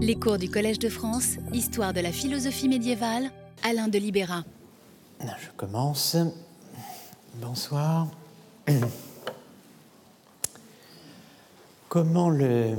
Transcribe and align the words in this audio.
Les 0.00 0.14
cours 0.14 0.38
du 0.38 0.48
Collège 0.48 0.78
de 0.78 0.88
France, 0.88 1.38
Histoire 1.52 1.92
de 1.92 1.98
la 1.98 2.12
philosophie 2.12 2.68
médiévale, 2.68 3.32
Alain 3.64 3.88
de 3.88 3.98
Libéra. 3.98 4.44
Je 5.20 5.50
commence. 5.56 6.16
Bonsoir. 7.34 8.06
Comment 11.88 12.30
le, 12.30 12.76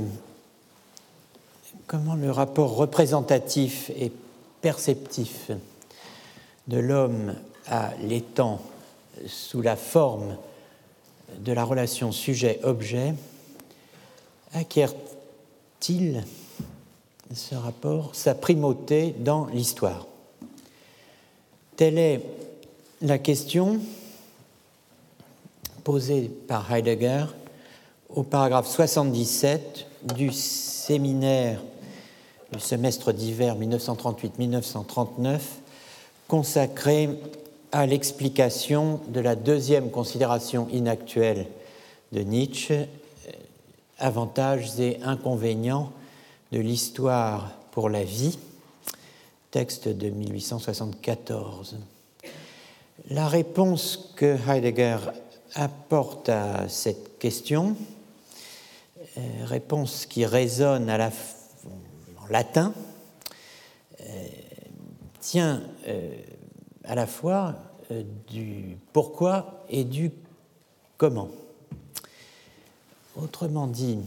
comment 1.86 2.14
le 2.14 2.30
rapport 2.30 2.76
représentatif 2.76 3.90
et 3.90 4.10
perceptif 4.62 5.50
de 6.68 6.78
l'homme 6.78 7.34
à 7.66 7.90
l'étang 8.02 8.62
sous 9.26 9.60
la 9.60 9.76
forme 9.76 10.38
de 11.40 11.52
la 11.52 11.64
relation 11.64 12.12
sujet-objet 12.12 13.14
acquiert-il 14.54 16.24
ce 17.34 17.54
rapport 17.54 18.14
sa 18.14 18.34
primauté 18.34 19.14
dans 19.18 19.46
l'histoire. 19.46 20.06
Telle 21.76 21.98
est 21.98 22.22
la 23.02 23.18
question 23.18 23.80
posée 25.84 26.30
par 26.48 26.72
Heidegger 26.72 27.26
au 28.14 28.22
paragraphe 28.22 28.68
77 28.68 29.86
du 30.14 30.32
séminaire 30.32 31.62
du 32.52 32.58
semestre 32.58 33.12
d'hiver 33.12 33.56
1938-1939 33.58 35.38
consacré 36.26 37.10
à 37.70 37.86
l'explication 37.86 39.00
de 39.08 39.20
la 39.20 39.36
deuxième 39.36 39.90
considération 39.90 40.66
inactuelle 40.72 41.46
de 42.12 42.22
Nietzsche, 42.22 42.88
avantages 43.98 44.80
et 44.80 44.98
inconvénients 45.04 45.92
de 46.52 46.58
l'histoire 46.58 47.52
pour 47.70 47.88
la 47.88 48.04
vie, 48.04 48.38
texte 49.50 49.88
de 49.88 50.10
1874. 50.10 51.76
La 53.08 53.28
réponse 53.28 54.12
que 54.16 54.36
Heidegger 54.48 54.98
apporte 55.54 56.28
à 56.28 56.68
cette 56.68 57.18
question, 57.18 57.76
euh, 59.16 59.20
réponse 59.44 60.06
qui 60.06 60.24
résonne 60.26 60.90
en 60.90 62.26
latin, 62.28 62.72
euh, 64.00 64.04
tient 65.20 65.62
euh, 65.88 66.14
à 66.84 66.94
la 66.94 67.06
fois 67.06 67.56
du 68.28 68.76
pourquoi 68.92 69.64
et 69.68 69.82
du 69.82 70.12
comment. 70.96 71.28
Autrement 73.16 73.66
dit, 73.66 73.98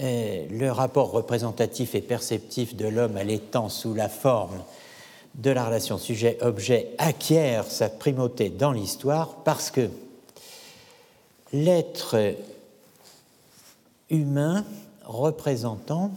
le 0.00 0.68
rapport 0.70 1.10
représentatif 1.10 1.94
et 1.94 2.00
perceptif 2.00 2.74
de 2.74 2.88
l'homme 2.88 3.16
à 3.16 3.24
l'étang 3.24 3.68
sous 3.68 3.94
la 3.94 4.08
forme 4.08 4.62
de 5.34 5.50
la 5.50 5.66
relation 5.66 5.98
sujet-objet 5.98 6.94
acquiert 6.98 7.70
sa 7.70 7.88
primauté 7.88 8.50
dans 8.50 8.72
l'histoire 8.72 9.36
parce 9.44 9.70
que 9.70 9.88
l'être 11.52 12.34
humain 14.08 14.64
représentant 15.04 16.10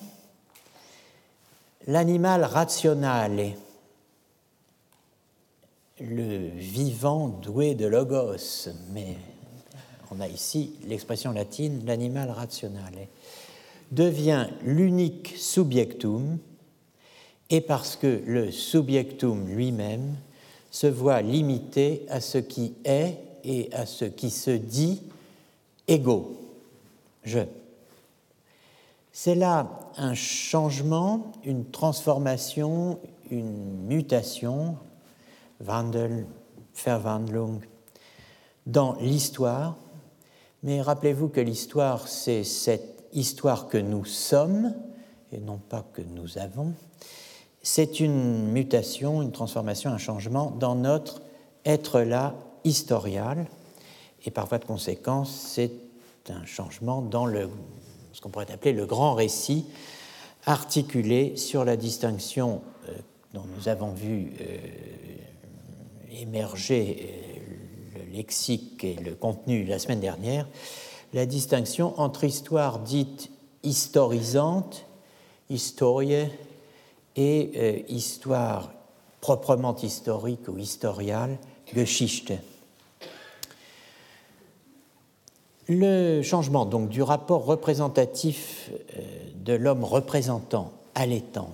l'animal 1.87 2.43
rationnel, 2.43 3.55
le 5.99 6.49
vivant 6.55 7.27
doué 7.27 7.75
de 7.75 7.85
logos, 7.85 8.69
mais 8.91 9.17
on 10.11 10.19
a 10.21 10.27
ici 10.27 10.75
l'expression 10.87 11.31
latine 11.31 11.85
l'animal 11.85 12.29
rationnel 12.29 13.07
devient 13.93 14.47
l'unique 14.63 15.33
subjectum 15.37 16.37
et 17.49 17.61
parce 17.61 17.95
que 17.95 18.21
le 18.25 18.51
subjectum 18.51 19.47
lui-même 19.47 20.15
se 20.71 20.87
voit 20.87 21.21
limité 21.21 22.05
à 22.09 22.19
ce 22.19 22.39
qui 22.39 22.73
est 22.83 23.17
et 23.43 23.69
à 23.73 23.85
ce 23.85 24.05
qui 24.05 24.31
se 24.31 24.51
dit 24.51 25.01
égaux, 25.87 26.39
je. 27.23 27.39
C'est 29.11 29.35
là 29.35 29.69
un 29.97 30.15
changement, 30.15 31.31
une 31.43 31.65
transformation, 31.65 32.99
une 33.29 33.85
mutation, 33.85 34.77
Wandel, 35.63 36.25
Verwandlung, 36.83 37.59
dans 38.65 38.95
l'histoire. 38.95 39.75
Mais 40.63 40.81
rappelez-vous 40.81 41.27
que 41.27 41.41
l'histoire, 41.41 42.07
c'est 42.07 42.43
cette 42.43 42.92
histoire 43.13 43.67
que 43.67 43.77
nous 43.77 44.05
sommes, 44.05 44.73
et 45.31 45.39
non 45.39 45.57
pas 45.57 45.85
que 45.93 46.01
nous 46.01 46.37
avons, 46.37 46.73
c'est 47.61 47.99
une 47.99 48.51
mutation, 48.51 49.21
une 49.21 49.31
transformation, 49.31 49.89
un 49.89 49.97
changement 49.97 50.51
dans 50.51 50.75
notre 50.75 51.21
être-là 51.65 52.35
historial, 52.63 53.47
et 54.25 54.31
par 54.31 54.47
voie 54.47 54.57
de 54.57 54.65
conséquence, 54.65 55.31
c'est 55.53 55.71
un 56.29 56.45
changement 56.45 57.01
dans 57.01 57.25
le, 57.25 57.49
ce 58.13 58.21
qu'on 58.21 58.29
pourrait 58.29 58.51
appeler 58.51 58.73
le 58.73 58.85
grand 58.85 59.13
récit 59.13 59.65
articulé 60.45 61.35
sur 61.37 61.63
la 61.65 61.77
distinction 61.77 62.61
euh, 62.89 62.93
dont 63.33 63.45
nous 63.55 63.69
avons 63.69 63.93
vu 63.93 64.33
euh, 64.41 64.57
émerger 66.21 66.97
euh, 66.99 67.99
le 67.99 68.17
lexique 68.17 68.83
et 68.83 68.95
le 68.95 69.15
contenu 69.15 69.63
la 69.63 69.79
semaine 69.79 69.99
dernière, 69.99 70.47
la 71.13 71.25
distinction 71.25 71.99
entre 71.99 72.23
histoire 72.23 72.79
dite 72.79 73.29
historisante, 73.63 74.85
historie, 75.49 76.27
et 77.15 77.51
euh, 77.55 77.79
histoire 77.89 78.71
proprement 79.21 79.75
historique 79.75 80.47
ou 80.47 80.57
historiale, 80.57 81.37
Geschichte. 81.73 82.33
Le 85.69 86.21
changement 86.23 86.65
donc 86.65 86.89
du 86.89 87.01
rapport 87.01 87.45
représentatif 87.45 88.69
euh, 88.97 89.01
de 89.35 89.53
l'homme 89.53 89.83
représentant 89.83 90.71
à 90.95 91.05
l'étang 91.05 91.51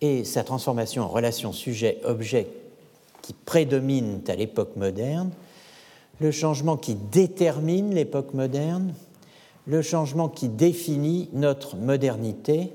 et 0.00 0.24
sa 0.24 0.44
transformation 0.44 1.04
en 1.04 1.08
relation 1.08 1.52
sujet-objet 1.52 2.48
qui 3.22 3.32
prédomine 3.32 4.20
à 4.28 4.34
l'époque 4.34 4.76
moderne 4.76 5.30
le 6.20 6.30
changement 6.30 6.76
qui 6.76 6.94
détermine 6.94 7.94
l'époque 7.94 8.34
moderne, 8.34 8.94
le 9.66 9.82
changement 9.82 10.28
qui 10.28 10.48
définit 10.48 11.28
notre 11.32 11.76
modernité 11.76 12.72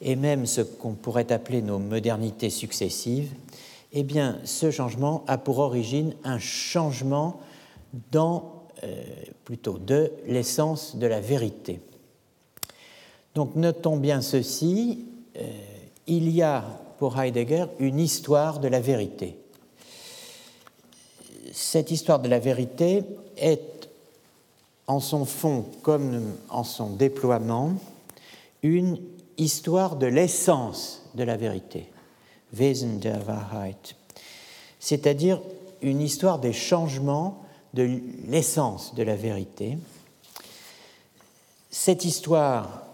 et 0.00 0.16
même 0.16 0.46
ce 0.46 0.60
qu'on 0.60 0.94
pourrait 0.94 1.32
appeler 1.32 1.62
nos 1.62 1.78
modernités 1.78 2.50
successives, 2.50 3.32
eh 3.92 4.02
bien, 4.02 4.38
ce 4.44 4.70
changement 4.70 5.24
a 5.28 5.38
pour 5.38 5.58
origine 5.58 6.14
un 6.24 6.38
changement 6.38 7.40
dans, 8.10 8.64
euh, 8.82 9.04
plutôt 9.44 9.78
de 9.78 10.12
l'essence 10.26 10.96
de 10.96 11.06
la 11.06 11.20
vérité. 11.20 11.80
Donc, 13.34 13.54
notons 13.54 13.96
bien 13.96 14.22
ceci 14.22 15.06
euh, 15.36 15.40
il 16.06 16.28
y 16.30 16.42
a 16.42 16.64
pour 16.98 17.20
Heidegger 17.20 17.66
une 17.78 18.00
histoire 18.00 18.60
de 18.60 18.68
la 18.68 18.80
vérité 18.80 19.41
cette 21.52 21.90
histoire 21.90 22.20
de 22.20 22.28
la 22.28 22.38
vérité 22.38 23.04
est 23.36 23.88
en 24.86 25.00
son 25.00 25.24
fond 25.24 25.66
comme 25.82 26.34
en 26.48 26.64
son 26.64 26.90
déploiement 26.90 27.74
une 28.62 28.98
histoire 29.36 29.96
de 29.96 30.06
l'essence 30.06 31.02
de 31.14 31.24
la 31.24 31.36
vérité, 31.36 31.88
Wesen 32.54 32.98
der 32.98 33.20
Wahrheit, 33.26 33.94
c'est-à-dire 34.80 35.40
une 35.82 36.00
histoire 36.00 36.38
des 36.38 36.52
changements 36.52 37.44
de 37.74 38.00
l'essence 38.28 38.94
de 38.94 39.02
la 39.02 39.16
vérité. 39.16 39.78
Cette 41.70 42.04
histoire 42.04 42.86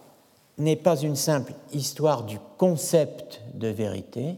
n'est 0.57 0.77
pas 0.77 0.97
une 1.01 1.17
simple 1.17 1.53
histoire 1.73 2.25
du 2.25 2.39
concept 2.57 3.41
de 3.55 3.69
vérité, 3.69 4.37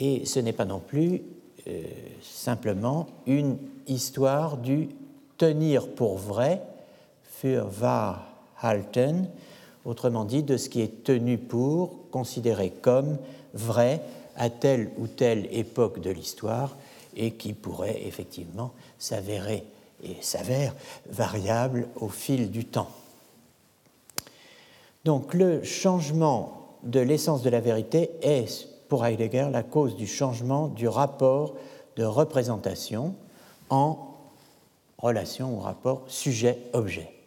et 0.00 0.24
ce 0.26 0.38
n'est 0.38 0.52
pas 0.52 0.64
non 0.64 0.80
plus 0.80 1.22
euh, 1.68 1.82
simplement 2.22 3.06
une 3.26 3.58
histoire 3.86 4.56
du 4.56 4.88
tenir 5.36 5.88
pour 5.88 6.18
vrai, 6.18 6.62
für 7.40 7.70
wahr 7.80 8.26
halten, 8.60 9.28
autrement 9.84 10.24
dit 10.24 10.42
de 10.42 10.56
ce 10.56 10.68
qui 10.68 10.80
est 10.80 11.04
tenu 11.04 11.38
pour, 11.38 12.10
considéré 12.10 12.70
comme 12.70 13.18
vrai 13.54 14.00
à 14.36 14.50
telle 14.50 14.90
ou 14.98 15.06
telle 15.06 15.48
époque 15.52 16.00
de 16.00 16.10
l'histoire 16.10 16.76
et 17.16 17.32
qui 17.32 17.52
pourrait 17.52 18.02
effectivement 18.06 18.72
s'avérer 18.98 19.64
et 20.04 20.16
s'avère 20.20 20.74
variable 21.10 21.88
au 21.96 22.08
fil 22.08 22.50
du 22.50 22.64
temps. 22.64 22.90
Donc 25.04 25.34
le 25.34 25.62
changement 25.64 26.76
de 26.82 27.00
l'essence 27.00 27.42
de 27.42 27.50
la 27.50 27.60
vérité 27.60 28.10
est 28.22 28.67
pour 28.88 29.04
Heidegger 29.04 29.48
la 29.50 29.62
cause 29.62 29.96
du 29.96 30.06
changement 30.06 30.68
du 30.68 30.88
rapport 30.88 31.54
de 31.96 32.04
représentation 32.04 33.14
en 33.70 34.14
relation 34.98 35.56
au 35.56 35.60
rapport 35.60 36.04
sujet-objet. 36.08 37.18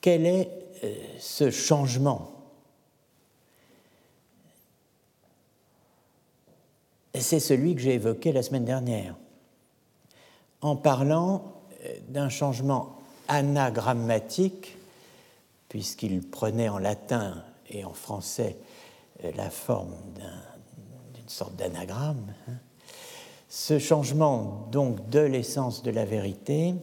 quel 0.00 0.26
est 0.26 0.50
euh, 0.84 0.94
ce 1.18 1.50
changement? 1.50 2.32
C'est 7.14 7.40
celui 7.40 7.74
que 7.74 7.80
j'ai 7.80 7.94
évoqué 7.94 8.32
la 8.32 8.42
semaine 8.42 8.64
dernière, 8.64 9.14
en 10.60 10.76
parlant 10.76 11.52
euh, 11.84 11.98
d'un 12.08 12.28
changement 12.28 12.96
anagrammatique, 13.28 14.76
puisqu'il 15.70 16.20
prenait 16.20 16.68
en 16.68 16.78
latin 16.78 17.42
et 17.70 17.84
en 17.84 17.94
français 17.94 18.58
euh, 19.24 19.30
la 19.36 19.48
forme 19.48 19.94
d'une 21.14 21.28
sorte 21.28 21.56
d'anagramme. 21.56 22.34
Hein. 22.48 22.54
Ce 23.48 23.78
changement 23.78 24.68
donc 24.70 25.08
de 25.08 25.20
l'essence 25.20 25.82
de 25.82 25.90
la 25.90 26.04
vérité, 26.04 26.74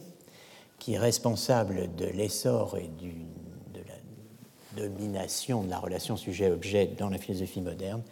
qui 0.78 0.94
est 0.94 0.98
responsable 0.98 1.94
de 1.96 2.06
l'essor 2.06 2.76
et 2.78 2.90
de 2.98 3.80
la 3.86 4.82
domination 4.82 5.62
de 5.62 5.70
la 5.70 5.78
relation 5.78 6.16
sujet-objet 6.16 6.86
dans 6.86 7.10
la 7.10 7.18
philosophie 7.18 7.60
moderne, 7.60 8.02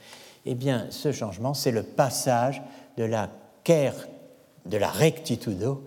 eh 0.45 0.55
bien, 0.55 0.87
ce 0.91 1.11
changement, 1.11 1.55
c'est 1.55 1.73
le 1.73 1.83
passage 1.83 2.63
de 2.97 3.05
la 3.05 3.31
de 3.69 4.77
la 4.77 4.89
rectitudo 4.89 5.83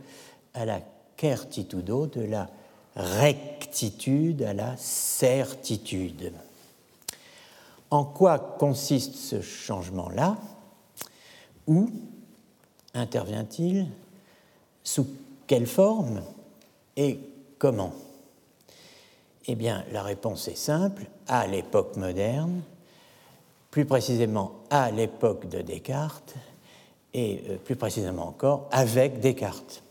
à 0.53 0.65
la 0.65 0.81
certitudo, 1.17 2.07
de 2.07 2.21
la 2.21 2.49
rectitude 2.99 4.43
à 4.43 4.53
la 4.53 4.75
certitude. 4.77 6.33
En 7.89 8.03
quoi 8.03 8.37
consiste 8.37 9.15
ce 9.15 9.41
changement-là? 9.41 10.37
Où 11.65 11.89
intervient-il? 12.93 13.87
Sous 14.83 15.07
quelle 15.47 15.65
forme? 15.65 16.21
Et 16.97 17.19
comment? 17.57 17.93
Eh 19.47 19.55
bien, 19.55 19.83
la 19.91 20.03
réponse 20.03 20.47
est 20.47 20.57
simple. 20.57 21.05
À 21.27 21.47
l'époque 21.47 21.95
moderne, 21.95 22.61
plus 23.71 23.85
précisément 23.85 24.51
à 24.69 24.91
l'époque 24.91 25.47
de 25.47 25.61
Descartes, 25.61 26.35
et 27.13 27.43
euh, 27.49 27.57
plus 27.57 27.75
précisément 27.75 28.27
encore 28.27 28.67
avec 28.71 29.19
Descartes. 29.19 29.81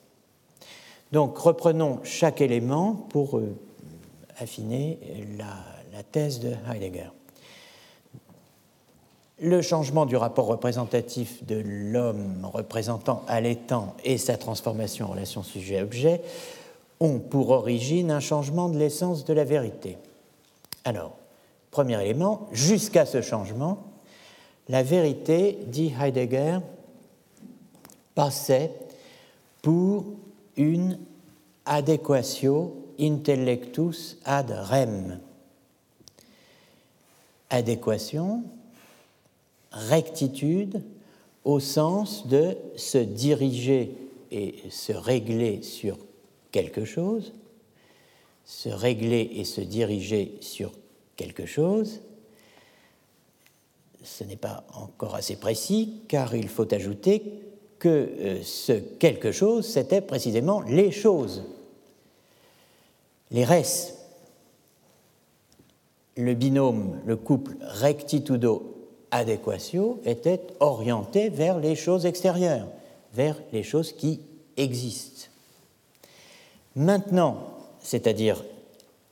Donc 1.13 1.39
reprenons 1.39 2.01
chaque 2.05 2.41
élément 2.41 2.93
pour 2.93 3.39
euh, 3.39 3.57
affiner 4.39 4.99
la, 5.39 5.47
la 5.93 6.03
thèse 6.03 6.41
de 6.41 6.53
Heidegger. 6.71 7.11
Le 9.41 9.63
changement 9.63 10.05
du 10.05 10.17
rapport 10.17 10.47
représentatif 10.47 11.45
de 11.45 11.63
l'homme 11.65 12.45
représentant 12.53 13.23
à 13.29 13.41
l'étang 13.41 13.95
et 14.05 14.19
sa 14.19 14.37
transformation 14.37 15.07
en 15.07 15.11
relation 15.11 15.45
sujet-objet 15.45 16.23
ont 16.99 17.21
pour 17.21 17.51
origine 17.51 18.11
un 18.11 18.21
changement 18.21 18.69
de 18.69 18.77
l'essence 18.77 19.25
de 19.25 19.33
la 19.33 19.45
vérité. 19.45 19.97
Alors, 20.85 21.17
premier 21.71 22.03
élément, 22.03 22.49
jusqu'à 22.51 23.07
ce 23.07 23.23
changement, 23.23 23.85
la 24.69 24.83
vérité, 24.83 25.59
dit 25.67 25.95
Heidegger, 26.01 26.59
passait 28.15 28.73
pour 29.63 30.05
une 30.59 30.99
adéquatio 31.65 32.75
intellectus 32.99 34.19
ad 34.25 34.51
rem. 34.51 35.21
Adéquation, 37.49 38.43
rectitude 39.71 40.83
au 41.45 41.61
sens 41.61 42.27
de 42.27 42.57
se 42.77 42.99
diriger 42.99 43.97
et 44.31 44.57
se 44.69 44.93
régler 44.93 45.63
sur 45.63 45.97
quelque 46.51 46.85
chose, 46.85 47.33
se 48.45 48.69
régler 48.69 49.31
et 49.37 49.45
se 49.45 49.63
diriger 49.63 50.37
sur 50.41 50.73
quelque 51.17 51.47
chose. 51.47 52.01
Ce 54.03 54.25
n'est 54.25 54.37
pas 54.37 54.65
encore 54.75 55.15
assez 55.15 55.37
précis 55.37 56.03
car 56.09 56.35
il 56.35 56.49
faut 56.49 56.73
ajouter 56.75 57.23
que 57.79 57.89
euh, 57.89 58.43
ce 58.43 58.73
quelque 58.73 59.31
chose, 59.33 59.67
c'était 59.67 60.01
précisément 60.01 60.63
les 60.63 60.91
choses, 60.91 61.45
les 63.31 63.45
res. 63.45 63.93
Le 66.17 66.33
binôme, 66.35 66.99
le 67.07 67.17
couple 67.17 67.55
rectitudo-adéquatio 67.61 70.01
était 70.05 70.41
orienté 70.59 71.29
vers 71.29 71.61
les 71.61 71.77
choses 71.77 72.07
extérieures, 72.07 72.67
vers 73.15 73.41
les 73.53 73.63
choses 73.63 73.93
qui 73.93 74.23
existent. 74.57 75.29
Maintenant, 76.75 77.39
c'est-à-dire 77.81 78.43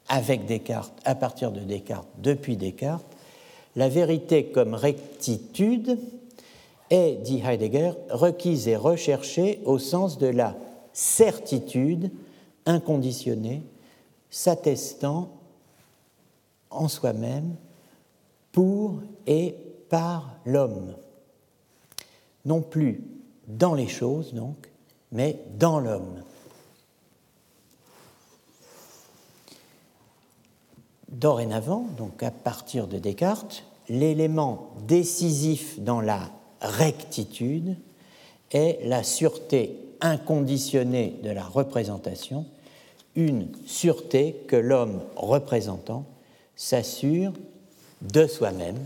avec 0.08 0.46
Descartes, 0.46 0.98
à 1.04 1.14
partir 1.14 1.52
de 1.52 1.60
Descartes, 1.60 2.08
depuis 2.18 2.56
Descartes, 2.56 3.06
la 3.76 3.88
vérité 3.88 4.46
comme 4.46 4.74
rectitude 4.74 6.00
est, 6.90 7.16
dit 7.22 7.42
Heidegger, 7.44 7.92
requise 8.10 8.68
et 8.68 8.76
recherchée 8.76 9.60
au 9.64 9.78
sens 9.78 10.18
de 10.18 10.26
la 10.26 10.56
certitude 10.92 12.10
inconditionnée, 12.64 13.62
s'attestant 14.30 15.30
en 16.70 16.88
soi-même 16.88 17.56
pour 18.52 19.00
et 19.26 19.54
par 19.88 20.36
l'homme. 20.44 20.94
Non 22.44 22.62
plus 22.62 23.02
dans 23.46 23.74
les 23.74 23.88
choses, 23.88 24.34
donc, 24.34 24.70
mais 25.12 25.40
dans 25.58 25.78
l'homme. 25.78 26.22
Dorénavant, 31.08 31.86
donc 31.96 32.22
à 32.22 32.30
partir 32.30 32.88
de 32.88 32.98
Descartes, 32.98 33.64
l'élément 33.88 34.70
décisif 34.86 35.80
dans 35.80 36.00
la 36.00 36.30
rectitude 36.60 37.76
est 38.50 38.78
la 38.84 39.02
sûreté 39.02 39.76
inconditionnée 40.00 41.14
de 41.22 41.30
la 41.30 41.44
représentation, 41.44 42.46
une 43.14 43.48
sûreté 43.66 44.36
que 44.46 44.56
l'homme 44.56 45.00
représentant 45.16 46.04
s'assure 46.54 47.32
de 48.02 48.26
soi-même, 48.26 48.78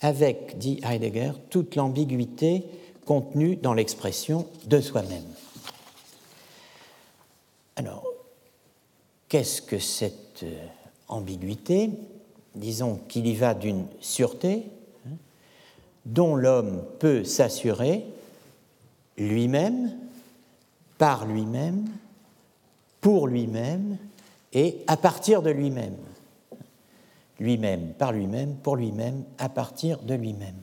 avec, 0.00 0.58
dit 0.58 0.80
Heidegger, 0.84 1.32
toute 1.50 1.74
l'ambiguïté 1.76 2.64
contenue 3.04 3.56
dans 3.56 3.72
l'expression 3.72 4.46
de 4.66 4.80
soi-même. 4.80 5.24
Alors, 7.76 8.04
qu'est-ce 9.28 9.62
que 9.62 9.78
cette 9.78 10.42
euh, 10.42 10.66
ambiguïté? 11.08 11.90
Disons 12.54 12.98
qu'il 13.08 13.26
y 13.26 13.34
va 13.34 13.54
d'une 13.54 13.86
sûreté, 14.00 14.64
dont 16.06 16.36
l'homme 16.36 16.82
peut 16.98 17.24
s'assurer 17.24 18.06
lui-même, 19.18 19.92
par 20.98 21.26
lui-même, 21.26 21.84
pour 23.00 23.26
lui-même 23.26 23.98
et 24.52 24.78
à 24.86 24.96
partir 24.96 25.42
de 25.42 25.50
lui-même. 25.50 25.96
Lui-même, 27.38 27.92
par 27.98 28.12
lui-même, 28.12 28.54
pour 28.54 28.76
lui-même, 28.76 29.24
à 29.38 29.48
partir 29.48 29.98
de 29.98 30.14
lui-même. 30.14 30.56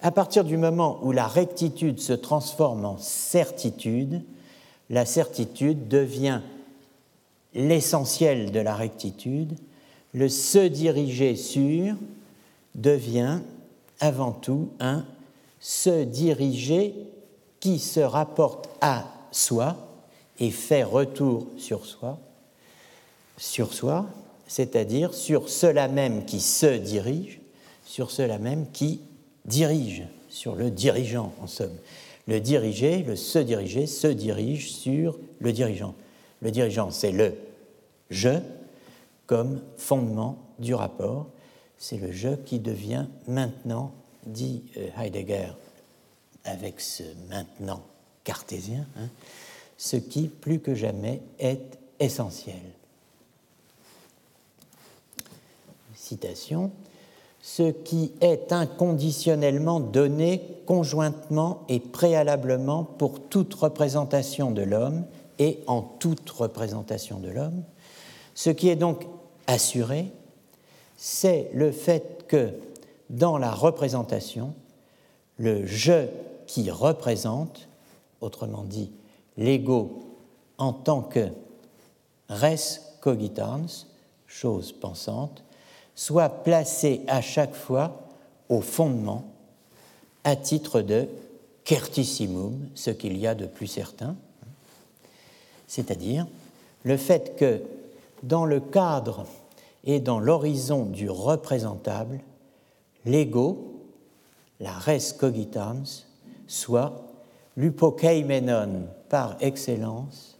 À 0.00 0.10
partir 0.10 0.44
du 0.44 0.56
moment 0.56 0.98
où 1.02 1.12
la 1.12 1.26
rectitude 1.26 2.00
se 2.00 2.12
transforme 2.12 2.84
en 2.84 2.96
certitude, 2.98 4.22
la 4.90 5.04
certitude 5.04 5.88
devient 5.88 6.40
l'essentiel 7.54 8.52
de 8.52 8.60
la 8.60 8.74
rectitude, 8.74 9.56
le 10.14 10.28
se 10.28 10.66
diriger 10.66 11.36
sur 11.36 11.94
devient 12.74 13.40
avant 14.02 14.32
tout 14.32 14.70
un 14.80 15.06
se 15.60 16.02
diriger 16.02 16.92
qui 17.60 17.78
se 17.78 18.00
rapporte 18.00 18.68
à 18.80 19.04
soi 19.30 19.76
et 20.40 20.50
fait 20.50 20.82
retour 20.82 21.46
sur 21.56 21.86
soi, 21.86 22.18
sur 23.38 23.72
soi, 23.72 24.06
c'est-à-dire 24.48 25.14
sur 25.14 25.48
cela 25.48 25.86
même 25.86 26.24
qui 26.24 26.40
se 26.40 26.76
dirige, 26.76 27.40
sur 27.84 28.10
cela 28.10 28.38
même 28.38 28.66
qui 28.72 29.00
dirige, 29.44 30.02
sur 30.28 30.56
le 30.56 30.70
dirigeant 30.70 31.32
en 31.40 31.46
somme. 31.46 31.76
Le 32.26 32.40
diriger, 32.40 33.04
le 33.04 33.14
se 33.14 33.38
diriger, 33.38 33.86
se 33.86 34.08
dirige 34.08 34.72
sur 34.72 35.16
le 35.38 35.52
dirigeant. 35.52 35.94
Le 36.40 36.50
dirigeant, 36.50 36.90
c'est 36.90 37.12
le 37.12 37.34
je 38.10 38.40
comme 39.26 39.60
fondement 39.76 40.38
du 40.58 40.74
rapport, 40.74 41.28
c'est 41.82 41.96
le 41.96 42.12
je 42.12 42.28
qui 42.28 42.60
devient 42.60 43.06
maintenant, 43.26 43.90
dit 44.24 44.62
euh, 44.76 44.86
Heidegger 44.96 45.48
avec 46.44 46.80
ce 46.80 47.02
maintenant 47.28 47.82
cartésien, 48.22 48.86
hein, 48.96 49.08
ce 49.76 49.96
qui 49.96 50.28
plus 50.28 50.60
que 50.60 50.76
jamais 50.76 51.20
est 51.40 51.80
essentiel. 51.98 52.62
Citation 55.96 56.70
ce 57.44 57.72
qui 57.72 58.12
est 58.20 58.52
inconditionnellement 58.52 59.80
donné 59.80 60.40
conjointement 60.64 61.64
et 61.68 61.80
préalablement 61.80 62.84
pour 62.84 63.18
toute 63.18 63.52
représentation 63.54 64.52
de 64.52 64.62
l'homme 64.62 65.04
et 65.40 65.58
en 65.66 65.82
toute 65.82 66.30
représentation 66.30 67.18
de 67.18 67.28
l'homme, 67.28 67.64
Ce 68.36 68.50
qui 68.50 68.68
est 68.68 68.76
donc 68.76 69.08
assuré, 69.48 70.12
c'est 71.04 71.50
le 71.52 71.72
fait 71.72 72.26
que 72.28 72.50
dans 73.10 73.36
la 73.36 73.50
représentation, 73.50 74.54
le 75.36 75.66
je 75.66 76.06
qui 76.46 76.70
représente, 76.70 77.66
autrement 78.20 78.62
dit 78.62 78.92
l'ego 79.36 80.04
en 80.58 80.72
tant 80.72 81.02
que 81.02 81.26
res 82.28 82.78
cogitans, 83.00 83.66
chose 84.28 84.70
pensante, 84.70 85.42
soit 85.96 86.28
placé 86.28 87.00
à 87.08 87.20
chaque 87.20 87.56
fois 87.56 88.06
au 88.48 88.60
fondement 88.60 89.24
à 90.22 90.36
titre 90.36 90.82
de 90.82 91.08
certissimum, 91.64 92.68
ce 92.76 92.90
qu'il 92.90 93.16
y 93.18 93.26
a 93.26 93.34
de 93.34 93.46
plus 93.46 93.66
certain, 93.66 94.14
c'est-à-dire 95.66 96.28
le 96.84 96.96
fait 96.96 97.34
que 97.36 97.60
dans 98.22 98.44
le 98.44 98.60
cadre 98.60 99.26
et 99.84 100.00
dans 100.00 100.20
l'horizon 100.20 100.86
du 100.86 101.10
représentable, 101.10 102.20
l'ego, 103.04 103.80
la 104.60 104.72
res 104.72 105.12
cogitans, 105.18 106.06
soit 106.46 107.02
l'upokeimenon 107.56 108.86
par 109.08 109.36
excellence, 109.40 110.38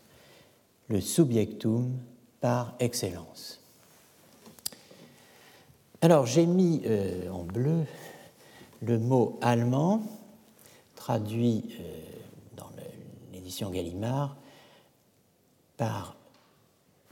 le 0.88 1.00
subjectum 1.00 1.92
par 2.40 2.74
excellence. 2.78 3.60
Alors 6.00 6.26
j'ai 6.26 6.46
mis 6.46 6.82
euh, 6.86 7.28
en 7.30 7.44
bleu 7.44 7.84
le 8.82 8.98
mot 8.98 9.38
allemand, 9.40 10.02
traduit 10.96 11.76
euh, 11.80 12.00
dans 12.56 12.70
l'édition 13.32 13.70
Gallimard 13.70 14.36
par, 15.76 16.16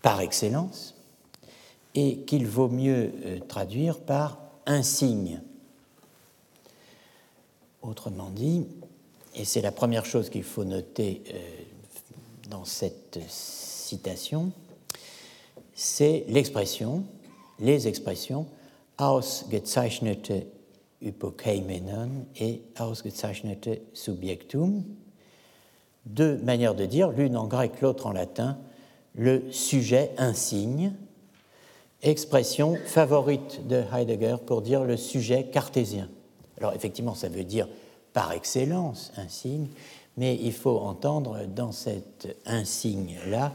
par 0.02 0.20
excellence, 0.20 0.99
et 1.94 2.18
qu'il 2.20 2.46
vaut 2.46 2.68
mieux 2.68 3.12
euh, 3.24 3.38
traduire 3.48 4.00
par 4.00 4.38
insigne. 4.66 5.40
Autrement 7.82 8.30
dit, 8.30 8.66
et 9.34 9.44
c'est 9.44 9.62
la 9.62 9.72
première 9.72 10.04
chose 10.04 10.28
qu'il 10.28 10.42
faut 10.42 10.64
noter 10.64 11.22
dans 12.50 12.64
cette 12.64 13.18
citation, 13.28 14.52
c'est 15.74 16.24
l'expression, 16.28 17.04
les 17.58 17.88
expressions 17.88 18.46
ausgezeichnete 18.98 20.46
Hypokeimenon 21.00 22.26
et 22.38 22.60
ausgezeichnete 22.78 23.80
Subjektum. 23.94 24.84
Deux 26.04 26.36
manières 26.38 26.74
de 26.74 26.84
dire, 26.84 27.10
l'une 27.10 27.36
en 27.36 27.46
grec, 27.46 27.80
l'autre 27.80 28.06
en 28.06 28.12
latin, 28.12 28.58
le 29.14 29.50
sujet 29.50 30.12
insigne, 30.18 30.92
expression 32.02 32.76
favorite 32.86 33.66
de 33.66 33.82
Heidegger 33.92 34.36
pour 34.44 34.62
dire 34.62 34.84
le 34.84 34.96
sujet 34.96 35.44
cartésien. 35.44 36.08
Alors 36.58 36.72
effectivement, 36.74 37.14
ça 37.14 37.28
veut 37.28 37.44
dire 37.44 37.68
par 38.12 38.32
excellence 38.32 39.12
insigne, 39.16 39.68
mais 40.16 40.36
il 40.36 40.52
faut 40.52 40.78
entendre 40.78 41.44
dans 41.46 41.72
cet 41.72 42.36
insigne-là 42.46 43.52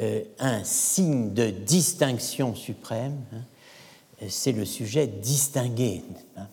euh, 0.00 0.22
un 0.38 0.62
signe 0.64 1.32
de 1.32 1.50
distinction 1.50 2.54
suprême. 2.54 3.18
Hein, 3.32 4.26
c'est 4.28 4.52
le 4.52 4.64
sujet 4.64 5.06
distingué. 5.06 6.02
Hein. 6.36 6.46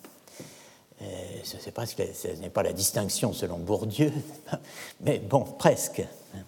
Euh, 1.02 1.06
ce 1.44 2.40
n'est 2.42 2.50
pas 2.50 2.64
la 2.64 2.74
distinction 2.74 3.34
selon 3.34 3.58
Bourdieu, 3.58 4.12
mais 5.02 5.20
bon, 5.20 5.42
presque. 5.42 6.02
Hein. 6.34 6.44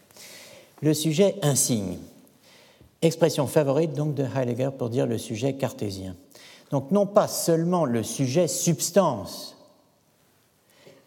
Le 0.82 0.94
sujet 0.94 1.36
insigne. 1.42 1.98
Expression 3.06 3.46
favorite 3.46 3.94
donc 3.94 4.16
de 4.16 4.24
Heidegger 4.24 4.72
pour 4.76 4.90
dire 4.90 5.06
le 5.06 5.18
sujet 5.18 5.54
cartésien. 5.54 6.16
Donc 6.72 6.90
non 6.92 7.06
pas 7.06 7.28
seulement 7.28 7.86
le 7.86 8.02
sujet 8.02 8.48
substance, 8.48 9.56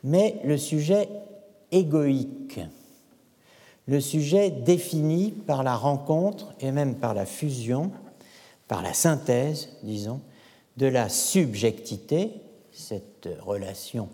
mais 0.04 0.40
le 0.44 0.56
sujet 0.56 1.08
égoïque, 1.72 2.60
le 3.86 4.00
sujet 4.00 4.50
défini 4.50 5.32
par 5.32 5.64
la 5.64 5.76
rencontre 5.76 6.52
et 6.60 6.70
même 6.70 6.94
par 6.94 7.14
la 7.14 7.26
fusion 7.26 7.90
par 8.68 8.82
la 8.82 8.92
synthèse, 8.92 9.70
disons, 9.82 10.20
de 10.76 10.86
la 10.86 11.08
subjectité, 11.08 12.30
cette 12.70 13.28
relation 13.40 14.08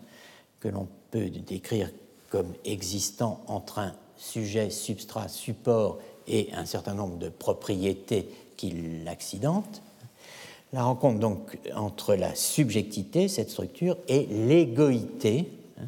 que 0.61 0.69
l'on 0.69 0.89
peut 1.11 1.29
décrire 1.29 1.91
comme 2.31 2.55
existant 2.65 3.41
entre 3.49 3.81
un 3.81 3.93
sujet, 4.17 4.71
substrat, 4.71 5.29
support 5.29 5.99
et 6.29 6.49
un 6.55 6.67
certain 6.67 6.95
nombre 6.95 7.17
de 7.17 7.29
propriétés 7.29 8.29
qui 8.57 9.03
l'accidentent. 9.05 9.83
La 10.73 10.85
rencontre 10.85 11.21
donc 11.21 11.59
entre 11.75 12.15
la 12.15 12.35
subjectivité, 12.35 13.29
cette 13.29 13.51
structure, 13.51 13.97
et 14.09 14.27
l'égoïté, 14.27 15.49
hein, 15.81 15.87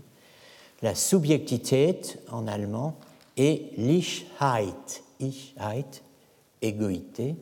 la 0.82 0.94
subjectité 0.94 2.00
en 2.30 2.46
allemand, 2.46 2.94
et 3.36 3.70
l'Ichheit, 3.76 5.02
Ichheit, 5.20 6.02
égoïté, 6.62 7.34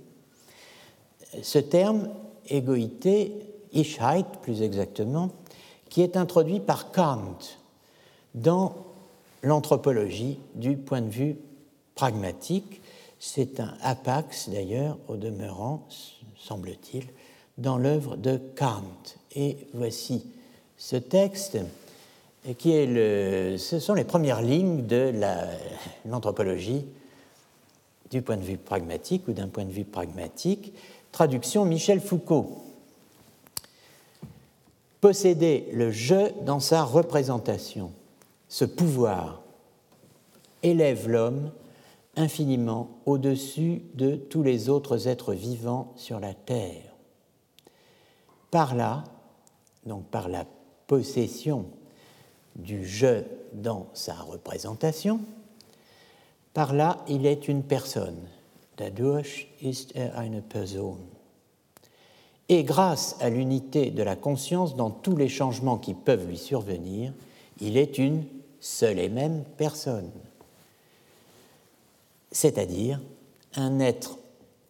ce 1.43 1.59
terme 1.59 2.09
égoïté, 2.49 3.33
Ichheit 3.73 4.25
plus 4.43 4.63
exactement, 4.63 5.31
qui 5.89 6.03
est 6.03 6.17
introduit 6.17 6.61
par 6.61 6.93
Kant 6.93 7.39
dans 8.35 8.75
l'anthropologie 9.43 10.39
du 10.55 10.77
point 10.77 11.01
de 11.01 11.11
vue 11.11 11.37
pragmatique. 11.95 12.81
C'est 13.27 13.59
un 13.59 13.75
apax 13.81 14.51
d'ailleurs, 14.51 14.99
au 15.09 15.17
demeurant, 15.17 15.89
semble-t-il, 16.37 17.07
dans 17.57 17.79
l'œuvre 17.79 18.17
de 18.17 18.39
Kant. 18.55 18.83
Et 19.35 19.57
voici 19.73 20.27
ce 20.77 20.97
texte 20.97 21.57
qui 22.59 22.73
est 22.73 22.85
le, 22.85 23.57
ce 23.57 23.79
sont 23.81 23.95
les 23.95 24.05
premières 24.05 24.43
lignes 24.43 24.87
de 24.87 25.11
l'anthropologie 26.07 26.85
du 28.11 28.21
point 28.21 28.37
de 28.37 28.43
vue 28.43 28.59
pragmatique 28.59 29.27
ou 29.27 29.33
d'un 29.33 29.49
point 29.49 29.65
de 29.65 29.73
vue 29.73 29.85
pragmatique. 29.85 30.75
Traduction 31.11 31.65
Michel 31.65 32.03
Foucault. 32.03 32.63
Posséder 35.01 35.71
le 35.73 35.91
je 35.91 36.31
dans 36.45 36.61
sa 36.61 36.85
représentation, 36.85 37.91
ce 38.51 38.67
pouvoir, 38.67 39.41
élève 40.63 41.09
l'homme 41.09 41.51
infiniment 42.17 42.91
au-dessus 43.07 43.83
de 43.95 44.17
tous 44.17 44.43
les 44.43 44.69
autres 44.69 45.09
êtres 45.09 45.35
vivants 45.35 45.93
sur 45.97 46.21
la 46.21 46.35
terre. 46.35 46.95
Par 48.51 48.75
là, 48.75 49.05
donc 49.87 50.05
par 50.07 50.29
la 50.29 50.47
possession 50.87 51.67
du 52.57 52.87
je 52.87 53.23
dans 53.53 53.89
sa 53.95 54.15
représentation, 54.15 55.21
par 56.53 56.73
là 56.73 57.05
il 57.09 57.27
est 57.27 57.49
une 57.49 57.63
personne, 57.63 58.19
Dadurch 58.77 59.47
ist 59.61 59.95
er 59.95 60.17
eine 60.17 60.43
Person. 60.43 60.99
Et 62.49 62.65
grâce 62.65 63.17
à 63.21 63.31
l'unité 63.31 63.91
de 63.91 64.03
la 64.03 64.17
conscience 64.17 64.77
dans 64.77 64.91
tous 64.91 65.17
les 65.17 65.29
changements 65.29 65.79
qui 65.79 65.95
peuvent 65.95 66.27
lui 66.27 66.37
survenir, 66.37 67.13
il 67.61 67.77
est 67.77 67.99
une 67.99 68.25
seule 68.61 68.99
et 68.99 69.09
même 69.09 69.45
personne, 69.57 70.11
c'est-à-dire 72.35 73.01
un 73.55 73.81
être 73.81 74.19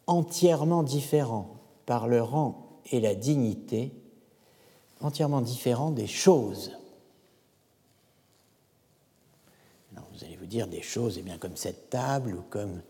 entièrement 0.06 0.82
différent 0.82 1.56
par 1.86 2.06
le 2.06 2.22
rang 2.22 2.78
et 2.92 3.00
la 3.00 3.14
dignité, 3.14 3.90
entièrement 5.00 5.40
différent 5.40 5.90
des 5.90 6.06
choses. 6.06 6.72
vous 10.12 10.24
allez 10.24 10.36
vous 10.36 10.46
dire 10.46 10.68
des 10.68 10.82
choses, 10.82 11.16
eh 11.18 11.22
bien 11.22 11.38
comme 11.38 11.56
cette 11.56 11.90
table 11.90 12.34
ou 12.34 12.42
comme 12.50 12.82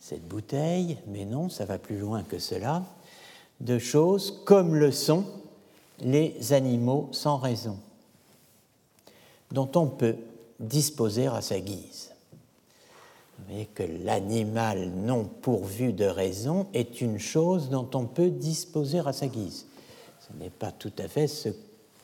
cette 0.00 0.26
bouteille, 0.26 0.98
mais 1.06 1.24
non, 1.24 1.48
ça 1.48 1.64
va 1.64 1.78
plus 1.78 1.98
loin 1.98 2.22
que 2.24 2.38
cela, 2.38 2.84
de 3.60 3.78
choses 3.78 4.42
comme 4.44 4.74
le 4.74 4.92
sont 4.92 5.24
les 6.00 6.52
animaux 6.52 7.08
sans 7.12 7.38
raison, 7.38 7.78
dont 9.52 9.70
on 9.76 9.86
peut 9.86 10.16
disposer 10.60 11.28
à 11.28 11.40
sa 11.40 11.60
guise. 11.60 12.07
Mais 13.48 13.66
que 13.66 13.82
l'animal 13.82 14.90
non 14.90 15.24
pourvu 15.24 15.92
de 15.92 16.04
raison 16.04 16.66
est 16.74 17.00
une 17.00 17.18
chose 17.18 17.70
dont 17.70 17.88
on 17.94 18.06
peut 18.06 18.30
disposer 18.30 19.00
à 19.00 19.12
sa 19.12 19.26
guise. 19.26 19.66
Ce 20.20 20.32
n'est 20.38 20.50
pas 20.50 20.70
tout 20.70 20.92
à 20.98 21.08
fait 21.08 21.26
ce, 21.26 21.48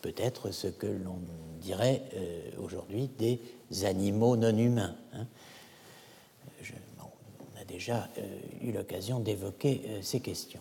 peut-être 0.00 0.50
ce 0.50 0.68
que 0.68 0.86
l'on 0.86 1.18
dirait 1.60 2.02
euh, 2.14 2.50
aujourd'hui 2.62 3.10
des 3.18 3.40
animaux 3.84 4.36
non 4.36 4.56
humains. 4.56 4.96
Hein 5.12 5.26
déjà 7.74 8.08
euh, 8.18 8.38
eu 8.62 8.72
l'occasion 8.72 9.18
d'évoquer 9.18 9.82
euh, 9.86 9.98
ces 10.00 10.20
questions. 10.20 10.60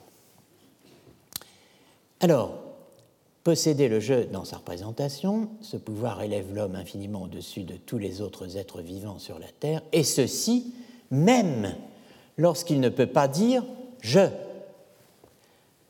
Alors, 2.19 2.59
posséder 3.43 3.89
le 3.89 3.99
jeu 3.99 4.25
dans 4.25 4.45
sa 4.45 4.57
représentation, 4.57 5.49
ce 5.61 5.77
pouvoir 5.77 6.21
élève 6.21 6.53
l'homme 6.53 6.75
infiniment 6.75 7.23
au-dessus 7.23 7.63
de 7.63 7.75
tous 7.75 7.97
les 7.97 8.21
autres 8.21 8.57
êtres 8.57 8.81
vivants 8.81 9.19
sur 9.19 9.37
la 9.39 9.49
Terre, 9.59 9.81
et 9.91 10.03
ceci 10.03 10.73
même 11.11 11.75
lorsqu'il 12.37 12.79
ne 12.79 12.89
peut 12.89 13.07
pas 13.07 13.27
dire 13.27 13.63
je, 14.01 14.27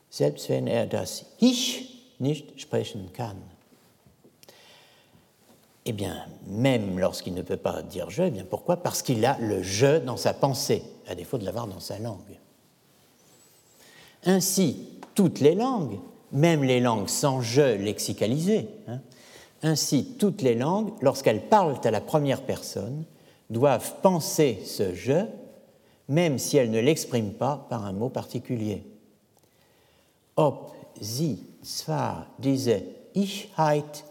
selbst 0.09 0.49
wenn 0.49 0.67
er 0.67 0.87
das 0.87 1.25
Ich 1.41 1.93
nicht 2.19 2.59
sprechen 2.59 3.11
kann. 3.13 3.37
Eh 5.85 5.91
bien, 5.91 6.25
même 6.47 6.97
lorsqu'il 6.97 7.33
ne 7.33 7.41
peut 7.41 7.57
pas 7.57 7.81
dire 7.81 8.09
je, 8.09 8.23
eh 8.23 8.31
bien 8.31 8.45
pourquoi? 8.45 8.77
Parce 8.77 9.01
qu'il 9.01 9.25
a 9.25 9.37
le 9.39 9.61
je 9.61 9.99
dans 9.99 10.17
sa 10.17 10.33
pensée, 10.33 10.81
à 11.07 11.15
défaut 11.15 11.37
de 11.37 11.45
l'avoir 11.45 11.67
dans 11.67 11.81
sa 11.81 11.99
langue. 11.99 12.39
Ainsi, 14.23 14.87
toutes 15.13 15.41
les 15.41 15.55
langues, 15.55 15.99
même 16.33 16.63
les 16.63 16.79
langues 16.79 17.07
sans 17.07 17.41
je 17.41 17.77
lexicalisées, 17.77 18.67
hein, 18.87 18.99
ainsi 19.61 20.15
toutes 20.19 20.41
les 20.41 20.55
langues, 20.55 20.91
lorsqu'elles 21.01 21.47
parlent 21.47 21.79
à 21.83 21.91
la 21.91 22.01
première 22.01 22.41
personne, 22.41 23.05
doivent 23.49 23.93
penser 24.01 24.59
ce 24.65 24.93
je, 24.93 25.25
même 26.09 26.37
si 26.37 26.57
elles 26.57 26.71
ne 26.71 26.79
l'expriment 26.79 27.33
pas 27.33 27.65
par 27.69 27.85
un 27.85 27.93
mot 27.93 28.09
particulier. 28.09 28.83
Ob 30.35 30.73
sie 30.99 31.39
zwar 31.63 32.27
diese 32.39 32.81
Ichheit 33.13 34.03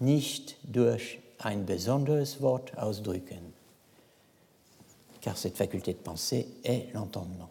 nicht 0.00 0.56
durch 0.64 1.20
ein 1.38 1.64
besonderes 1.64 2.40
Wort 2.40 2.72
ausdrücken. 2.76 3.52
Car 5.20 5.36
cette 5.36 5.56
faculté 5.56 5.92
de 5.92 5.98
penser 5.98 6.46
est 6.64 6.92
l'entendement. 6.94 7.50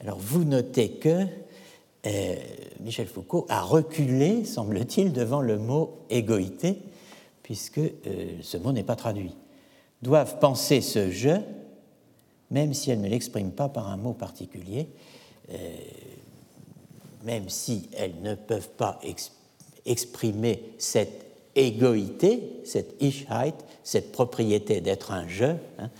Alors 0.00 0.18
vous 0.18 0.44
notez 0.44 0.92
que 0.92 1.26
euh, 2.06 2.36
Michel 2.80 3.06
Foucault 3.06 3.46
a 3.48 3.62
reculé, 3.62 4.44
semble-t-il, 4.44 5.12
devant 5.12 5.40
le 5.40 5.58
mot 5.58 5.98
égoïté, 6.10 6.78
puisque 7.42 7.78
euh, 7.78 7.90
ce 8.42 8.56
mot 8.56 8.72
n'est 8.72 8.82
pas 8.82 8.96
traduit. 8.96 9.34
Doivent 10.02 10.38
penser 10.38 10.80
ce 10.80 11.10
je, 11.10 11.30
même 12.50 12.74
si 12.74 12.90
elles 12.90 13.00
ne 13.00 13.08
l'expriment 13.08 13.52
pas 13.52 13.68
par 13.68 13.88
un 13.88 13.96
mot 13.96 14.12
particulier, 14.12 14.88
euh, 15.52 15.56
même 17.24 17.48
si 17.48 17.88
elles 17.96 18.20
ne 18.20 18.34
peuvent 18.34 18.70
pas 18.70 19.00
exprimer 19.86 20.62
cette 20.78 21.26
égoïté, 21.54 22.60
cette 22.64 23.00
Ichheit, 23.00 23.54
cette 23.84 24.12
propriété 24.12 24.80
d'être 24.80 25.12
un 25.12 25.28
je, 25.28 25.44
hein, 25.78 25.90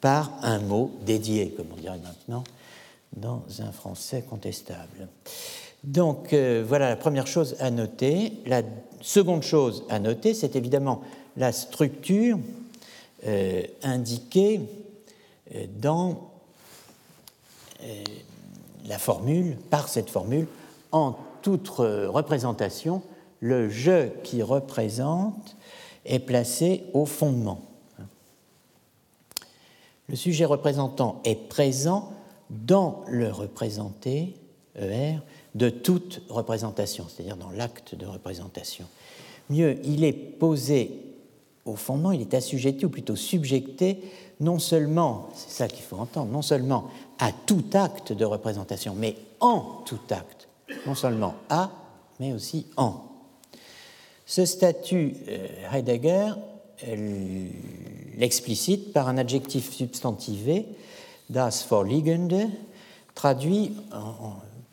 par 0.00 0.32
un 0.42 0.60
mot 0.60 0.92
dédié, 1.04 1.50
comme 1.50 1.66
on 1.72 1.80
dirait 1.80 1.98
maintenant, 1.98 2.44
dans 3.16 3.42
un 3.60 3.72
français 3.72 4.22
contestable. 4.28 5.08
Donc 5.84 6.32
euh, 6.32 6.64
voilà 6.66 6.88
la 6.88 6.96
première 6.96 7.26
chose 7.26 7.56
à 7.60 7.70
noter. 7.70 8.32
La 8.46 8.62
seconde 9.00 9.42
chose 9.42 9.84
à 9.88 9.98
noter, 9.98 10.34
c'est 10.34 10.56
évidemment 10.56 11.02
la 11.36 11.52
structure 11.52 12.38
euh, 13.26 13.62
indiquée 13.82 14.60
euh, 15.54 15.66
dans 15.80 16.30
la 18.86 18.98
formule, 18.98 19.56
par 19.70 19.88
cette 19.88 20.10
formule, 20.10 20.48
en 20.90 21.14
toute 21.42 21.68
représentation 21.68 23.02
le 23.38 23.68
je 23.68 24.08
qui 24.24 24.42
représente 24.42 25.56
est 26.04 26.18
placé 26.18 26.84
au 26.92 27.06
fondement. 27.06 27.62
Le 30.08 30.16
sujet 30.16 30.44
représentant 30.44 31.20
est 31.24 31.48
présent 31.48 32.12
dans 32.50 33.04
le 33.08 33.30
représenté, 33.30 34.34
ER, 34.76 35.16
de 35.54 35.70
toute 35.70 36.22
représentation, 36.28 37.06
c'est-à-dire 37.08 37.36
dans 37.36 37.50
l'acte 37.50 37.94
de 37.94 38.06
représentation. 38.06 38.86
Mieux, 39.50 39.78
il 39.84 40.04
est 40.04 40.12
posé 40.12 40.90
au 41.64 41.76
fondement, 41.76 42.12
il 42.12 42.20
est 42.20 42.34
assujetti 42.34 42.86
ou 42.86 42.90
plutôt 42.90 43.16
subjecté 43.16 44.00
non 44.40 44.58
seulement, 44.58 45.30
c'est 45.34 45.50
ça 45.50 45.68
qu'il 45.68 45.82
faut 45.82 45.96
entendre, 45.96 46.30
non 46.30 46.42
seulement 46.42 46.88
à 47.18 47.32
tout 47.32 47.64
acte 47.72 48.12
de 48.12 48.24
représentation, 48.24 48.94
mais 48.96 49.16
en 49.40 49.82
tout 49.84 49.98
acte, 50.10 50.48
non 50.86 50.94
seulement 50.94 51.34
à, 51.48 51.70
mais 52.20 52.32
aussi 52.32 52.66
en. 52.76 53.02
Ce 54.26 54.44
statut, 54.44 55.14
euh, 55.28 55.48
Heidegger 55.72 56.32
l'explicite 58.16 58.92
par 58.92 59.08
un 59.08 59.18
adjectif 59.18 59.72
substantivé, 59.72 60.66
das 61.28 61.62
Vorliegende, 61.68 62.48
traduit 63.14 63.72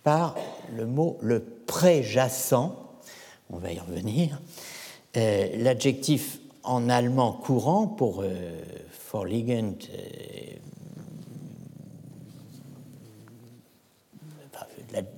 par 0.03 0.35
le 0.75 0.85
mot 0.85 1.17
le 1.21 1.41
préjacent, 1.41 2.75
on 3.49 3.57
va 3.57 3.71
y 3.71 3.79
revenir, 3.79 4.41
euh, 5.17 5.47
l'adjectif 5.57 6.39
en 6.63 6.89
allemand 6.89 7.31
courant 7.33 7.87
pour 7.87 8.21
euh, 8.21 8.61
Vorliegend, 9.11 9.77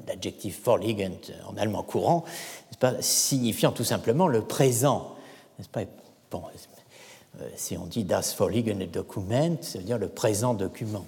l'adjectif 0.07 0.61
Vorliegend 0.63 1.31
en 1.47 1.57
allemand 1.57 1.83
courant 1.83 2.23
signifiant 2.99 3.71
tout 3.71 3.83
simplement 3.83 4.27
le 4.27 4.41
présent. 4.41 5.15
N'est-ce 5.57 5.69
pas? 5.69 5.81
Bon, 6.29 6.43
euh, 7.39 7.49
Si 7.55 7.77
on 7.77 7.85
dit 7.85 8.03
das 8.03 8.35
vorliegende 8.35 8.89
Dokument, 8.91 9.57
ça 9.61 9.79
veut 9.79 9.85
dire 9.85 9.97
le 9.97 10.09
présent 10.09 10.53
document. 10.53 11.05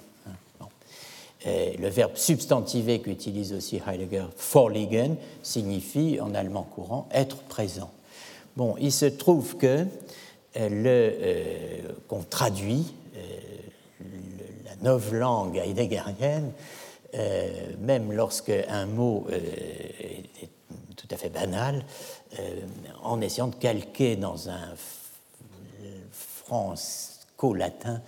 Hein, 1.45 1.71
le 1.79 1.87
verbe 1.87 2.15
substantivé 2.15 2.99
qu'utilise 2.99 3.53
aussi 3.53 3.81
Heidegger, 3.85 4.25
vorliegen, 4.37 5.15
signifie 5.41 6.19
en 6.19 6.33
allemand 6.35 6.63
courant 6.63 7.07
être 7.11 7.37
présent. 7.43 7.91
Bon, 8.57 8.75
il 8.79 8.91
se 8.91 9.05
trouve 9.05 9.57
que 9.57 9.85
euh, 10.57 10.69
le 10.69 11.17
euh, 11.21 11.81
qu'on 12.07 12.23
traduit 12.23 12.93
la 14.81 14.91
nouvelle 14.91 15.19
langue 15.19 15.57
heideggerienne, 15.57 16.53
même 17.81 18.13
lorsque 18.13 18.51
un 18.51 18.85
mot 18.85 19.27
est 19.29 20.49
tout 20.95 21.07
à 21.11 21.17
fait 21.17 21.29
banal, 21.29 21.83
euh, 22.39 22.61
en 23.01 23.19
essayant 23.21 23.47
de 23.47 23.55
calquer 23.55 24.15
dans 24.15 24.49
un 24.49 24.73
franco-latin, 26.11 28.01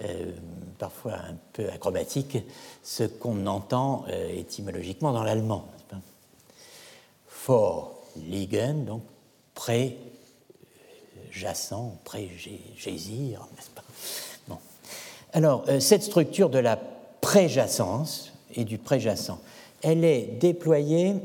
euh, 0.00 0.32
parfois 0.78 1.14
un 1.14 1.36
peu 1.52 1.68
acrobatique, 1.70 2.38
ce 2.84 3.02
qu'on 3.04 3.46
entend 3.46 4.04
euh, 4.08 4.38
étymologiquement 4.38 5.12
dans 5.12 5.24
l'allemand. 5.24 5.66
For 7.28 7.94
liegen, 8.16 8.84
donc 8.84 9.02
pré-jacent, 9.54 9.98
n'est-ce 12.14 13.70
pas? 13.74 13.82
Alors, 15.32 15.64
cette 15.80 16.04
structure 16.04 16.48
de 16.48 16.60
la 16.60 16.78
préjacence 17.20 18.32
et 18.54 18.64
du 18.64 18.78
préjacent, 18.78 19.40
elle 19.82 20.04
est 20.04 20.26
déployée 20.40 21.16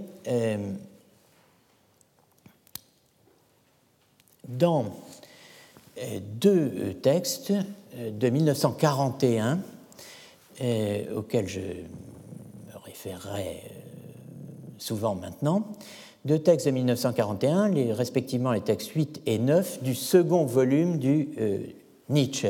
dans 4.50 4.86
euh, 6.00 6.20
deux 6.22 6.72
euh, 6.76 6.94
textes 6.94 7.54
euh, 7.96 8.12
de 8.12 8.30
1941 8.30 9.60
auxquels 11.16 11.48
je 11.48 11.60
me 11.60 12.78
référerai 12.84 13.62
souvent 14.78 15.16
maintenant, 15.16 15.68
deux 16.26 16.40
textes 16.40 16.68
de 16.68 16.72
1941, 16.72 17.70
les, 17.70 17.94
respectivement 17.94 18.52
les 18.52 18.62
textes 18.62 18.90
8 18.90 19.22
et 19.26 19.40
9 19.40 19.84
du 19.84 19.96
second 19.96 20.46
volume 20.46 21.00
du 21.00 21.30
Nietzsche, 22.10 22.50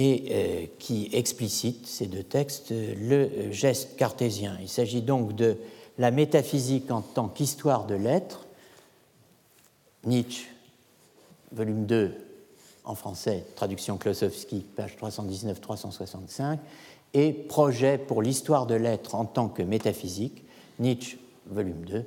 et 0.00 0.70
qui 0.78 1.10
explicitent 1.12 1.86
ces 1.86 2.06
deux 2.06 2.22
textes 2.22 2.70
le 2.70 3.50
geste 3.50 3.96
cartésien. 3.96 4.56
Il 4.60 4.68
s'agit 4.68 5.02
donc 5.02 5.34
de 5.34 5.56
la 5.98 6.12
métaphysique 6.12 6.90
en 6.90 7.02
tant 7.02 7.28
qu'histoire 7.28 7.86
de 7.86 7.96
l'être, 7.96 8.46
Nietzsche, 10.04 10.46
volume 11.50 11.86
2, 11.86 12.14
en 12.88 12.94
français, 12.94 13.44
traduction 13.54 13.98
Klosowski, 13.98 14.64
page 14.74 14.96
319-365, 15.00 16.58
et 17.14 17.32
Projet 17.32 17.96
pour 17.98 18.20
l'histoire 18.22 18.66
de 18.66 18.74
l'être 18.74 19.14
en 19.14 19.26
tant 19.26 19.48
que 19.48 19.62
métaphysique, 19.62 20.42
Nietzsche, 20.78 21.18
volume 21.46 21.84
2, 21.84 22.04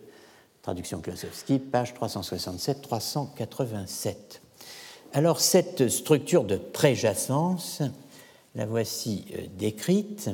traduction 0.63 1.01
Klosowski, 1.01 1.59
page 1.59 1.93
367-387. 1.93 4.15
Alors 5.13 5.39
cette 5.39 5.87
structure 5.87 6.45
de 6.45 6.57
préjacence, 6.57 7.83
la 8.55 8.65
voici 8.65 9.25
euh, 9.35 9.45
décrite. 9.57 10.31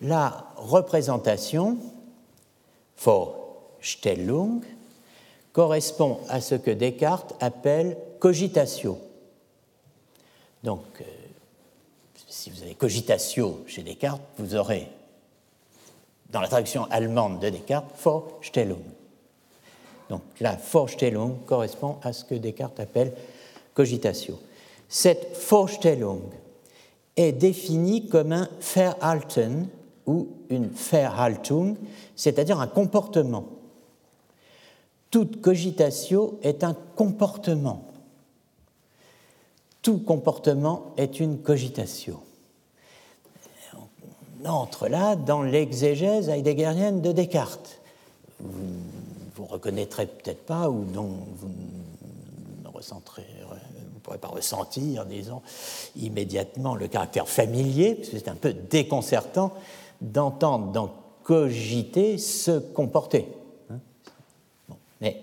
La 0.00 0.54
représentation, 0.56 1.76
Vorstellung, 2.98 4.62
correspond 5.52 6.20
à 6.28 6.40
ce 6.40 6.54
que 6.54 6.70
Descartes 6.70 7.34
appelle 7.40 7.98
cogitatio. 8.20 8.98
Donc, 10.66 10.82
euh, 11.00 11.04
si 12.26 12.50
vous 12.50 12.60
avez 12.60 12.74
cogitatio 12.74 13.62
chez 13.68 13.84
Descartes, 13.84 14.20
vous 14.36 14.56
aurez, 14.56 14.88
dans 16.30 16.40
la 16.40 16.48
traduction 16.48 16.86
allemande 16.90 17.38
de 17.38 17.50
Descartes, 17.50 17.86
Vorstellung. 18.02 18.82
Donc, 20.10 20.22
la 20.40 20.56
Vorstellung 20.56 21.36
correspond 21.46 21.98
à 22.02 22.12
ce 22.12 22.24
que 22.24 22.34
Descartes 22.34 22.80
appelle 22.80 23.12
cogitatio. 23.74 24.40
Cette 24.88 25.36
Vorstellung 25.48 26.22
est 27.14 27.30
définie 27.30 28.08
comme 28.08 28.32
un 28.32 28.48
Verhalten 28.74 29.68
ou 30.04 30.30
une 30.50 30.66
Verhaltung, 30.66 31.76
c'est-à-dire 32.16 32.58
un 32.60 32.66
comportement. 32.66 33.46
Toute 35.12 35.40
cogitatio 35.40 36.40
est 36.42 36.64
un 36.64 36.74
comportement. 36.96 37.84
Tout 39.86 39.98
comportement 39.98 40.94
est 40.96 41.20
une 41.20 41.38
cogitatio. 41.38 42.20
On 44.42 44.48
entre 44.48 44.88
là 44.88 45.14
dans 45.14 45.42
l'exégèse 45.42 46.28
heideggerienne 46.28 47.02
de 47.02 47.12
Descartes. 47.12 47.80
Vous, 48.40 48.80
vous 49.36 49.44
reconnaîtrez 49.44 50.08
peut-être 50.08 50.44
pas 50.44 50.68
ou 50.70 50.82
dont 50.86 51.16
vous 51.36 51.50
ne 52.64 52.68
ressentirez 52.68 53.22
pas 54.20 54.26
ressentir, 54.26 55.06
disons, 55.06 55.40
immédiatement 55.94 56.74
le 56.74 56.88
caractère 56.88 57.28
familier, 57.28 57.94
parce 57.94 58.08
que 58.08 58.18
c'est 58.18 58.28
un 58.28 58.34
peu 58.34 58.54
déconcertant 58.54 59.52
d'entendre 60.00 60.72
dans 60.72 60.90
cogiter 61.22 62.18
se 62.18 62.58
comporter. 62.58 63.28
Hein? 63.70 63.78
mais, 65.00 65.22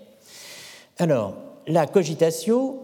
alors, 0.96 1.34
la 1.66 1.86
cogitation 1.86 2.78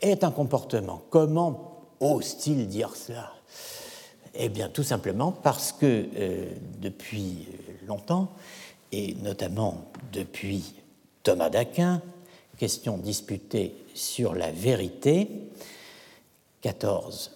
est 0.00 0.24
un 0.24 0.30
comportement. 0.30 1.02
Comment 1.10 1.82
ose-t-il 2.00 2.68
dire 2.68 2.96
cela? 2.96 3.32
Eh 4.34 4.48
bien, 4.48 4.68
tout 4.68 4.82
simplement 4.82 5.32
parce 5.32 5.72
que 5.72 6.06
euh, 6.16 6.52
depuis 6.80 7.48
longtemps, 7.86 8.32
et 8.92 9.14
notamment 9.14 9.84
depuis 10.12 10.74
Thomas 11.22 11.50
d'Aquin, 11.50 12.02
question 12.58 12.98
disputée 12.98 13.74
sur 13.94 14.34
la 14.34 14.50
vérité. 14.50 15.28
14. 16.60 17.30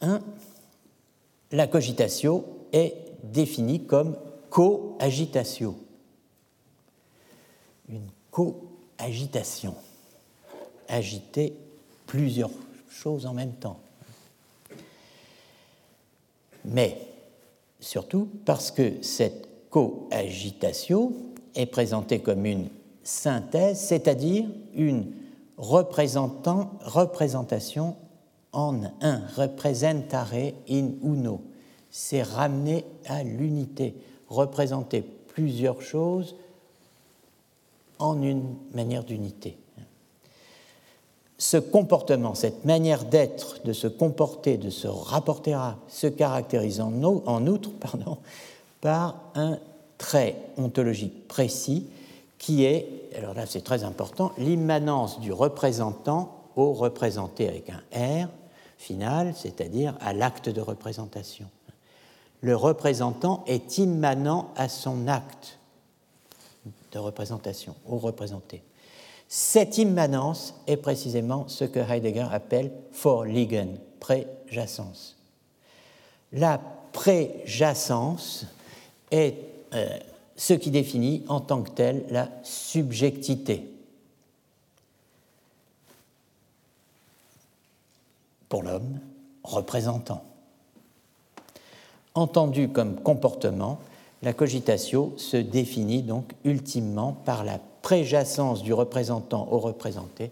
1. 0.00 0.20
La 1.52 1.66
cogitatio 1.66 2.44
est 2.72 2.94
définie 3.22 3.84
comme 3.84 4.16
coagitatio. 4.50 5.76
Une 7.88 8.08
coagitation. 8.30 9.74
Agiter 10.88 11.54
plusieurs 12.06 12.50
choses 12.88 13.26
en 13.26 13.34
même 13.34 13.52
temps. 13.52 13.78
Mais 16.64 16.98
surtout 17.80 18.28
parce 18.44 18.70
que 18.70 19.02
cette 19.02 19.48
coagitatio 19.70 21.12
est 21.54 21.66
présentée 21.66 22.20
comme 22.20 22.46
une 22.46 22.68
synthèse, 23.02 23.80
c'est-à-dire 23.80 24.46
une 24.74 25.12
représentation 25.56 27.96
en 28.52 28.82
un, 29.00 29.22
representare 29.36 30.52
in 30.68 30.90
uno. 31.02 31.40
C'est 31.90 32.22
ramener 32.22 32.84
à 33.06 33.22
l'unité, 33.22 33.94
représenter 34.28 35.02
plusieurs 35.02 35.82
choses 35.82 36.36
en 37.98 38.22
une 38.22 38.54
manière 38.74 39.04
d'unité. 39.04 39.56
Ce 41.38 41.56
comportement, 41.56 42.34
cette 42.34 42.64
manière 42.64 43.04
d'être, 43.04 43.62
de 43.64 43.72
se 43.72 43.86
comporter, 43.86 44.56
de 44.56 44.70
se 44.70 44.88
rapporter 44.88 45.52
à, 45.52 45.76
se 45.88 46.08
caractérise 46.08 46.80
en, 46.80 47.46
outre 47.46 47.70
pardon, 47.78 48.18
par 48.80 49.20
un 49.36 49.58
trait 49.98 50.36
ontologique 50.56 51.28
précis 51.28 51.86
qui 52.38 52.64
est, 52.64 52.88
alors 53.16 53.34
là 53.34 53.46
c'est 53.46 53.62
très 53.62 53.84
important, 53.84 54.32
l'immanence 54.38 55.20
du 55.20 55.32
représentant 55.32 56.38
au 56.56 56.72
représenté 56.72 57.48
avec 57.48 57.70
un 57.70 58.24
R 58.24 58.28
final, 58.78 59.32
c'est-à-dire 59.36 59.94
à, 60.00 60.12
l'acte 60.12 60.48
de 60.48 60.60
représentation. 60.60 61.46
Le 62.40 62.56
représentant 62.56 63.44
est 63.46 63.78
immanent 63.78 64.50
à 64.56 64.68
son 64.68 65.06
acte 65.08 65.58
de 66.92 66.98
représentation, 66.98 67.74
au 67.88 67.98
représenté. 67.98 68.62
Cette 69.28 69.76
immanence 69.76 70.54
est 70.66 70.78
précisément 70.78 71.46
ce 71.48 71.64
que 71.64 71.80
Heidegger 71.80 72.28
appelle 72.32 72.72
Vorliegen, 72.92 73.76
préjacence. 74.00 75.18
La 76.32 76.58
préjacence 76.92 78.46
est 79.10 79.34
euh, 79.74 79.98
ce 80.34 80.54
qui 80.54 80.70
définit 80.70 81.24
en 81.28 81.40
tant 81.40 81.62
que 81.62 81.70
tel 81.70 82.06
la 82.08 82.30
subjectivité. 82.42 83.70
Pour 88.48 88.62
l'homme, 88.62 88.98
représentant. 89.44 90.24
Entendu 92.14 92.70
comme 92.70 93.00
comportement, 93.02 93.78
la 94.22 94.32
cogitatio 94.32 95.12
se 95.18 95.36
définit 95.36 96.02
donc 96.02 96.32
ultimement 96.44 97.12
par 97.12 97.44
la 97.44 97.60
préjacence 97.82 98.62
du 98.62 98.72
représentant 98.72 99.48
au 99.50 99.58
représenté 99.58 100.30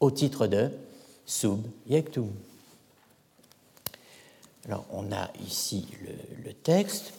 au 0.00 0.10
titre 0.10 0.46
de 0.46 0.70
subjectum. 1.24 2.30
Alors 4.66 4.84
on 4.92 5.12
a 5.12 5.30
ici 5.46 5.86
le, 6.02 6.44
le 6.44 6.52
texte 6.52 7.12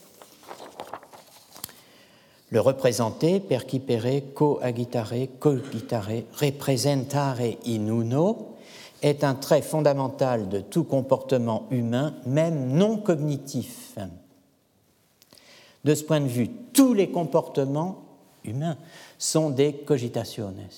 le 2.49 2.61
représenter, 2.61 3.41
percipere, 3.41 4.33
coagitare, 4.33 5.27
cogitare, 5.37 6.23
representare 6.39 7.57
in 7.65 7.87
uno, 7.87 8.55
est 9.01 9.23
un 9.23 9.35
trait 9.35 9.61
fondamental 9.61 10.47
de 10.47 10.61
tout 10.61 10.85
comportement 10.85 11.67
humain, 11.71 12.13
même 12.25 12.69
non 12.69 12.97
cognitif. 12.97 13.97
De 15.83 15.93
ce 15.93 16.03
point 16.03 16.21
de 16.21 16.27
vue, 16.27 16.49
tous 16.73 16.93
les 16.93 17.11
comportements 17.11 18.03
humains 18.45 18.77
sont 19.17 19.49
des 19.49 19.73
cogitationes. 19.73 20.69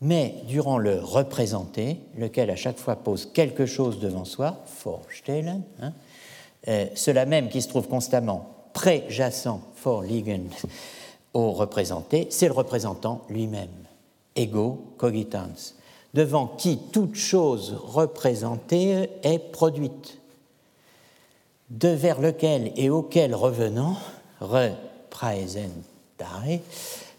Mais 0.00 0.34
durant 0.46 0.78
le 0.78 0.98
représenter, 0.98 1.98
lequel 2.18 2.50
à 2.50 2.56
chaque 2.56 2.78
fois 2.78 2.96
pose 2.96 3.30
quelque 3.32 3.66
chose 3.66 4.00
devant 4.00 4.24
soi, 4.24 4.58
vorstellen, 4.84 5.62
hein, 5.80 5.92
euh, 6.68 6.86
cela 6.94 7.26
même 7.26 7.48
qui 7.48 7.62
se 7.62 7.68
trouve 7.68 7.88
constamment 7.88 8.50
préjacent 8.72 9.60
liegen 10.02 10.48
au 11.32 11.52
représenté, 11.52 12.26
c'est 12.30 12.46
le 12.46 12.52
représentant 12.52 13.22
lui-même, 13.28 13.68
ego 14.36 14.94
cogitans, 14.96 15.74
devant 16.12 16.46
qui 16.46 16.78
toute 16.92 17.16
chose 17.16 17.76
représentée 17.82 19.10
est 19.22 19.38
produite, 19.38 20.18
de 21.70 21.88
vers 21.88 22.20
lequel 22.20 22.72
et 22.76 22.90
auquel 22.90 23.34
revenant, 23.34 23.96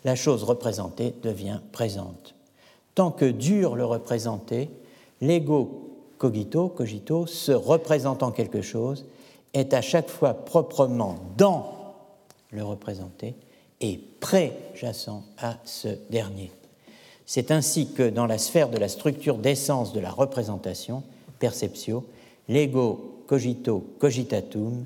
la 0.04 0.16
chose 0.16 0.44
représentée 0.44 1.14
devient 1.24 1.60
présente. 1.72 2.36
Tant 2.94 3.12
que 3.12 3.26
dure 3.26 3.76
le 3.76 3.86
représenté, 3.86 4.70
l'ego 5.22 5.90
cogito, 6.18 6.70
cogito, 6.70 7.28
se 7.28 7.52
représentant 7.52 8.32
quelque 8.32 8.62
chose, 8.62 9.06
est 9.54 9.74
à 9.74 9.82
chaque 9.82 10.10
fois 10.10 10.34
proprement 10.34 11.18
dans 11.38 11.74
le 12.52 12.64
représenté 12.64 13.36
et 13.82 14.00
préjacent 14.20 15.24
à 15.38 15.58
ce 15.66 15.90
dernier. 16.10 16.52
C'est 17.26 17.52
ainsi 17.52 17.92
que 17.92 18.10
dans 18.10 18.28
la 18.28 18.38
sphère 18.38 18.70
de 18.70 18.78
la 18.78 18.88
structure 18.88 19.38
d'essence 19.38 19.94
de 19.94 20.00
la 20.00 20.12
représentation, 20.12 21.04
perceptio, 21.40 22.06
l'ego 22.48 23.24
cogito 23.28 23.84
cogitatum 24.00 24.86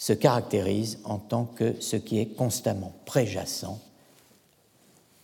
se 0.00 0.14
caractérise 0.14 0.98
en 1.04 1.18
tant 1.18 1.44
que 1.44 1.78
ce 1.78 1.94
qui 1.94 2.20
est 2.20 2.34
constamment 2.34 2.94
préjacent, 3.04 3.78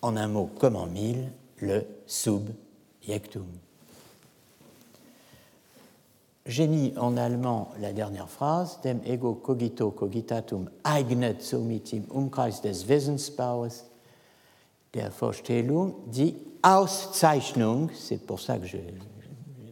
en 0.03 0.19
un 0.19 0.29
mot 0.29 0.51
comme 0.59 0.77
en 0.77 0.85
mille, 0.85 1.33
le 1.57 1.87
subjectum. 2.07 3.47
J'ai 6.45 6.67
mis 6.67 6.93
en 6.99 7.17
allemand 7.17 7.73
la 7.81 7.95
dernière 7.95 8.29
phrase, 8.29 8.79
dem 8.83 9.01
ego 9.07 9.33
cogito 9.33 9.91
cogitatum 9.91 10.69
eignet 10.85 11.41
somit 11.41 11.95
im 11.95 12.05
Umkreis 12.11 12.61
des 12.63 12.85
Wissensbaus 12.87 13.87
der 14.93 15.11
Vorstellung 15.11 15.95
die 16.07 16.37
Auszeichnung, 16.63 17.89
c'est 17.95 18.27
pour 18.27 18.41
ça 18.41 18.59
que 18.59 18.67
j'ai 18.67 18.85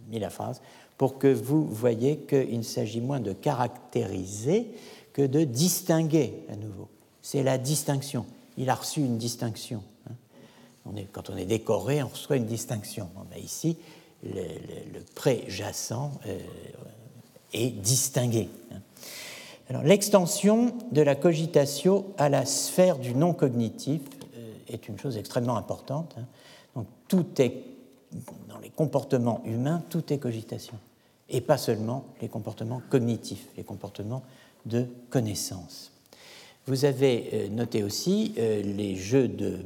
mis 0.08 0.18
la 0.18 0.30
phrase, 0.30 0.62
pour 0.96 1.18
que 1.18 1.32
vous 1.32 1.66
voyez 1.66 2.20
qu'il 2.20 2.64
s'agit 2.64 3.02
moins 3.02 3.20
de 3.20 3.34
caractériser 3.34 4.72
que 5.14 5.22
de 5.22 5.44
distinguer 5.44 6.44
à 6.52 6.56
nouveau. 6.56 6.88
C'est 7.22 7.42
la 7.42 7.56
distinction. 7.56 8.26
Il 8.58 8.68
a 8.68 8.74
reçu 8.74 9.00
une 9.00 9.16
distinction. 9.16 9.82
Hein. 10.10 10.92
Quand 11.12 11.30
on 11.30 11.36
est 11.38 11.46
décoré, 11.46 12.02
on 12.02 12.08
reçoit 12.08 12.36
une 12.36 12.44
distinction. 12.44 13.08
On 13.16 13.34
a 13.34 13.38
ici 13.38 13.78
le, 14.24 15.00
préjacent 15.14 16.10
euh, 16.26 16.38
est 17.52 17.70
distingué. 17.70 18.48
l'extension 19.84 20.74
de 20.92 21.02
la 21.02 21.14
cogitation 21.14 22.06
à 22.18 22.28
la 22.28 22.44
sphère 22.44 22.98
du 22.98 23.14
non 23.14 23.32
cognitif 23.32 24.02
euh, 24.36 24.52
est 24.68 24.88
une 24.88 24.98
chose 24.98 25.16
extrêmement 25.16 25.56
importante. 25.56 26.14
Hein. 26.18 26.26
Donc, 26.74 26.86
tout 27.06 27.26
est, 27.40 27.62
dans 28.48 28.58
les 28.58 28.70
comportements 28.70 29.42
humains, 29.44 29.82
tout 29.90 30.12
est 30.12 30.18
cogitation. 30.18 30.74
et 31.28 31.40
pas 31.40 31.58
seulement 31.58 32.04
les 32.20 32.28
comportements 32.28 32.82
cognitifs, 32.90 33.46
les 33.56 33.64
comportements 33.64 34.22
de 34.66 34.86
connaissance. 35.10 35.92
Vous 36.66 36.86
avez 36.86 37.28
euh, 37.32 37.48
noté 37.48 37.82
aussi 37.82 38.34
euh, 38.38 38.62
les 38.62 38.96
jeux 38.96 39.28
de 39.28 39.58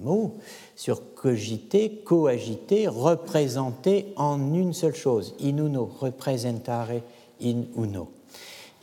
mots 0.00 0.38
sur 0.76 1.14
cogiter, 1.14 2.00
coagiter, 2.04 2.88
représenter 2.88 4.06
en 4.16 4.54
une 4.54 4.72
seule 4.72 4.94
chose, 4.94 5.34
in 5.42 5.58
uno, 5.58 5.84
representare 6.00 7.02
in 7.42 7.64
uno. 7.76 8.10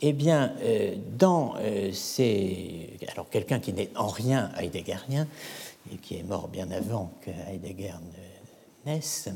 Eh 0.02 0.12
bien, 0.12 0.52
euh, 0.60 0.94
dans 1.18 1.54
ces. 1.92 2.90
Alors, 3.10 3.30
quelqu'un 3.30 3.60
qui 3.60 3.72
n'est 3.72 3.88
en 3.96 4.08
rien 4.08 4.50
heideggerien, 4.60 5.26
et 5.92 5.96
qui 5.96 6.16
est 6.16 6.22
mort 6.22 6.48
bien 6.48 6.70
avant 6.70 7.12
que 7.22 7.30
Heidegger 7.30 7.94
ne 8.86 8.90
naisse, 8.92 9.28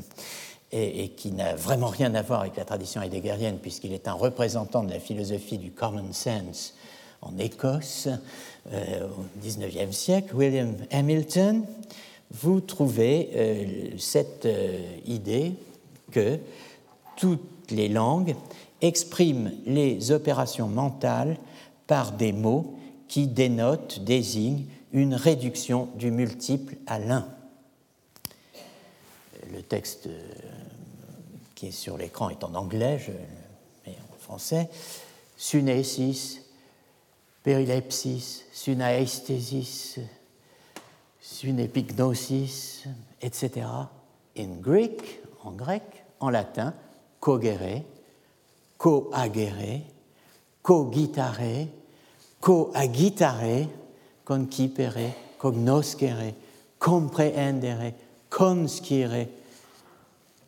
et, 0.71 1.09
qui 1.09 1.31
n'a 1.31 1.55
vraiment 1.55 1.87
rien 1.87 2.13
à 2.15 2.21
voir 2.21 2.41
avec 2.41 2.55
la 2.55 2.65
tradition 2.65 3.01
heideggerienne, 3.01 3.57
puisqu'il 3.57 3.93
est 3.93 4.07
un 4.07 4.13
représentant 4.13 4.83
de 4.83 4.91
la 4.91 4.99
philosophie 4.99 5.57
du 5.57 5.71
common 5.71 6.13
sense 6.13 6.75
en 7.21 7.37
Écosse 7.37 8.07
euh, 8.71 9.07
au 9.07 9.25
XIXe 9.41 9.95
siècle, 9.95 10.35
William 10.35 10.75
Hamilton, 10.91 11.63
vous 12.31 12.61
trouvez 12.61 13.29
euh, 13.35 13.97
cette 13.97 14.45
euh, 14.45 14.79
idée 15.05 15.53
que 16.11 16.39
toutes 17.17 17.71
les 17.71 17.89
langues 17.89 18.35
expriment 18.81 19.51
les 19.65 20.11
opérations 20.11 20.67
mentales 20.67 21.37
par 21.87 22.13
des 22.13 22.31
mots 22.31 22.75
qui 23.07 23.27
dénotent, 23.27 23.99
désignent 24.03 24.65
une 24.93 25.13
réduction 25.13 25.89
du 25.95 26.09
multiple 26.09 26.75
à 26.87 26.99
l'un. 26.99 27.27
Le 29.53 29.61
texte 29.61 30.07
qui 31.61 31.67
est 31.67 31.71
sur 31.71 31.95
l'écran 31.95 32.31
est 32.31 32.43
en 32.43 32.55
anglais, 32.55 32.97
je 32.97 33.11
le 33.11 33.19
mets 33.85 33.95
en 34.11 34.17
français. 34.17 34.67
Sunesis, 35.37 36.39
perilepsis, 37.43 38.45
sunaesthesis, 38.51 39.99
sunepignosis, 41.21 42.85
etc. 43.21 43.67
In 44.35 44.55
Greek, 44.59 45.21
en 45.43 45.51
grec, 45.51 45.83
en 46.19 46.31
latin, 46.31 46.73
cogere, 47.19 47.83
coagere, 48.79 49.81
cogitare, 50.63 51.67
coagitare, 52.39 53.67
concipere, 54.23 55.13
cognoscere, 55.37 56.33
comprehendere, 56.79 57.93
conscire, 58.31 59.40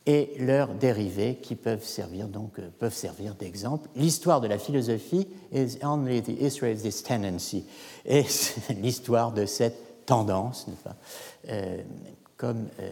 et 0.06 0.34
leurs 0.40 0.74
dérivés 0.74 1.36
qui 1.36 1.56
peuvent 1.56 1.84
servir 1.84 2.28
donc 2.28 2.60
euh, 2.60 2.70
peuvent 2.80 2.94
servir 2.94 3.36
d'exemple. 3.36 3.88
L'histoire 3.96 4.42
de 4.42 4.48
la 4.48 4.58
philosophie 4.58 5.28
is 5.54 5.78
only 5.84 6.22
the 6.22 6.42
history 6.42 6.74
of 6.74 6.82
this 6.82 7.04
tendency, 7.04 7.66
et 8.06 8.26
l'histoire 8.82 9.32
de 9.32 9.46
cette 9.46 10.06
tendance, 10.06 10.68
euh, 11.50 11.82
comme 12.36 12.68
euh, 12.80 12.90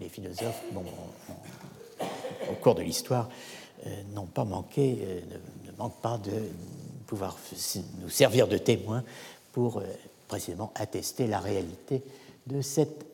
les 0.00 0.08
philosophes, 0.08 0.62
bon, 0.72 0.84
au 2.50 2.54
cours 2.54 2.74
de 2.74 2.82
l'histoire, 2.82 3.28
n'ont 4.14 4.26
pas 4.26 4.44
manqué, 4.44 5.22
ne, 5.28 5.70
ne, 5.70 5.76
manquent 5.76 6.00
pas 6.00 6.16
de 6.16 6.30
pouvoir 7.06 7.36
nous 8.00 8.08
servir 8.08 8.46
de 8.46 8.56
témoins 8.56 9.02
pour 9.52 9.82
précisément 10.28 10.72
attester 10.76 11.26
la 11.26 11.40
réalité 11.40 12.02
de 12.46 12.62
cette 12.62 13.04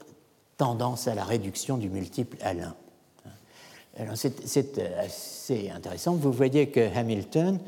tendance 0.59 1.09
à 1.09 1.15
la 1.15 1.25
réduction 1.25 1.79
du 1.79 1.89
multiple 1.89 2.37
à 2.43 2.53
l'un 2.53 2.75
c'est 4.15 4.79
euh, 4.79 5.05
assez 5.05 5.71
intéressant. 5.71 6.15
Vous 6.15 6.33
voyez 6.33 6.69
que 6.69 6.97
Hamilton 6.97 7.59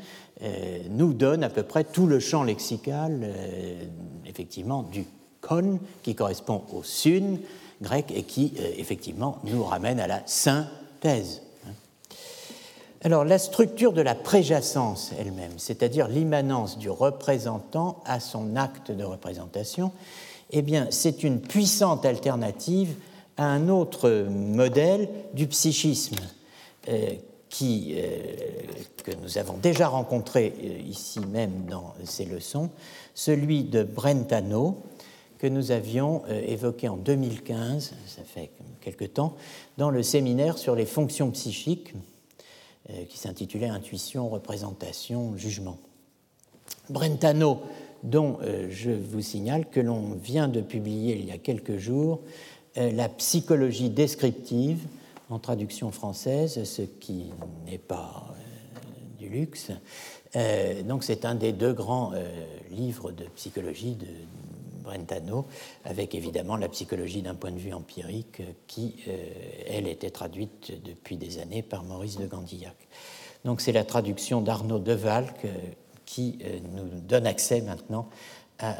euh, 0.41 0.79
nous 0.89 1.13
donne 1.13 1.43
à 1.43 1.49
peu 1.49 1.63
près 1.63 1.83
tout 1.83 2.07
le 2.07 2.19
champ 2.19 2.43
lexical, 2.43 3.19
euh, 3.23 3.83
effectivement, 4.25 4.83
du 4.83 5.05
kon, 5.41 5.79
qui 6.03 6.15
correspond 6.15 6.63
au 6.73 6.83
sun 6.83 7.39
grec 7.81 8.11
et 8.15 8.23
qui, 8.23 8.53
effectivement, 8.77 9.39
nous 9.43 9.63
ramène 9.63 9.99
à 9.99 10.05
la 10.05 10.21
synthèse. 10.27 11.41
Alors, 13.03 13.25
la 13.25 13.39
structure 13.39 13.91
de 13.91 14.01
la 14.01 14.13
préjacence 14.13 15.11
elle-même, 15.19 15.57
c'est-à-dire 15.57 16.07
l'immanence 16.07 16.77
du 16.77 16.91
représentant 16.91 18.03
à 18.05 18.19
son 18.19 18.55
acte 18.55 18.91
de 18.91 19.03
représentation, 19.03 19.91
eh 20.51 20.61
bien, 20.61 20.85
c'est 20.91 21.23
une 21.23 21.41
puissante 21.41 22.05
alternative 22.05 22.93
à 23.41 23.45
un 23.45 23.69
autre 23.69 24.27
modèle 24.29 25.09
du 25.33 25.47
psychisme 25.47 26.17
euh, 26.89 27.13
qui, 27.49 27.95
euh, 27.95 28.19
que 29.03 29.11
nous 29.19 29.39
avons 29.39 29.57
déjà 29.57 29.87
rencontré 29.87 30.53
euh, 30.63 30.79
ici 30.87 31.19
même 31.21 31.65
dans 31.67 31.95
ces 32.03 32.25
leçons, 32.25 32.69
celui 33.15 33.63
de 33.63 33.81
Brentano, 33.81 34.83
que 35.39 35.47
nous 35.47 35.71
avions 35.71 36.21
évoqué 36.27 36.87
en 36.87 36.97
2015, 36.97 37.95
ça 38.05 38.21
fait 38.23 38.51
quelque 38.79 39.05
temps, 39.05 39.35
dans 39.79 39.89
le 39.89 40.03
séminaire 40.03 40.59
sur 40.59 40.75
les 40.75 40.85
fonctions 40.85 41.31
psychiques 41.31 41.95
qui 43.09 43.17
s'intitulait 43.17 43.67
Intuition, 43.67 44.29
représentation, 44.29 45.35
jugement. 45.35 45.79
Brentano, 46.91 47.59
dont 48.03 48.37
je 48.69 48.91
vous 48.91 49.21
signale 49.21 49.67
que 49.67 49.79
l'on 49.79 50.11
vient 50.11 50.47
de 50.47 50.61
publier 50.61 51.17
il 51.17 51.25
y 51.25 51.31
a 51.31 51.39
quelques 51.39 51.77
jours 51.77 52.19
la 52.75 53.09
psychologie 53.09 53.89
descriptive 53.89 54.85
en 55.29 55.39
traduction 55.39 55.91
française, 55.91 56.63
ce 56.63 56.81
qui 56.81 57.31
n'est 57.65 57.77
pas 57.77 58.25
euh, 58.29 59.17
du 59.19 59.29
luxe. 59.29 59.71
Euh, 60.35 60.83
donc 60.83 61.03
c'est 61.03 61.25
un 61.25 61.35
des 61.35 61.53
deux 61.53 61.73
grands 61.73 62.13
livres 62.69 63.11
de 63.11 63.25
psychologie 63.35 63.95
de 63.95 64.07
Brentano, 64.83 65.45
avec 65.85 66.15
évidemment 66.15 66.57
la 66.57 66.67
psychologie 66.69 67.21
d'un 67.21 67.35
point 67.35 67.51
de 67.51 67.59
vue 67.59 67.73
empirique, 67.73 68.41
qui, 68.67 68.95
elle, 69.67 69.87
était 69.87 70.09
traduite 70.09 70.73
depuis 70.83 71.17
des 71.17 71.39
années 71.39 71.61
par 71.61 71.83
Maurice 71.83 72.17
de 72.17 72.25
Gandillac. 72.25 72.75
Donc 73.45 73.61
c'est 73.61 73.71
la 73.71 73.83
traduction 73.83 74.41
d'Arnaud 74.41 74.79
Deval 74.79 75.33
qui 76.05 76.39
nous 76.73 76.99
donne 77.01 77.27
accès 77.27 77.61
maintenant 77.61 78.09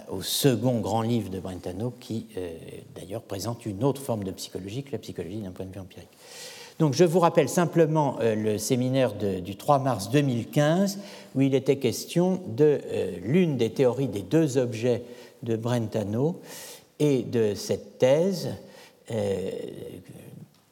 au 0.10 0.22
second 0.22 0.80
grand 0.80 1.02
livre 1.02 1.30
de 1.30 1.40
Brentano, 1.40 1.94
qui 2.00 2.28
euh, 2.38 2.52
d'ailleurs 2.96 3.22
présente 3.22 3.66
une 3.66 3.84
autre 3.84 4.02
forme 4.02 4.24
de 4.24 4.32
psychologie 4.32 4.84
que 4.84 4.92
la 4.92 5.00
psychologie 5.00 5.38
d'un 5.38 5.52
point 5.52 5.66
de 5.66 5.74
vue 5.74 5.80
empirique. 5.80 6.10
Donc 6.80 6.94
je 6.94 7.04
vous 7.04 7.20
rappelle 7.20 7.50
simplement 7.50 8.18
euh, 8.22 8.36
le 8.36 8.58
séminaire 8.58 9.14
du 9.14 9.56
3 9.56 9.80
mars 9.80 10.10
2015, 10.10 11.00
où 11.36 11.42
il 11.42 11.56
était 11.56 11.78
question 11.78 12.42
de 12.48 12.80
euh, 12.84 13.18
l'une 13.24 13.58
des 13.58 13.72
théories 13.72 14.08
des 14.08 14.22
deux 14.22 14.58
objets 14.58 15.04
de 15.44 15.56
Brentano 15.56 16.40
et 17.00 17.24
de 17.24 17.56
cette 17.56 17.98
thèse. 17.98 18.50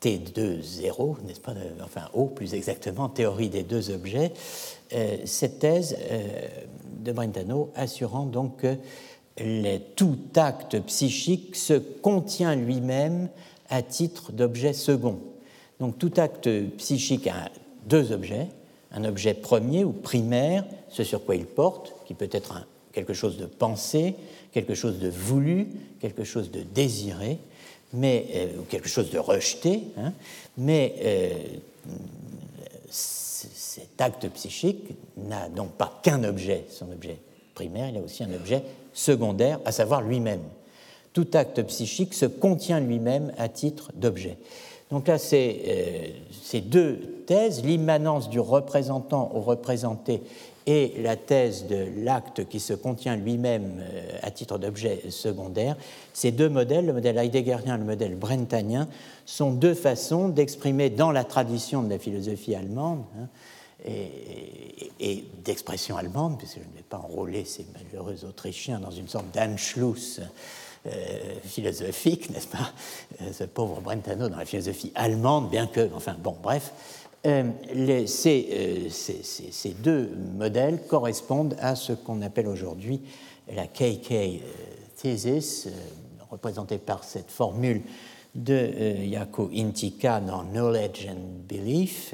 T2-0, 0.01 1.17
n'est-ce 1.25 1.41
pas 1.41 1.53
Enfin, 1.83 2.03
O 2.13 2.27
plus 2.27 2.53
exactement, 2.53 3.09
théorie 3.09 3.49
des 3.49 3.63
deux 3.63 3.89
objets. 3.89 4.31
cette 5.25 5.59
thèse 5.59 5.97
de 7.03 7.11
Brentano, 7.11 7.71
assurant 7.75 8.25
donc 8.25 8.57
que 8.57 8.75
tout 9.95 10.17
acte 10.35 10.79
psychique 10.81 11.55
se 11.55 11.73
contient 11.73 12.55
lui-même 12.55 13.29
à 13.69 13.81
titre 13.81 14.31
d'objet 14.31 14.73
second. 14.73 15.19
Donc 15.79 15.97
tout 15.97 16.11
acte 16.17 16.49
psychique 16.77 17.27
a 17.27 17.49
deux 17.87 18.11
objets, 18.11 18.47
un 18.91 19.05
objet 19.05 19.33
premier 19.33 19.83
ou 19.83 19.91
primaire, 19.91 20.65
ce 20.89 21.03
sur 21.03 21.23
quoi 21.23 21.35
il 21.35 21.45
porte, 21.45 21.93
qui 22.05 22.13
peut 22.13 22.29
être 22.31 22.67
quelque 22.91 23.13
chose 23.13 23.37
de 23.37 23.45
pensé, 23.45 24.15
quelque 24.51 24.73
chose 24.73 24.99
de 24.99 25.09
voulu, 25.09 25.67
quelque 25.99 26.23
chose 26.23 26.51
de 26.51 26.61
désiré, 26.61 27.37
mais, 27.93 28.27
euh, 28.35 28.47
quelque 28.69 28.89
chose 28.89 29.09
de 29.09 29.19
rejeté, 29.19 29.83
hein, 29.97 30.13
mais 30.57 30.95
euh, 31.01 31.29
cet 33.79 34.01
acte 34.01 34.29
psychique 34.29 34.95
n'a 35.17 35.49
donc 35.49 35.71
pas 35.71 35.99
qu'un 36.03 36.23
objet, 36.23 36.65
son 36.69 36.91
objet 36.91 37.17
primaire, 37.53 37.89
il 37.89 37.97
a 37.97 38.01
aussi 38.01 38.23
un 38.23 38.33
objet 38.33 38.63
secondaire, 38.93 39.59
à 39.65 39.71
savoir 39.71 40.01
lui-même. 40.01 40.41
Tout 41.13 41.27
acte 41.33 41.61
psychique 41.63 42.13
se 42.13 42.25
contient 42.25 42.79
lui-même 42.79 43.31
à 43.37 43.49
titre 43.49 43.91
d'objet. 43.95 44.37
Donc 44.91 45.07
là, 45.07 45.17
c'est 45.17 45.59
euh, 45.67 46.07
ces 46.41 46.61
deux 46.61 47.23
thèses, 47.27 47.63
l'immanence 47.63 48.29
du 48.29 48.39
représentant 48.39 49.31
au 49.35 49.41
représenté 49.41 50.21
et 50.65 50.93
la 51.01 51.15
thèse 51.15 51.67
de 51.67 51.87
l'acte 52.03 52.47
qui 52.47 52.59
se 52.59 52.73
contient 52.73 53.15
lui-même 53.15 53.81
euh, 53.81 54.19
à 54.21 54.31
titre 54.31 54.57
d'objet 54.57 55.01
secondaire, 55.09 55.75
ces 56.13 56.31
deux 56.31 56.49
modèles, 56.49 56.87
le 56.87 56.93
modèle 56.93 57.17
heideggerien 57.17 57.75
et 57.75 57.79
le 57.79 57.85
modèle 57.85 58.15
brentanien, 58.15 58.87
sont 59.25 59.51
deux 59.51 59.73
façons 59.73 60.29
d'exprimer 60.29 60.89
dans 60.89 61.11
la 61.11 61.23
tradition 61.23 61.83
de 61.83 61.89
la 61.89 61.99
philosophie 61.99 62.55
allemande 62.55 63.03
hein, 63.19 63.27
et, 63.85 65.23
d'expression 65.43 65.97
allemande, 65.97 66.37
puisque 66.37 66.55
je 66.55 66.59
ne 66.59 66.75
vais 66.75 66.83
pas 66.87 66.97
enrôler 66.97 67.45
ces 67.45 67.65
malheureux 67.73 68.25
Autrichiens 68.25 68.79
dans 68.79 68.91
une 68.91 69.07
sorte 69.07 69.31
d'Anschluss 69.33 70.19
euh, 70.85 70.91
philosophique, 71.43 72.29
n'est-ce 72.29 72.47
pas 72.47 72.71
euh, 73.21 73.31
Ce 73.33 73.45
pauvre 73.45 73.81
Brentano 73.81 74.29
dans 74.29 74.37
la 74.37 74.45
philosophie 74.45 74.91
allemande, 74.95 75.49
bien 75.49 75.67
que, 75.67 75.89
enfin 75.95 76.15
bon, 76.21 76.35
bref, 76.41 76.73
les, 77.73 78.07
ces, 78.07 78.87
ces, 78.89 79.69
deux 79.71 80.09
modèles 80.37 80.85
correspondent 80.87 81.55
à 81.59 81.75
ce 81.75 81.91
qu'on 81.91 82.21
appelle 82.21 82.47
aujourd'hui 82.47 83.01
la 83.53 83.67
KK 83.67 84.41
thesis, 84.95 85.67
représentée 86.29 86.77
par 86.77 87.03
cette 87.03 87.29
formule 87.29 87.81
de 88.35 89.03
Yako 89.03 89.49
Intika 89.53 90.21
dans 90.21 90.43
Knowledge 90.43 91.07
and 91.09 91.45
Belief. 91.49 92.13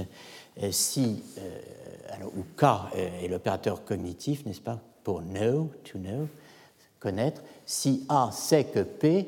Si, 0.72 1.24
alors, 2.10 2.32
où 2.36 2.44
K 2.56 2.66
est 2.96 3.28
l'opérateur 3.28 3.84
cognitif, 3.84 4.46
n'est-ce 4.46 4.62
pas, 4.62 4.80
pour 5.04 5.22
know, 5.22 5.70
to 5.84 6.00
know, 6.00 6.28
connaître, 7.00 7.42
si 7.66 8.06
A 8.10 8.32
sait 8.32 8.66
que 8.66 8.80
P, 8.80 9.28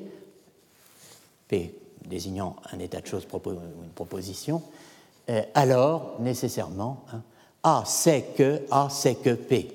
P 1.47 1.75
désignant 2.07 2.55
un 2.71 2.79
état 2.79 3.01
de 3.01 3.07
choses 3.07 3.27
ou 3.33 3.49
une 3.83 3.89
proposition, 3.93 4.63
euh, 5.29 5.43
alors 5.53 6.15
nécessairement 6.19 7.05
hein, 7.11 7.21
A 7.63 7.83
sait 7.85 8.25
que 8.35 8.61
A 8.71 8.89
sait 8.89 9.15
que 9.15 9.33
P. 9.33 9.73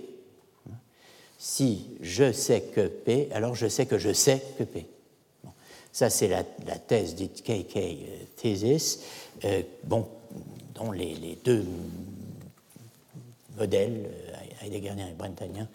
Si 1.38 1.90
je 2.00 2.32
sais 2.32 2.62
que 2.62 2.86
P, 2.86 3.28
alors 3.32 3.54
je 3.54 3.66
sais 3.66 3.86
que 3.86 3.98
je 3.98 4.12
sais 4.12 4.42
que 4.58 4.64
P. 4.64 4.86
ça, 5.92 6.08
c'est 6.08 6.28
la, 6.28 6.44
thèse 6.44 7.14
dite 7.14 7.42
KK 7.42 7.76
euh, 7.76 8.24
thesis, 8.36 9.00
euh, 9.44 9.62
bon, 9.84 10.08
dont 10.74 10.92
les, 10.92 11.38
deux 11.44 11.64
modèles, 13.58 14.10
heideggeriens 14.62 15.08
et 15.08 15.14
brentanien, 15.14 15.68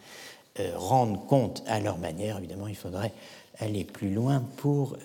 rendent 0.76 1.26
compte 1.28 1.64
à 1.68 1.80
leur 1.80 1.98
manière. 1.98 2.38
Évidemment, 2.40 2.68
il 2.68 2.76
faudrait 2.76 3.14
aller 3.60 3.84
plus 3.84 4.12
loin 4.12 4.44
pour 4.58 4.98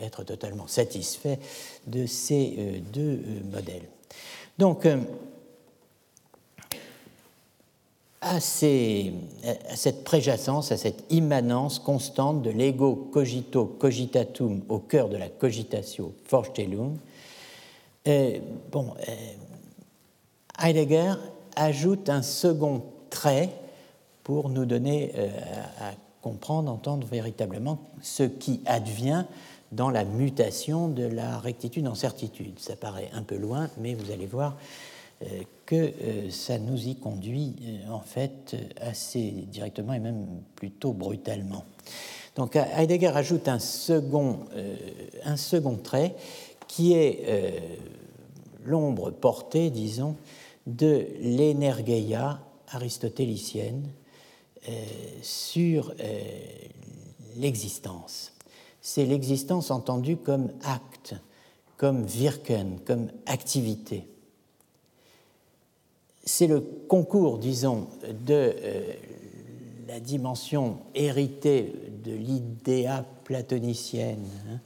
être 0.00 0.22
totalement 0.24 0.68
satisfait 0.68 1.38
de 1.86 2.06
ces 2.06 2.82
deux 2.92 3.20
modèles. 3.50 3.88
Donc, 4.60 4.84
euh, 4.84 4.98
à, 8.20 8.40
cette 8.40 10.04
préjacence, 10.04 10.70
à 10.70 10.76
cette 10.76 11.04
immanence 11.08 11.78
constante 11.78 12.42
de 12.42 12.50
l'ego 12.50 13.08
cogito 13.10 13.64
cogitatum 13.64 14.60
au 14.68 14.78
cœur 14.78 15.08
de 15.08 15.16
la 15.16 15.30
cogitatio 15.30 16.12
Vorstellung, 16.28 16.98
euh, 18.06 18.38
bon, 18.70 18.92
euh, 19.08 19.12
Heidegger 20.62 21.14
ajoute 21.56 22.08
un 22.08 22.22
second 22.22 22.82
trait 23.10 23.50
pour 24.22 24.48
nous 24.48 24.66
donner 24.66 25.12
à 25.80 25.92
comprendre, 26.22 26.70
entendre 26.70 27.06
véritablement 27.06 27.78
ce 28.02 28.22
qui 28.22 28.60
advient 28.66 29.24
dans 29.72 29.90
la 29.90 30.04
mutation 30.04 30.88
de 30.88 31.04
la 31.04 31.38
rectitude 31.38 31.86
en 31.86 31.94
certitude. 31.94 32.58
Ça 32.58 32.76
paraît 32.76 33.10
un 33.12 33.22
peu 33.22 33.36
loin, 33.36 33.70
mais 33.78 33.94
vous 33.94 34.10
allez 34.10 34.26
voir 34.26 34.56
euh, 35.22 35.42
que 35.66 35.76
euh, 35.76 36.30
ça 36.30 36.58
nous 36.58 36.88
y 36.88 36.96
conduit 36.96 37.54
euh, 37.62 37.92
en 37.92 38.00
fait 38.00 38.56
assez 38.80 39.30
directement 39.30 39.92
et 39.92 40.00
même 40.00 40.26
plutôt 40.56 40.92
brutalement. 40.92 41.64
Donc 42.36 42.56
Heidegger 42.56 43.12
ajoute 43.14 43.48
un 43.48 43.58
second, 43.58 44.40
un 45.24 45.36
second 45.36 45.76
trait 45.76 46.14
qui 46.68 46.92
est 46.92 47.26
l'ombre 48.64 49.10
portée, 49.10 49.68
disons, 49.70 50.14
de 50.66 51.06
l'énergeia 51.20 52.40
aristotélicienne 52.68 53.88
sur 55.22 55.94
l'existence 57.36 58.32
c'est 58.80 59.04
l'existence 59.04 59.70
entendue 59.70 60.16
comme 60.16 60.50
acte, 60.62 61.14
comme 61.76 62.06
wirken, 62.06 62.78
comme 62.86 63.10
activité. 63.26 64.06
C'est 66.24 66.46
le 66.46 66.60
concours, 66.60 67.38
disons, 67.38 67.88
de 68.02 68.54
euh, 68.62 68.92
la 69.88 70.00
dimension 70.00 70.78
héritée 70.94 71.72
de 72.04 72.12
l'idéa 72.12 73.04
platonicienne 73.24 74.26
hein, 74.48 74.60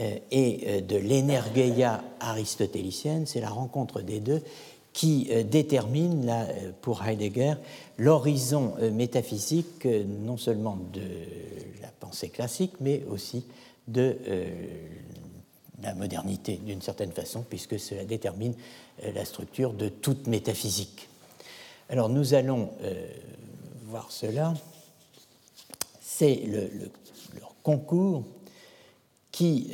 euh, 0.00 0.18
et 0.30 0.64
euh, 0.66 0.80
de 0.80 0.96
l'énergeia 0.96 2.02
aristotélicienne, 2.20 3.26
c'est 3.26 3.40
la 3.40 3.50
rencontre 3.50 4.00
des 4.00 4.20
deux 4.20 4.42
qui 4.94 5.28
détermine, 5.50 6.32
pour 6.80 7.04
Heidegger, 7.04 7.54
l'horizon 7.98 8.74
métaphysique 8.92 9.86
non 9.86 10.38
seulement 10.38 10.78
de 10.92 11.02
pensée 12.04 12.28
classique, 12.28 12.74
mais 12.80 13.02
aussi 13.10 13.44
de 13.88 14.16
euh, 14.28 14.46
la 15.82 15.94
modernité 15.94 16.56
d'une 16.56 16.82
certaine 16.82 17.12
façon, 17.12 17.44
puisque 17.48 17.78
cela 17.78 18.04
détermine 18.04 18.54
euh, 19.02 19.12
la 19.12 19.24
structure 19.24 19.72
de 19.72 19.88
toute 19.88 20.26
métaphysique. 20.26 21.08
Alors 21.88 22.08
nous 22.08 22.34
allons 22.34 22.70
euh, 22.82 23.06
voir 23.86 24.10
cela. 24.10 24.54
C'est 26.00 26.42
le, 26.46 26.70
concours 27.62 28.24
qui, 29.32 29.72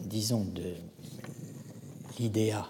disons, 0.00 0.44
de 0.44 0.74
l'idéa 2.18 2.68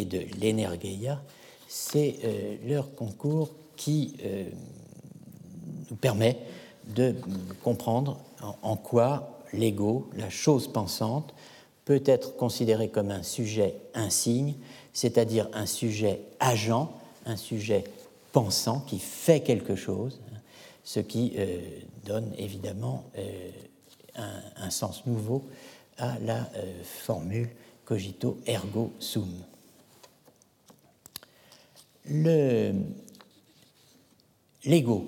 et 0.00 0.04
de 0.04 0.20
l'énergeia, 0.40 1.22
c'est 1.68 2.16
leur 2.66 2.94
concours 2.94 3.50
qui 3.76 4.14
nous 5.90 5.96
permet 5.96 6.38
de 6.94 7.14
comprendre 7.62 8.20
en 8.62 8.76
quoi 8.76 9.40
l'ego, 9.52 10.08
la 10.16 10.30
chose 10.30 10.70
pensante, 10.70 11.34
peut 11.84 12.02
être 12.06 12.36
considéré 12.36 12.88
comme 12.88 13.10
un 13.10 13.22
sujet 13.22 13.74
insigne, 13.94 14.54
c'est-à-dire 14.92 15.48
un 15.52 15.66
sujet 15.66 16.20
agent, 16.40 16.92
un 17.26 17.36
sujet 17.36 17.84
pensant 18.32 18.80
qui 18.80 18.98
fait 18.98 19.40
quelque 19.40 19.76
chose, 19.76 20.20
ce 20.84 21.00
qui 21.00 21.32
euh, 21.36 21.60
donne 22.04 22.32
évidemment 22.38 23.04
euh, 23.18 23.50
un, 24.56 24.70
sens 24.70 25.06
nouveau 25.06 25.44
à 25.98 26.18
la 26.20 26.50
euh, 26.56 26.82
formule 26.84 27.48
cogito 27.84 28.38
ergo 28.46 28.92
sum. 28.98 29.28
L'ego, 34.64 35.06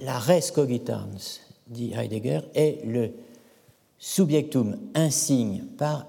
la 0.00 0.18
res 0.18 0.52
cogitans, 0.52 1.40
dit 1.66 1.92
Heidegger, 1.92 2.40
est 2.54 2.84
le 2.84 3.12
subjectum 3.98 4.78
insigne 4.94 5.64
par, 5.76 6.06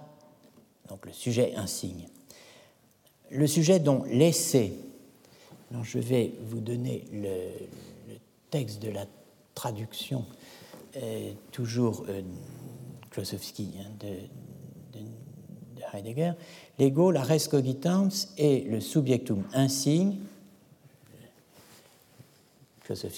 donc 0.87 1.05
le 1.05 1.13
sujet 1.13 1.55
insigne, 1.55 2.07
le 3.31 3.47
sujet 3.47 3.79
dont 3.79 4.03
l'essai, 4.05 4.73
je 5.83 5.99
vais 5.99 6.33
vous 6.45 6.59
donner 6.59 7.05
le, 7.11 7.49
texte 8.49 8.81
de 8.81 8.89
la 8.89 9.05
traduction, 9.53 10.25
toujours 11.51 12.05
euh, 12.09 12.21
Klosowski 13.11 13.73
hein, 13.79 13.91
de, 13.99 14.15
Heidegger, 15.93 16.33
l'ego, 16.79 17.11
la 17.11 17.21
res 17.21 17.47
cogitans 17.47 18.09
est 18.37 18.67
le 18.67 18.81
subjectum 18.81 19.43
insigne. 19.53 20.15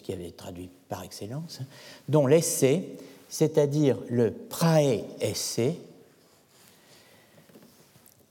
Qui 0.03 0.11
avait 0.11 0.31
traduit 0.31 0.69
par 0.89 1.01
excellence, 1.01 1.61
dont 2.09 2.27
l'essai, 2.27 2.89
c'est-à-dire 3.29 3.97
le 4.09 4.33
prae 4.33 5.05
essai, 5.21 5.77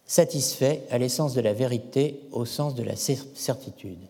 satisfait 0.05 0.83
à 0.91 0.99
l'essence 0.99 1.33
de 1.33 1.41
la 1.41 1.55
vérité 1.55 2.21
au 2.33 2.45
sens 2.45 2.75
de 2.75 2.83
la 2.83 2.95
certitude. 2.95 4.01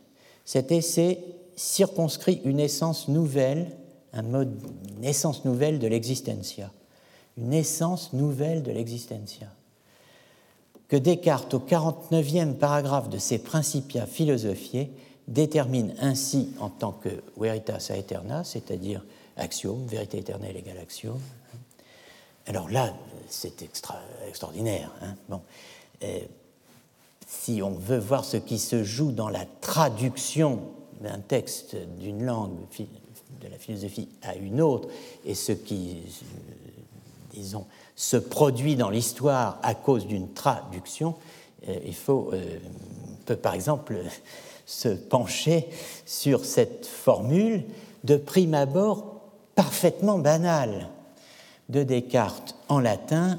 Cet 0.45 0.73
essai 0.73 1.21
circonscrit 1.55 2.41
une 2.45 2.59
essence 2.59 3.07
nouvelle, 3.07 3.77
un 4.13 4.23
mode, 4.23 4.53
une 4.97 5.05
essence 5.05 5.45
nouvelle 5.45 5.79
de 5.79 5.87
l'existencia, 5.87 6.73
une 7.39 7.53
essence 7.53 8.13
nouvelle 8.13 8.65
de 8.65 8.73
l'existencia, 8.73 9.47
que 10.91 10.97
Descartes, 10.97 11.55
au 11.55 11.61
49e 11.61 12.55
paragraphe 12.55 13.09
de 13.09 13.19
ses 13.19 13.39
Principia 13.39 14.07
philosophiés, 14.07 14.91
détermine 15.29 15.95
ainsi 16.01 16.51
en 16.59 16.69
tant 16.69 16.91
que 16.91 17.23
veritas 17.39 17.93
aeterna, 17.95 18.43
c'est-à-dire 18.43 19.05
axiome, 19.37 19.87
vérité 19.87 20.19
éternelle 20.19 20.57
égale 20.57 20.79
axiome. 20.79 21.21
Alors 22.47 22.69
là, 22.69 22.93
c'est 23.29 23.63
extraordinaire. 24.27 24.91
Hein. 25.01 25.15
bon. 25.29 25.41
si 27.29 27.63
on 27.63 27.71
veut 27.71 27.99
voir 27.99 28.25
ce 28.25 28.37
qui 28.37 28.59
se 28.59 28.83
joue 28.83 29.13
dans 29.13 29.29
la 29.29 29.45
traduction 29.61 30.61
d'un 31.01 31.21
texte 31.21 31.77
d'une 32.01 32.25
langue 32.25 32.57
de 33.41 33.49
la 33.49 33.59
philosophie 33.59 34.09
à 34.23 34.35
une 34.35 34.61
autre, 34.61 34.89
et 35.25 35.37
ce 35.37 35.53
qui, 35.53 35.99
disons, 37.33 37.65
se 38.01 38.17
produit 38.17 38.77
dans 38.77 38.89
l'histoire 38.89 39.59
à 39.63 39.75
cause 39.75 40.07
d'une 40.07 40.33
traduction, 40.33 41.17
euh, 41.69 41.77
il 41.85 41.95
faut, 41.95 42.31
euh, 42.33 42.59
peut 43.27 43.37
par 43.37 43.53
exemple 43.53 43.99
se 44.67 44.89
pencher 44.89 45.69
sur 46.07 46.47
cette 46.47 46.87
formule 46.87 47.63
de 48.05 48.17
prime 48.17 48.55
abord 48.55 49.21
parfaitement 49.55 50.19
banale 50.19 50.89
de 51.69 51.83
Descartes 51.83 52.57
en 52.71 52.81
latin 52.81 53.39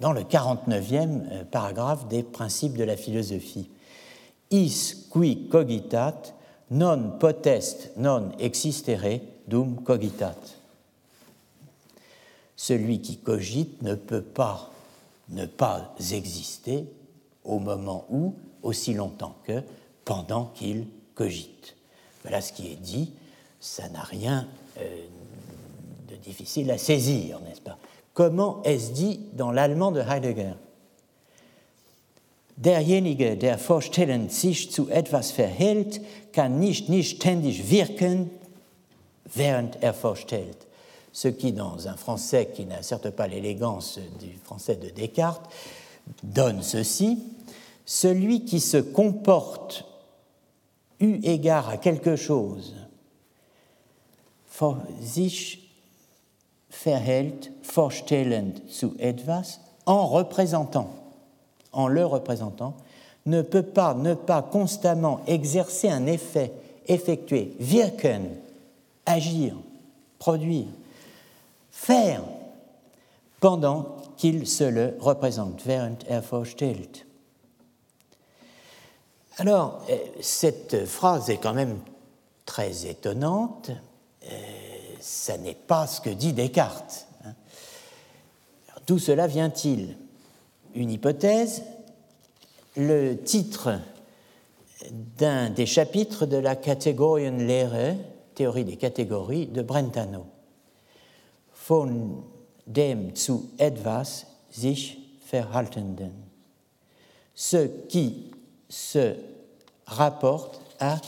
dans 0.00 0.12
le 0.12 0.22
49e 0.22 1.20
euh, 1.30 1.44
paragraphe 1.48 2.08
des 2.08 2.24
principes 2.24 2.76
de 2.76 2.82
la 2.82 2.96
philosophie. 2.96 3.70
Is 4.50 5.06
qui 5.12 5.48
cogitat 5.48 6.34
non 6.70 7.18
potest 7.20 7.92
non 7.96 8.32
existere 8.40 9.20
dum 9.46 9.76
cogitat. 9.84 10.55
Celui 12.56 13.00
qui 13.00 13.18
cogite 13.18 13.82
ne 13.82 13.94
peut 13.94 14.22
pas 14.22 14.72
ne 15.28 15.46
pas 15.46 15.94
exister 16.12 16.84
au 17.44 17.58
moment 17.58 18.06
où, 18.10 18.34
aussi 18.62 18.94
longtemps 18.94 19.36
que, 19.44 19.62
pendant 20.04 20.46
qu'il 20.54 20.86
cogite. 21.14 21.76
Voilà 22.22 22.40
ce 22.40 22.52
qui 22.52 22.68
est 22.68 22.80
dit. 22.80 23.12
Ça 23.60 23.88
n'a 23.88 24.02
rien 24.02 24.46
euh, 24.78 24.82
de 26.08 26.16
difficile 26.16 26.70
à 26.70 26.78
saisir, 26.78 27.40
n'est-ce 27.40 27.60
pas? 27.60 27.78
Comment 28.14 28.62
est-ce 28.62 28.92
dit 28.92 29.20
dans 29.34 29.50
l'allemand 29.50 29.92
de 29.92 30.00
Heidegger? 30.00 30.54
Derjenige, 32.56 33.36
der 33.36 33.58
vorstellend 33.58 34.32
sich 34.32 34.70
zu 34.70 34.88
etwas 34.88 35.30
verhält, 35.30 36.00
kann 36.32 36.58
nicht, 36.58 36.88
nicht 36.88 37.16
ständig 37.16 37.70
wirken, 37.70 38.30
während 39.26 39.76
er 39.82 39.92
vorstellt. 39.92 40.65
Ce 41.16 41.28
qui, 41.28 41.52
dans 41.52 41.88
un 41.88 41.96
français 41.96 42.50
qui 42.54 42.66
n'a 42.66 42.82
certes 42.82 43.08
pas 43.08 43.26
l'élégance 43.26 43.98
du 44.20 44.36
français 44.44 44.76
de 44.76 44.90
Descartes, 44.90 45.50
donne 46.22 46.62
ceci. 46.62 47.20
Celui 47.86 48.44
qui 48.44 48.60
se 48.60 48.76
comporte 48.76 49.86
eu 51.00 51.14
égard 51.22 51.70
à 51.70 51.78
quelque 51.78 52.16
chose, 52.16 52.74
sich 55.00 55.58
verhält, 56.84 57.50
vorstellend 57.62 58.60
zu 58.68 58.92
etwas, 58.98 59.60
en 59.86 60.06
représentant, 60.06 60.90
en 61.72 61.88
le 61.88 62.04
représentant, 62.04 62.74
ne 63.24 63.40
peut 63.40 63.62
pas 63.62 63.94
ne 63.94 64.12
pas 64.12 64.42
constamment 64.42 65.22
exercer 65.26 65.88
un 65.88 66.04
effet, 66.04 66.52
effectuer, 66.88 67.56
wirken, 67.58 68.36
agir, 69.06 69.54
produire, 70.18 70.66
faire, 71.76 72.22
pendant 73.38 73.96
qu'il 74.16 74.46
se 74.46 74.64
le 74.64 74.96
représente, 74.98 75.64
während 75.66 75.98
er 76.08 76.20
vorstellt. 76.20 77.06
Alors, 79.36 79.84
euh, 79.90 79.96
cette 80.20 80.86
phrase 80.86 81.28
est 81.28 81.36
quand 81.36 81.52
même 81.52 81.78
très 82.46 82.86
étonnante. 82.86 83.70
Euh, 84.24 84.28
ça 85.00 85.36
n'est 85.36 85.54
pas 85.54 85.86
ce 85.86 86.00
que 86.00 86.08
dit 86.08 86.32
Descartes. 86.32 87.06
Hein. 87.24 87.34
D'où 88.86 88.98
cela 88.98 89.26
vient-il? 89.26 89.96
Une 90.74 90.90
hypothèse, 90.90 91.62
le 92.76 93.14
titre 93.14 93.78
d'un 94.90 95.50
des 95.50 95.66
chapitres 95.66 96.24
de 96.24 96.38
la 96.38 96.56
Kategorienlehre, 96.56 97.96
théorie 98.34 98.64
des 98.64 98.76
catégories, 98.76 99.46
de 99.46 99.62
Brentano. 99.62 100.26
Von 101.66 102.22
dem 102.64 103.16
zu 103.16 103.50
etwas 103.58 104.26
sich 104.50 104.98
verhaltenden. 105.26 106.12
Ce 107.34 107.66
qui 107.88 108.30
se 108.68 109.16
rapporte 109.84 110.60
à 110.78 111.00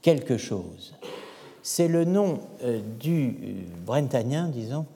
quelque 0.00 0.38
chose. 0.38 0.94
C'est 1.62 1.88
le 1.88 2.04
nom 2.04 2.38
euh, 2.62 2.80
du 2.98 3.28
euh, 3.28 3.84
brentanien, 3.84 4.48
disons, 4.48 4.86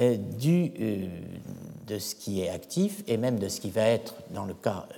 euh, 0.00 0.16
du, 0.16 0.72
de 1.86 1.98
ce 2.00 2.16
qui 2.16 2.40
est 2.40 2.48
actif 2.48 3.04
et 3.06 3.18
même 3.18 3.38
de 3.38 3.48
ce 3.48 3.60
qui 3.60 3.70
va 3.70 3.82
être, 3.82 4.14
dans 4.30 4.46
le 4.46 4.54
cas 4.54 4.88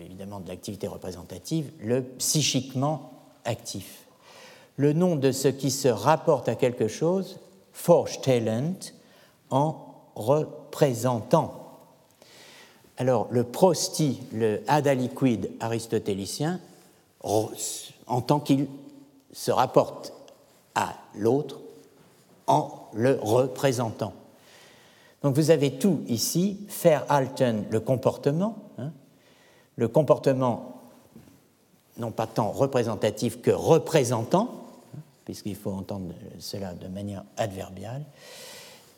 évidemment 0.00 0.40
de 0.40 0.48
l'activité 0.48 0.88
représentative, 0.88 1.70
le 1.78 2.02
psychiquement 2.02 3.12
actif. 3.44 4.06
Le 4.76 4.92
nom 4.92 5.14
de 5.14 5.30
ce 5.30 5.46
qui 5.46 5.70
se 5.70 5.86
rapporte 5.86 6.48
à 6.48 6.56
quelque 6.56 6.88
chose, 6.88 7.38
vorstellend, 7.74 8.92
en 9.50 9.76
représentant 10.14 11.64
alors, 12.96 13.26
le 13.30 13.42
prosti, 13.44 14.20
le 14.32 14.62
adaliquide 14.68 15.50
aristotélicien, 15.60 16.60
en 17.22 18.20
tant 18.20 18.38
qu'il 18.38 18.68
se 19.32 19.50
rapporte 19.50 20.12
à 20.74 20.94
l'autre 21.16 21.58
en 22.46 22.70
le 22.92 23.18
représentant. 23.20 24.12
Donc 25.22 25.34
vous 25.34 25.50
avez 25.50 25.72
tout 25.72 26.02
ici, 26.06 26.60
faire 26.68 27.04
alten 27.08 27.64
le 27.70 27.80
comportement, 27.80 28.58
hein. 28.78 28.92
le 29.76 29.88
comportement 29.88 30.70
non 31.96 32.10
pas 32.10 32.26
tant 32.26 32.50
représentatif 32.50 33.40
que 33.40 33.50
représentant, 33.50 34.50
hein, 34.94 35.00
puisqu'il 35.24 35.56
faut 35.56 35.70
entendre 35.70 36.12
cela 36.38 36.74
de 36.74 36.88
manière 36.88 37.24
adverbiale. 37.38 38.04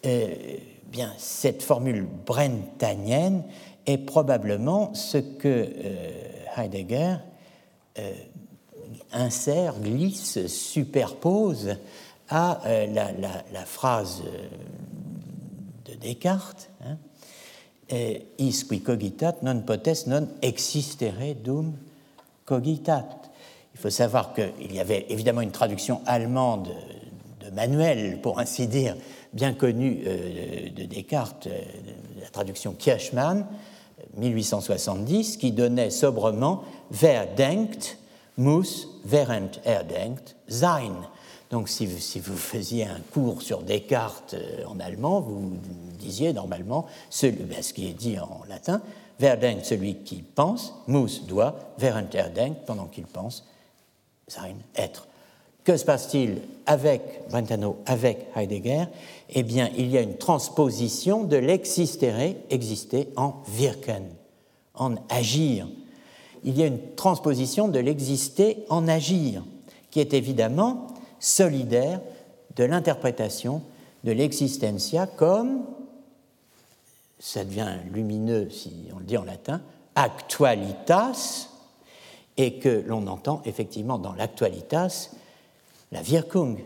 Euh, 0.05 0.35
bien, 0.91 1.13
cette 1.19 1.63
formule 1.63 2.07
brentanienne 2.27 3.45
est 3.87 3.99
probablement 3.99 4.93
ce 4.95 5.19
que 5.19 5.49
euh, 5.49 6.11
Heidegger 6.57 7.17
euh, 7.99 8.13
insère, 9.13 9.75
glisse, 9.81 10.47
superpose 10.47 11.77
à 12.29 12.61
euh, 12.67 12.87
la, 13.53 13.65
phrase 13.65 14.23
de 15.85 15.95
Descartes 15.95 16.69
hein, 16.85 16.97
Is 18.39 18.65
cogitat 18.85 19.37
non 19.43 19.61
potest 19.61 20.09
non 20.09 20.27
existere 20.43 21.37
dum 21.37 21.77
cogitat. 22.45 23.07
Il 23.75 23.79
faut 23.79 23.91
savoir 23.91 24.35
qu'il 24.35 24.75
y 24.75 24.81
avait 24.81 25.07
évidemment 25.09 25.43
une 25.43 25.53
traduction 25.53 26.01
allemande 26.05 26.75
de 27.45 27.51
manuel, 27.51 28.21
pour 28.21 28.41
ainsi 28.41 28.67
dire, 28.67 28.97
bien 29.37 29.53
connue 29.53 30.03
de 30.75 30.85
Descartes, 30.87 31.47
la 32.21 32.29
traduction 32.31 32.73
Kirchmann, 32.73 33.47
1870 34.17 35.37
qui 35.37 35.53
donnait 35.53 35.91
sobrement 35.91 36.65
Wer 36.91 37.27
denkt, 37.37 37.99
muss 38.37 38.89
während 39.05 39.61
er 39.65 39.85
denkt 39.85 40.37
sein. 40.49 40.95
Donc 41.51 41.69
si 41.69 41.87
vous, 41.87 41.99
si 41.99 42.21
vous, 42.21 42.37
faisiez 42.37 42.85
un 42.85 43.01
cours 43.13 43.43
sur 43.43 43.63
Descartes 43.63 44.35
euh, 44.35 44.65
en 44.67 44.81
allemand, 44.81 45.21
vous 45.21 45.57
disiez 45.99 46.33
normalement 46.33 46.87
ce, 47.09 47.27
ben, 47.27 47.63
ce 47.63 47.73
qui 47.73 47.89
est 47.89 47.95
dit 47.95 48.19
en 48.19 48.43
latin, 48.49 48.81
Wer 49.19 49.39
denkt, 49.39 49.65
celui 49.65 49.95
qui 49.97 50.23
pense, 50.23 50.75
muss 50.87 51.25
doit, 51.27 51.57
während 51.79 52.15
er 52.15 52.29
denkt, 52.29 52.67
pendant 52.67 52.85
qu'il 52.85 53.07
pense, 53.07 53.47
sein, 54.29 54.57
être. 54.77 55.06
Que 55.67 55.77
se 55.77 55.85
passe-t-il 55.85 56.43
avec 56.65 57.29
Brentano, 57.29 57.79
avec 57.87 58.29
Heidegger? 58.37 58.85
Eh 59.31 59.43
bien, 59.43 59.69
il 59.77 59.91
y 59.91 59.99
a 59.99 60.01
une 60.01 60.17
transposition 60.17 61.25
de 61.25 61.37
l'existere, 61.37 62.37
exister, 62.51 63.09
en 63.17 63.43
wirken, 63.59 64.05
en 64.75 64.95
agir. 65.09 65.67
Il 66.45 66.57
y 66.57 66.63
a 66.63 66.67
une 66.67 66.95
transposition 66.95 67.67
de 67.67 67.81
l'exister 67.81 68.59
en 68.69 68.87
agir, 68.87 69.43
qui 69.91 69.99
est 69.99 70.15
évidemment 70.15 70.87
solidaire 71.19 72.01
de 72.55 72.63
l'interprétation 72.63 73.61
de 74.05 74.13
l'existencia 74.13 75.09
comme, 75.09 75.65
ça 77.19 77.45
devient 77.45 77.75
lumineux 77.93 78.51
si 78.51 78.87
on 78.95 79.01
le 79.01 79.05
dit 79.05 79.17
en 79.17 79.25
latin, 79.25 79.61
actualitas, 79.97 81.49
et 82.37 82.61
que 82.61 82.85
l'on 82.87 83.09
entend 83.09 83.43
effectivement 83.47 83.99
dans 83.99 84.13
l'actualitas 84.13 85.11
la 85.93 86.03
Wirkung, 86.03 86.59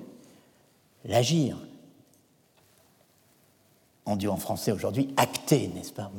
l'agir. 1.04 1.56
On 4.06 4.16
dit 4.16 4.28
en 4.28 4.36
français 4.36 4.72
aujourd'hui 4.72 5.12
acter, 5.16 5.68
n'est-ce 5.68 5.92
pas 5.92 6.10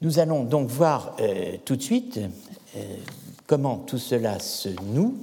Nous 0.00 0.18
allons 0.18 0.44
donc 0.44 0.68
voir 0.68 1.16
euh, 1.20 1.56
tout 1.64 1.76
de 1.76 1.82
suite 1.82 2.18
euh, 2.76 2.96
comment 3.46 3.76
tout 3.78 3.98
cela 3.98 4.38
se 4.38 4.68
noue 4.84 5.16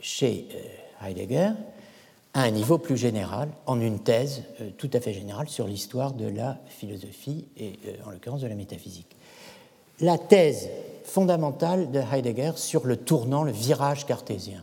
chez 0.00 0.46
euh, 0.54 1.06
Heidegger 1.06 1.50
à 2.34 2.42
un 2.42 2.50
niveau 2.50 2.78
plus 2.78 2.96
général, 2.96 3.48
en 3.66 3.80
une 3.80 3.98
thèse 4.00 4.44
tout 4.76 4.90
à 4.92 5.00
fait 5.00 5.12
générale 5.12 5.48
sur 5.48 5.66
l'histoire 5.66 6.12
de 6.12 6.28
la 6.28 6.58
philosophie 6.68 7.46
et 7.56 7.78
en 8.06 8.10
l'occurrence 8.10 8.42
de 8.42 8.46
la 8.46 8.54
métaphysique 8.54 9.16
la 10.00 10.18
thèse 10.18 10.68
fondamentale 11.08 11.90
de 11.90 12.00
Heidegger 12.00 12.52
sur 12.56 12.86
le 12.86 12.96
tournant, 12.96 13.42
le 13.42 13.52
virage 13.52 14.06
cartésien. 14.06 14.62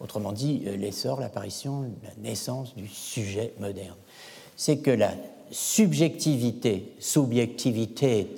Autrement 0.00 0.32
dit, 0.32 0.62
euh, 0.66 0.76
l'essor, 0.76 1.20
l'apparition, 1.20 1.82
la 2.02 2.22
naissance 2.22 2.74
du 2.74 2.88
sujet 2.88 3.54
moderne. 3.60 3.96
C'est 4.56 4.78
que 4.78 4.90
la 4.90 5.12
subjectivité, 5.50 6.92
subjectivité, 6.98 8.28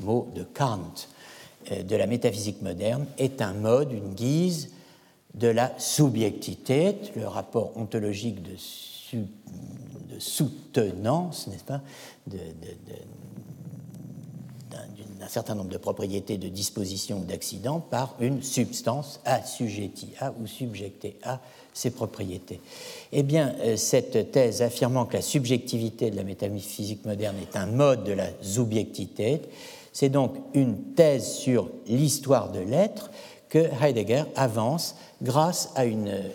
mot 0.00 0.28
de 0.34 0.44
Kant, 0.44 1.08
euh, 1.72 1.82
de 1.82 1.96
la 1.96 2.06
métaphysique 2.06 2.62
moderne, 2.62 3.06
est 3.18 3.42
un 3.42 3.54
mode, 3.54 3.92
une 3.92 4.14
guise 4.14 4.70
de 5.34 5.48
la 5.48 5.72
subjectivité, 5.78 6.96
le 7.16 7.26
rapport 7.26 7.76
ontologique 7.76 8.42
de, 8.42 8.56
soutenance, 10.18 11.46
n'est-ce 11.46 11.64
pas, 11.64 11.80
d'un 15.20 15.28
certain 15.28 15.54
nombre 15.54 15.70
de 15.70 15.78
propriétés 15.78 16.38
de 16.38 16.48
disposition 16.48 17.18
ou 17.18 17.24
d'accident 17.24 17.80
par 17.80 18.16
une 18.20 18.42
substance 18.42 19.20
assujettie 19.24 20.12
à 20.18 20.32
ou 20.40 20.46
subjectée 20.46 21.16
à 21.22 21.40
ces 21.74 21.90
propriétés. 21.90 22.60
Eh 23.12 23.22
bien, 23.22 23.54
euh, 23.60 23.76
cette 23.76 24.32
thèse 24.32 24.62
affirmant 24.62 25.04
que 25.04 25.14
la 25.14 25.22
subjectivité 25.22 26.10
de 26.10 26.16
la 26.16 26.24
métaphysique 26.24 27.04
moderne 27.04 27.36
est 27.40 27.56
un 27.56 27.66
mode 27.66 28.04
de 28.04 28.12
la 28.12 28.28
subjectivité, 28.40 29.42
c'est 29.92 30.08
donc 30.08 30.34
une 30.54 30.76
thèse 30.94 31.32
sur 31.32 31.68
l'histoire 31.86 32.50
de 32.50 32.60
l'être 32.60 33.10
que 33.48 33.68
Heidegger 33.82 34.24
avance 34.36 34.96
grâce 35.20 35.72
à 35.74 35.84
une, 35.84 36.08
euh, 36.08 36.28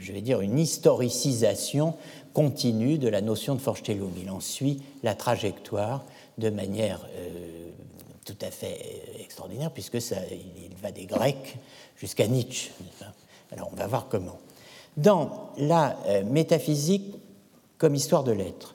je 0.00 0.12
vais 0.12 0.20
dire, 0.22 0.40
une 0.40 0.58
historicisation 0.58 1.94
continue 2.32 2.98
de 2.98 3.08
la 3.08 3.20
notion 3.20 3.54
de 3.54 3.60
Vorstellung. 3.60 4.12
Il 4.20 4.30
en 4.30 4.40
suit 4.40 4.80
la 5.02 5.14
trajectoire 5.14 6.04
de 6.38 6.48
manière 6.48 7.06
euh, 7.16 7.69
tout 8.34 8.46
à 8.46 8.50
fait 8.50 9.02
extraordinaire, 9.18 9.70
puisque 9.72 10.00
ça, 10.00 10.16
il 10.30 10.74
va 10.82 10.92
des 10.92 11.06
Grecs 11.06 11.58
jusqu'à 11.96 12.26
Nietzsche. 12.26 12.70
Alors 13.52 13.70
on 13.72 13.76
va 13.76 13.86
voir 13.86 14.08
comment. 14.08 14.38
Dans 14.96 15.50
la 15.56 15.98
euh, 16.06 16.24
métaphysique 16.24 17.14
comme 17.78 17.94
histoire 17.94 18.24
de 18.24 18.32
l'être, 18.32 18.74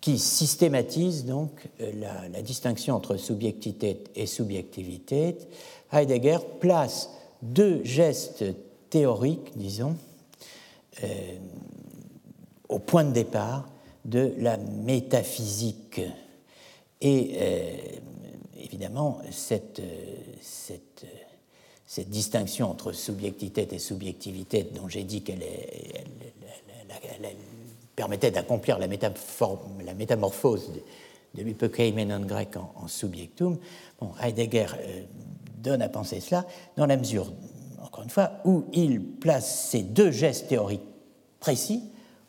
qui 0.00 0.18
systématise 0.18 1.24
donc 1.24 1.50
la, 1.80 2.28
la, 2.28 2.42
distinction 2.42 2.94
entre 2.94 3.16
subjectivité 3.16 4.04
et 4.14 4.26
subjectivité, 4.26 5.36
Heidegger 5.92 6.38
place 6.60 7.10
deux 7.42 7.82
gestes 7.84 8.44
théoriques, 8.90 9.56
disons, 9.56 9.96
euh, 11.02 11.08
au 12.68 12.78
point 12.78 13.04
de 13.04 13.12
départ 13.12 13.68
de 14.04 14.32
la 14.38 14.56
métaphysique. 14.56 16.00
Et 17.00 17.36
euh, 17.36 17.76
évidemment, 18.62 19.20
cette, 19.30 19.82
cette, 20.40 21.06
cette, 21.86 22.10
distinction 22.10 22.70
entre 22.70 22.92
subjectivité 22.92 23.68
et 23.70 23.78
subjectivité, 23.78 24.64
dont 24.74 24.88
j'ai 24.88 25.04
dit 25.04 25.22
qu'elle 25.22 25.42
permettait 27.94 28.30
d'accomplir 28.30 28.78
la, 28.78 28.86
métamorphose 28.86 30.72
de, 31.34 31.42
de 31.42 32.24
grec 32.26 32.56
en, 32.56 32.72
en 32.76 32.88
subjectum, 32.88 33.58
bon, 34.00 34.10
Heidegger 34.22 34.66
euh, 34.78 35.02
donne 35.58 35.82
à 35.82 35.88
penser 35.88 36.20
cela 36.20 36.46
dans 36.76 36.86
la 36.86 36.96
mesure, 36.96 37.32
encore 37.82 38.04
une 38.04 38.10
fois, 38.10 38.32
où 38.44 38.64
il 38.72 39.00
place 39.02 39.68
ces 39.70 39.82
deux 39.82 40.10
gestes 40.10 40.48
théoriques 40.48 40.86
précis 41.40 41.82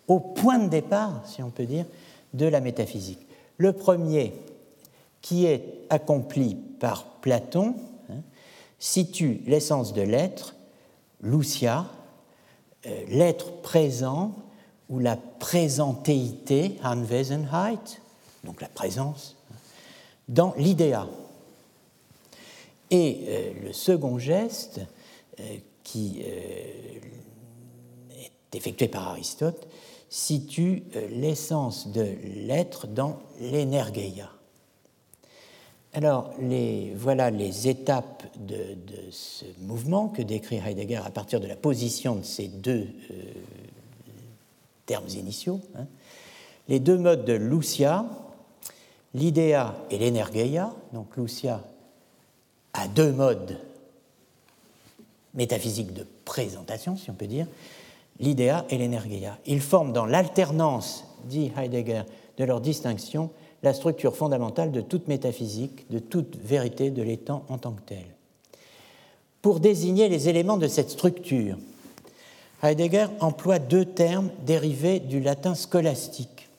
au 0.07 0.19
point 0.19 0.57
de 0.57 0.69
départ, 0.69 1.23
si 1.27 1.43
on 1.43 1.49
peut 1.49 1.65
dire, 1.65 1.85
de 2.33 2.45
la 2.45 2.61
métaphysique. 2.61 3.27
Le 3.57 3.73
premier, 3.73 4.33
qui 5.21 5.45
est 5.45 5.85
accompli 5.89 6.55
par 6.79 7.05
Platon, 7.21 7.75
hein, 8.09 8.21
situe 8.79 9.41
l'essence 9.45 9.93
de 9.93 10.01
l'être, 10.01 10.55
l'ousia, 11.21 11.85
euh, 12.85 13.03
l'être 13.09 13.61
présent 13.61 14.35
ou 14.89 14.99
la 14.99 15.17
présentéité, 15.17 16.77
Anwesenheit, 16.83 18.01
donc 18.43 18.61
la 18.61 18.69
présence, 18.69 19.35
dans 20.29 20.53
l'idéa. 20.57 21.07
Et 22.89 23.25
euh, 23.27 23.53
le 23.65 23.73
second 23.73 24.17
geste, 24.17 24.79
euh, 25.39 25.57
qui 25.83 26.21
est 26.21 27.01
effectué 28.53 28.87
par 28.87 29.07
Aristote, 29.07 29.67
situe 30.09 30.83
l'essence 31.11 31.87
de 31.89 32.05
l'être 32.45 32.87
dans 32.87 33.19
l'énergeia. 33.39 34.29
Alors, 35.97 36.31
voilà 36.95 37.31
les 37.31 37.67
étapes 37.67 38.21
de, 38.37 38.77
ce 39.09 39.45
mouvement 39.61 40.09
que 40.09 40.21
décrit 40.21 40.57
Heidegger 40.57 41.01
à 41.03 41.09
partir 41.09 41.39
de 41.39 41.47
la 41.47 41.55
position 41.55 42.17
de 42.17 42.23
ces 42.23 42.49
deux 42.49 42.85
termes 44.85 45.07
initiaux. 45.09 45.59
Hein. 45.75 45.87
Les 46.67 46.79
deux 46.79 46.99
modes 46.99 47.25
de 47.25 47.33
Lucia, 47.33 48.05
l'idéa 49.15 49.75
et 49.89 49.97
l'énergeia, 49.97 50.71
donc 50.93 51.17
Lucia 51.17 51.63
à 52.73 52.87
deux 52.87 53.11
modes 53.11 53.57
métaphysiques 55.33 55.93
de 55.93 56.05
présentation, 56.25 56.95
si 56.95 57.09
on 57.09 57.15
peut 57.15 57.25
dire, 57.25 57.47
l'idéa 58.19 58.67
et 58.69 58.77
l'énergia. 58.77 59.39
Ils 59.47 59.61
forment 59.61 59.93
dans 59.93 60.05
l'alternance, 60.05 61.05
dit 61.23 61.51
Heidegger, 61.57 62.03
de 62.37 62.43
leur 62.43 62.61
distinction, 62.61 63.31
la 63.63 63.73
structure 63.73 64.15
fondamentale 64.15 64.71
de 64.71 64.81
toute 64.81 65.07
métaphysique, 65.07 65.89
de 65.91 65.99
toute 65.99 66.35
vérité 66.37 66.91
de 66.91 67.01
l'étant 67.01 67.43
en 67.49 67.57
tant 67.57 67.71
que 67.71 67.81
tel. 67.81 68.05
Pour 69.41 69.59
désigner 69.59 70.09
les 70.09 70.29
éléments 70.29 70.57
de 70.57 70.67
cette 70.67 70.89
structure, 70.89 71.57
Heidegger 72.63 73.07
emploie 73.19 73.59
deux 73.59 73.85
termes 73.85 74.29
dérivés 74.45 74.99
du 74.99 75.19
latin 75.19 75.55
scolastique. 75.55 76.49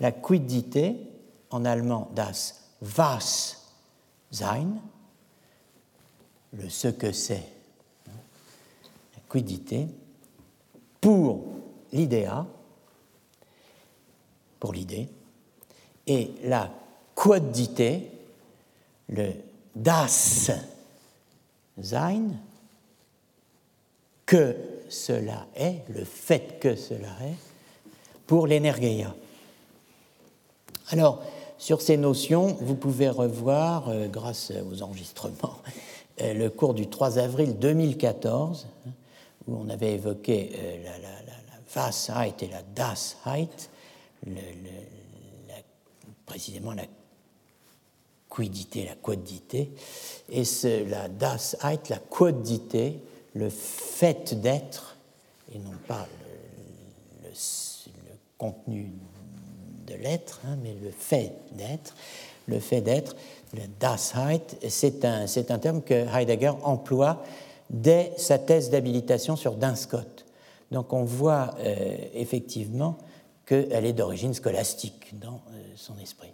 La 0.00 0.12
quiddité, 0.12 0.96
en 1.50 1.64
allemand 1.64 2.10
das 2.14 2.60
Was 2.96 3.56
sein, 4.30 4.68
le 6.52 6.68
ce 6.68 6.88
que 6.88 7.12
c'est, 7.12 7.44
la 8.06 9.20
quiddité, 9.28 9.86
pour 11.00 11.44
l'idéa, 11.92 12.46
pour 14.58 14.72
l'idée, 14.72 15.08
et 16.06 16.30
la 16.44 16.70
quodité, 17.14 18.10
le 19.08 19.32
das 19.74 20.08
sein, 21.80 22.22
que 24.26 24.56
cela 24.88 25.46
est, 25.56 25.82
le 25.88 26.04
fait 26.04 26.58
que 26.60 26.76
cela 26.76 27.08
est, 27.22 27.36
pour 28.26 28.46
l'énergeia. 28.46 29.14
Alors, 30.90 31.22
sur 31.58 31.80
ces 31.80 31.96
notions, 31.96 32.56
vous 32.60 32.74
pouvez 32.74 33.08
revoir, 33.08 33.88
euh, 33.88 34.08
grâce 34.08 34.52
aux 34.70 34.82
enregistrements, 34.82 35.58
euh, 36.20 36.34
le 36.34 36.50
cours 36.50 36.74
du 36.74 36.88
3 36.88 37.18
avril 37.18 37.58
2014, 37.58 38.66
hein, 38.86 38.90
où 39.46 39.56
on 39.56 39.68
avait 39.68 39.94
évoqué 39.94 40.52
euh, 40.54 40.84
la, 40.84 40.98
la, 40.98 41.08
et 42.40 42.48
la 42.48 42.62
Dasheit, 42.74 43.70
précisément 46.32 46.72
la 46.72 46.84
quidité, 48.34 48.86
la 48.86 48.94
quodité, 48.94 49.70
et 50.30 50.44
la 50.88 51.08
Dasheit, 51.08 51.90
la 51.90 51.98
quodité, 51.98 53.00
le 53.34 53.50
fait 53.50 54.40
d'être, 54.40 54.96
et 55.54 55.58
non 55.58 55.74
pas 55.86 56.08
le, 57.22 57.28
contenu 58.38 58.90
de 59.86 59.94
l'être, 59.96 60.40
hein, 60.46 60.56
mais 60.62 60.74
le 60.82 60.90
fait 60.90 61.34
d'être, 61.52 61.94
le 62.48 62.60
fait 62.60 62.80
d'être, 62.80 63.14
le 63.52 63.64
Dasheit, 63.78 64.56
c'est 64.70 65.04
un, 65.04 65.26
un, 65.26 65.58
terme 65.58 65.82
que 65.82 65.92
Heidegger 66.16 66.52
emploie 66.62 67.22
dès 67.68 68.14
sa 68.16 68.38
thèse 68.38 68.70
d'habilitation 68.70 69.36
sur 69.36 69.56
Duns-Scott. 69.56 70.24
Donc 70.70 70.94
on 70.94 71.04
voit 71.04 71.54
euh, 71.58 71.94
effectivement 72.14 72.96
qu'elle 73.46 73.84
est 73.84 73.92
d'origine 73.92 74.34
scolastique 74.34 75.18
dans 75.18 75.42
euh, 75.50 75.62
son 75.76 75.98
esprit. 75.98 76.32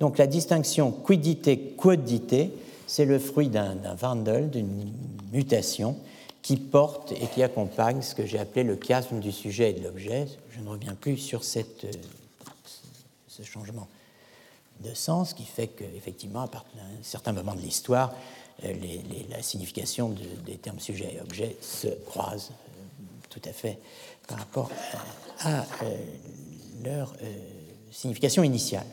Donc 0.00 0.18
la 0.18 0.26
distinction 0.26 0.92
quidité-quodité, 0.92 2.52
c'est 2.86 3.06
le 3.06 3.18
fruit 3.18 3.48
d'un 3.48 3.76
Wandel, 4.02 4.50
d'une 4.50 4.92
mutation 5.32 5.96
qui 6.42 6.56
porte 6.56 7.12
et 7.12 7.26
qui 7.26 7.42
accompagne 7.42 8.02
ce 8.02 8.14
que 8.14 8.24
j'ai 8.24 8.38
appelé 8.38 8.62
le 8.62 8.76
chiasme 8.76 9.18
du 9.18 9.32
sujet 9.32 9.70
et 9.70 9.72
de 9.72 9.82
l'objet. 9.82 10.26
Je 10.50 10.60
ne 10.60 10.68
reviens 10.68 10.94
plus 10.94 11.16
sur 11.16 11.42
cette, 11.42 11.84
euh, 11.84 11.92
ce 13.26 13.42
changement 13.42 13.88
de 14.80 14.94
sens 14.94 15.34
qui 15.34 15.44
fait 15.44 15.68
qu'effectivement, 15.68 16.42
à 16.42 16.44
un 16.44 17.02
certain 17.02 17.32
moment 17.32 17.54
de 17.54 17.60
l'histoire, 17.60 18.14
euh, 18.64 18.72
la 19.28 19.42
signification 19.42 20.14
des 20.46 20.56
termes 20.56 20.80
sujet 20.80 21.14
et 21.16 21.20
objet 21.20 21.56
se 21.60 21.88
croisent 21.88 22.52
euh, 22.52 23.04
tout 23.28 23.42
à 23.44 23.52
fait 23.52 23.78
par 24.26 24.38
rapport 24.38 24.70
à, 25.40 25.60
euh, 25.82 25.96
leur 26.84 27.14
signification 27.90 28.42
initiale. 28.42 28.86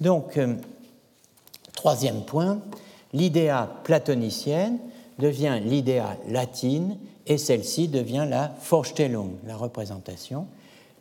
Donc, 0.00 0.38
troisième 1.72 2.24
point, 2.24 2.60
l'idéa 3.12 3.70
platonicienne 3.84 4.78
devient 5.18 5.60
l'idéa 5.62 6.16
latine 6.28 6.98
et 7.26 7.38
celle-ci 7.38 7.88
devient 7.88 8.26
la 8.28 8.54
Vorstellung, 8.68 9.36
la 9.44 9.56
représentation. 9.56 10.46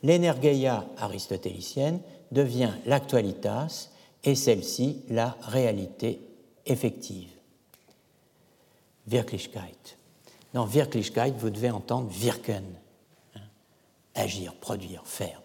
L'énergeia 0.04 0.86
aristotélicienne 0.98 2.00
devient 2.32 2.72
l'actualitas 2.86 3.90
et 4.24 4.36
celle-ci 4.36 5.02
la 5.10 5.38
réalité 5.42 6.20
effective. 6.66 7.30
Wirklichkeit. 9.08 9.98
Dans 10.54 10.66
Wirklichkeit, 10.66 11.34
vous 11.38 11.52
devez 11.52 11.70
entendre 11.70 12.10
wirken, 12.12 12.64
agir, 14.16 14.54
produire, 14.56 15.04
faire. 15.06 15.42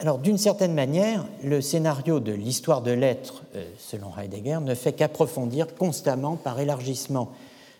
Alors, 0.00 0.18
d'une 0.18 0.38
certaine 0.38 0.72
manière, 0.72 1.26
le 1.44 1.60
scénario 1.60 2.20
de 2.20 2.32
l'histoire 2.32 2.80
de 2.80 2.90
l'être, 2.90 3.42
euh, 3.54 3.70
selon 3.78 4.16
Heidegger, 4.16 4.60
ne 4.62 4.74
fait 4.74 4.94
qu'approfondir 4.94 5.74
constamment, 5.74 6.36
par 6.36 6.58
élargissement 6.58 7.32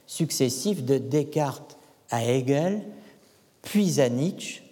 successif, 0.06 0.84
de 0.84 0.98
Descartes 0.98 1.78
à 2.10 2.24
Hegel, 2.24 2.82
puis 3.62 4.00
à 4.02 4.10
Nietzsche, 4.10 4.62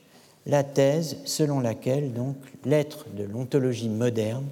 la 0.45 0.63
thèse 0.63 1.19
selon 1.25 1.61
laquelle 1.61 2.13
donc 2.13 2.37
l'être 2.65 3.07
de 3.15 3.25
l'ontologie 3.25 3.89
moderne 3.89 4.47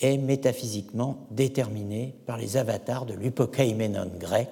est 0.00 0.16
métaphysiquement 0.16 1.18
déterminé 1.30 2.14
par 2.26 2.38
les 2.38 2.56
avatars 2.56 3.06
de 3.06 3.14
l'hypokaimenon 3.14 4.10
grec, 4.18 4.48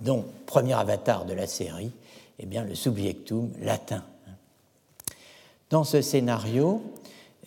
dont 0.00 0.24
premier 0.46 0.74
avatar 0.74 1.24
de 1.24 1.32
la 1.32 1.46
série, 1.46 1.92
eh 2.38 2.46
bien, 2.46 2.64
le 2.64 2.74
subjectum 2.74 3.50
latin. 3.60 4.04
Dans 5.70 5.84
ce 5.84 6.00
scénario, 6.02 6.82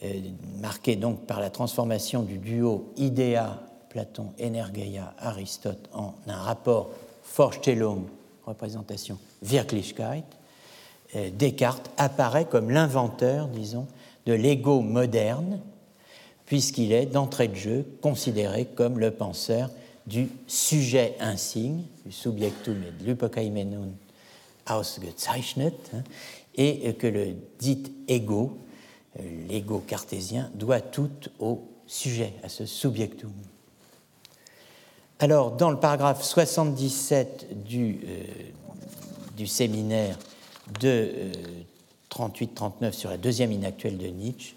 euh, 0.03 0.13
marqué 0.59 0.95
donc 0.95 1.25
par 1.25 1.39
la 1.39 1.49
transformation 1.49 2.23
du 2.23 2.37
duo 2.37 2.91
idéa 2.97 3.61
Platon, 3.89 4.33
Energeia, 4.39 5.13
Aristote 5.17 5.89
en 5.93 6.13
un 6.27 6.37
rapport 6.37 6.91
Vorstellung, 7.35 8.05
représentation, 8.45 9.17
Wirklichkeit, 9.41 10.23
euh, 11.15 11.29
Descartes 11.31 11.89
apparaît 11.97 12.45
comme 12.45 12.69
l'inventeur, 12.69 13.47
disons, 13.47 13.87
de 14.25 14.33
l'ego 14.33 14.81
moderne, 14.81 15.59
puisqu'il 16.45 16.91
est 16.91 17.05
d'entrée 17.05 17.47
de 17.47 17.55
jeu 17.55 17.85
considéré 18.01 18.65
comme 18.65 18.99
le 18.99 19.11
penseur 19.11 19.69
du 20.07 20.29
sujet 20.47 21.15
insigne, 21.19 21.83
subjectum 22.11 22.75
et 22.83 23.03
de 23.03 23.09
l'hypokaimenon 23.09 23.93
ausgezeichnet, 24.69 25.73
hein, 25.93 26.03
et 26.55 26.93
que 26.95 27.07
le 27.07 27.35
dit 27.59 27.83
ego, 28.07 28.57
euh, 29.19 29.47
l'ego 29.47 29.79
cartésien, 29.79 30.51
doit 30.53 30.81
tout 30.81 31.09
au 31.39 31.63
sujet, 31.87 32.33
à 32.43 32.49
ce 32.49 32.65
subjectum. 32.65 33.31
Alors, 35.19 35.51
dans 35.51 35.71
le 35.71 35.79
paragraphe 35.79 36.23
77 36.23 37.63
du, 37.65 37.99
euh, 38.05 38.23
du 39.35 39.47
séminaire 39.47 40.17
de 40.79 41.11
38-39 42.09 42.71
euh, 42.83 42.91
sur 42.91 43.09
la 43.09 43.17
deuxième 43.17 43.51
inactuelle 43.51 43.97
de 43.97 44.07
Nietzsche, 44.07 44.55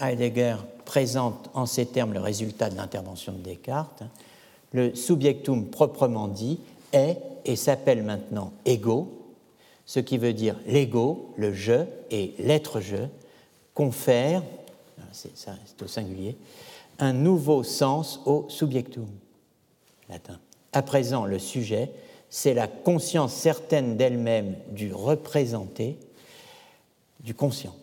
Heidegger 0.00 0.56
présente 0.86 1.50
en 1.52 1.66
ces 1.66 1.84
termes 1.84 2.14
le 2.14 2.20
résultat 2.20 2.70
de 2.70 2.76
l'intervention 2.76 3.32
de 3.32 3.38
Descartes. 3.38 4.04
Le 4.72 4.94
subjectum 4.94 5.66
proprement 5.66 6.28
dit 6.28 6.60
est 6.92 7.16
et 7.44 7.56
s'appelle 7.56 8.02
maintenant 8.02 8.52
ego, 8.66 9.18
ce 9.86 10.00
qui 10.00 10.18
veut 10.18 10.34
dire 10.34 10.56
l'ego, 10.66 11.32
le 11.36 11.52
je 11.52 11.84
et 12.10 12.34
l'être 12.38 12.80
je, 12.80 12.96
confère, 13.72 14.42
c'est 15.12 15.82
au 15.82 15.86
singulier, 15.86 16.36
un 16.98 17.12
nouveau 17.12 17.62
sens 17.62 18.20
au 18.26 18.44
subjectum, 18.48 19.08
latin. 20.08 20.38
À 20.72 20.82
présent, 20.82 21.24
le 21.24 21.38
sujet, 21.38 21.90
c'est 22.28 22.54
la 22.54 22.66
conscience 22.66 23.32
certaine 23.32 23.96
d'elle-même 23.96 24.56
du 24.70 24.92
représenté, 24.92 25.96
du 27.20 27.34
conscient. 27.34 27.74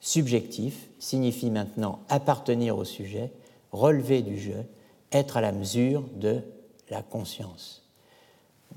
Subjectif 0.00 0.88
signifie 0.98 1.50
maintenant 1.50 2.00
appartenir 2.08 2.76
au 2.76 2.84
sujet, 2.84 3.30
relever 3.70 4.20
du 4.20 4.38
je, 4.38 4.52
être 5.12 5.36
à 5.36 5.40
la 5.40 5.52
mesure 5.52 6.04
de 6.14 6.42
la 6.90 7.02
conscience, 7.02 7.82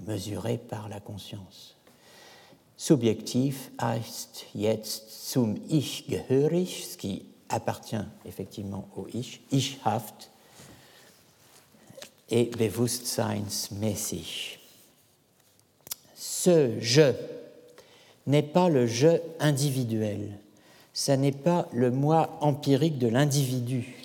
mesuré 0.06 0.58
par 0.58 0.90
la 0.90 1.00
conscience. 1.00 1.76
Subjektiv 2.78 3.72
heißt 3.80 4.48
jetzt 4.54 5.32
zum 5.32 5.56
Ich 5.70 6.08
gehörig, 6.08 6.88
ce 6.88 6.98
qui 6.98 7.26
appartient 7.48 8.06
effectivement 8.26 8.88
au 8.96 9.08
Ich, 9.14 9.42
Ichhaft, 9.52 10.30
et 12.30 12.46
bewusstseinsmäßig. 12.58 14.60
Ce 16.16 16.72
je 16.80 17.14
n'est 18.28 18.44
pas 18.44 18.70
le 18.70 18.88
je 18.88 19.20
individuel, 19.40 20.32
ça 20.94 21.18
n'est 21.18 21.32
pas 21.32 21.68
le 21.72 21.92
moi 21.92 22.38
empirique 22.42 22.98
de 22.98 23.08
l'individu, 23.08 24.05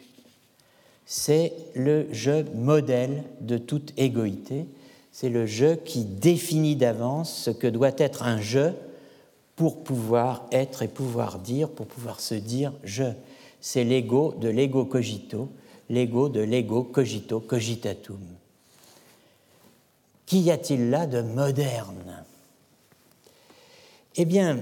c'est 1.13 1.53
le 1.75 2.07
je 2.13 2.49
modèle 2.55 3.25
de 3.41 3.59
toute 3.59 3.93
égoïté, 3.97 4.67
c'est 5.11 5.29
le 5.29 5.45
je 5.45 5.75
qui 5.75 6.05
définit 6.05 6.77
d'avance 6.77 7.35
ce 7.35 7.51
que 7.51 7.67
doit 7.67 7.91
être 7.99 8.23
un 8.23 8.41
je 8.41 8.71
pour 9.57 9.83
pouvoir 9.83 10.47
être 10.53 10.83
et 10.83 10.89
pouvoir 10.89 11.41
dire, 11.41 11.69
pour 11.69 11.89
pouvoir 11.89 12.21
se 12.21 12.37
dire 12.37 12.73
je. 12.85 13.03
C'est 13.61 13.83
l'ego 13.83 14.37
de 14.41 14.49
l'ego 14.49 14.85
cogito, 14.85 15.49
l'ego 15.89 16.29
de 16.29 16.43
l'ego 16.43 16.85
cogito 16.85 17.41
cogitatum. 17.41 18.21
Qu'y 20.27 20.49
a-t-il 20.53 20.91
là 20.91 21.09
de 21.09 21.23
moderne? 21.23 22.23
Eh 24.15 24.25
bien, 24.25 24.61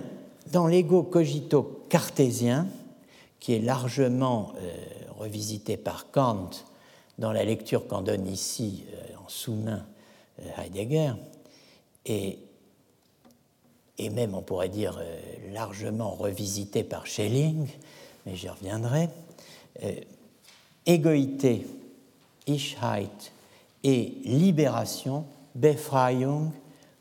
dans 0.51 0.66
l'ego 0.66 1.03
cogito 1.03 1.84
cartésien, 1.90 2.68
qui 3.38 3.53
est 3.53 3.61
largement 3.61 4.55
euh, 4.62 4.97
revisité 5.19 5.77
par 5.77 6.11
Kant 6.11 6.51
dans 7.19 7.33
la 7.33 7.45
lecture 7.45 7.87
qu'en 7.87 8.03
donne 8.03 8.27
ici 8.27 8.85
euh, 8.95 9.16
en 9.25 9.29
sous-main 9.29 9.85
euh, 10.41 10.62
Heidegger, 10.62 11.12
et, 12.07 12.39
et 13.99 14.11
même 14.11 14.35
on 14.35 14.43
pourrait 14.43 14.69
dire 14.69 14.99
euh, 15.01 15.19
largement 15.53 16.11
revisité 16.11 16.85
par 16.85 17.07
Schelling, 17.07 17.66
mais 18.25 18.37
j'y 18.37 18.49
reviendrai, 18.49 19.09
égoïté, 20.87 21.66
Ichheit 22.47 23.33
et 23.85 24.14
libération, 24.25 25.25
Befreiung, 25.55 26.51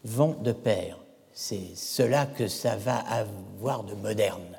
vont 0.03 0.35
de 0.41 0.51
pair. 0.51 0.97
C'est 1.33 1.75
cela 1.75 2.25
que 2.25 2.47
ça 2.47 2.75
va 2.75 2.97
avoir 2.97 3.83
de 3.83 3.93
moderne, 3.95 4.57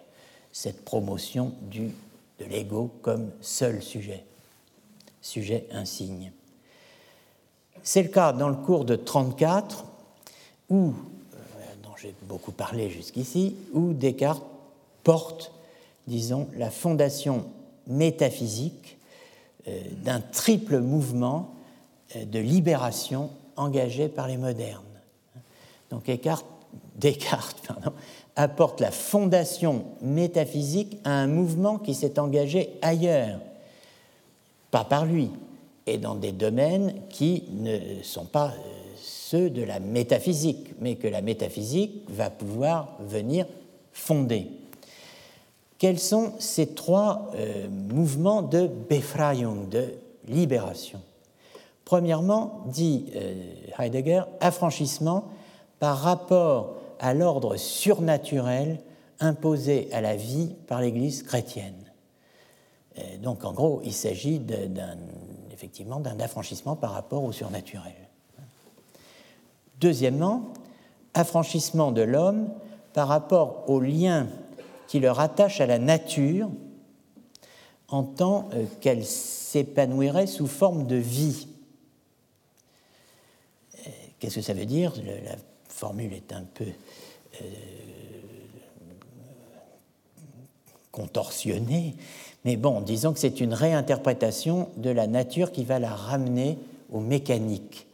cette 0.53 0.85
promotion 0.85 1.55
du, 1.63 1.93
de 2.39 2.45
l'ego 2.45 2.91
comme 3.03 3.31
seul 3.41 3.83
sujet, 3.83 4.25
sujet 5.21 5.67
insigne. 5.73 6.33
C'est 7.83 8.03
le 8.03 8.09
cas 8.09 8.33
dans 8.33 8.49
le 8.49 8.57
cours 8.57 8.85
de 8.85 8.97
34, 8.97 9.85
où, 10.71 10.93
euh, 10.93 11.39
dont 11.83 11.97
j'ai 11.97 12.15
beaucoup 12.23 12.53
parlé 12.53 12.91
jusqu'ici, 12.91 13.57
où 13.73 13.93
Descartes 13.93 14.45
porte, 15.03 15.53
disons, 16.07 16.49
la 16.57 16.71
fondation 16.71 17.47
métaphysique 17.87 18.99
euh, 19.67 19.81
d'un 20.05 20.21
triple 20.21 20.81
mouvement 20.81 21.55
euh, 22.17 22.25
de 22.25 22.39
libération 22.39 23.31
engagé 23.57 24.09
par 24.09 24.29
les 24.29 24.37
modernes. 24.37 24.83
Donc 25.91 26.05
Descartes 26.97 27.69
apporte 28.39 28.81
la 28.81 28.93
fondation 28.93 29.85
métaphysique 30.01 30.99
à 31.05 31.11
un 31.11 31.27
mouvement 31.27 31.77
qui 31.77 31.93
s'est 31.93 32.21
engagé 32.21 32.71
ailleurs, 32.83 33.41
pas 34.71 34.85
par 34.85 35.05
lui, 35.05 35.31
et 35.87 35.99
dans 35.99 36.15
des 36.15 36.31
domaines 36.31 36.95
qui 37.11 37.45
ne 37.51 38.01
sont 38.05 38.27
pas 38.27 38.49
euh, 38.49 38.95
ceux 39.03 39.51
de 39.51 39.63
la 39.63 39.81
métaphysique, 39.81 40.73
mais 40.79 40.95
que 40.95 41.09
la 41.09 41.21
métaphysique 41.21 42.05
va 42.09 42.31
pouvoir 42.31 42.97
venir 43.01 43.45
fonder. 43.93 44.47
Quels 45.79 45.99
sont 45.99 46.33
ces 46.39 46.69
trois 46.69 47.33
euh, 47.35 47.67
mouvements 47.69 48.43
de 48.43 48.69
Befreiung, 48.89 49.69
de 49.69 49.95
libération? 50.29 51.01
Premièrement, 51.85 52.61
dit 52.67 53.07
euh, 53.17 53.35
Heidegger, 53.81 54.23
affranchissement 54.41 55.25
par 55.81 55.99
rapport 55.99 56.78
à 57.01 57.15
l'ordre 57.15 57.57
surnaturel 57.57 58.79
imposé 59.21 59.89
à 59.93 60.01
la 60.01 60.17
vie 60.17 60.55
par 60.67 60.81
l'Église 60.81 61.23
chrétienne. 61.23 61.75
donc 63.21 63.45
en 63.45 63.53
gros, 63.53 63.81
il 63.85 63.93
s'agit 63.93 64.41
effectivement 65.53 66.01
d'un 66.01 66.21
affranchissement 66.21 66.77
par 66.77 66.93
rapport 66.93 67.25
au 67.25 67.33
surnaturel. 67.33 67.95
Deuxièmement, 69.81 70.53
affranchissement 71.15 71.93
de 71.93 72.03
l'homme 72.03 72.49
par 72.93 73.09
rapport 73.09 73.69
au 73.69 73.81
lien 73.81 74.27
qui 74.87 75.01
le 75.01 75.11
rattache 75.11 75.61
à 75.61 75.67
la 75.67 75.79
nature 75.79 76.49
en 77.89 78.03
tant 78.03 78.49
euh, 78.53 78.65
qu'elle 78.81 79.05
s'épanouirait 79.05 80.27
sous 80.27 80.47
forme 80.47 80.87
de 80.87 80.97
vie. 80.97 81.49
Qu'est-ce 84.19 84.37
que 84.37 84.43
ça 84.43 84.53
veut 84.53 84.67
dire? 84.67 84.93
La 85.25 85.37
formule 85.69 86.13
est 86.13 86.33
un 86.33 86.43
peu 86.43 86.67
contorsionnée, 90.93 91.95
mais 92.45 92.57
bon, 92.57 92.81
disons 92.81 93.13
que 93.13 93.21
c'est 93.21 93.41
une 93.41 93.55
réinterprétation 93.55 94.69
de 94.77 94.91
la 94.91 95.07
nature 95.07 95.53
qui 95.53 95.65
va 95.65 95.79
la 95.79 95.95
ramener 95.95 96.59
au 96.91 97.01
mécanique. 97.01 97.87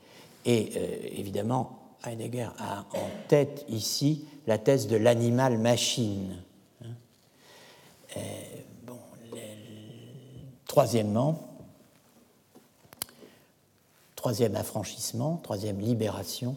Et 0.47 0.73
euh, 0.77 0.97
évidemment, 1.17 1.79
Heidegger 2.07 2.49
a 2.59 2.81
en 2.95 3.11
tête 3.29 3.65
ici 3.69 4.25
la 4.47 4.59
thèse 4.59 4.87
de 4.87 4.97
l'animal-machine. 4.97 6.37
Hein. 6.83 8.19
bon, 8.87 8.99
troisièmement, 10.67 11.49
troisième 14.17 14.57
affranchissement, 14.57 15.41
troisième 15.43 15.81
libération, 15.81 16.57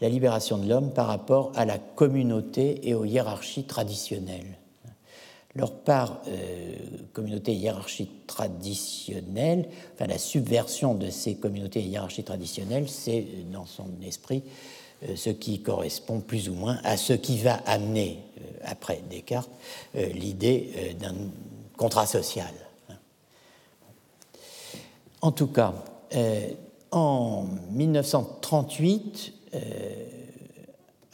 la 0.00 0.08
libération 0.08 0.58
de 0.58 0.68
l'homme 0.68 0.92
par 0.92 1.06
rapport 1.06 1.52
à 1.56 1.64
la 1.64 1.78
communauté 1.78 2.88
et 2.88 2.94
aux 2.94 3.04
hiérarchies 3.04 3.64
traditionnelles. 3.64 4.58
Leur 5.54 5.72
part 5.72 6.22
euh, 6.28 6.76
communauté 7.12 7.52
et 7.52 7.56
hiérarchie 7.56 8.08
traditionnelle, 8.26 9.68
enfin 9.94 10.06
la 10.06 10.18
subversion 10.18 10.94
de 10.94 11.10
ces 11.10 11.36
communautés 11.36 11.80
et 11.80 11.84
hiérarchies 11.84 12.22
traditionnelles, 12.22 12.88
c'est 12.88 13.26
dans 13.50 13.66
son 13.66 13.88
esprit 14.06 14.42
euh, 15.04 15.14
ce 15.14 15.30
qui 15.30 15.62
correspond 15.62 16.18
plus 16.18 16.48
ou 16.48 16.54
moins 16.54 16.80
à 16.82 16.96
ce 16.96 17.12
qui 17.12 17.38
va 17.38 17.54
amener, 17.66 18.18
euh, 18.40 18.42
après 18.64 19.00
Descartes, 19.08 19.50
euh, 19.94 20.06
l'idée 20.08 20.96
d'un 20.98 21.14
contrat 21.76 22.06
social. 22.06 22.52
En 25.20 25.32
tout 25.32 25.48
cas, 25.48 25.74
en 26.92 27.46
1938, 27.70 29.32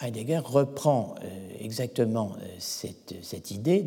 Heidegger 0.00 0.40
reprend 0.44 1.14
exactement 1.60 2.32
cette, 2.58 3.50
idée 3.50 3.84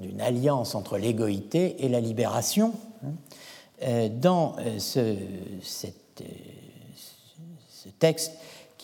d'une 0.00 0.20
alliance 0.20 0.74
entre 0.74 0.98
l'égoïté 0.98 1.84
et 1.84 1.88
la 1.88 2.00
libération 2.00 2.72
hein, 3.04 4.08
dans 4.08 4.56
ce, 4.78 5.16
ce 5.62 5.86
texte 7.98 8.32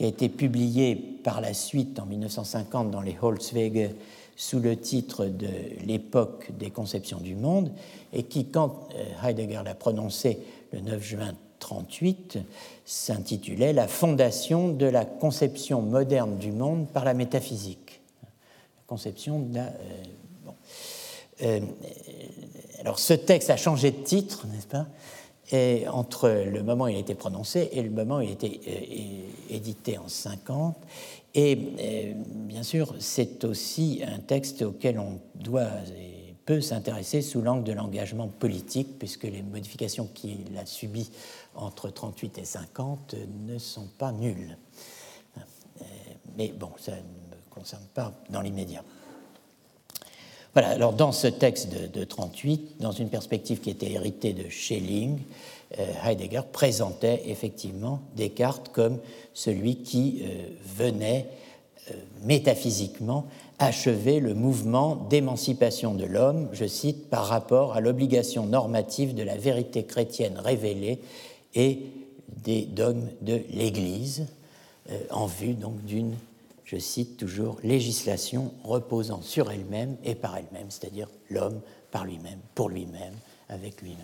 qui 0.00 0.04
a 0.04 0.08
été 0.08 0.30
publié 0.30 0.96
par 0.96 1.42
la 1.42 1.52
suite 1.52 1.98
en 2.00 2.06
1950 2.06 2.90
dans 2.90 3.02
les 3.02 3.16
Holzwege 3.20 3.90
sous 4.34 4.58
le 4.58 4.74
titre 4.78 5.26
de 5.26 5.50
L'époque 5.84 6.50
des 6.58 6.70
conceptions 6.70 7.20
du 7.20 7.34
monde, 7.34 7.70
et 8.14 8.22
qui, 8.22 8.46
quand 8.46 8.88
euh, 8.94 9.28
Heidegger 9.28 9.60
l'a 9.62 9.74
prononcé 9.74 10.38
le 10.72 10.80
9 10.80 11.02
juin 11.02 11.34
1938, 11.60 12.38
s'intitulait 12.84 13.72
La 13.72 13.86
fondation 13.86 14.68
de 14.68 14.86
la 14.86 15.04
conception 15.04 15.82
moderne 15.82 16.38
du 16.38 16.52
monde 16.52 16.88
par 16.88 17.04
la 17.04 17.14
métaphysique. 17.14 18.00
La 18.22 18.82
conception 18.86 19.40
de 19.40 19.58
euh, 19.58 19.62
euh, 21.42 21.60
alors 22.80 22.98
ce 22.98 23.14
texte 23.14 23.50
a 23.50 23.56
changé 23.56 23.90
de 23.90 24.02
titre, 24.02 24.46
n'est-ce 24.46 24.66
pas? 24.66 24.86
Et 25.52 25.86
entre 25.88 26.28
le 26.28 26.62
moment 26.62 26.84
où 26.84 26.88
il 26.88 26.96
a 26.96 27.00
été 27.00 27.14
prononcé 27.14 27.70
et 27.72 27.82
le 27.82 27.90
moment 27.90 28.18
où 28.18 28.20
il 28.20 28.28
a 28.28 28.32
été 28.32 28.60
euh, 28.66 29.54
édité 29.54 29.98
en 29.98 30.08
50. 30.08 30.76
Et 31.34 31.54
bien 31.54 32.64
sûr, 32.64 32.94
c'est 32.98 33.44
aussi 33.44 34.02
un 34.04 34.18
texte 34.18 34.62
auquel 34.62 34.98
on 34.98 35.20
doit 35.36 35.70
peut 36.50 36.60
s'intéresser 36.60 37.22
sous 37.22 37.42
l'angle 37.42 37.62
de 37.62 37.70
l'engagement 37.70 38.26
politique, 38.26 38.98
puisque 38.98 39.22
les 39.22 39.40
modifications 39.40 40.08
qu'il 40.12 40.58
a 40.60 40.66
subies 40.66 41.08
entre 41.54 41.90
38 41.90 42.38
et 42.38 42.44
50 42.44 43.14
ne 43.46 43.56
sont 43.56 43.86
pas 43.98 44.10
nulles. 44.10 44.58
Euh, 45.38 45.42
mais 46.36 46.48
bon, 46.48 46.70
ça 46.76 46.90
ne 46.90 46.96
me 46.96 47.36
concerne 47.50 47.84
pas 47.94 48.12
dans 48.30 48.40
l'immédiat. 48.40 48.82
Voilà, 50.52 50.70
alors 50.70 50.92
dans 50.92 51.12
ce 51.12 51.28
texte 51.28 51.68
de, 51.68 52.02
38, 52.02 52.80
dans 52.80 52.90
une 52.90 53.10
perspective 53.10 53.60
qui 53.60 53.70
était 53.70 53.92
héritée 53.92 54.32
de 54.32 54.48
Schelling, 54.48 55.20
euh, 55.78 55.86
Heidegger 56.04 56.42
présentait 56.50 57.22
effectivement 57.26 58.02
Descartes 58.16 58.70
comme 58.72 58.98
celui 59.34 59.84
qui 59.84 60.24
euh, 60.24 60.48
venait 60.64 61.28
métaphysiquement 62.22 63.26
achever 63.60 64.18
le 64.18 64.34
mouvement 64.34 64.96
d'émancipation 64.96 65.94
de 65.94 66.04
l'homme, 66.04 66.48
je 66.52 66.66
cite, 66.66 67.08
par 67.08 67.26
rapport 67.26 67.74
à 67.74 67.80
l'obligation 67.80 68.46
normative 68.46 69.14
de 69.14 69.22
la 69.22 69.36
vérité 69.36 69.84
chrétienne 69.84 70.38
révélée 70.38 71.00
et 71.54 71.80
des 72.42 72.62
dogmes 72.62 73.08
de 73.20 73.40
l'Église, 73.50 74.26
en 75.10 75.26
vue 75.26 75.54
donc 75.54 75.84
d'une 75.84 76.14
je 76.70 76.76
cite 76.76 77.16
toujours, 77.16 77.58
législation 77.64 78.52
reposant 78.62 79.22
sur 79.22 79.50
elle-même 79.50 79.96
et 80.04 80.14
par 80.14 80.36
elle-même, 80.36 80.66
c'est-à-dire 80.68 81.08
l'homme 81.28 81.60
par 81.90 82.04
lui-même, 82.04 82.38
pour 82.54 82.68
lui-même, 82.68 83.14
avec 83.48 83.82
lui-même. 83.82 83.98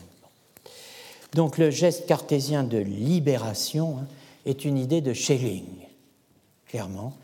Donc 1.33 1.59
le 1.59 1.71
geste 1.71 2.07
cartésien 2.07 2.65
de 2.65 2.79
libération 2.79 3.99
hein, 3.99 4.07
est 4.47 4.65
une 4.65 4.79
idée 4.79 5.01
de 5.01 5.13
Schelling, 5.13 5.87
clairement, 6.67 7.17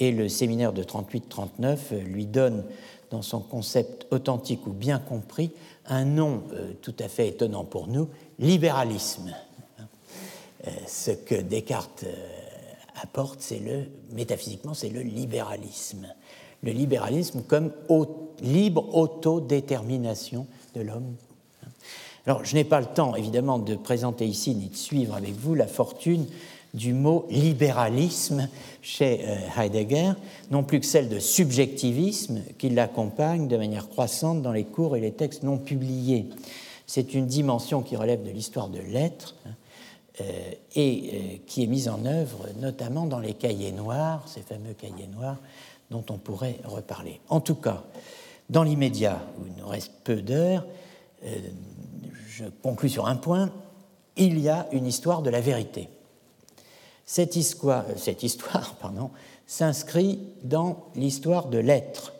et 0.00 0.12
le 0.12 0.28
séminaire 0.28 0.72
de 0.72 0.82
38-39 0.82 1.78
euh, 1.92 2.00
lui 2.00 2.26
donne, 2.26 2.64
dans 3.10 3.22
son 3.22 3.40
concept 3.40 4.06
authentique 4.10 4.66
ou 4.66 4.72
bien 4.72 4.98
compris, 4.98 5.50
un 5.86 6.04
nom 6.04 6.42
euh, 6.52 6.72
tout 6.80 6.94
à 6.98 7.08
fait 7.08 7.28
étonnant 7.28 7.64
pour 7.64 7.86
nous, 7.86 8.08
libéralisme. 8.38 9.34
Euh, 10.66 10.70
ce 10.86 11.10
que 11.10 11.34
Descartes 11.34 12.04
apporte, 13.00 13.40
c'est 13.40 13.58
le, 13.58 13.84
métaphysiquement, 14.12 14.74
c'est 14.74 14.88
le 14.88 15.02
libéralisme. 15.02 16.06
Le 16.62 16.72
libéralisme 16.72 17.42
comme 17.42 17.72
libre 18.42 18.94
autodétermination 18.94 20.46
de 20.74 20.82
l'homme. 20.82 21.14
Alors, 22.26 22.44
je 22.44 22.54
n'ai 22.54 22.64
pas 22.64 22.80
le 22.80 22.86
temps, 22.86 23.16
évidemment, 23.16 23.58
de 23.58 23.74
présenter 23.74 24.26
ici 24.26 24.54
ni 24.54 24.68
de 24.68 24.76
suivre 24.76 25.14
avec 25.14 25.34
vous 25.34 25.54
la 25.54 25.66
fortune 25.66 26.26
du 26.74 26.92
mot 26.92 27.26
libéralisme 27.30 28.48
chez 28.82 29.24
euh, 29.24 29.36
Heidegger, 29.58 30.12
non 30.50 30.62
plus 30.62 30.80
que 30.80 30.86
celle 30.86 31.08
de 31.08 31.18
subjectivisme 31.18 32.40
qui 32.58 32.70
l'accompagne 32.70 33.48
de 33.48 33.56
manière 33.56 33.88
croissante 33.88 34.42
dans 34.42 34.52
les 34.52 34.64
cours 34.64 34.96
et 34.96 35.00
les 35.00 35.12
textes 35.12 35.42
non 35.42 35.58
publiés. 35.58 36.26
C'est 36.86 37.14
une 37.14 37.26
dimension 37.26 37.82
qui 37.82 37.96
relève 37.96 38.22
de 38.22 38.30
l'histoire 38.30 38.68
de 38.68 38.80
l'être, 38.80 39.34
hein, 39.46 39.50
euh, 40.20 40.52
et 40.74 41.10
euh, 41.12 41.36
qui 41.46 41.64
est 41.64 41.66
mise 41.66 41.88
en 41.88 42.04
œuvre 42.04 42.46
notamment 42.60 43.06
dans 43.06 43.20
les 43.20 43.34
cahiers 43.34 43.72
noirs, 43.72 44.26
ces 44.28 44.42
fameux 44.42 44.74
cahiers 44.74 45.08
noirs 45.08 45.38
dont 45.90 46.04
on 46.10 46.18
pourrait 46.18 46.56
reparler. 46.64 47.20
En 47.28 47.40
tout 47.40 47.56
cas, 47.56 47.82
dans 48.48 48.62
l'immédiat, 48.62 49.20
où 49.38 49.46
il 49.46 49.60
nous 49.60 49.68
reste 49.68 49.92
peu 50.04 50.22
d'heures, 50.22 50.64
je 52.28 52.44
conclus 52.62 52.88
sur 52.88 53.06
un 53.06 53.16
point, 53.16 53.50
il 54.16 54.38
y 54.38 54.48
a 54.48 54.68
une 54.72 54.86
histoire 54.86 55.22
de 55.22 55.30
la 55.30 55.40
vérité. 55.40 55.88
Cette 57.10 57.34
histoire, 57.34 57.86
histoire 58.22 58.74
pardon, 58.80 59.10
s'inscrit 59.44 60.20
dans 60.44 60.84
l'histoire 60.94 61.48
de 61.48 61.58
l'être. 61.58 62.12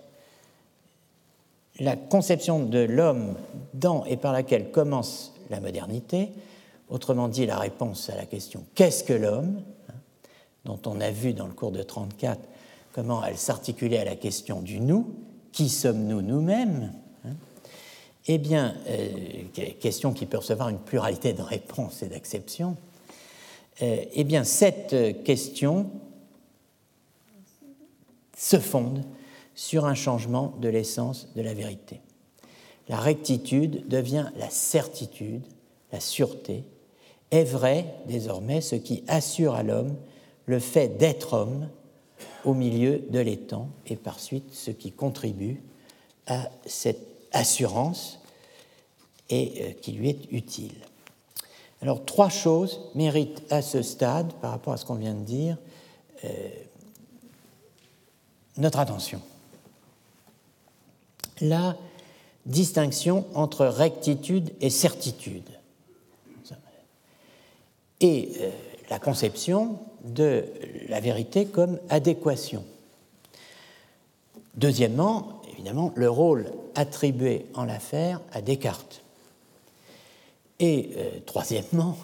La 1.78 1.94
conception 1.94 2.58
de 2.58 2.80
l'homme 2.80 3.36
dans 3.72 4.04
et 4.06 4.16
par 4.16 4.32
laquelle 4.32 4.72
commence 4.72 5.32
la 5.48 5.60
modernité 5.60 6.30
Autrement 6.88 7.28
dit, 7.28 7.46
la 7.46 7.56
réponse 7.56 8.10
à 8.10 8.16
la 8.16 8.26
question 8.26 8.64
qu'est-ce 8.74 9.04
que 9.04 9.12
l'homme? 9.12 9.62
dont 10.64 10.80
on 10.86 11.00
a 11.00 11.12
vu 11.12 11.34
dans 11.34 11.46
le 11.46 11.52
cours 11.52 11.70
de 11.70 11.84
34 11.84 12.40
comment 12.92 13.24
elle 13.24 13.38
s'articulait 13.38 13.98
à 13.98 14.04
la 14.04 14.16
question 14.16 14.60
du 14.60 14.80
nous, 14.80 15.14
qui 15.52 15.68
sommes-nous 15.68 16.20
nous-mêmes? 16.20 16.92
Eh 18.26 18.38
bien, 18.38 18.74
euh, 18.88 19.08
question 19.78 20.12
qui 20.12 20.26
peut 20.26 20.38
recevoir 20.38 20.68
une 20.68 20.80
pluralité 20.80 21.32
de 21.32 21.42
réponses 21.42 22.02
et 22.02 22.08
d'acceptions. 22.08 22.76
Euh, 23.82 24.04
eh 24.12 24.24
bien, 24.24 24.44
cette 24.44 25.22
question 25.24 25.90
se 28.36 28.58
fonde 28.58 29.04
sur 29.54 29.84
un 29.84 29.94
changement 29.94 30.54
de 30.60 30.68
l'essence 30.68 31.28
de 31.36 31.42
la 31.42 31.54
vérité. 31.54 32.00
La 32.88 32.96
rectitude 32.96 33.86
devient 33.88 34.30
la 34.36 34.50
certitude, 34.50 35.42
la 35.92 36.00
sûreté, 36.00 36.64
est 37.30 37.44
vrai 37.44 37.86
désormais 38.06 38.60
ce 38.60 38.74
qui 38.74 39.04
assure 39.06 39.54
à 39.54 39.62
l'homme 39.62 39.96
le 40.46 40.58
fait 40.58 40.88
d'être 40.98 41.34
homme 41.34 41.68
au 42.44 42.54
milieu 42.54 42.98
de 43.10 43.20
l'étang 43.20 43.68
et 43.86 43.96
par 43.96 44.18
suite 44.18 44.52
ce 44.52 44.70
qui 44.70 44.92
contribue 44.92 45.62
à 46.26 46.50
cette 46.66 47.06
assurance 47.32 48.18
et 49.28 49.52
euh, 49.60 49.72
qui 49.80 49.92
lui 49.92 50.08
est 50.08 50.32
utile. 50.32 50.74
Alors 51.82 52.04
trois 52.04 52.28
choses 52.28 52.80
méritent 52.94 53.42
à 53.50 53.62
ce 53.62 53.82
stade, 53.82 54.32
par 54.34 54.50
rapport 54.50 54.72
à 54.72 54.76
ce 54.76 54.84
qu'on 54.84 54.94
vient 54.94 55.14
de 55.14 55.24
dire, 55.24 55.56
euh, 56.24 56.28
notre 58.58 58.78
attention. 58.78 59.22
La 61.40 61.76
distinction 62.44 63.24
entre 63.34 63.66
rectitude 63.66 64.52
et 64.60 64.70
certitude 64.70 65.48
et 68.00 68.32
euh, 68.40 68.50
la 68.88 68.98
conception 68.98 69.78
de 70.04 70.44
la 70.88 71.00
vérité 71.00 71.46
comme 71.46 71.78
adéquation. 71.88 72.64
Deuxièmement, 74.54 75.42
évidemment, 75.52 75.92
le 75.94 76.10
rôle 76.10 76.50
attribué 76.74 77.46
en 77.54 77.64
l'affaire 77.64 78.20
à 78.32 78.40
Descartes. 78.40 78.99
Et 80.60 80.90
euh, 80.96 81.10
troisièmement, 81.24 81.96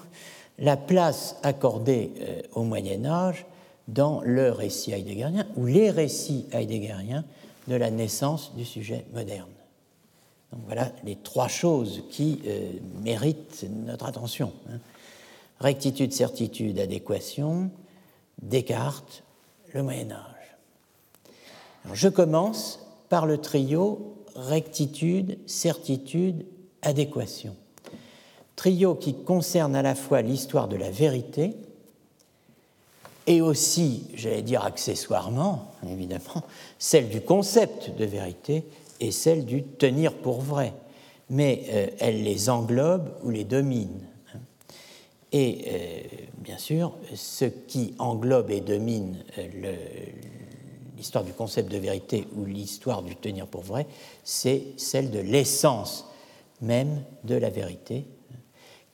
la 0.58 0.76
place 0.76 1.36
accordée 1.42 2.12
euh, 2.20 2.42
au 2.54 2.62
Moyen 2.62 3.04
Âge 3.04 3.46
dans 3.86 4.20
le 4.22 4.50
récit 4.50 4.92
heideggerien 4.92 5.46
ou 5.56 5.66
les 5.66 5.90
récits 5.90 6.46
heideggeriens 6.52 7.24
de 7.68 7.76
la 7.76 7.90
naissance 7.90 8.54
du 8.56 8.64
sujet 8.64 9.04
moderne. 9.12 9.50
Donc 10.52 10.62
voilà 10.64 10.90
les 11.04 11.16
trois 11.16 11.48
choses 11.48 12.02
qui 12.10 12.40
euh, 12.46 12.72
méritent 13.02 13.66
notre 13.70 14.06
attention. 14.06 14.52
Hein. 14.70 14.78
Rectitude, 15.60 16.12
certitude, 16.12 16.78
adéquation, 16.78 17.70
Descartes, 18.42 19.22
le 19.72 19.82
Moyen 19.82 20.10
Âge. 20.12 20.56
je 21.92 22.08
commence 22.08 22.80
par 23.08 23.26
le 23.26 23.38
trio 23.38 24.16
rectitude, 24.34 25.38
certitude, 25.46 26.44
adéquation. 26.82 27.56
Trio 28.56 28.94
qui 28.94 29.14
concerne 29.14 29.76
à 29.76 29.82
la 29.82 29.94
fois 29.94 30.22
l'histoire 30.22 30.66
de 30.66 30.76
la 30.76 30.90
vérité 30.90 31.54
et 33.26 33.40
aussi, 33.40 34.04
j'allais 34.14 34.42
dire 34.42 34.64
accessoirement, 34.64 35.72
évidemment, 35.90 36.42
celle 36.78 37.08
du 37.08 37.20
concept 37.20 37.96
de 37.96 38.04
vérité 38.04 38.64
et 39.00 39.10
celle 39.10 39.44
du 39.44 39.62
tenir 39.64 40.14
pour 40.14 40.40
vrai. 40.40 40.72
Mais 41.28 41.64
euh, 41.70 41.86
elle 41.98 42.22
les 42.22 42.48
englobe 42.48 43.10
ou 43.24 43.30
les 43.30 43.44
domine. 43.44 44.00
Et 45.32 45.64
euh, 45.66 46.16
bien 46.38 46.56
sûr, 46.56 46.94
ce 47.14 47.46
qui 47.46 47.94
englobe 47.98 48.50
et 48.52 48.60
domine 48.60 49.16
euh, 49.38 49.74
l'histoire 50.96 51.24
du 51.24 51.32
concept 51.32 51.70
de 51.70 51.78
vérité 51.78 52.28
ou 52.36 52.44
l'histoire 52.44 53.02
du 53.02 53.16
tenir 53.16 53.48
pour 53.48 53.62
vrai, 53.62 53.88
c'est 54.22 54.62
celle 54.76 55.10
de 55.10 55.18
l'essence 55.18 56.06
même 56.62 57.02
de 57.24 57.34
la 57.34 57.50
vérité, 57.50 58.06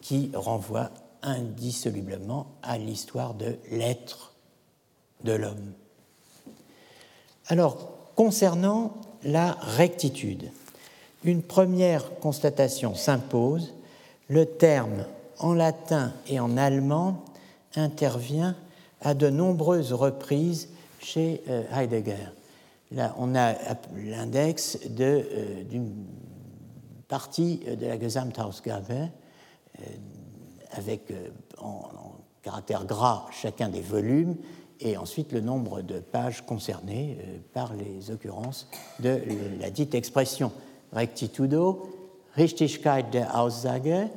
qui 0.03 0.31
renvoie 0.35 0.91
indissolublement 1.23 2.47
à 2.63 2.77
l'histoire 2.77 3.35
de 3.35 3.57
l'être 3.71 4.35
de 5.25 5.33
l'homme. 5.33 5.73
Alors, 7.47 7.89
concernant 8.17 8.95
la 9.23 9.53
rectitude, 9.53 10.51
une 11.25 11.43
première 11.43 12.19
constatation 12.19 12.95
s'impose, 12.95 13.73
le 14.29 14.47
terme 14.47 15.05
en 15.39 15.55
latin 15.55 16.13
et 16.29 16.41
en 16.41 16.57
allemand 16.57 17.25
intervient 17.77 18.57
à 19.01 19.15
de 19.15 19.31
nombreuses 19.31 19.93
reprises 19.93 20.69
chez 20.99 21.43
euh, 21.49 21.63
Heidegger. 21.73 22.33
Là, 22.93 23.15
on 23.19 23.35
a 23.35 23.55
l'index 23.97 24.79
euh, 25.01 25.63
d'une 25.65 25.93
partie 27.09 27.59
de 27.59 27.87
la 27.87 27.99
Gesamthausgabe 27.99 29.09
avec 30.71 31.13
en, 31.59 31.89
caractère 32.43 32.85
gras 32.85 33.27
chacun 33.31 33.69
des 33.69 33.81
volumes 33.81 34.37
et 34.81 34.97
ensuite 34.97 35.31
le 35.31 35.41
nombre 35.41 35.81
de 35.81 36.01
pages 36.01 36.45
concernées 36.45 37.19
par 37.53 37.73
les 37.75 38.11
occurrences 38.11 38.69
de 38.99 39.21
la 39.61 39.71
dite 39.71 39.95
expression 39.95 40.51
rectitudo, 40.93 41.89
Richtigkeit 42.37 43.11
der 43.13 43.35
Aussage, 43.35 44.09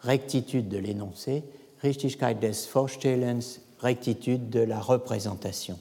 rectitude 0.00 0.68
de 0.68 0.78
l'énoncé, 0.78 1.44
Richtigkeit 1.82 2.34
des 2.34 2.52
Vorstellens, 2.72 3.60
rectitude 3.78 4.50
de 4.50 4.60
la 4.60 4.80
représentation. 4.80 5.78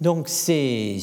Donc 0.00 0.28
c'est. 0.28 0.98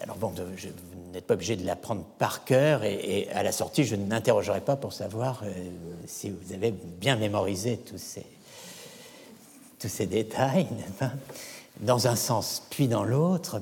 Alors 0.00 0.16
bon, 0.16 0.32
je, 0.56 0.68
n'êtes 1.12 1.26
pas 1.26 1.34
obligé 1.34 1.56
de 1.56 1.66
l'apprendre 1.66 2.04
par 2.18 2.44
cœur 2.44 2.84
et, 2.84 3.28
à 3.32 3.42
la 3.42 3.52
sortie, 3.52 3.84
je 3.84 3.96
n'interrogerai 3.96 4.60
pas 4.60 4.76
pour 4.76 4.92
savoir 4.92 5.42
euh, 5.44 5.52
si 6.06 6.30
vous 6.30 6.52
avez 6.52 6.72
bien 6.72 7.16
mémorisé 7.16 7.78
tous 7.78 7.98
ces, 7.98 8.26
tous 9.78 9.88
ces 9.88 10.06
détails, 10.06 10.66
dans 11.80 12.08
un 12.08 12.16
sens 12.16 12.62
puis 12.70 12.88
dans 12.88 13.04
l'autre. 13.04 13.60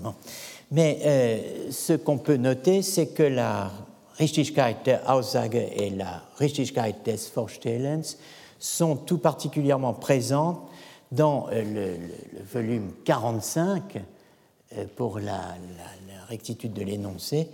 Mais 0.70 1.00
euh, 1.04 1.70
ce 1.70 1.92
qu'on 1.92 2.18
peut 2.18 2.36
noter, 2.36 2.82
c'est 2.82 3.08
que 3.08 3.22
la 3.22 3.70
Richtigkeit 4.18 4.76
der 4.84 5.00
Aussage 5.08 5.54
et 5.54 5.90
la 5.90 6.22
Richtigkeit 6.38 6.94
des 7.04 7.18
Vorstellens 7.34 8.16
sont 8.58 8.96
tout 8.96 9.18
particulièrement 9.18 9.92
présentes 9.92 10.60
dans 11.12 11.48
euh, 11.52 11.62
le, 11.62 12.42
volume 12.52 12.92
45 13.04 13.96
euh, 14.76 14.84
pour 14.96 15.18
la, 15.18 15.54
rectitude 16.28 16.72
de 16.72 16.82
l'énoncé, 16.82 17.48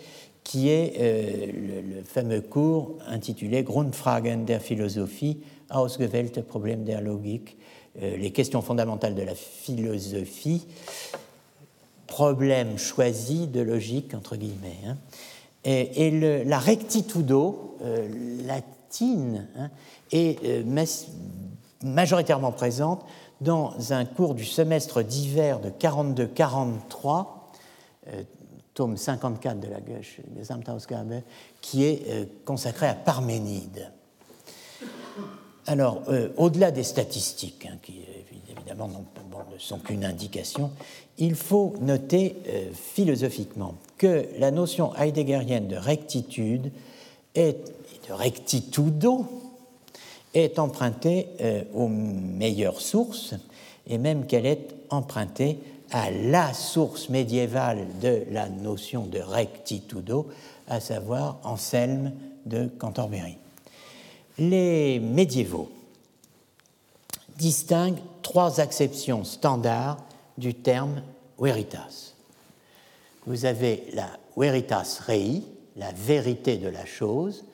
qui 0.45 0.69
est 0.69 0.95
euh, 0.99 1.93
le, 1.99 2.03
fameux 2.05 2.41
cours 2.41 2.97
intitulé 3.07 3.63
Grundfragen 3.63 4.45
der 4.45 4.61
Philosophie, 4.61 5.39
ausgewählte 5.71 6.43
Probleme 6.43 6.85
der 6.85 7.01
Logik, 7.01 7.57
les 8.01 8.31
questions 8.31 8.63
fondamentales 8.63 9.15
de 9.15 9.23
la 9.23 9.35
philosophie, 9.35 10.67
problèmes 12.07 12.79
choisis 12.79 13.49
de 13.49 13.61
logique, 13.61 14.15
entre 14.15 14.37
guillemets. 14.37 14.79
Hein. 14.87 14.97
Et, 15.65 16.11
la 16.45 16.59
rectitudo 16.59 17.77
latine 18.47 19.47
hein, 19.59 19.71
est 20.11 20.39
majoritairement 21.83 22.53
présente 22.53 23.05
dans 23.41 23.93
un 23.93 24.05
cours 24.05 24.35
du 24.35 24.45
semestre 24.45 25.03
d'hiver 25.03 25.61
de 25.61 25.69
42-43, 25.69 27.27
euh, 28.09 28.23
tome 28.75 28.97
54 28.97 29.61
de 29.61 29.69
la 29.69 29.79
Gesamthausgabe, 30.37 31.23
qui 31.61 31.85
est 31.85 32.03
euh, 32.09 32.25
consacré 32.45 32.87
à 32.87 32.95
Parménide. 32.95 33.91
Alors, 35.67 36.03
euh, 36.09 36.31
au-delà 36.37 36.71
des 36.71 36.83
statistiques, 36.83 37.67
hein, 37.71 37.77
qui 37.83 38.03
évidemment 38.51 38.89
ne 38.89 39.59
sont 39.59 39.79
qu'une 39.79 40.05
indication, 40.05 40.71
il 41.19 41.35
faut 41.35 41.75
noter 41.81 42.37
philosophiquement 42.73 43.75
que 43.99 44.27
la 44.39 44.51
notion 44.51 44.95
heideggerienne 44.97 45.69
de 45.69 45.77
rectitude 45.77 46.73
est, 47.35 47.73
de 48.09 48.13
rectitudo 48.13 49.27
est 50.35 50.59
empruntée 50.59 51.29
euh, 51.41 51.63
aux 51.75 51.89
meilleures 51.89 52.81
sources, 52.81 53.35
et 53.87 53.99
même 53.99 54.27
qu'elle 54.27 54.47
est 54.47 54.75
empruntée 54.91 55.59
à 55.93 56.11
la 56.11 56.55
source 56.55 57.09
médiévale 57.09 57.87
de 58.01 58.25
la 58.31 58.49
notion 58.49 59.05
de 59.05 59.19
rectitudo, 59.19 60.29
à 60.67 60.81
savoir 60.81 61.39
Anselme 61.45 62.13
de 62.47 62.67
Cantorbéry. 62.67 63.37
Les 64.39 64.99
médiévaux 64.99 65.71
distinguent 67.37 68.01
trois 68.23 68.61
acceptions 68.61 69.25
standards 69.25 69.99
du 70.39 70.55
terme 70.55 71.03
veritas. 71.39 72.15
Vous 73.27 73.45
avez 73.45 73.85
la 73.93 74.09
veritas 74.37 75.01
rei, 75.07 75.43
la 75.77 75.93
vérité 75.93 76.57
de 76.57 76.69
la 76.69 76.87
chose, 76.87 77.45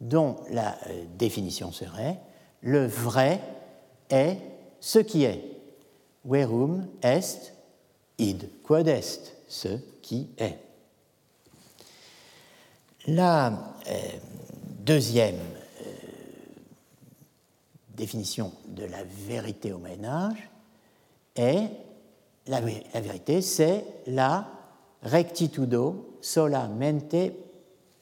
dont 0.00 0.36
la 0.50 0.78
euh, 0.88 1.04
définition 1.18 1.72
serait 1.72 2.18
le 2.62 2.86
vrai 2.86 3.40
est 4.10 4.38
ce 4.80 4.98
qui 4.98 5.24
est. 5.24 5.42
Verum 6.24 6.86
est 7.02 7.52
id 8.18 8.48
quod 8.62 8.88
est, 8.88 9.34
ce 9.48 9.68
qui 10.02 10.28
est. 10.38 10.58
La 13.06 13.74
euh, 13.88 13.96
deuxième 14.80 15.36
euh, 15.36 15.92
définition 17.96 18.52
de 18.66 18.84
la 18.84 19.02
vérité 19.04 19.72
au 19.72 19.78
ménage 19.78 20.50
est 21.36 21.70
la, 22.46 22.60
la 22.60 23.00
vérité, 23.00 23.40
c'est 23.40 23.84
la 24.06 24.48
rectitudo 25.02 26.18
solamente 26.20 27.32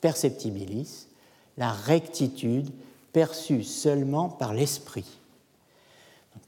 perceptibilis, 0.01 1.09
la 1.57 1.73
rectitude 1.73 2.71
perçu 3.13 3.63
seulement 3.65 4.29
par 4.29 4.55
l'esprit. 4.55 5.19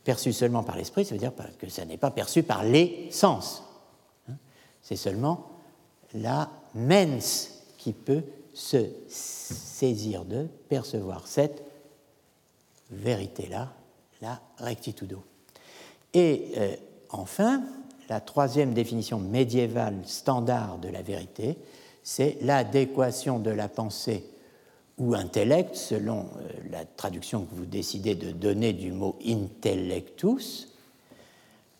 Perçu 0.09 0.33
seulement 0.33 0.63
par 0.63 0.79
l'esprit, 0.79 1.05
ça 1.05 1.15
veut 1.15 1.21
dire 1.21 1.35
que 1.59 1.69
ça 1.69 1.85
n'est 1.85 1.99
pas 1.99 2.11
perçu 2.11 2.43
par 2.43 2.65
les 2.65 3.09
sens. 3.11 3.63
Hein. 4.31 4.37
C'est 4.81 4.97
seulement 4.97 5.51
la 6.15 6.51
mens 6.75 7.51
qui 7.77 7.93
peut 7.93 8.23
se 8.55 8.87
saisir 9.07 10.25
de, 10.25 10.47
percevoir 10.71 11.27
cette 11.27 11.63
vérité-là, 12.91 13.71
la 14.23 14.41
rectitudo. 14.57 15.23
Et 16.15 16.53
euh, 16.57 16.77
enfin, 17.11 17.63
la 18.09 18.23
troisième 18.23 18.73
définition 18.73 19.19
médiévale 19.19 19.99
standard 20.07 20.79
de 20.79 20.89
la 20.89 21.03
vérité, 21.03 21.59
c'est 22.03 22.39
l'adéquation 22.41 23.41
de 23.41 23.51
la 23.51 23.69
pensée 23.69 24.25
ou 24.99 25.15
intellect, 25.15 25.75
selon 25.75 26.21
euh, 26.21 26.49
la 26.71 26.85
traduction 26.85 27.45
que 27.45 27.55
vous 27.55 27.67
décidez 27.67 28.15
de 28.15 28.31
donner 28.33 28.73
du 28.73 28.93
mot 28.93 29.17
intellectus, 29.25 30.69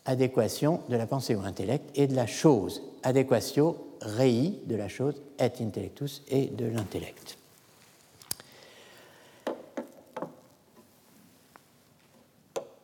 adéquation 0.05 0.81
de 0.89 0.95
la 0.95 1.05
pensée 1.05 1.35
ou 1.35 1.41
intellect 1.41 1.85
et 1.95 2.07
de 2.07 2.15
la 2.15 2.27
chose, 2.27 2.81
adéquatio 3.03 3.77
rei 4.01 4.53
de 4.65 4.75
la 4.75 4.87
chose, 4.87 5.15
et 5.37 5.43
intellectus 5.61 6.23
et 6.29 6.47
de 6.47 6.65
l'intellect. 6.65 7.37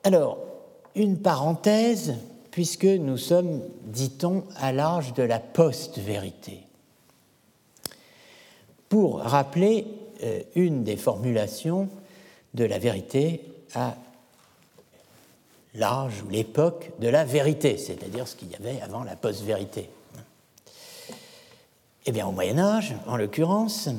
Alors, 0.04 0.38
une 0.94 1.18
parenthèse 1.18 2.14
puisque 2.52 2.86
nous 2.86 3.18
sommes, 3.18 3.62
dit-on, 3.84 4.46
à 4.56 4.72
l'âge 4.72 5.14
de 5.14 5.24
la 5.24 5.40
post-vérité. 5.40 6.60
Pour 8.88 9.20
rappeler 9.20 9.88
une 10.56 10.84
des 10.84 10.98
formulations 10.98 11.90
de 12.54 12.64
la 12.64 12.80
vérité 12.80 13.42
à 13.74 13.96
l'âge 15.76 16.24
ou 16.26 16.30
l'époque 16.30 16.92
de 17.00 17.08
la 17.08 17.26
vérité, 17.26 17.78
c'est-à-dire 17.78 18.28
ce 18.28 18.36
qu'il 18.36 18.50
y 18.52 18.56
avait 18.56 18.82
avant 18.82 19.04
la 19.04 19.16
post-vérité. 19.16 19.90
Eh 22.06 22.12
bien, 22.12 22.28
au 22.28 22.32
Moyen 22.32 22.60
Âge, 22.60 22.96
en 23.08 23.18
l'occurrence, 23.18 23.90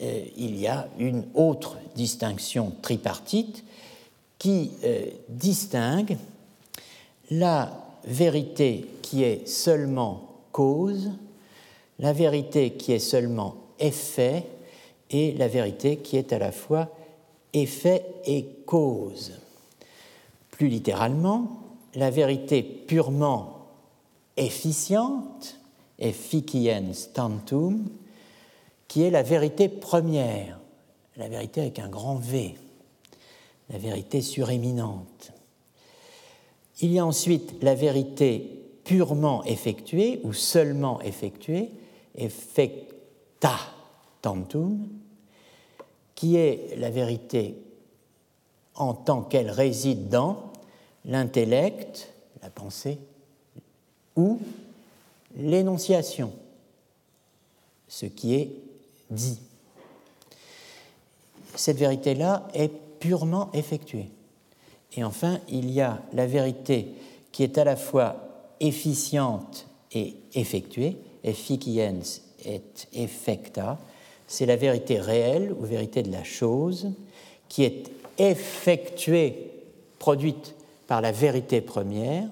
euh, 0.00 0.24
il 0.36 0.58
y 0.58 0.66
a 0.66 0.88
une 0.98 1.24
autre 1.34 1.78
distinction 1.94 2.72
tripartite 2.82 3.64
qui 4.38 4.72
euh, 4.84 5.06
distingue 5.28 6.18
la 7.30 7.72
vérité 8.04 8.86
qui 9.02 9.24
est 9.24 9.48
seulement 9.48 10.28
cause, 10.52 11.10
la 11.98 12.12
vérité 12.12 12.72
qui 12.72 12.92
est 12.92 12.98
seulement 12.98 13.56
effet 13.78 14.44
et 15.10 15.32
la 15.32 15.48
vérité 15.48 15.98
qui 15.98 16.16
est 16.16 16.32
à 16.32 16.38
la 16.38 16.52
fois 16.52 16.90
effet 17.52 18.04
et 18.24 18.44
cause. 18.66 19.32
Plus 20.50 20.68
littéralement, 20.68 21.62
la 21.94 22.10
vérité 22.10 22.62
purement 22.62 23.68
efficiente, 24.36 25.58
efficiens 25.98 26.82
tantum, 27.14 27.88
qui 28.88 29.02
est 29.02 29.10
la 29.10 29.22
vérité 29.22 29.68
première, 29.68 30.60
la 31.16 31.28
vérité 31.28 31.62
avec 31.62 31.78
un 31.78 31.88
grand 31.88 32.16
V, 32.16 32.54
la 33.70 33.78
vérité 33.78 34.20
suréminente. 34.20 35.32
Il 36.80 36.92
y 36.92 36.98
a 36.98 37.06
ensuite 37.06 37.62
la 37.62 37.74
vérité 37.74 38.62
purement 38.84 39.42
effectuée 39.44 40.20
ou 40.22 40.32
seulement 40.32 41.00
effectuée, 41.00 41.70
effecta 42.14 43.58
qui 46.14 46.36
est 46.36 46.76
la 46.76 46.90
vérité 46.90 47.56
en 48.74 48.94
tant 48.94 49.22
qu'elle 49.22 49.50
réside 49.50 50.08
dans 50.08 50.52
l'intellect, 51.04 52.12
la 52.42 52.50
pensée, 52.50 52.98
ou 54.16 54.40
l'énonciation, 55.36 56.32
ce 57.88 58.06
qui 58.06 58.34
est 58.34 58.50
dit. 59.10 59.38
Cette 61.54 61.78
vérité-là 61.78 62.48
est 62.54 62.72
purement 62.98 63.50
effectuée. 63.52 64.10
Et 64.94 65.04
enfin, 65.04 65.40
il 65.48 65.70
y 65.70 65.80
a 65.80 66.02
la 66.12 66.26
vérité 66.26 66.88
qui 67.32 67.42
est 67.42 67.58
à 67.58 67.64
la 67.64 67.76
fois 67.76 68.16
efficiente 68.60 69.66
et 69.92 70.16
effectuée, 70.34 70.96
efficiens 71.22 72.00
et 72.44 72.62
effecta, 72.94 73.78
c'est 74.26 74.46
la 74.46 74.56
vérité 74.56 75.00
réelle 75.00 75.54
ou 75.58 75.64
vérité 75.64 76.02
de 76.02 76.12
la 76.12 76.24
chose 76.24 76.92
qui 77.48 77.64
est 77.64 77.90
effectuée, 78.18 79.50
produite 79.98 80.54
par 80.86 81.00
la 81.00 81.12
vérité 81.12 81.60
première 81.60 82.28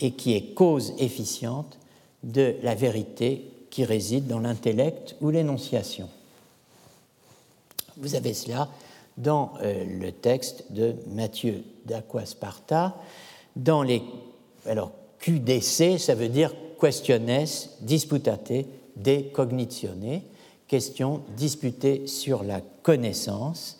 et 0.00 0.12
qui 0.12 0.34
est 0.34 0.54
cause 0.54 0.94
efficiente 0.98 1.78
de 2.22 2.56
la 2.62 2.74
vérité 2.74 3.44
qui 3.70 3.84
réside 3.84 4.26
dans 4.26 4.40
l'intellect 4.40 5.16
ou 5.20 5.30
l'énonciation. 5.30 6.08
Vous 7.96 8.14
avez 8.14 8.34
cela 8.34 8.68
dans 9.16 9.52
euh, 9.62 9.84
le 9.84 10.12
texte 10.12 10.64
de 10.70 10.94
Matthieu 11.08 11.62
d'Aquasparta, 11.84 12.96
dans 13.56 13.82
les. 13.82 14.02
Alors, 14.66 14.90
QDC, 15.20 15.98
ça 15.98 16.14
veut 16.14 16.28
dire 16.28 16.52
Questiones 16.80 17.68
Disputate 17.80 18.66
de 18.96 19.20
Cognitione, 19.32 20.20
question 20.68 21.22
disputée 21.36 22.06
sur 22.06 22.42
la 22.42 22.60
connaissance, 22.82 23.78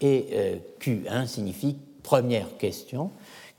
et 0.00 0.26
euh, 0.32 0.56
Q1 0.80 1.26
signifie 1.26 1.76
première 2.02 2.56
question. 2.58 3.10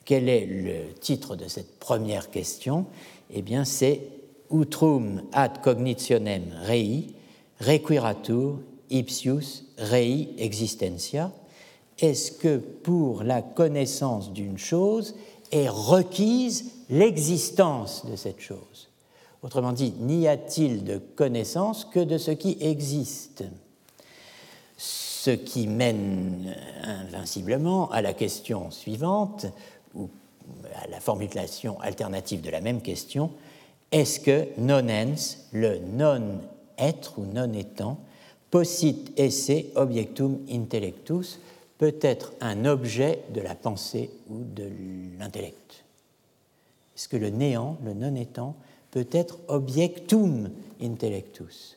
Quel 0.03 0.29
est 0.29 0.45
le 0.45 0.93
titre 0.93 1.35
de 1.35 1.47
cette 1.47 1.79
première 1.79 2.29
question? 2.29 2.85
Eh 3.33 3.41
bien, 3.41 3.65
c'est 3.65 4.01
Utrum 4.51 5.23
ad 5.33 5.61
cognitionem 5.63 6.43
rei, 6.67 7.07
requiratur 7.59 8.59
ipsius 8.91 9.65
rei 9.77 10.29
existentia. 10.37 11.31
Est-ce 11.97 12.31
que 12.31 12.57
pour 12.57 13.23
la 13.23 13.41
connaissance 13.41 14.31
d'une 14.31 14.57
chose 14.57 15.15
est 15.51 15.69
requise 15.69 16.71
l'existence 16.89 18.05
de 18.05 18.15
cette 18.15 18.41
chose? 18.41 18.84
Autrement 19.45 19.73
dit, 19.73 19.93
n'y 19.99 20.27
a-t-il 20.27 20.83
de 20.83 20.97
connaissance 20.97 21.85
que 21.85 21.99
de 21.99 22.17
ce 22.17 22.31
qui 22.31 22.57
existe? 22.61 23.43
Ce 24.75 25.29
qui 25.29 25.67
mène 25.67 26.55
invinciblement 26.81 27.91
à 27.91 28.01
la 28.01 28.15
question 28.15 28.71
suivante, 28.71 29.45
ou 29.93 30.09
à 30.73 30.87
la 30.87 30.99
formulation 30.99 31.79
alternative 31.81 32.41
de 32.41 32.49
la 32.49 32.59
même 32.59 32.81
question, 32.81 33.29
est-ce 33.91 34.19
que 34.19 34.47
non-ens, 34.57 35.37
le 35.51 35.77
non-être 35.77 37.19
ou 37.19 37.25
non-étant, 37.25 37.99
possit 38.49 39.11
esse 39.15 39.51
objectum 39.75 40.39
intellectus, 40.49 41.39
peut 41.77 41.99
être 42.01 42.33
un 42.41 42.65
objet 42.65 43.19
de 43.31 43.41
la 43.41 43.53
pensée 43.53 44.09
ou 44.27 44.39
de 44.39 44.67
l'intellect? 45.19 45.83
Est-ce 46.97 47.07
que 47.07 47.17
le 47.17 47.29
néant, 47.29 47.77
le 47.85 47.93
non-étant, 47.93 48.55
peut 48.95 49.07
être 49.11 49.37
objectum 49.49 50.49
intellectus 50.81 51.75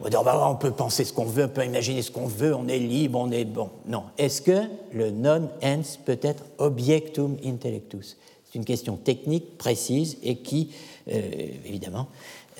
on 0.00 0.56
peut 0.56 0.70
penser 0.70 1.04
ce 1.04 1.12
qu'on 1.12 1.24
veut, 1.24 1.44
on 1.44 1.48
peut 1.48 1.64
imaginer 1.64 2.02
ce 2.02 2.10
qu'on 2.10 2.26
veut, 2.26 2.54
on 2.54 2.68
est 2.68 2.78
libre, 2.78 3.18
on 3.18 3.30
est 3.30 3.44
bon. 3.44 3.70
Non. 3.86 4.04
Est-ce 4.16 4.42
que 4.42 4.68
le 4.92 5.10
non-ens 5.10 5.98
peut 6.04 6.18
être 6.22 6.44
objectum 6.58 7.36
intellectus? 7.44 8.16
C'est 8.44 8.58
une 8.58 8.64
question 8.64 8.96
technique 8.96 9.58
précise 9.58 10.16
et 10.22 10.36
qui, 10.36 10.70
euh, 11.08 11.20
évidemment, 11.66 12.08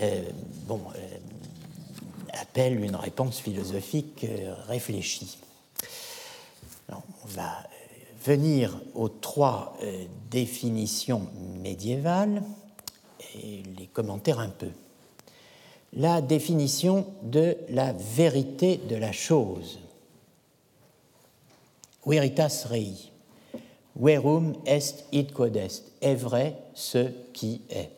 euh, 0.03 0.23
euh, 0.71 0.75
appelle 2.33 2.83
une 2.83 2.97
réponse 2.97 3.39
philosophique 3.39 4.27
réfléchie. 4.67 5.39
on 6.91 7.29
va 7.29 7.53
venir 8.25 8.79
aux 8.95 9.09
trois 9.09 9.77
définitions 10.31 11.27
médiévales 11.63 12.43
et 13.35 13.63
les 13.79 13.87
commentaires 13.87 14.41
un 14.41 14.51
peu 14.51 14.69
la 15.95 16.21
définition 16.21 17.07
de 17.23 17.57
la 17.71 17.93
vérité 17.93 18.81
de 18.89 18.97
la 18.97 19.13
chose. 19.13 19.79
Veritas 22.07 22.67
rei. 22.69 22.93
Verum 23.97 24.55
est 24.65 25.05
id 25.13 25.33
quod 25.33 25.57
est. 25.57 25.83
Est 26.01 26.15
vrai 26.15 26.55
ce 26.75 27.09
qui 27.33 27.63
est. 27.71 27.91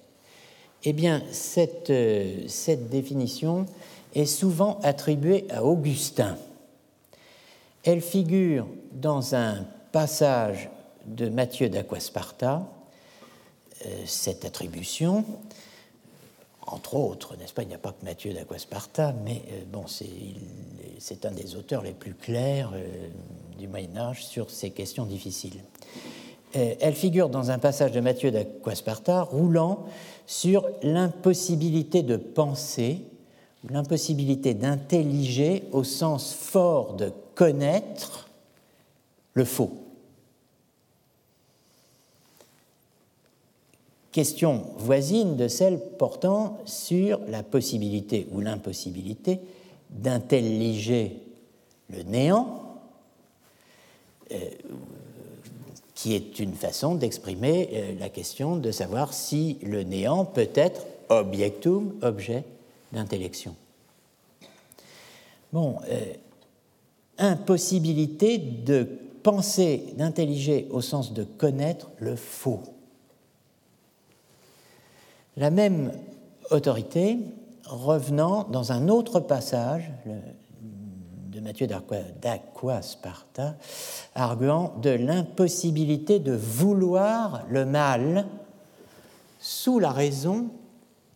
Eh 0.85 0.93
bien, 0.95 1.23
cette, 1.31 1.91
euh, 1.91 2.49
cette 2.49 2.89
définition 2.89 3.67
est 4.15 4.27
souvent 4.27 4.81
attribuée 4.83 5.45
à 5.51 5.63
Augustin. 5.63 6.39
Elle 7.85 8.01
figure 8.01 8.67
dans 8.93 9.35
un 9.35 9.67
passage 9.93 10.71
de 11.05 11.29
Matthieu 11.29 11.69
d'Aquasparta, 11.69 12.67
cette 14.07 14.45
attribution, 14.45 15.25
entre 16.67 16.95
autres, 16.95 17.37
n'est-ce 17.37 17.53
pas 17.53 17.63
Il 17.63 17.69
n'y 17.69 17.75
a 17.75 17.79
pas 17.79 17.93
que 17.93 18.05
Mathieu 18.05 18.33
d'Aquasparta, 18.33 19.15
mais 19.25 19.43
euh, 19.51 19.63
bon, 19.73 19.85
c'est 20.99 21.27
un 21.27 21.33
des 21.33 21.57
auteurs 21.57 21.83
les 21.83 21.93
plus 21.93 22.15
clairs 22.15 22.71
euh, 22.75 23.09
du 23.59 23.67
Moyen 23.67 23.97
Âge 23.97 24.25
sur 24.25 24.51
ces 24.51 24.71
questions 24.71 25.05
difficiles. 25.05 25.63
Euh, 26.57 26.75
elle 26.81 26.95
figure 26.95 27.29
dans 27.29 27.51
un 27.51 27.59
passage 27.59 27.93
de 27.93 28.01
Mathieu 28.01 28.31
d'Aquasparta 28.31 29.23
roulant 29.23 29.85
sur 30.27 30.69
l'impossibilité 30.83 32.03
de 32.03 32.17
penser, 32.17 33.01
l'impossibilité 33.69 34.55
d'intelliger 34.55 35.65
au 35.73 35.83
sens 35.83 36.33
fort 36.33 36.95
de 36.95 37.13
connaître 37.35 38.29
le 39.35 39.45
faux. 39.45 39.73
Question 44.13 44.67
voisine 44.77 45.37
de 45.37 45.49
celle 45.49 45.79
portant 45.99 46.59
sur 46.65 47.21
la 47.29 47.43
possibilité 47.43 48.27
ou 48.33 48.41
l'impossibilité 48.41 49.41
d'intelliger 49.91 51.17
le 51.91 52.03
néant, 52.03 52.63
euh, 54.33 54.37
qui 55.95 56.15
est 56.15 56.39
une 56.39 56.55
façon 56.55 56.95
d'exprimer 56.95 57.69
euh, 57.73 57.95
la 57.99 58.09
question 58.09 58.57
de 58.57 58.71
savoir 58.71 59.13
si 59.13 59.59
le 59.63 59.83
néant 59.83 60.25
peut 60.25 60.51
être 60.55 60.87
objectum, 61.09 61.95
objet 62.03 62.45
d'intellection. 62.93 63.55
Bon, 65.53 65.77
euh, 65.89 66.01
impossibilité 67.19 68.39
de 68.39 68.87
penser, 69.23 69.85
d'intelliger 69.97 70.69
au 70.71 70.81
sens 70.81 71.13
de 71.13 71.25
connaître 71.25 71.91
le 71.99 72.17
faux 72.17 72.63
La 75.37 75.51
même 75.51 75.93
autorité 76.51 77.19
revenant 77.65 78.45
dans 78.45 78.73
un 78.73 78.89
autre 78.89 79.21
passage 79.21 79.91
de 81.41 81.41
Matthieu 81.41 81.67
d'Aqua 81.67 82.83
Sparta, 82.83 83.55
arguant 84.15 84.75
de 84.83 84.91
l'impossibilité 84.91 86.19
de 86.19 86.33
vouloir 86.33 87.45
le 87.49 87.65
mal 87.65 88.27
sous 89.39 89.79
la 89.79 89.91
raison 89.91 90.49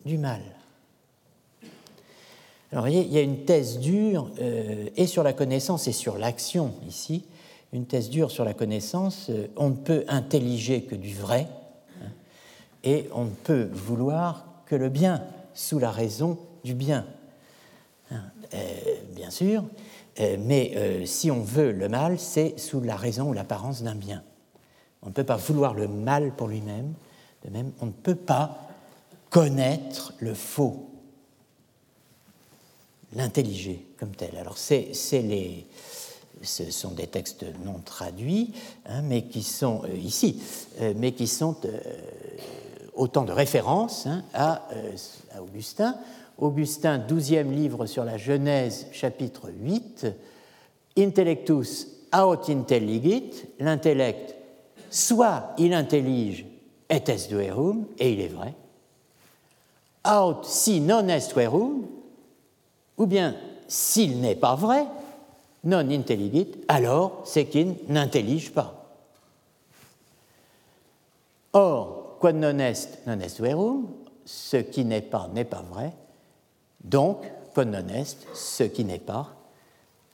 du 0.07 0.17
mal. 0.17 0.41
Alors, 2.73 2.89
il 2.89 3.13
y 3.13 3.19
a 3.19 3.23
une 3.23 3.45
thèse 3.45 3.79
dure, 3.79 4.31
euh, 4.41 4.89
et 4.97 5.07
sur 5.07 5.23
la 5.23 5.33
connaissance 5.33 5.87
et 5.87 5.93
sur 5.93 6.19
l'action 6.19 6.73
ici, 6.89 7.25
une 7.73 7.87
thèse 7.87 8.11
dure 8.11 8.31
sur 8.31 8.45
la 8.45 8.55
connaissance, 8.55 9.27
euh, 9.31 9.47
on 9.57 9.71
ne 9.71 9.77
peut 9.77 10.05
intelliger 10.09 10.83
que 10.83 10.97
du 10.97 11.15
vrai, 11.15 11.47
et 12.85 13.09
on 13.13 13.25
ne 13.25 13.31
peut 13.31 13.69
vouloir 13.73 14.45
que 14.67 14.77
le 14.77 14.91
bien 14.91 15.23
sous 15.55 15.79
la 15.79 15.91
raison 15.91 16.39
du 16.63 16.75
bien. 16.75 17.07
Hein, 18.11 18.23
euh, 18.53 18.59
bien 19.15 19.31
sûr, 19.31 19.65
euh, 20.21 20.37
mais 20.39 20.73
euh, 20.77 21.07
si 21.07 21.31
on 21.31 21.41
veut 21.43 21.73
le 21.73 21.89
mal, 21.89 22.19
c'est 22.19 22.59
sous 22.59 22.81
la 22.81 22.97
raison 22.97 23.31
ou 23.31 23.33
l'apparence 23.33 23.83
d'un 23.83 23.95
bien. 23.95 24.23
On 25.03 25.09
ne 25.09 25.13
peut 25.13 25.25
pas 25.25 25.37
vouloir 25.37 25.75
le 25.75 25.89
mal 25.89 26.33
pour 26.37 26.49
lui-même, 26.49 26.93
de 27.45 27.51
même, 27.51 27.73
on 27.81 27.87
ne 27.87 27.93
peut 27.93 28.15
pas 28.15 28.69
connaître 29.31 30.13
le 30.19 30.35
faux, 30.35 30.89
l'intelliger 33.15 33.87
comme 33.99 34.15
tel. 34.15 34.37
Alors, 34.37 34.57
les, 34.71 35.67
ce 36.43 36.71
sont 36.71 36.93
des 36.93 37.07
textes 37.07 37.45
non 37.65 37.81
traduits, 37.85 38.53
hein, 38.87 39.03
mais 39.03 39.23
qui 39.23 39.43
sont 39.43 39.83
ici, 39.95 40.43
mais 40.97 41.13
qui 41.13 41.27
sont 41.27 41.57
autant 42.95 43.25
de 43.25 43.33
références 43.33 44.07
hein, 44.07 44.23
à, 44.33 44.69
à, 45.35 45.43
Augustin. 45.43 45.97
Augustin, 46.39 46.99
douzième 46.99 47.53
livre 47.53 47.87
sur 47.87 48.05
la 48.05 48.17
Genèse, 48.17 48.87
chapitre 48.93 49.51
8, 49.51 50.07
Intellectus 50.97 51.89
aut 52.13 52.39
intelligit, 52.49 53.31
l'intellect, 53.59 54.35
soit 54.91 55.55
il 55.59 55.75
intellige 55.75 56.47
et 56.89 56.95
est 56.95 57.33
verum, 57.33 57.87
et 57.99 58.13
il 58.13 58.21
est 58.21 58.29
vrai, 58.29 58.55
aut 60.07 60.37
si 60.45 60.81
non 60.81 61.09
est 61.09 61.35
verum, 61.35 61.87
ou 62.97 63.07
bien 63.07 63.35
s'il 63.67 64.21
n'est 64.21 64.37
pas 64.37 64.55
vrai, 64.55 64.87
non 65.65 65.89
intelligit, 65.91 66.53
alors 66.69 67.23
c'est 67.25 67.47
qu'il 67.47 67.75
n'intellige 67.89 68.53
pas. 68.53 68.81
Or, 71.53 71.94
quod 72.25 72.37
non 72.37 72.59
est 72.59 73.07
non 73.07 73.21
est 73.21 73.39
verum, 73.39 73.87
ce 74.25 74.57
qui 74.57 74.87
n'est 74.87 75.03
pas 75.03 75.29
n'est 75.35 75.45
pas 75.45 75.61
vrai, 75.61 75.93
donc, 76.83 77.19
quod 77.55 77.69
non 77.69 77.87
est, 77.89 78.17
ce 78.33 78.63
qui 78.63 78.83
n'est 78.87 78.99
pas, 78.99 79.35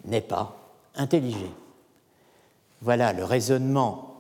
n'est 0.07 0.21
pas 0.21 0.57
intelligé? 0.97 1.47
Voilà 2.83 3.13
le 3.13 3.23
raisonnement 3.23 4.17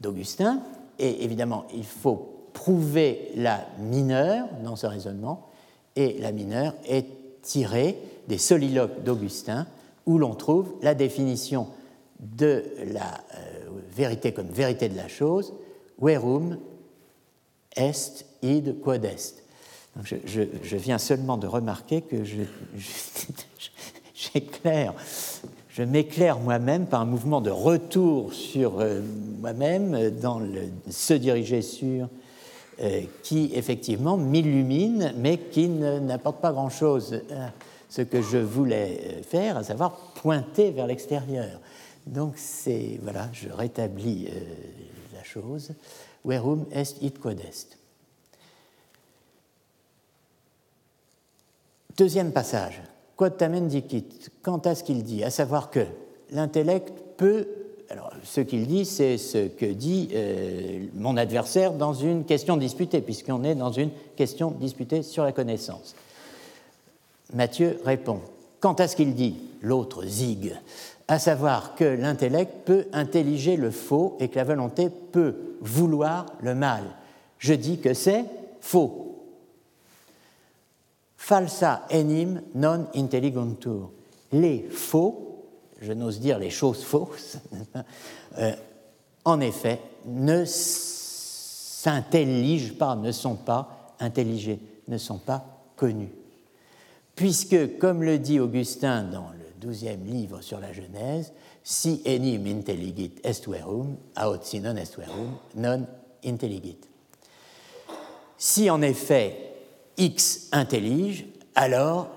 d'Augustin, 0.00 0.62
et 1.00 1.24
évidemment, 1.24 1.64
il 1.74 1.84
faut 1.84 2.46
prouver 2.52 3.32
la 3.34 3.66
mineure 3.80 4.46
dans 4.62 4.76
ce 4.76 4.86
raisonnement, 4.86 5.48
et 5.96 6.16
la 6.20 6.30
mineure 6.30 6.74
est 6.86 7.42
tirée 7.42 7.98
des 8.28 8.38
soliloques 8.38 9.02
d'Augustin, 9.02 9.66
où 10.06 10.16
l'on 10.16 10.36
trouve 10.36 10.74
la 10.80 10.94
définition 10.94 11.66
de 12.20 12.64
la 12.92 13.14
euh, 13.34 13.59
vérité 13.94 14.32
comme 14.32 14.48
vérité 14.48 14.88
de 14.88 14.96
la 14.96 15.08
chose, 15.08 15.54
verum 15.98 16.58
est 17.76 18.24
id 18.42 18.80
quod 18.80 19.04
est 19.04 19.40
je, 20.04 20.76
viens 20.76 20.98
seulement 20.98 21.36
de 21.36 21.46
remarquer 21.46 22.00
que 22.00 22.24
je, 22.24 22.42
je 25.70 25.82
m'éclaire 25.82 26.38
moi-même 26.38 26.86
par 26.86 27.00
un 27.00 27.06
mouvement 27.06 27.40
de 27.40 27.50
retour 27.50 28.32
sur 28.32 28.80
euh, 28.80 29.00
moi-même 29.40 30.10
dans 30.10 30.38
le 30.38 30.68
se 30.88 31.14
diriger 31.14 31.62
sur 31.62 32.08
euh, 32.82 33.02
qui 33.22 33.50
effectivement 33.54 34.16
m'illumine 34.16 35.12
mais 35.16 35.38
qui 35.38 35.68
n'apporte 35.68 36.40
pas 36.40 36.52
grand-chose 36.52 37.22
à 37.30 37.50
ce 37.88 38.02
que 38.02 38.22
je 38.22 38.38
voulais 38.38 39.00
euh, 39.02 39.22
faire, 39.22 39.56
à 39.56 39.64
savoir 39.64 39.92
pointer 40.14 40.70
vers 40.70 40.86
l'extérieur. 40.86 41.58
Donc 42.06 42.34
c'est 42.36 42.98
voilà, 43.02 43.28
je 43.32 43.48
rétablis 43.48 44.28
la 45.14 45.22
chose. 45.24 45.72
Verum 46.24 46.66
est 46.72 47.00
it 47.02 47.18
quod 47.18 47.40
est. 47.40 47.78
Deuxième 51.96 52.32
passage, 52.32 52.80
quod 53.16 53.36
tamen 53.36 53.68
dicit, 53.68 54.30
quant 54.42 54.58
à 54.58 54.74
ce 54.74 54.84
qu'il 54.84 55.02
dit, 55.02 55.22
à 55.22 55.30
savoir 55.30 55.70
que 55.70 55.86
l'intellect 56.30 56.92
peut. 57.16 57.46
Alors, 57.90 58.12
ce 58.22 58.40
qu'il 58.40 58.66
dit, 58.66 58.84
c'est 58.84 59.18
ce 59.18 59.48
que 59.48 59.66
dit 59.66 60.08
euh, 60.14 60.86
mon 60.94 61.16
adversaire 61.16 61.72
dans 61.72 61.92
une 61.92 62.24
question 62.24 62.56
disputée, 62.56 63.00
puisqu'on 63.00 63.42
est 63.42 63.56
dans 63.56 63.72
une 63.72 63.90
question 64.16 64.52
disputée 64.52 65.02
sur 65.02 65.24
la 65.24 65.32
connaissance. 65.32 65.94
Matthieu 67.34 67.80
répond 67.84 68.20
Quant 68.60 68.74
à 68.74 68.88
ce 68.88 68.94
qu'il 68.94 69.14
dit, 69.14 69.36
l'autre 69.60 70.04
zigue, 70.04 70.54
à 71.10 71.18
savoir 71.18 71.74
que 71.74 71.82
l'intellect 71.84 72.64
peut 72.64 72.86
intelliger 72.92 73.56
le 73.56 73.72
faux 73.72 74.16
et 74.20 74.28
que 74.28 74.36
la 74.36 74.44
volonté 74.44 74.88
peut 74.88 75.34
vouloir 75.60 76.26
le 76.40 76.54
mal. 76.54 76.84
Je 77.38 77.52
dis 77.52 77.80
que 77.80 77.94
c'est 77.94 78.24
faux 78.60 79.10
falsa 81.16 81.86
enim 81.90 82.40
non 82.54 82.86
intelliguntur. 82.94 83.90
Les 84.32 84.68
faux, 84.70 85.46
je 85.80 85.92
n'ose 85.92 86.20
dire 86.20 86.38
les 86.38 86.50
choses 86.50 86.84
fausses, 86.84 87.38
euh, 88.38 88.52
en 89.24 89.40
effet, 89.40 89.80
ne 90.06 90.44
s'intelligent 90.44 91.94
pas, 92.78 92.94
ne 92.94 93.10
sont 93.10 93.34
pas 93.34 93.96
intelligés, 93.98 94.60
ne 94.86 94.96
sont 94.96 95.18
pas 95.18 95.44
connus. 95.74 96.12
Puisque, 97.16 97.78
comme 97.78 98.04
le 98.04 98.20
dit 98.20 98.38
Augustin 98.38 99.02
dans 99.02 99.30
douzième 99.60 100.04
livre 100.04 100.40
sur 100.40 100.58
la 100.58 100.72
Genèse, 100.72 101.32
si 101.62 102.02
enim 102.06 102.46
intelligit 102.46 103.12
est 103.22 103.46
verum, 103.46 103.96
aut 104.20 104.36
si 104.42 104.60
non 104.60 104.74
est 104.76 104.96
verum, 104.96 105.36
non 105.54 105.86
intelligit. 106.24 106.78
Si 108.38 108.70
en 108.70 108.80
effet 108.82 109.36
X 109.98 110.48
intellige, 110.52 111.26
alors 111.54 112.08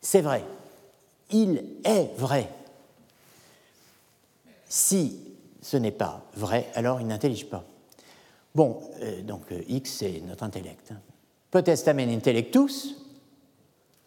c'est 0.00 0.22
vrai. 0.22 0.42
Il 1.30 1.62
est 1.84 2.10
vrai. 2.16 2.48
Si 4.66 5.20
ce 5.60 5.76
n'est 5.76 5.92
pas 5.92 6.24
vrai, 6.34 6.70
alors 6.74 7.00
il 7.00 7.06
n'intellige 7.06 7.46
pas. 7.46 7.64
Bon, 8.54 8.80
euh, 9.02 9.22
donc 9.22 9.52
euh, 9.52 9.62
X, 9.68 9.98
c'est 9.98 10.22
notre 10.26 10.44
intellect. 10.44 10.92
Hein. 10.92 11.00
Potestamen 11.50 12.08
intellectus, 12.08 12.96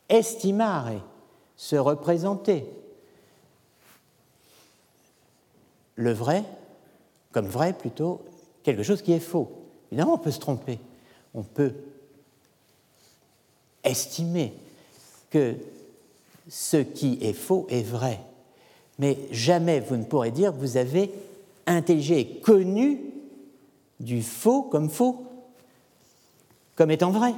estimare, 0.09 1.03
se 1.61 1.75
représenter. 1.75 2.65
Le 5.93 6.11
vrai, 6.11 6.43
comme 7.31 7.45
vrai 7.45 7.73
plutôt, 7.73 8.21
quelque 8.63 8.81
chose 8.81 9.03
qui 9.03 9.13
est 9.13 9.19
faux. 9.19 9.47
Évidemment, 9.91 10.15
on 10.15 10.17
peut 10.17 10.31
se 10.31 10.39
tromper. 10.39 10.79
On 11.35 11.43
peut 11.43 11.73
estimer 13.83 14.55
que 15.29 15.53
ce 16.49 16.77
qui 16.77 17.19
est 17.21 17.33
faux 17.33 17.67
est 17.69 17.83
vrai. 17.83 18.19
Mais 18.97 19.19
jamais 19.29 19.81
vous 19.81 19.97
ne 19.97 20.03
pourrez 20.03 20.31
dire 20.31 20.53
que 20.53 20.57
vous 20.57 20.77
avez 20.77 21.11
et 21.67 22.39
connu 22.39 23.01
du 23.99 24.23
faux 24.23 24.63
comme 24.63 24.89
faux, 24.89 25.27
comme 26.75 26.89
étant 26.89 27.11
vrai. 27.11 27.35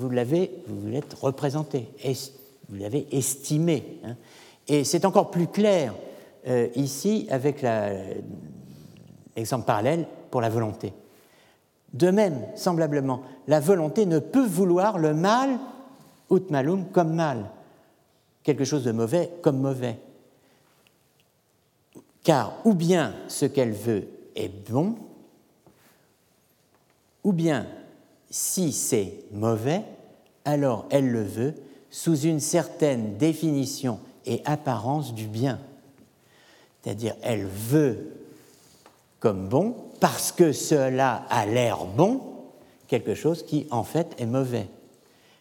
Vous 0.00 0.08
l'avez, 0.08 0.50
vous 0.66 0.86
l'êtes 0.86 1.12
représenté, 1.12 1.86
vous 2.70 2.76
l'avez 2.76 3.06
estimé. 3.14 3.98
Hein. 4.02 4.16
Et 4.66 4.82
c'est 4.82 5.04
encore 5.04 5.30
plus 5.30 5.46
clair 5.46 5.92
euh, 6.48 6.68
ici 6.74 7.26
avec 7.28 7.62
l'exemple 9.36 9.66
parallèle 9.66 10.06
pour 10.30 10.40
la 10.40 10.48
volonté. 10.48 10.94
De 11.92 12.10
même, 12.10 12.46
semblablement, 12.56 13.20
la 13.46 13.60
volonté 13.60 14.06
ne 14.06 14.20
peut 14.20 14.46
vouloir 14.46 14.96
le 14.96 15.12
mal, 15.12 15.58
ut 16.30 16.44
malum, 16.48 16.86
comme 16.86 17.12
mal, 17.12 17.50
quelque 18.42 18.64
chose 18.64 18.84
de 18.84 18.92
mauvais 18.92 19.30
comme 19.42 19.60
mauvais. 19.60 19.98
Car 22.22 22.54
ou 22.64 22.72
bien 22.72 23.12
ce 23.28 23.44
qu'elle 23.44 23.72
veut 23.72 24.08
est 24.34 24.48
bon, 24.70 24.94
ou 27.22 27.34
bien 27.34 27.66
si 28.30 28.72
c'est 28.72 29.14
mauvais, 29.32 29.82
alors 30.44 30.86
elle 30.90 31.10
le 31.10 31.22
veut 31.22 31.54
sous 31.90 32.16
une 32.20 32.40
certaine 32.40 33.16
définition 33.16 33.98
et 34.24 34.42
apparence 34.44 35.12
du 35.12 35.26
bien. 35.26 35.58
C'est-à-dire, 36.82 37.14
elle 37.22 37.46
veut 37.46 38.12
comme 39.18 39.48
bon 39.48 39.74
parce 39.98 40.32
que 40.32 40.52
cela 40.52 41.24
a 41.28 41.44
l'air 41.44 41.84
bon, 41.84 42.22
quelque 42.88 43.14
chose 43.14 43.44
qui 43.44 43.66
en 43.70 43.84
fait 43.84 44.14
est 44.18 44.26
mauvais. 44.26 44.68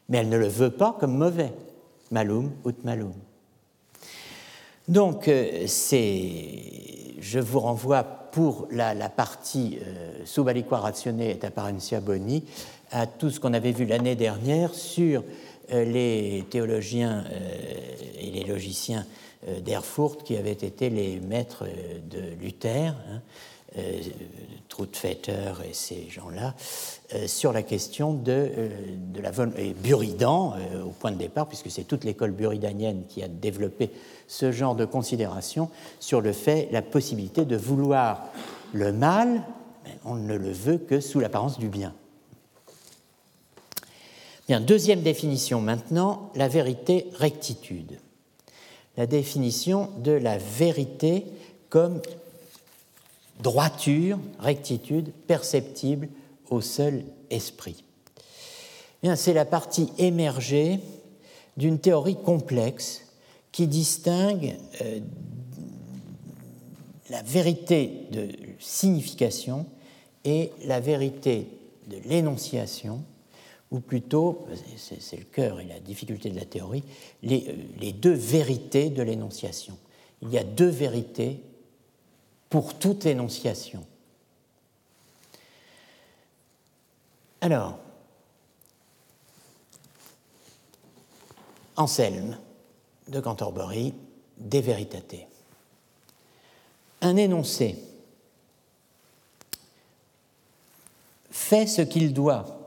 Mais 0.09 0.17
elle 0.17 0.29
ne 0.29 0.37
le 0.37 0.47
veut 0.47 0.71
pas 0.71 0.97
comme 0.99 1.15
mauvais. 1.15 1.53
Malum 2.11 2.51
ut 2.65 2.75
malum. 2.83 3.13
Donc, 4.87 5.27
euh, 5.27 5.67
je 7.19 7.39
vous 7.39 7.59
renvoie 7.59 8.03
pour 8.03 8.67
la, 8.71 9.09
partie 9.09 9.79
euh, 9.85 10.23
ratione 10.71 11.21
et 11.21 11.37
apparentia 11.43 11.99
boni 11.99 12.43
à 12.91 13.07
tout 13.07 13.29
ce 13.29 13.39
qu'on 13.39 13.53
avait 13.53 13.71
vu 13.71 13.85
l'année 13.85 14.15
dernière 14.15 14.73
sur 14.73 15.23
euh, 15.71 15.83
les 15.83 16.45
théologiens 16.49 17.23
euh, 17.31 17.91
et 18.19 18.31
les 18.31 18.43
logiciens 18.43 19.05
d'Erfurt 19.63 20.23
qui 20.23 20.35
avaient 20.35 20.51
été 20.51 20.89
les 20.89 21.21
maîtres 21.21 21.63
de 22.11 22.19
Luther. 22.41 22.93
Hein, 23.09 23.21
euh, 23.77 24.01
et 25.69 25.73
ces 25.73 26.09
gens-là, 26.09 26.55
euh, 27.13 27.27
sur 27.27 27.53
la 27.53 27.63
question 27.63 28.13
de, 28.13 28.31
euh, 28.31 28.69
de 29.13 29.21
la 29.21 29.31
et 29.57 29.73
Buridan 29.73 30.55
au 30.85 30.89
point 30.89 31.11
de 31.11 31.17
départ, 31.17 31.47
puisque 31.47 31.69
c'est 31.69 31.83
toute 31.83 32.03
l'école 32.03 32.31
buridanienne 32.31 33.03
qui 33.07 33.23
a 33.23 33.27
développé 33.27 33.91
ce 34.27 34.51
genre 34.51 34.75
de 34.75 34.85
considération 34.85 35.69
sur 35.99 36.21
le 36.21 36.31
fait, 36.31 36.69
la 36.71 36.81
possibilité 36.81 37.45
de 37.45 37.57
vouloir 37.57 38.27
le 38.73 38.91
mal, 38.91 39.43
on 40.05 40.15
ne 40.15 40.35
le 40.35 40.51
veut 40.51 40.77
que 40.77 40.99
sous 40.99 41.19
l'apparence 41.19 41.59
du 41.59 41.67
bien. 41.67 41.93
Bien, 44.49 44.61
deuxième 44.61 45.03
définition 45.03 45.61
maintenant, 45.61 46.31
la 46.33 46.47
vérité 46.47 47.05
rectitude. 47.13 47.99
La 48.97 49.05
définition 49.05 49.91
de 49.99 50.11
la 50.11 50.39
vérité 50.39 51.25
comme 51.69 52.01
droiture, 53.41 54.17
rectitude 54.39 55.11
perceptible 55.27 56.09
au 56.49 56.61
seul 56.61 57.05
esprit. 57.29 57.83
C'est 59.13 59.35
la 59.35 59.45
partie 59.45 59.91
émergée 59.99 60.79
d'une 61.55 61.77
théorie 61.77 62.17
complexe 62.19 63.03
qui 63.51 63.67
distingue 63.67 64.57
euh, 64.81 64.99
la 67.11 67.21
vérité 67.21 68.07
de 68.11 68.29
signification 68.57 69.67
et 70.25 70.51
la 70.65 70.79
vérité 70.79 71.49
de 71.87 71.97
l'énonciation, 72.09 73.03
ou 73.71 73.79
plutôt, 73.79 74.47
c'est 74.77 75.17
le 75.17 75.25
cœur 75.25 75.59
et 75.59 75.65
la 75.65 75.79
difficulté 75.79 76.29
de 76.29 76.35
la 76.35 76.45
théorie, 76.45 76.83
les, 77.21 77.47
euh, 77.49 77.53
les 77.79 77.93
deux 77.93 78.13
vérités 78.13 78.89
de 78.89 79.03
l'énonciation. 79.03 79.77
Il 80.21 80.29
y 80.29 80.37
a 80.37 80.43
deux 80.43 80.69
vérités 80.69 81.41
pour 82.49 82.79
toute 82.79 83.05
énonciation. 83.05 83.85
Alors, 87.41 87.77
Anselme 91.77 92.37
de 93.07 93.19
Canterbury, 93.19 93.93
De 94.37 94.59
Veritate. 94.59 95.27
Un 97.01 97.15
énoncé 97.15 97.77
fait 101.31 101.67
ce 101.67 101.81
qu'il 101.81 102.13
doit 102.13 102.58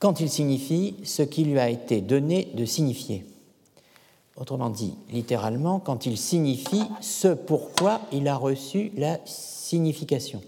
quand 0.00 0.18
il 0.18 0.30
signifie 0.30 0.96
ce 1.04 1.22
qui 1.22 1.44
lui 1.44 1.60
a 1.60 1.68
été 1.68 2.00
donné 2.00 2.48
de 2.54 2.64
signifier. 2.64 3.24
Autrement 4.36 4.70
dit, 4.70 4.94
littéralement, 5.10 5.78
quand 5.78 6.06
il 6.06 6.16
signifie 6.16 6.82
ce 7.02 7.28
pourquoi 7.28 8.00
il 8.10 8.26
a 8.26 8.36
reçu 8.36 8.90
la 8.96 9.20
signification. 9.26 10.40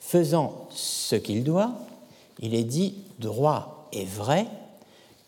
Faisant 0.00 0.68
ce 0.70 1.16
qu'il 1.16 1.44
doit, 1.44 1.72
il 2.40 2.54
est 2.54 2.64
dit 2.64 2.94
droit 3.18 3.88
et 3.92 4.06
vrai, 4.06 4.46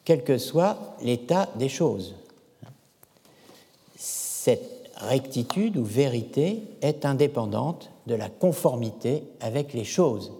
quel 0.04 0.24
que 0.24 0.38
soit 0.38 0.96
l'état 1.02 1.50
des 1.56 1.68
choses. 1.68 2.14
Cette 3.98 4.90
rectitude 4.96 5.76
ou 5.76 5.84
vérité 5.84 6.62
est 6.80 7.04
indépendante 7.04 7.90
de 8.06 8.14
la 8.14 8.30
conformité 8.30 9.24
avec 9.40 9.74
les 9.74 9.84
choses. 9.84 10.32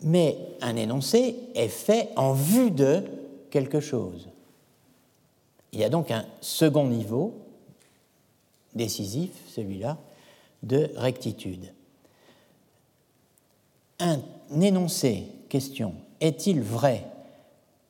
Mais 0.00 0.38
un 0.60 0.76
énoncé 0.76 1.36
est 1.54 1.68
fait 1.68 2.10
en 2.16 2.32
vue 2.32 2.70
de 2.70 3.02
quelque 3.50 3.80
chose. 3.80 4.28
Il 5.72 5.80
y 5.80 5.84
a 5.84 5.88
donc 5.88 6.10
un 6.10 6.26
second 6.40 6.86
niveau, 6.86 7.34
décisif, 8.74 9.30
celui-là, 9.48 9.98
de 10.62 10.90
rectitude. 10.96 11.72
Un 13.98 14.20
énoncé, 14.60 15.28
question, 15.48 15.94
est-il 16.20 16.60
vrai 16.60 17.06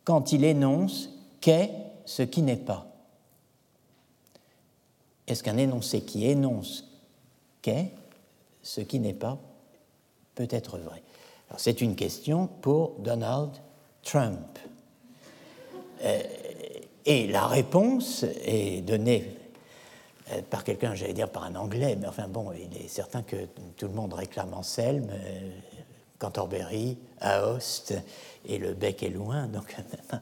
quand 0.04 0.32
il 0.32 0.44
énonce 0.44 1.10
qu'est 1.40 1.70
ce 2.04 2.22
qui 2.22 2.42
n'est 2.42 2.56
pas? 2.56 2.86
Est-ce 5.26 5.42
qu'un 5.42 5.56
énoncé 5.56 6.02
qui 6.02 6.26
énonce 6.26 6.84
qu'est 7.62 7.90
ce 8.62 8.80
qui 8.80 9.00
n'est 9.00 9.12
pas 9.12 9.38
peut 10.36 10.48
être 10.50 10.78
vrai? 10.78 11.02
C'est 11.56 11.80
une 11.80 11.96
question 11.96 12.48
pour 12.60 12.96
Donald 12.98 13.50
Trump. 14.02 14.58
Euh, 16.02 16.22
et 17.04 17.26
la 17.28 17.46
réponse 17.46 18.24
est 18.44 18.82
donnée 18.82 19.36
euh, 20.32 20.40
par 20.50 20.64
quelqu'un, 20.64 20.94
j'allais 20.94 21.12
dire 21.12 21.30
par 21.30 21.44
un 21.44 21.54
anglais, 21.54 21.96
mais 21.98 22.08
enfin 22.08 22.26
bon, 22.28 22.52
il 22.52 22.84
est 22.84 22.88
certain 22.88 23.22
que 23.22 23.36
tout 23.76 23.86
le 23.86 23.94
monde 23.94 24.12
réclame 24.12 24.52
Anselme, 24.54 25.08
euh, 25.10 25.50
Canterbury, 26.18 26.98
Aoste, 27.20 27.94
et 28.44 28.58
le 28.58 28.74
bec 28.74 29.02
est 29.02 29.10
loin, 29.10 29.46
donc 29.46 29.76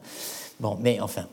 bon, 0.59 0.77
mais 0.79 0.99
enfin, 0.99 1.27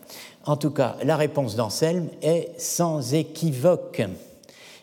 en 0.46 0.56
tout 0.56 0.70
cas, 0.70 0.96
la 1.04 1.16
réponse 1.16 1.54
d'Anselme 1.54 2.08
est 2.22 2.58
sans 2.58 3.12
équivoque. 3.12 4.02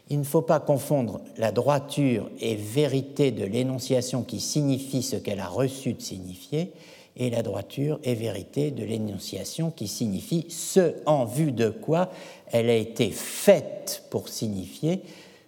Il 0.09 0.19
ne 0.19 0.23
faut 0.23 0.41
pas 0.41 0.59
confondre 0.59 1.21
la 1.37 1.51
droiture 1.51 2.29
et 2.39 2.55
vérité 2.55 3.31
de 3.31 3.45
l'énonciation 3.45 4.23
qui 4.23 4.39
signifie 4.39 5.03
ce 5.03 5.15
qu'elle 5.15 5.39
a 5.39 5.47
reçu 5.47 5.93
de 5.93 6.01
signifier 6.01 6.73
et 7.15 7.29
la 7.29 7.43
droiture 7.43 7.99
et 8.03 8.15
vérité 8.15 8.71
de 8.71 8.83
l'énonciation 8.83 9.71
qui 9.71 9.87
signifie 9.87 10.45
ce 10.49 10.95
en 11.05 11.25
vue 11.25 11.51
de 11.51 11.69
quoi 11.69 12.09
elle 12.51 12.69
a 12.69 12.75
été 12.75 13.11
faite 13.11 14.05
pour 14.09 14.29
signifier, 14.29 15.01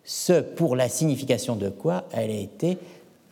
ce 0.03 0.41
pour 0.41 0.75
la 0.75 0.89
signification 0.89 1.55
de 1.55 1.69
quoi 1.69 2.05
elle 2.11 2.29
a 2.29 2.39
été 2.39 2.77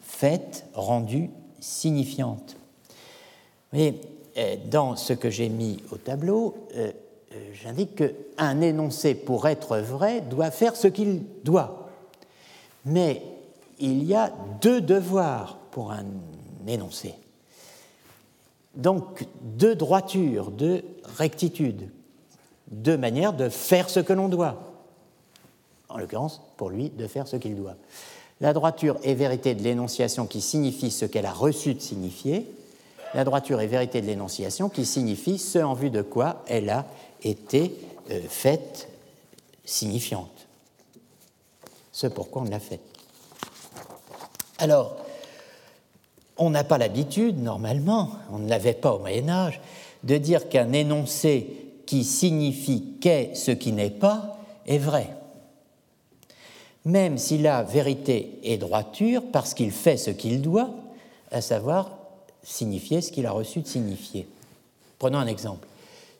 faite, 0.01 0.65
rendue 0.73 1.29
signifiante. 1.59 2.55
Mais 3.73 3.95
euh, 4.37 4.55
dans 4.69 4.95
ce 4.95 5.13
que 5.13 5.29
j'ai 5.29 5.49
mis 5.49 5.77
au 5.91 5.97
tableau, 5.97 6.55
euh, 6.75 6.91
j'indique 7.53 7.95
qu'un 7.95 8.61
énoncé, 8.61 9.15
pour 9.15 9.47
être 9.47 9.77
vrai, 9.77 10.21
doit 10.21 10.51
faire 10.51 10.75
ce 10.75 10.87
qu'il 10.87 11.23
doit. 11.43 11.89
Mais 12.85 13.21
il 13.79 14.03
y 14.03 14.15
a 14.15 14.31
deux 14.61 14.81
devoirs 14.81 15.57
pour 15.71 15.91
un 15.91 16.05
énoncé. 16.67 17.15
Donc 18.75 19.25
deux 19.41 19.75
droitures, 19.75 20.51
deux 20.51 20.83
rectitudes, 21.17 21.89
deux 22.71 22.97
manières 22.97 23.33
de 23.33 23.49
faire 23.49 23.89
ce 23.89 23.99
que 23.99 24.13
l'on 24.13 24.29
doit. 24.29 24.73
En 25.89 25.97
l'occurrence, 25.97 26.41
pour 26.57 26.69
lui, 26.69 26.89
de 26.89 27.07
faire 27.07 27.27
ce 27.27 27.35
qu'il 27.35 27.55
doit. 27.55 27.75
La 28.41 28.53
droiture 28.53 28.97
est 29.03 29.15
vérité 29.15 29.55
de 29.55 29.63
l'énonciation 29.63 30.27
qui 30.27 30.39
signifie 30.39 30.91
ce 30.91 31.05
qu'elle 31.05 31.25
a 31.25 31.33
reçu 31.33 31.73
de 31.73 31.81
signifier. 31.81 32.49
La 33.13 33.23
droiture 33.23 33.59
est 33.59 33.67
vérité 33.67 34.01
de 34.01 34.05
l'énonciation 34.05 34.69
qui 34.69 34.85
signifie 34.85 35.39
ce 35.39 35.59
en 35.59 35.73
vue 35.73 35.89
de 35.89 36.03
quoi 36.03 36.43
elle 36.47 36.69
a 36.69 36.85
été 37.23 37.75
euh, 38.11 38.21
faite 38.27 38.89
signifiante. 39.65 40.47
Ce 41.91 42.07
pourquoi 42.07 42.43
on 42.43 42.45
l'a 42.45 42.59
faite. 42.59 42.81
Alors, 44.57 44.97
on 46.37 46.49
n'a 46.49 46.63
pas 46.63 46.77
l'habitude, 46.77 47.41
normalement, 47.41 48.11
on 48.31 48.39
ne 48.39 48.49
l'avait 48.49 48.73
pas 48.73 48.93
au 48.93 48.99
Moyen 48.99 49.29
Âge, 49.29 49.59
de 50.03 50.17
dire 50.17 50.49
qu'un 50.49 50.71
énoncé 50.71 51.47
qui 51.85 52.03
signifie 52.03 52.95
qu'est 53.01 53.35
ce 53.35 53.51
qui 53.51 53.71
n'est 53.71 53.89
pas 53.89 54.37
est 54.65 54.77
vrai. 54.77 55.09
Même 56.85 57.17
s'il 57.17 57.45
a 57.47 57.63
vérité 57.63 58.39
et 58.43 58.57
droiture 58.57 59.23
parce 59.31 59.53
qu'il 59.53 59.71
fait 59.71 59.97
ce 59.97 60.11
qu'il 60.11 60.41
doit, 60.41 60.69
à 61.31 61.41
savoir 61.41 61.91
signifier 62.43 63.01
ce 63.01 63.11
qu'il 63.11 63.25
a 63.25 63.31
reçu 63.31 63.59
de 63.59 63.67
signifier. 63.67 64.27
Prenons 64.97 65.19
un 65.19 65.27
exemple. 65.27 65.67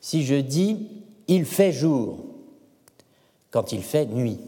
Si 0.02 0.26
je 0.26 0.36
dis 0.36 0.88
il 1.28 1.46
fait 1.46 1.72
jour 1.72 2.18
quand 3.52 3.72
il 3.72 3.84
fait 3.84 4.06
nuit, 4.06 4.40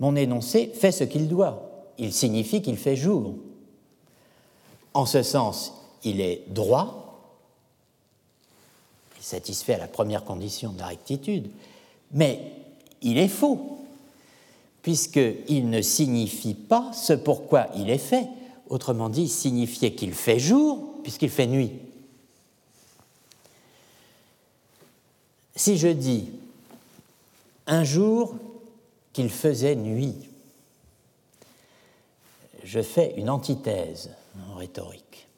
mon 0.00 0.16
énoncé 0.16 0.72
fait 0.74 0.92
ce 0.92 1.04
qu'il 1.04 1.28
doit. 1.28 1.68
Il 1.98 2.12
signifie 2.12 2.62
qu'il 2.62 2.76
fait 2.76 2.96
jour. 2.96 3.34
En 4.94 5.06
ce 5.06 5.22
sens, 5.22 5.74
il 6.02 6.20
est 6.20 6.42
droit, 6.48 7.02
il 9.18 9.24
satisfait 9.24 9.74
à 9.74 9.78
la 9.78 9.86
première 9.86 10.24
condition 10.24 10.72
de 10.72 10.80
la 10.80 10.86
rectitude, 10.86 11.48
Mais 12.10 12.40
il 13.00 13.16
est 13.18 13.28
faux, 13.28 13.78
puisqu'il 14.82 15.70
ne 15.70 15.80
signifie 15.80 16.54
pas 16.54 16.92
ce 16.92 17.12
pourquoi 17.12 17.68
il 17.76 17.88
est 17.88 17.98
fait, 17.98 18.26
autrement 18.68 19.08
dit, 19.08 19.28
signifier 19.28 19.94
qu'il 19.94 20.12
fait 20.12 20.40
jour, 20.40 20.94
puisqu'il 21.02 21.30
fait 21.30 21.46
nuit. 21.46 21.72
Si 25.64 25.78
je 25.78 25.86
dis 25.86 26.28
un 27.68 27.84
jour 27.84 28.34
qu'il 29.12 29.30
faisait 29.30 29.76
nuit, 29.76 30.28
je 32.64 32.82
fais 32.82 33.14
une 33.16 33.30
antithèse 33.30 34.10
en 34.50 34.56
rhétorique. 34.56 35.28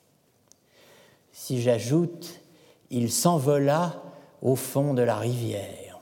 Si 1.34 1.60
j'ajoute 1.60 2.40
il 2.88 3.12
s'envola 3.12 4.02
au 4.40 4.56
fond 4.56 4.94
de 4.94 5.02
la 5.02 5.18
rivière, 5.18 6.00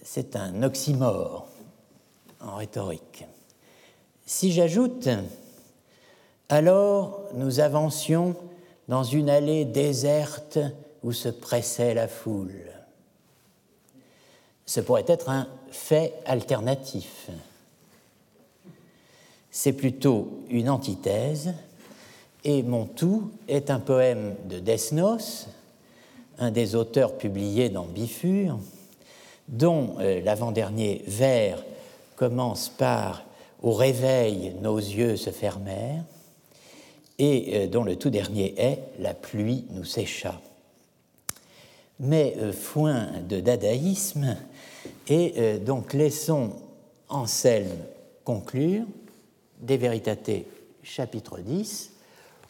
c'est 0.00 0.36
un 0.36 0.62
oxymore 0.62 1.48
en 2.38 2.54
rhétorique. 2.54 3.24
Si 4.24 4.52
j'ajoute 4.52 5.08
alors 6.48 7.24
nous 7.34 7.58
avancions 7.58 8.36
dans 8.86 9.02
une 9.02 9.30
allée 9.30 9.64
déserte 9.64 10.60
où 11.02 11.12
se 11.12 11.28
pressait 11.28 11.94
la 11.94 12.08
foule. 12.08 12.70
Ce 14.66 14.80
pourrait 14.80 15.04
être 15.08 15.28
un 15.28 15.48
fait 15.70 16.14
alternatif. 16.24 17.28
C'est 19.50 19.72
plutôt 19.72 20.44
une 20.48 20.70
antithèse, 20.70 21.52
et 22.44 22.62
mon 22.62 22.86
tout 22.86 23.30
est 23.48 23.70
un 23.70 23.80
poème 23.80 24.34
de 24.48 24.58
Desnos, 24.58 25.46
un 26.38 26.50
des 26.50 26.74
auteurs 26.74 27.16
publiés 27.18 27.68
dans 27.68 27.84
Bifur, 27.84 28.58
dont 29.48 29.96
euh, 29.98 30.20
l'avant-dernier 30.22 31.04
vers 31.06 31.62
commence 32.16 32.68
par 32.68 33.24
Au 33.62 33.72
réveil, 33.72 34.54
nos 34.60 34.78
yeux 34.78 35.16
se 35.16 35.30
fermèrent, 35.30 36.04
et 37.18 37.64
euh, 37.64 37.66
dont 37.68 37.84
le 37.84 37.96
tout 37.96 38.10
dernier 38.10 38.54
est 38.56 38.78
La 38.98 39.14
pluie 39.14 39.66
nous 39.70 39.84
sécha. 39.84 40.40
Mais 42.02 42.36
euh, 42.38 42.52
foin 42.52 43.08
de 43.28 43.40
dadaïsme, 43.40 44.36
et 45.08 45.34
euh, 45.38 45.58
donc 45.58 45.94
laissons 45.94 46.50
Anselme 47.08 47.70
conclure, 48.24 48.84
des 49.60 49.76
Véritatés, 49.76 50.46
chapitre 50.82 51.38
10. 51.38 51.92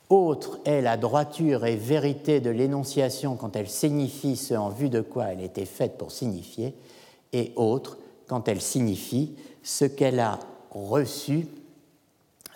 Autre 0.09 0.59
est 0.65 0.81
la 0.81 0.97
droiture 0.97 1.65
et 1.65 1.77
vérité 1.77 2.41
de 2.41 2.51
l'énonciation 2.51 3.37
quand 3.37 3.57
elle 3.57 3.69
signifie 3.69 4.37
ce 4.37 4.55
en 4.55 4.69
vue 4.69 4.91
de 4.91 5.01
quoi 5.01 5.27
elle 5.27 5.43
était 5.43 5.67
faite 5.67 5.97
pour 5.97 6.13
signifier, 6.13 6.75
et 7.33 7.53
autre 7.57 7.99
quand 8.27 8.49
elle 8.49 8.61
signifie 8.61 9.35
ce 9.63 9.85
qu'elle 9.85 10.21
a 10.21 10.39
reçu 10.71 11.47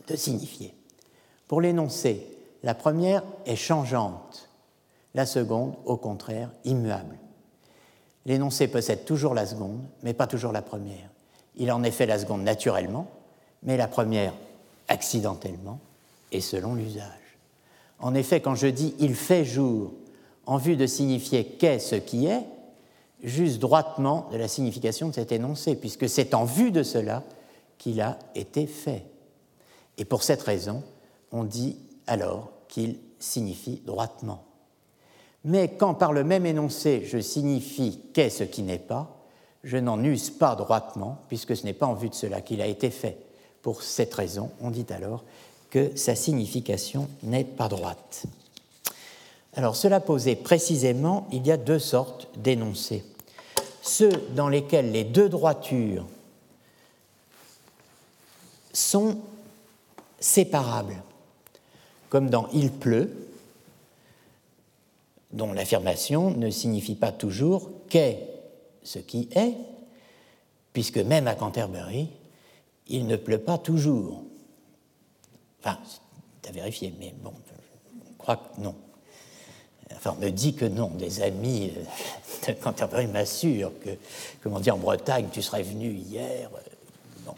de 0.08 0.16
signifier. 0.16 0.74
Pour 1.48 1.60
l'énoncé, 1.60 2.26
la 2.62 2.74
première 2.74 3.22
est 3.44 3.56
changeante, 3.56 4.45
la 5.16 5.24
seconde, 5.24 5.74
au 5.86 5.96
contraire, 5.96 6.50
immuable. 6.64 7.16
L'énoncé 8.26 8.68
possède 8.68 9.06
toujours 9.06 9.32
la 9.32 9.46
seconde, 9.46 9.80
mais 10.02 10.12
pas 10.12 10.26
toujours 10.26 10.52
la 10.52 10.60
première. 10.60 11.08
Il 11.56 11.72
en 11.72 11.82
est 11.82 11.90
fait 11.90 12.04
la 12.04 12.18
seconde 12.18 12.42
naturellement, 12.42 13.08
mais 13.62 13.78
la 13.78 13.88
première 13.88 14.34
accidentellement 14.88 15.80
et 16.32 16.42
selon 16.42 16.74
l'usage. 16.74 17.38
En 17.98 18.14
effet, 18.14 18.42
quand 18.42 18.54
je 18.54 18.66
dis 18.66 18.94
il 18.98 19.14
fait 19.14 19.46
jour 19.46 19.94
en 20.44 20.58
vue 20.58 20.76
de 20.76 20.86
signifier 20.86 21.46
qu'est 21.46 21.78
ce 21.78 21.94
qui 21.94 22.26
est, 22.26 22.44
juste 23.22 23.58
droitement 23.58 24.28
de 24.30 24.36
la 24.36 24.48
signification 24.48 25.08
de 25.08 25.14
cet 25.14 25.32
énoncé, 25.32 25.76
puisque 25.76 26.10
c'est 26.10 26.34
en 26.34 26.44
vue 26.44 26.70
de 26.70 26.82
cela 26.82 27.22
qu'il 27.78 28.02
a 28.02 28.18
été 28.34 28.66
fait. 28.66 29.06
Et 29.96 30.04
pour 30.04 30.22
cette 30.22 30.42
raison, 30.42 30.82
on 31.32 31.44
dit 31.44 31.78
alors 32.06 32.50
qu'il 32.68 32.98
signifie 33.18 33.80
droitement. 33.86 34.45
Mais 35.46 35.68
quand 35.68 35.94
par 35.94 36.12
le 36.12 36.24
même 36.24 36.44
énoncé 36.44 37.04
je 37.06 37.18
signifie 37.18 38.00
qu'est 38.12 38.30
ce 38.30 38.42
qui 38.42 38.62
n'est 38.62 38.80
pas, 38.80 39.16
je 39.62 39.76
n'en 39.78 40.02
use 40.02 40.30
pas 40.30 40.56
droitement, 40.56 41.18
puisque 41.28 41.56
ce 41.56 41.64
n'est 41.64 41.72
pas 41.72 41.86
en 41.86 41.94
vue 41.94 42.08
de 42.08 42.14
cela 42.14 42.40
qu'il 42.40 42.60
a 42.60 42.66
été 42.66 42.90
fait. 42.90 43.16
Pour 43.62 43.82
cette 43.82 44.12
raison, 44.12 44.50
on 44.60 44.70
dit 44.70 44.86
alors 44.90 45.24
que 45.70 45.96
sa 45.96 46.16
signification 46.16 47.08
n'est 47.22 47.44
pas 47.44 47.68
droite. 47.68 48.24
Alors 49.54 49.76
cela 49.76 50.00
posé 50.00 50.34
précisément, 50.34 51.28
il 51.30 51.46
y 51.46 51.52
a 51.52 51.56
deux 51.56 51.78
sortes 51.78 52.28
d'énoncés. 52.36 53.04
Ceux 53.82 54.10
dans 54.34 54.48
lesquels 54.48 54.90
les 54.90 55.04
deux 55.04 55.28
droitures 55.28 56.06
sont 58.72 59.18
séparables, 60.18 61.02
comme 62.08 62.30
dans 62.30 62.48
il 62.52 62.72
pleut, 62.72 63.25
dont 65.32 65.52
l'affirmation 65.52 66.30
ne 66.30 66.50
signifie 66.50 66.94
pas 66.94 67.12
toujours 67.12 67.70
qu'est 67.88 68.28
ce 68.82 68.98
qui 68.98 69.28
est, 69.34 69.54
puisque 70.72 70.98
même 70.98 71.26
à 71.26 71.34
Canterbury, 71.34 72.08
il 72.88 73.06
ne 73.06 73.16
pleut 73.16 73.40
pas 73.40 73.58
toujours. 73.58 74.22
Enfin, 75.60 75.78
c'est 76.42 76.48
à 76.50 76.52
vérifier, 76.52 76.94
mais 76.98 77.14
bon, 77.22 77.32
je 77.48 78.16
crois 78.18 78.36
que 78.36 78.60
non. 78.60 78.74
Enfin, 79.94 80.14
on 80.16 80.20
me 80.20 80.30
dit 80.30 80.54
que 80.54 80.64
non. 80.64 80.90
Des 80.90 81.22
amis 81.22 81.72
de 82.46 82.52
Canterbury 82.52 83.06
m'assurent 83.06 83.72
que, 83.80 83.90
comme 84.42 84.54
on 84.54 84.60
dit 84.60 84.70
en 84.70 84.78
Bretagne, 84.78 85.28
tu 85.32 85.42
serais 85.42 85.62
venu 85.62 85.92
hier. 85.92 86.50
Non. 87.24 87.34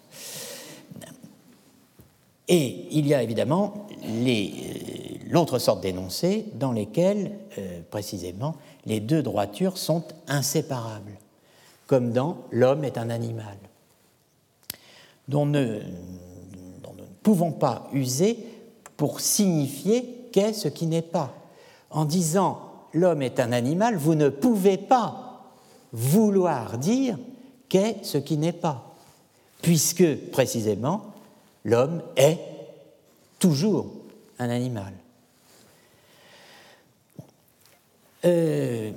Et 2.48 2.86
il 2.90 3.06
y 3.06 3.14
a 3.14 3.22
évidemment 3.22 3.86
euh, 4.04 4.46
l'autre 5.28 5.58
sorte 5.58 5.82
d'énoncés 5.82 6.46
dans 6.54 6.72
lesquels, 6.72 7.38
euh, 7.58 7.80
précisément, 7.90 8.54
les 8.86 9.00
deux 9.00 9.22
droitures 9.22 9.76
sont 9.76 10.04
inséparables, 10.26 11.18
comme 11.86 12.12
dans 12.12 12.38
L'homme 12.50 12.84
est 12.84 12.96
un 12.96 13.10
animal, 13.10 13.58
dont, 15.28 15.44
nous 15.44 15.52
ne 15.52 15.80
pouvons 17.22 17.52
pas 17.52 17.88
user 17.92 18.38
pour 18.96 19.20
signifier 19.20 20.28
qu'est 20.32 20.54
ce 20.54 20.68
qui 20.68 20.86
n'est 20.86 21.02
pas. 21.02 21.34
En 21.90 22.06
disant 22.06 22.60
L'homme 22.94 23.20
est 23.20 23.38
un 23.38 23.52
animal, 23.52 23.96
vous 23.96 24.14
ne 24.14 24.30
pouvez 24.30 24.78
pas 24.78 25.52
vouloir 25.92 26.78
dire 26.78 27.18
qu'est 27.68 27.98
ce 28.02 28.16
qui 28.16 28.38
n'est 28.38 28.52
pas, 28.52 28.94
puisque, 29.60 30.30
précisément, 30.30 31.07
l'homme 31.64 32.02
est 32.16 32.38
toujours 33.38 33.92
un 34.38 34.50
animal. 34.50 34.92
Euh, 38.24 38.90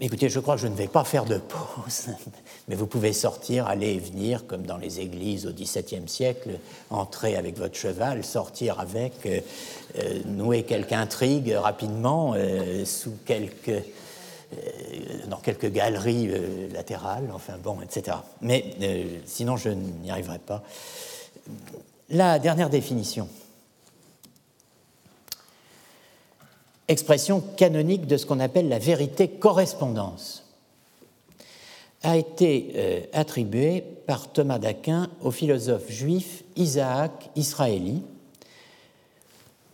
écoutez, 0.00 0.28
je 0.28 0.40
crois 0.40 0.54
que 0.56 0.62
je 0.62 0.66
ne 0.66 0.74
vais 0.74 0.88
pas 0.88 1.04
faire 1.04 1.24
de 1.24 1.38
pause, 1.38 2.08
mais 2.68 2.74
vous 2.74 2.86
pouvez 2.86 3.12
sortir, 3.12 3.66
aller 3.66 3.94
et 3.94 3.98
venir, 3.98 4.46
comme 4.46 4.62
dans 4.62 4.78
les 4.78 5.00
églises 5.00 5.46
au 5.46 5.52
XVIIe 5.52 6.08
siècle, 6.08 6.58
entrer 6.90 7.36
avec 7.36 7.58
votre 7.58 7.76
cheval, 7.76 8.24
sortir 8.24 8.80
avec, 8.80 9.26
euh, 9.26 9.40
euh, 9.98 10.20
nouer 10.24 10.62
quelque 10.62 10.94
intrigue 10.94 11.52
rapidement 11.52 12.34
sous 12.84 13.12
dans 15.28 15.36
quelques 15.36 15.70
galeries 15.70 16.30
latérales, 16.72 17.30
enfin 17.34 17.54
bon, 17.62 17.82
etc. 17.82 18.16
Mais 18.40 18.64
sinon, 19.26 19.58
je 19.58 19.68
n'y 19.68 20.10
arriverai 20.10 20.38
pas. 20.38 20.62
La 22.10 22.38
dernière 22.38 22.70
définition. 22.70 23.28
Expression 26.88 27.40
canonique 27.40 28.06
de 28.06 28.16
ce 28.16 28.24
qu'on 28.24 28.40
appelle 28.40 28.68
la 28.68 28.78
vérité 28.78 29.28
correspondance 29.28 30.44
a 32.02 32.16
été 32.16 32.72
euh, 32.76 33.00
attribuée 33.12 33.82
par 34.06 34.32
Thomas 34.32 34.58
d'Aquin 34.58 35.10
au 35.20 35.30
philosophe 35.30 35.90
juif 35.90 36.44
Isaac 36.56 37.30
Israéli. 37.36 38.02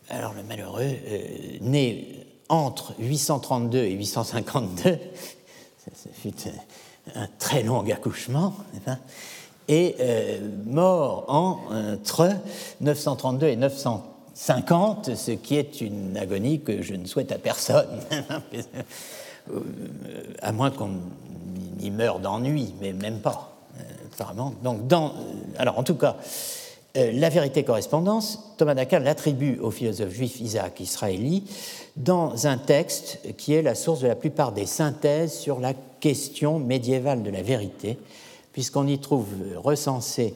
Alors 0.09 0.33
le 0.35 0.43
malheureux, 0.43 0.83
euh, 0.83 1.59
né 1.61 2.27
entre 2.49 2.95
832 2.99 3.79
et 3.79 3.93
852, 3.93 4.83
ça 5.79 6.11
fut 6.15 6.35
un 7.15 7.29
très 7.39 7.63
long 7.63 7.81
accouchement, 7.91 8.55
euh, 9.71 10.39
mort 10.67 11.25
entre 11.29 12.31
932 12.81 13.47
et 13.47 13.57
950, 13.57 15.15
ce 15.15 15.31
qui 15.31 15.57
est 15.57 15.81
une 15.81 16.17
agonie 16.17 16.61
que 16.61 16.83
je 16.83 16.95
ne 16.95 17.07
souhaite 17.07 17.33
à 17.33 17.39
personne, 17.39 17.87
euh, 19.51 19.61
à 20.43 20.53
moins 20.53 20.71
qu'on 20.71 20.91
y 21.81 21.91
meure 21.91 22.19
d'ennui, 22.19 22.75
mais 22.81 22.93
même 22.93 23.21
pas, 23.21 23.57
apparemment. 24.13 24.53
Euh, 24.61 24.65
Donc, 24.65 24.87
dans, 24.87 25.13
alors, 25.59 25.79
en 25.79 25.83
tout 25.83 25.97
cas, 25.97 26.17
la 26.95 27.29
vérité 27.29 27.65
correspondance, 27.65 28.55
Thomas 28.57 28.75
d'Aquin 28.75 29.01
l'attribue 29.01 29.59
au 29.61 29.73
philosophe 29.73 30.13
juif 30.15 30.41
Isaac 30.41 30.79
Israéli 30.79 31.43
dans 31.97 32.47
un 32.47 32.57
texte 32.57 33.19
qui 33.37 33.53
est 33.53 33.63
la 33.63 33.75
source 33.75 34.01
de 34.01 34.07
la 34.07 34.15
plupart 34.15 34.53
des 34.53 34.67
synthèses 34.67 35.33
sur 35.33 35.59
la 35.59 35.73
question 35.99 36.61
médiévale 36.61 37.25
de 37.25 37.31
la 37.31 37.43
vérité, 37.43 37.99
puisqu'on 38.55 38.87
y 38.87 38.99
trouve 38.99 39.27
recensées, 39.57 40.33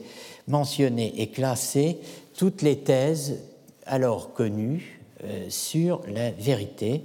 mentionnées 0.49 1.15
et 1.23 1.29
classées 1.29 1.99
toutes 2.37 2.63
les 2.63 2.79
thèses 2.79 3.39
alors 3.87 4.35
connues 4.35 5.01
euh, 5.25 5.47
sur 5.49 6.03
la 6.07 6.31
vérité 6.31 7.03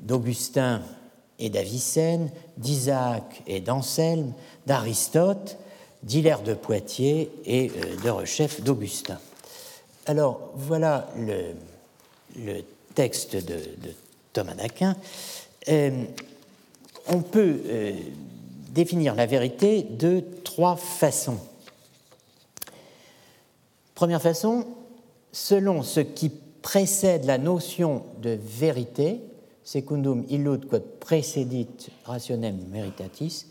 d'Augustin 0.00 0.82
et 1.38 1.50
d'Avicenne, 1.50 2.30
d'Isaac 2.56 3.42
et 3.46 3.60
d'Anselme, 3.60 4.32
d'Aristote, 4.66 5.58
d'Hilaire 6.02 6.42
de 6.42 6.54
Poitiers 6.54 7.30
et 7.44 7.70
euh, 7.70 8.04
de 8.04 8.10
Rechef 8.10 8.62
d'Augustin. 8.62 9.18
Alors 10.06 10.52
voilà 10.54 11.08
le, 11.16 12.62
texte 12.94 13.36
de, 13.36 13.60
Thomas 14.32 14.54
d'Aquin. 14.54 14.96
Euh, 15.68 16.04
on 17.08 17.20
peut 17.22 17.58
définir 18.68 19.14
la 19.14 19.26
vérité 19.26 19.82
de 19.82 20.22
trois 20.44 20.76
façons. 20.76 21.38
Première 23.94 24.22
façon, 24.22 24.66
selon 25.32 25.82
ce 25.82 26.00
qui 26.00 26.30
précède 26.62 27.24
la 27.24 27.38
notion 27.38 28.04
de 28.22 28.38
vérité, 28.40 29.20
secundum 29.64 30.24
illud 30.28 30.66
quod 30.66 30.84
precedit 31.00 31.90
rationem 32.04 32.58
veritatis, 32.70 33.46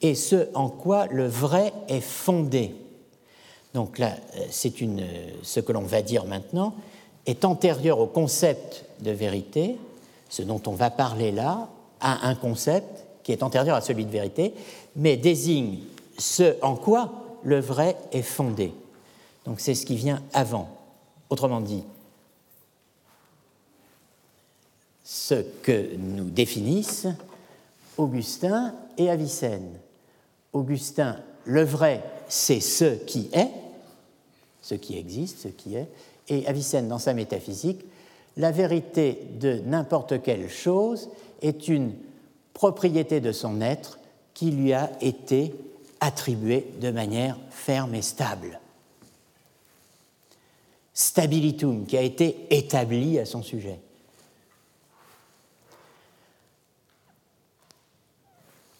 et 0.00 0.14
ce 0.14 0.48
en 0.54 0.68
quoi 0.68 1.06
le 1.06 1.26
vrai 1.26 1.72
est 1.88 2.00
fondé. 2.00 2.74
Donc 3.74 3.98
là, 3.98 4.16
euh, 4.36 4.46
c'est 4.50 4.72
ce 5.42 5.60
que 5.60 5.72
l'on 5.72 5.82
va 5.82 6.02
dire 6.02 6.24
maintenant 6.24 6.74
est 7.26 7.44
antérieur 7.44 7.98
au 7.98 8.06
concept 8.06 8.84
de 9.00 9.10
vérité. 9.10 9.76
Ce 10.28 10.42
dont 10.42 10.62
on 10.66 10.72
va 10.72 10.90
parler 10.90 11.32
là 11.32 11.68
a 12.00 12.28
un 12.28 12.34
concept 12.34 13.06
qui 13.30 13.34
est 13.34 13.44
antérieur 13.44 13.76
à 13.76 13.80
celui 13.80 14.04
de 14.06 14.10
vérité, 14.10 14.52
mais 14.96 15.16
désigne 15.16 15.78
ce 16.18 16.56
en 16.62 16.74
quoi 16.74 17.12
le 17.44 17.60
vrai 17.60 17.96
est 18.10 18.22
fondé. 18.22 18.72
Donc 19.44 19.60
c'est 19.60 19.76
ce 19.76 19.86
qui 19.86 19.94
vient 19.94 20.20
avant. 20.32 20.68
Autrement 21.28 21.60
dit, 21.60 21.84
ce 25.04 25.34
que 25.62 25.94
nous 25.96 26.28
définissent 26.28 27.06
Augustin 27.96 28.74
et 28.98 29.08
Avicenne. 29.08 29.78
Augustin, 30.52 31.16
le 31.44 31.62
vrai, 31.62 32.02
c'est 32.26 32.58
ce 32.58 32.96
qui 32.96 33.30
est, 33.32 33.50
ce 34.60 34.74
qui 34.74 34.98
existe, 34.98 35.38
ce 35.38 35.48
qui 35.48 35.76
est, 35.76 35.86
et 36.28 36.48
Avicenne, 36.48 36.88
dans 36.88 36.98
sa 36.98 37.14
métaphysique, 37.14 37.84
la 38.36 38.50
vérité 38.50 39.22
de 39.38 39.60
n'importe 39.66 40.20
quelle 40.20 40.50
chose 40.50 41.10
est 41.42 41.68
une 41.68 41.92
propriété 42.60 43.20
de 43.20 43.32
son 43.32 43.62
être 43.62 43.98
qui 44.34 44.50
lui 44.50 44.74
a 44.74 44.90
été 45.00 45.54
attribuée 45.98 46.66
de 46.78 46.90
manière 46.90 47.38
ferme 47.48 47.94
et 47.94 48.02
stable. 48.02 48.60
Stabilitum, 50.92 51.86
qui 51.86 51.96
a 51.96 52.02
été 52.02 52.36
établi 52.50 53.18
à 53.18 53.24
son 53.24 53.42
sujet. 53.42 53.80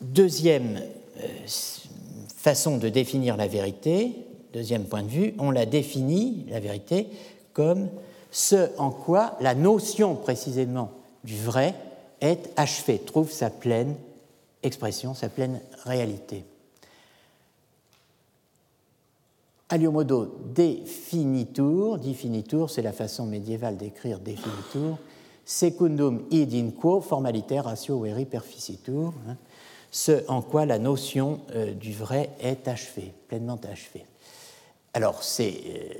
Deuxième 0.02 0.82
euh, 1.16 1.26
façon 2.36 2.76
de 2.76 2.90
définir 2.90 3.38
la 3.38 3.46
vérité, 3.46 4.12
deuxième 4.52 4.84
point 4.84 5.04
de 5.04 5.08
vue, 5.08 5.34
on 5.38 5.50
la 5.50 5.64
définit, 5.64 6.44
la 6.50 6.60
vérité, 6.60 7.06
comme 7.54 7.88
ce 8.30 8.78
en 8.78 8.90
quoi 8.90 9.38
la 9.40 9.54
notion 9.54 10.16
précisément 10.16 10.90
du 11.24 11.38
vrai 11.38 11.74
est 12.20 12.50
achevée, 12.56 12.98
trouve 12.98 13.30
sa 13.30 13.50
pleine 13.50 13.96
expression, 14.62 15.14
sa 15.14 15.28
pleine 15.28 15.60
réalité. 15.84 16.44
Aliomodo 19.68 20.36
definitur, 20.52 21.98
definitur, 21.98 22.70
c'est 22.70 22.82
la 22.82 22.92
façon 22.92 23.24
médiévale 23.24 23.76
d'écrire 23.76 24.18
definitur, 24.18 24.98
secundum 25.44 26.24
id 26.30 26.54
in 26.54 26.70
quo 26.70 27.00
formaliter 27.00 27.60
ratio 27.60 28.00
veri 28.00 28.24
perficitur, 28.24 29.12
hein, 29.28 29.36
ce 29.92 30.24
en 30.28 30.42
quoi 30.42 30.66
la 30.66 30.78
notion 30.78 31.40
euh, 31.54 31.72
du 31.72 31.92
vrai 31.92 32.30
est 32.40 32.66
achevée, 32.68 33.12
pleinement 33.28 33.60
achevée. 33.70 34.04
Alors 34.92 35.22
c'est 35.22 35.54
euh, 35.66 35.94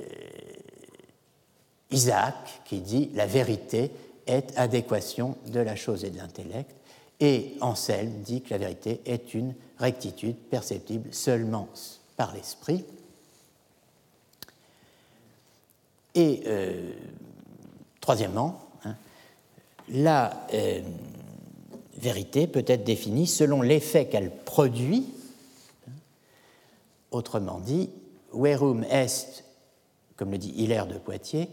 Isaac 1.91 2.61
qui 2.65 2.79
dit 2.79 3.09
la 3.13 3.25
vérité 3.25 3.91
est 4.27 4.53
adéquation 4.57 5.37
de 5.47 5.59
la 5.59 5.75
chose 5.75 6.03
et 6.03 6.09
de 6.09 6.17
l'intellect, 6.17 6.75
et 7.19 7.55
Anselme 7.61 8.21
dit 8.23 8.41
que 8.41 8.49
la 8.49 8.57
vérité 8.57 8.99
est 9.05 9.33
une 9.33 9.53
rectitude 9.77 10.35
perceptible 10.35 11.13
seulement 11.13 11.69
par 12.17 12.33
l'esprit. 12.33 12.83
Et 16.15 16.41
euh, 16.47 16.91
troisièmement, 18.01 18.59
hein, 18.83 18.95
la 19.89 20.47
vérité 21.95 22.47
peut 22.47 22.65
être 22.67 22.83
définie 22.83 23.27
selon 23.27 23.61
l'effet 23.61 24.07
qu'elle 24.07 24.31
produit, 24.31 25.05
autrement 27.11 27.59
dit, 27.59 27.91
verum 28.33 28.83
est, 28.89 29.43
comme 30.15 30.31
le 30.31 30.37
dit 30.39 30.53
Hilaire 30.57 30.87
de 30.87 30.97
Poitiers, 30.97 31.49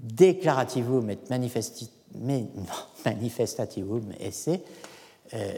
declarativum 0.00 1.08
et 1.10 1.18
manifestativum 3.04 4.12
esse, 4.20 4.50
euh, 5.34 5.52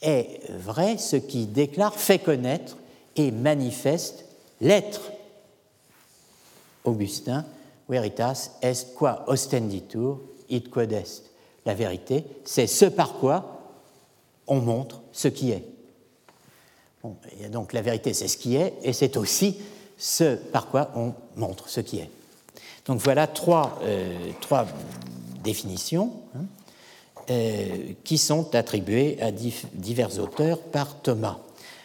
est 0.00 0.50
vrai 0.50 0.98
ce 0.98 1.16
qui 1.16 1.46
déclare, 1.46 1.94
fait 1.94 2.18
connaître 2.18 2.76
et 3.16 3.30
manifeste 3.30 4.24
l'être. 4.60 5.12
Augustin, 6.84 7.44
veritas 7.88 8.50
est 8.62 8.94
qua 8.94 9.24
ostenditur, 9.26 10.20
id 10.48 10.70
quod 10.70 10.92
est. 10.92 11.24
La 11.66 11.74
vérité, 11.74 12.24
c'est 12.44 12.66
ce 12.66 12.86
par 12.86 13.14
quoi 13.14 13.74
on 14.46 14.60
montre 14.60 15.02
ce 15.12 15.28
qui 15.28 15.50
est. 15.50 15.64
donc 17.50 17.72
la 17.72 17.82
vérité, 17.82 18.14
c'est 18.14 18.28
ce 18.28 18.36
qui 18.38 18.56
est, 18.56 18.74
et 18.82 18.92
c'est 18.92 19.16
aussi 19.16 19.58
ce 19.98 20.36
par 20.36 20.68
quoi 20.68 20.90
on 20.94 21.12
montre 21.36 21.68
ce 21.68 21.80
qui 21.80 21.98
est. 21.98 22.10
Donc 22.86 23.00
voilà 23.00 23.26
trois, 23.26 23.78
euh, 23.82 24.30
trois 24.40 24.66
définitions 25.48 26.12
hein, 26.34 26.44
euh, 27.30 27.92
qui 28.04 28.18
sont 28.18 28.54
attribuées 28.54 29.16
à 29.22 29.30
divers 29.30 30.18
auteurs 30.18 30.60
par 30.60 31.00
Thomas. 31.00 31.38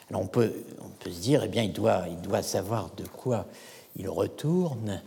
Alors 0.09 0.21
on 0.21 0.27
peut, 0.27 0.51
on 0.81 0.89
peut 0.99 1.11
se 1.11 1.21
dire, 1.21 1.43
eh 1.45 1.47
bien, 1.47 1.63
il 1.63 1.71
doit, 1.71 2.03
il 2.09 2.19
doit 2.21 2.41
savoir 2.41 2.91
de 2.97 3.05
quoi 3.05 3.45
il 3.95 4.09
retourne, 4.09 5.01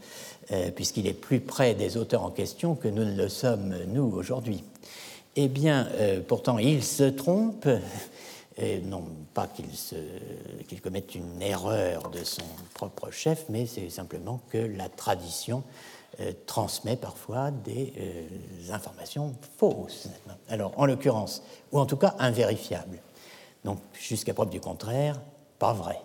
euh, 0.52 0.70
puisqu'il 0.70 1.06
est 1.06 1.12
plus 1.12 1.40
près 1.40 1.74
des 1.74 1.98
auteurs 1.98 2.22
en 2.22 2.30
question 2.30 2.74
que 2.74 2.88
nous 2.88 3.04
ne 3.04 3.14
le 3.14 3.28
sommes, 3.28 3.74
nous, 3.88 4.10
aujourd'hui. 4.14 4.64
Eh 5.36 5.48
bien, 5.48 5.88
euh, 5.94 6.20
pourtant, 6.26 6.58
il 6.58 6.82
se 6.82 7.04
trompe, 7.04 7.68
non 8.84 9.04
pas 9.34 9.48
qu'il 10.66 10.80
commette 10.80 11.14
une 11.14 11.42
erreur 11.42 12.08
de 12.08 12.24
son 12.24 12.46
propre 12.72 13.10
chef, 13.10 13.44
mais 13.50 13.66
c'est 13.66 13.90
simplement 13.90 14.40
que 14.50 14.56
la 14.56 14.88
tradition 14.88 15.62
transmet 16.46 16.96
parfois 16.96 17.50
des 17.50 17.92
euh, 17.98 18.72
informations 18.72 19.34
fausses. 19.58 20.08
Alors, 20.48 20.72
en 20.76 20.86
l'occurrence, 20.86 21.42
ou 21.72 21.78
en 21.78 21.86
tout 21.86 21.96
cas 21.96 22.14
invérifiables. 22.18 22.98
Donc, 23.64 23.78
jusqu'à 23.92 24.32
preuve 24.32 24.50
du 24.50 24.60
contraire, 24.60 25.20
pas 25.58 25.72
vrai. 25.72 25.98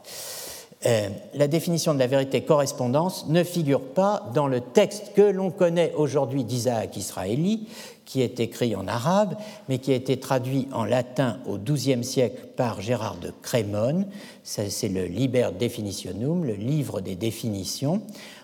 la 1.35 1.47
définition 1.47 1.93
de 1.93 1.99
la 1.99 2.07
vérité 2.07 2.43
correspondance 2.43 3.27
ne 3.27 3.43
figure 3.43 3.81
pas 3.81 4.29
dans 4.33 4.47
le 4.47 4.61
texte 4.61 5.13
que 5.13 5.21
l'on 5.21 5.51
connaît 5.51 5.93
aujourd'hui 5.93 6.43
d'Isaac 6.43 6.97
Israéli, 6.97 7.67
qui 8.11 8.21
est 8.21 8.41
écrit 8.41 8.75
en 8.75 8.89
arabe, 8.89 9.35
mais 9.69 9.77
qui 9.77 9.93
a 9.93 9.95
été 9.95 10.19
traduit 10.19 10.67
en 10.73 10.83
latin 10.83 11.37
au 11.47 11.57
XIIe 11.57 12.03
siècle 12.03 12.45
par 12.57 12.81
Gérard 12.81 13.15
de 13.15 13.31
Crémone. 13.41 14.05
C'est 14.43 14.89
le 14.89 15.05
Liber 15.05 15.51
Definitionum, 15.57 16.43
le 16.43 16.55
livre 16.55 16.99
des 16.99 17.15
définitions. 17.15 18.01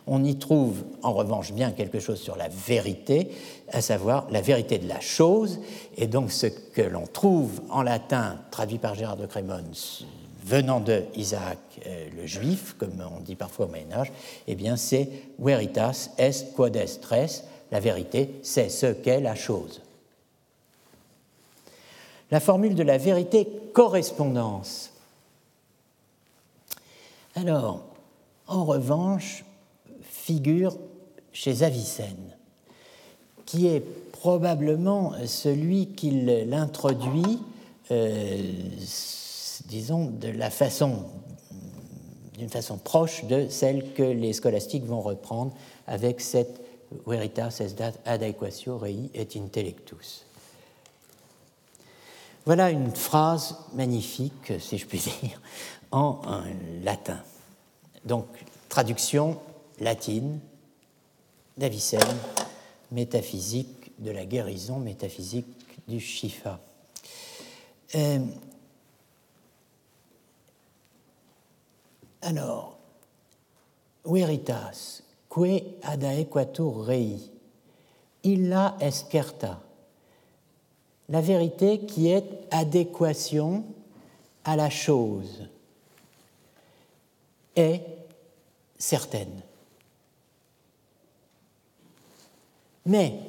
On 0.07 0.23
y 0.23 0.38
trouve 0.38 0.84
en 1.03 1.13
revanche 1.13 1.51
bien 1.51 1.71
quelque 1.71 1.99
chose 1.99 2.19
sur 2.19 2.38
la 2.38 2.47
vérité, 2.47 3.29
à 3.71 3.81
savoir 3.81 4.27
la 4.31 4.41
vérité 4.41 4.77
de 4.77 4.88
la 4.88 5.01
chose. 5.01 5.59
Et 5.97 6.07
donc 6.07 6.31
ce 6.31 6.47
que 6.47 6.81
l'on 6.81 7.05
trouve 7.05 7.61
en 7.69 7.81
latin, 7.81 8.38
traduit 8.49 8.77
par 8.77 8.95
Gérard 8.95 9.17
de 9.17 9.25
Crémone, 9.25 9.71
venant 10.45 10.79
de 10.79 11.03
Isaac 11.15 11.57
euh, 11.85 12.07
le 12.15 12.25
juif, 12.25 12.75
comme 12.77 13.03
on 13.15 13.19
dit 13.19 13.35
parfois 13.35 13.65
au 13.65 13.69
Moyen 13.69 13.91
Âge, 13.91 14.11
eh 14.47 14.55
bien 14.55 14.77
c'est 14.77 15.09
veritas 15.39 16.09
est 16.17 16.53
quod 16.53 16.75
est 16.75 17.03
res, 17.05 17.43
la 17.71 17.81
vérité, 17.81 18.39
c'est 18.43 18.69
ce 18.69 18.88
qu'est 18.88 19.19
la 19.19 19.35
chose. 19.35 19.81
La 22.31 22.39
formule 22.39 22.75
de 22.75 22.84
la 22.84 22.97
vérité 22.97 23.47
correspondance. 23.73 24.91
Alors, 27.35 27.84
en 28.47 28.65
revanche, 28.65 29.43
figure 30.27 30.75
chez 31.31 31.63
Avicenne, 31.63 32.35
qui 33.45 33.67
est 33.67 33.79
probablement 34.11 35.13
celui 35.25 35.87
qui 35.87 36.11
l'introduit 36.45 37.39
disons, 39.65 40.05
de 40.05 40.27
la 40.27 40.49
façon, 40.49 41.05
d'une 42.37 42.49
façon 42.49 42.77
proche 42.77 43.23
de 43.25 43.47
celle 43.49 43.93
que 43.93 44.03
les 44.03 44.33
scolastiques 44.33 44.85
vont 44.85 45.01
reprendre 45.01 45.53
avec 45.87 46.19
cette 46.19 46.61
veritas 47.05 47.57
est 47.59 47.77
dat 47.77 47.93
adequatio 48.05 48.77
rei 48.77 49.09
et 49.13 49.27
intellectus. 49.35 50.25
Voilà 52.45 52.69
une 52.71 52.91
phrase 52.91 53.55
magnifique, 53.73 54.53
si 54.59 54.77
je 54.77 54.85
puis 54.85 54.99
dire, 54.99 55.41
en 55.91 56.21
latin. 56.83 57.19
Donc, 58.05 58.25
traduction 58.69 59.37
latine 59.79 60.39
d'Avicenne, 61.57 62.17
métaphysique 62.91 63.91
de 63.99 64.11
la 64.11 64.25
guérison, 64.25 64.79
métaphysique 64.79 65.47
du 65.87 65.99
Shifa. 65.99 66.59
Euh, 67.95 68.19
alors, 72.21 72.77
veritas, 74.05 75.01
que 75.29 75.61
ad 75.83 76.03
aequatur 76.03 76.85
rei, 76.85 77.19
illa 78.23 78.75
escerta, 78.79 79.61
la 81.09 81.21
vérité 81.21 81.79
qui 81.85 82.09
est 82.09 82.47
adéquation 82.51 83.63
à 84.43 84.55
la 84.55 84.69
chose, 84.69 85.47
est 87.55 87.81
certaine. 88.77 89.41
Mais, 92.88 93.19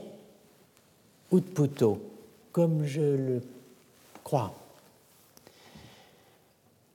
Utputo, 1.32 2.00
comme 2.52 2.84
je 2.84 3.00
le 3.00 3.42
crois, 4.22 4.54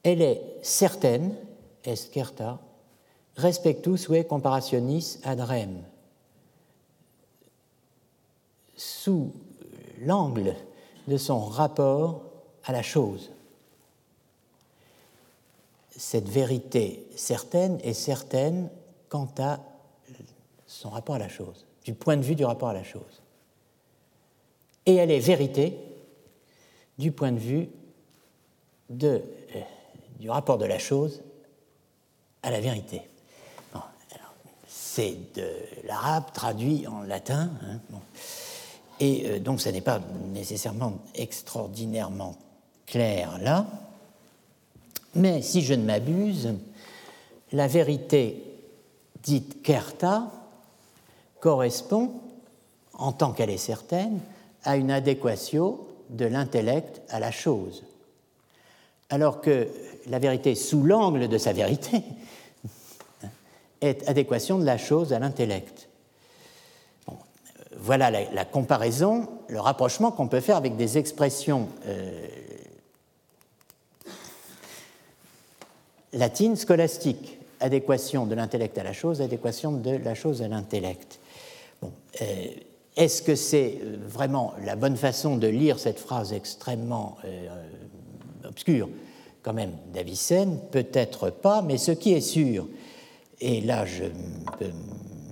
elle 0.01 0.21
est 0.21 0.41
certaine, 0.61 1.35
escerta, 1.83 2.59
respectus 3.35 4.07
ve 4.09 4.23
comparationis 4.23 5.19
ad 5.23 5.41
rem, 5.41 5.81
sous 8.77 9.33
l'angle 10.01 10.55
de 11.07 11.17
son 11.17 11.39
rapport 11.45 12.21
à 12.63 12.71
la 12.71 12.81
chose. 12.81 13.29
Cette 15.91 16.29
vérité 16.29 17.05
certaine 17.17 17.77
est 17.83 17.93
certaine 17.93 18.69
quant 19.09 19.29
à 19.37 19.59
son 20.65 20.89
rapport 20.89 21.15
à 21.15 21.19
la 21.19 21.29
chose, 21.29 21.65
du 21.85 21.93
point 21.93 22.17
de 22.17 22.21
vue 22.21 22.35
du 22.35 22.45
rapport 22.45 22.69
à 22.69 22.73
la 22.73 22.83
chose. 22.83 23.21
Et 24.85 24.95
elle 24.95 25.11
est 25.11 25.19
vérité 25.19 25.77
du 26.97 27.11
point 27.11 27.31
de 27.31 27.39
vue 27.39 27.69
euh, 29.01 29.19
du 30.19 30.29
rapport 30.29 30.57
de 30.57 30.65
la 30.65 30.79
chose 30.79 31.21
à 32.41 32.51
la 32.51 32.59
vérité. 32.59 33.01
C'est 34.67 35.33
de 35.35 35.49
l'arabe 35.85 36.25
traduit 36.33 36.85
en 36.87 37.01
latin. 37.01 37.49
Hein, 37.63 37.79
et 38.99 39.23
euh, 39.25 39.39
donc, 39.39 39.61
ça 39.61 39.71
n'est 39.71 39.81
pas 39.81 39.99
nécessairement 40.33 40.99
extraordinairement 41.15 42.35
clair 42.85 43.39
là. 43.39 43.65
Mais 45.15 45.41
si 45.41 45.61
je 45.61 45.73
ne 45.73 45.83
m'abuse, 45.83 46.53
la 47.51 47.67
vérité 47.67 48.43
dite 49.21 49.61
kerta 49.61 50.31
correspond, 51.43 52.11
en 52.93 53.11
tant 53.11 53.33
qu'elle 53.33 53.49
est 53.49 53.57
certaine, 53.57 54.21
à 54.63 54.77
une 54.77 54.91
adéquation 54.91 55.77
de 56.09 56.25
l'intellect 56.25 57.01
à 57.09 57.19
la 57.19 57.31
chose. 57.31 57.83
Alors 59.09 59.41
que 59.41 59.67
la 60.07 60.19
vérité 60.19 60.55
sous 60.55 60.83
l'angle 60.83 61.27
de 61.27 61.37
sa 61.37 61.51
vérité 61.51 62.01
est 63.81 64.07
adéquation 64.07 64.57
de 64.57 64.63
la 64.63 64.77
chose 64.77 65.11
à 65.11 65.19
l'intellect 65.19 65.89
voilà 67.83 68.09
la, 68.11 68.45
comparaison, 68.45 69.27
le 69.49 69.59
rapprochement 69.59 70.11
qu'on 70.11 70.29
peut 70.29 70.39
faire 70.39 70.55
avec 70.55 70.77
des 70.77 70.97
expressions 70.97 71.67
euh, 71.85 72.27
latines 76.13 76.55
scolastiques. 76.55 77.39
Adéquation 77.59 78.25
de 78.25 78.35
l'intellect 78.35 78.77
à 78.77 78.83
la 78.83 78.93
chose, 78.93 79.21
adéquation 79.21 79.73
de 79.73 79.91
la 79.97 80.15
chose 80.15 80.41
à 80.41 80.47
l'intellect. 80.47 81.19
Euh, 82.21 82.45
est-ce 82.95 83.21
que 83.21 83.35
c'est 83.35 83.79
euh, 83.81 83.97
vraiment 84.07 84.53
la 84.63 84.75
bonne 84.75 84.97
façon 84.97 85.37
de 85.37 85.47
lire 85.47 85.79
cette 85.79 85.99
phrase 85.99 86.33
extrêmement 86.33 87.17
obscure, 88.43 88.89
quand 89.41 89.53
même, 89.53 89.73
d'Avicenne? 89.93 90.59
Peut-être 90.71 91.29
pas, 91.29 91.61
mais 91.61 91.77
ce 91.77 91.91
qui 91.91 92.13
est 92.13 92.21
sûr, 92.21 92.67
et 93.39 93.61
là 93.61 93.85
je 93.85 94.03
peux 94.59 94.71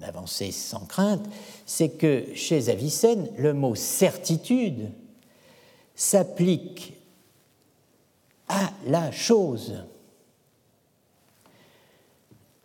m'avancer 0.01 0.51
sans 0.51 0.85
crainte, 0.85 1.25
c'est 1.65 1.89
que 1.89 2.25
chez 2.33 2.69
Avicenne, 2.69 3.29
le 3.37 3.53
mot 3.53 3.75
certitude 3.75 4.89
s'applique 5.95 6.93
à 8.47 8.71
la 8.87 9.11
chose. 9.11 9.75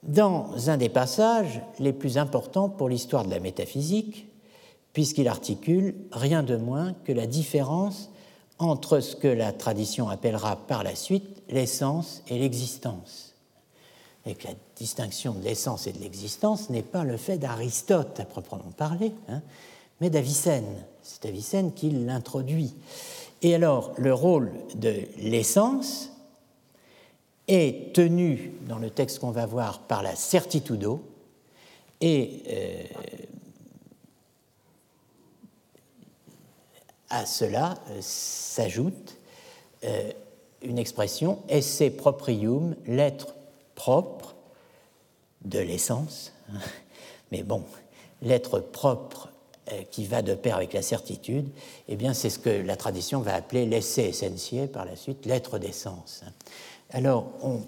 Dans 0.06 0.68
un 0.68 0.76
des 0.76 0.88
passages 0.88 1.60
les 1.78 1.92
plus 1.92 2.18
importants 2.18 2.68
pour 2.68 2.88
l'histoire 2.88 3.24
de 3.24 3.30
la 3.30 3.40
métaphysique, 3.40 4.28
puisqu'il 4.92 5.28
articule 5.28 5.94
rien 6.12 6.42
de 6.42 6.56
moins 6.56 6.94
que 7.04 7.12
la 7.12 7.26
différence 7.26 8.10
entre 8.58 9.00
ce 9.00 9.16
que 9.16 9.28
la 9.28 9.52
tradition 9.52 10.08
appellera 10.08 10.56
par 10.56 10.82
la 10.82 10.94
suite 10.94 11.42
l'essence 11.48 12.22
et 12.28 12.38
l'existence 12.38 13.26
et 14.26 14.34
que 14.34 14.48
la 14.48 14.54
distinction 14.76 15.32
de 15.32 15.44
l'essence 15.44 15.86
et 15.86 15.92
de 15.92 16.00
l'existence 16.00 16.68
n'est 16.68 16.82
pas 16.82 17.04
le 17.04 17.16
fait 17.16 17.38
d'Aristote 17.38 18.18
à 18.18 18.24
proprement 18.24 18.72
parler, 18.76 19.12
hein, 19.28 19.40
mais 20.00 20.10
d'Avicenne. 20.10 20.84
C'est 21.02 21.26
Avicenne 21.26 21.72
qui 21.72 21.90
l'introduit. 21.90 22.74
Et 23.42 23.54
alors, 23.54 23.92
le 23.96 24.12
rôle 24.12 24.50
de 24.74 24.94
l'essence 25.18 26.10
est 27.48 27.94
tenu 27.94 28.52
dans 28.68 28.78
le 28.78 28.90
texte 28.90 29.20
qu'on 29.20 29.30
va 29.30 29.46
voir 29.46 29.80
par 29.80 30.02
la 30.02 30.16
certitudo, 30.16 31.02
et 32.00 32.42
euh, 32.48 32.82
à 37.08 37.24
cela 37.24 37.78
euh, 37.90 37.98
s'ajoute 38.00 39.16
euh, 39.84 40.12
une 40.62 40.78
expression 40.78 41.42
esse 41.48 41.82
proprium, 41.96 42.76
l'être 42.86 43.34
propre 43.74 44.34
de 45.44 45.58
l'essence. 45.58 46.32
Mais 47.32 47.42
bon, 47.42 47.62
l'être 48.22 48.60
propre 48.60 49.30
qui 49.90 50.06
va 50.06 50.22
de 50.22 50.36
pair 50.36 50.54
avec 50.54 50.72
la 50.72 50.82
certitude, 50.82 51.48
eh 51.88 51.96
bien, 51.96 52.14
c'est 52.14 52.30
ce 52.30 52.38
que 52.38 52.50
la 52.50 52.76
tradition 52.76 53.20
va 53.20 53.34
appeler 53.34 53.66
l'essai 53.66 54.04
essentiel 54.04 54.70
par 54.70 54.84
la 54.84 54.94
suite, 54.94 55.26
l'être 55.26 55.58
d'essence. 55.58 56.22
Alors, 56.90 57.32
on 57.42 57.60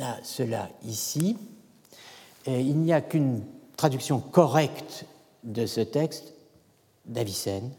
a 0.00 0.16
cela 0.22 0.68
ici. 0.84 1.36
Il 2.46 2.78
n'y 2.78 2.92
a 2.92 3.00
qu'une 3.00 3.42
traduction 3.76 4.20
correcte 4.20 5.04
de 5.44 5.66
ce 5.66 5.80
texte 5.80 6.34
d'Avicenne, 7.06 7.70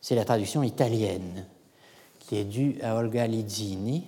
c'est 0.00 0.14
la 0.14 0.24
traduction 0.24 0.62
italienne, 0.62 1.46
qui 2.18 2.36
est 2.36 2.44
due 2.44 2.78
à 2.82 2.96
Olga 2.96 3.26
Lizzini, 3.26 4.04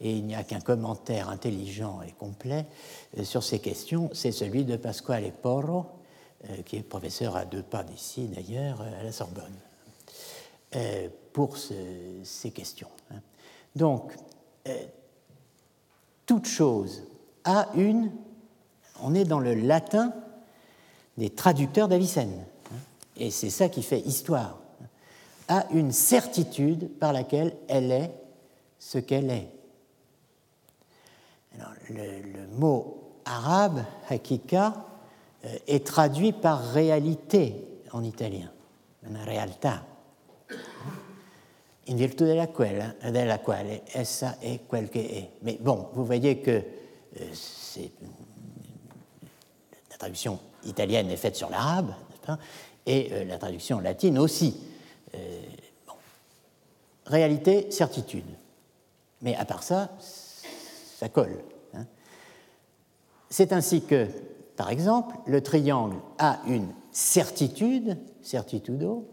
et 0.00 0.12
il 0.12 0.24
n'y 0.26 0.34
a 0.34 0.44
qu'un 0.44 0.60
commentaire 0.60 1.30
intelligent 1.30 2.02
et 2.02 2.12
complet 2.12 2.66
euh, 3.18 3.24
sur 3.24 3.42
ces 3.42 3.60
questions, 3.60 4.10
c'est 4.12 4.32
celui 4.32 4.64
de 4.64 4.76
Pasquale 4.76 5.32
Porro, 5.32 5.86
euh, 6.50 6.62
qui 6.64 6.76
est 6.76 6.82
professeur 6.82 7.36
à 7.36 7.44
deux 7.44 7.62
pas 7.62 7.82
d'ici 7.82 8.26
d'ailleurs, 8.26 8.82
euh, 8.82 9.00
à 9.00 9.02
la 9.04 9.12
Sorbonne, 9.12 9.54
pour 11.32 11.56
ces 11.56 12.50
questions. 12.50 12.90
Hein. 13.10 13.20
Donc, 13.74 14.12
toute 16.26 16.46
chose 16.46 17.04
a 17.44 17.68
une, 17.74 18.10
on 19.02 19.14
est 19.14 19.24
dans 19.24 19.40
le 19.40 19.54
latin 19.54 20.12
des 21.16 21.30
traducteurs 21.30 21.88
d'Avicenne, 21.88 22.44
et 23.16 23.30
c'est 23.30 23.50
ça 23.50 23.68
qui 23.68 23.82
fait 23.82 24.00
histoire, 24.00 24.58
a 25.48 25.66
une 25.72 25.92
certitude 25.92 26.90
par 26.98 27.12
laquelle 27.12 27.56
elle 27.68 27.90
est 27.92 28.10
ce 28.78 28.98
qu'elle 28.98 29.30
est. 29.30 29.50
Le, 31.88 32.46
mot 32.58 33.20
arabe, 33.24 33.84
hakika, 34.08 34.74
euh, 35.44 35.56
est 35.66 35.86
traduit 35.86 36.32
par 36.32 36.72
réalité 36.72 37.54
en 37.92 38.02
italien, 38.02 38.50
realtà, 39.24 39.84
in 41.88 41.96
virtù 41.96 42.24
della 42.24 42.48
quale, 42.48 42.96
della 43.10 43.38
quale 43.40 43.82
essa 43.86 44.38
è 44.38 44.60
quel 44.66 44.88
che 44.88 45.08
è. 45.08 45.30
Mais 45.40 45.58
bon, 45.58 45.88
vous 45.92 46.04
voyez 46.04 46.40
que 46.40 46.64
euh, 47.20 47.88
la 49.90 49.96
traduction 49.96 50.38
italienne 50.64 51.10
est 51.10 51.16
faite 51.16 51.36
sur 51.36 51.48
l'arabe, 51.48 51.94
et 52.86 53.12
euh, 53.12 53.24
la 53.24 53.38
traduction 53.38 53.80
latine 53.80 54.18
aussi. 54.18 54.54
réalité, 57.06 57.70
certitude. 57.70 58.24
Mais 59.22 59.34
à 59.36 59.44
part 59.44 59.62
ça, 59.62 59.90
ça 60.98 61.08
colle. 61.08 61.42
Hein. 61.74 61.86
C'est 63.30 63.52
ainsi 63.52 63.82
que, 63.82 64.08
par 64.56 64.70
exemple, 64.70 65.16
le 65.26 65.42
triangle 65.42 65.96
a 66.18 66.40
une 66.46 66.68
certitude, 66.92 67.98
certitudo, 68.22 69.06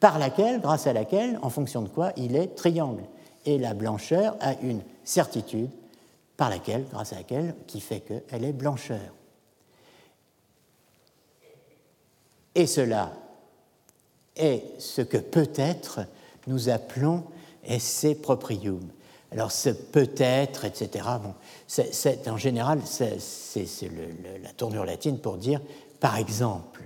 par 0.00 0.18
laquelle, 0.18 0.60
grâce 0.60 0.86
à 0.86 0.92
laquelle, 0.92 1.38
en 1.42 1.50
fonction 1.50 1.82
de 1.82 1.88
quoi, 1.88 2.12
il 2.16 2.36
est 2.36 2.54
triangle. 2.54 3.02
Et 3.44 3.58
la 3.58 3.74
blancheur 3.74 4.36
a 4.40 4.54
une 4.62 4.82
certitude 5.04 5.70
par 6.36 6.50
laquelle, 6.50 6.84
grâce 6.90 7.12
à 7.12 7.16
laquelle, 7.16 7.54
qui 7.66 7.80
fait 7.80 8.00
qu'elle 8.00 8.44
est 8.44 8.52
blancheur. 8.52 9.14
Et 12.54 12.66
cela 12.66 13.12
est 14.36 14.62
ce 14.78 15.02
que 15.02 15.18
peut-être 15.18 16.00
nous 16.46 16.68
appelons 16.68 17.24
esse 17.64 18.06
proprium. 18.22 18.80
Alors 19.30 19.52
ce 19.52 19.70
peut-être, 19.70 20.64
etc., 20.64 21.06
bon, 21.22 21.34
c'est, 21.66 22.28
en 22.28 22.36
général, 22.36 22.80
c'est, 22.84 23.18
la 24.42 24.52
tournure 24.56 24.84
latine 24.84 25.18
pour 25.18 25.36
dire 25.36 25.60
par 26.00 26.16
exemple. 26.16 26.82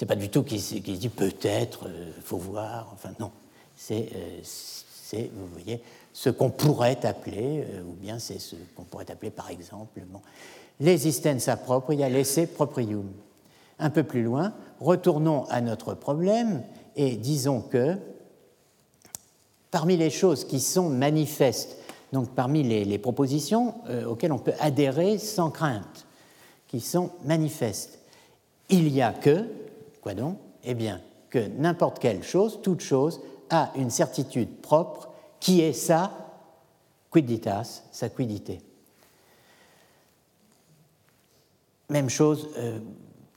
C'est 0.00 0.06
pas 0.06 0.16
du 0.16 0.30
tout 0.30 0.44
qu'il, 0.44 0.58
dit 0.82 1.10
peut-être, 1.10 1.86
euh, 1.86 2.10
faut 2.24 2.38
voir, 2.38 2.88
enfin 2.94 3.10
non. 3.20 3.30
C'est, 3.76 4.08
euh, 4.14 5.26
vous 5.34 5.46
voyez, 5.52 5.82
ce 6.14 6.30
qu'on 6.30 6.48
pourrait 6.48 7.04
appeler, 7.04 7.66
euh, 7.68 7.82
ou 7.82 7.92
bien 8.00 8.18
c'est 8.18 8.38
ce 8.38 8.56
qu'on 8.74 8.84
pourrait 8.84 9.10
appeler 9.10 9.30
par 9.30 9.50
exemple, 9.50 10.00
bon, 10.08 10.22
l'existenza 10.80 11.54
propria, 11.58 12.08
l'esse 12.08 12.40
proprium. 12.54 13.12
Un 13.78 13.90
peu 13.90 14.02
plus 14.02 14.22
loin, 14.22 14.54
retournons 14.80 15.44
à 15.50 15.60
notre 15.60 15.92
problème 15.92 16.62
et 16.96 17.16
disons 17.16 17.60
que 17.60 17.98
parmi 19.70 19.98
les 19.98 20.08
choses 20.08 20.46
qui 20.46 20.60
sont 20.60 20.88
manifestes, 20.88 21.76
donc 22.14 22.30
parmi 22.30 22.62
les, 22.62 22.96
propositions 22.96 23.74
euh, 23.90 24.06
auxquelles 24.06 24.32
on 24.32 24.38
peut 24.38 24.54
adhérer 24.60 25.18
sans 25.18 25.50
crainte, 25.50 26.06
qui 26.68 26.80
sont 26.80 27.10
manifestes, 27.26 27.98
il 28.70 28.88
y 28.88 29.02
a 29.02 29.12
que, 29.12 29.44
quoi 30.00 30.14
donc? 30.14 30.38
Eh 30.64 30.74
bien, 30.74 31.00
que 31.30 31.38
n'importe 31.38 31.98
quelle 31.98 32.22
chose, 32.22 32.60
toute 32.62 32.80
chose, 32.80 33.20
a 33.50 33.72
une 33.76 33.90
certitude 33.90 34.60
propre 34.60 35.08
qui 35.38 35.60
est 35.60 35.72
sa 35.72 36.12
quiditas, 37.10 37.82
sa 37.90 38.08
quiddité. 38.08 38.60
Même 41.88 42.08
chose 42.08 42.48
euh, 42.56 42.78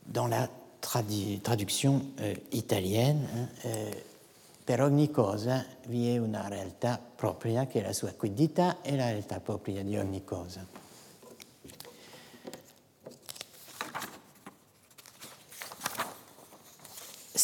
dans 0.06 0.28
la 0.28 0.48
traduction 0.82 2.02
euh, 2.20 2.36
italienne. 2.52 3.28
Hein, 3.34 3.48
euh, 3.66 3.92
per 4.66 4.82
ogni 4.82 5.12
cosa 5.12 5.66
vi 5.88 6.10
è 6.10 6.18
una 6.18 6.48
realtà 6.48 6.98
propria 6.98 7.68
che 7.68 7.80
è 7.80 7.84
la 7.84 7.94
sua 7.94 8.14
quiddità 8.14 8.82
e 8.82 8.96
la 8.96 9.10
realtà 9.10 9.40
propria 9.40 9.84
di 9.84 9.98
ogni 9.98 10.24
cosa. 10.24 10.66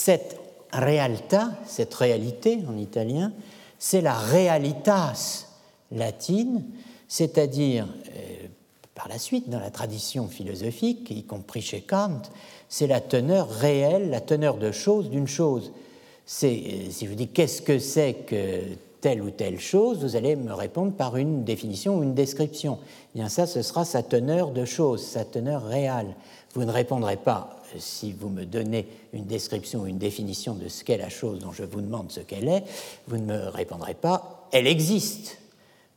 Cette 0.01 0.37
realtà, 0.71 1.51
cette 1.65 1.93
réalité 1.93 2.59
en 2.69 2.77
italien, 2.77 3.33
c'est 3.79 3.99
la 3.99 4.13
realitas 4.13 5.45
latine, 5.91 6.63
c'est-à-dire, 7.09 7.85
euh, 8.15 8.47
par 8.95 9.09
la 9.09 9.19
suite, 9.19 9.49
dans 9.49 9.59
la 9.59 9.71
tradition 9.71 10.29
philosophique, 10.29 11.11
y 11.11 11.23
compris 11.23 11.61
chez 11.61 11.81
Kant, 11.81 12.21
c'est 12.69 12.87
la 12.87 13.01
teneur 13.01 13.49
réelle, 13.49 14.09
la 14.09 14.21
teneur 14.21 14.55
de 14.55 14.71
chose 14.71 15.09
d'une 15.09 15.27
chose. 15.27 15.73
Euh, 15.73 16.55
si 16.89 16.93
je 17.01 17.05
vous 17.09 17.15
dis 17.15 17.27
qu'est-ce 17.27 17.61
que 17.61 17.77
c'est 17.77 18.13
que 18.25 18.61
telle 19.01 19.21
ou 19.21 19.31
telle 19.31 19.59
chose, 19.59 19.99
vous 19.99 20.15
allez 20.15 20.37
me 20.37 20.53
répondre 20.53 20.93
par 20.93 21.17
une 21.17 21.43
définition 21.43 21.97
ou 21.97 22.03
une 22.03 22.15
description. 22.15 22.79
Eh 23.13 23.19
bien 23.19 23.27
ça, 23.27 23.47
ce 23.47 23.61
sera 23.63 23.83
sa 23.83 24.01
teneur 24.01 24.51
de 24.51 24.63
chose, 24.63 25.03
sa 25.05 25.25
teneur 25.25 25.65
réelle. 25.65 26.15
Vous 26.53 26.63
ne 26.63 26.71
répondrez 26.71 27.17
pas 27.17 27.58
si 27.77 28.13
vous 28.13 28.29
me 28.29 28.45
donnez 28.45 28.87
une 29.13 29.25
description 29.25 29.81
ou 29.81 29.87
une 29.87 29.97
définition 29.97 30.53
de 30.55 30.67
ce 30.67 30.83
qu'est 30.83 30.97
la 30.97 31.09
chose 31.09 31.39
dont 31.39 31.51
je 31.51 31.63
vous 31.63 31.81
demande 31.81 32.11
ce 32.11 32.21
qu'elle 32.21 32.47
est, 32.47 32.63
vous 33.07 33.17
ne 33.17 33.25
me 33.25 33.49
répondrez 33.49 33.93
pas 33.93 34.47
elle 34.51 34.67
existe. 34.67 35.37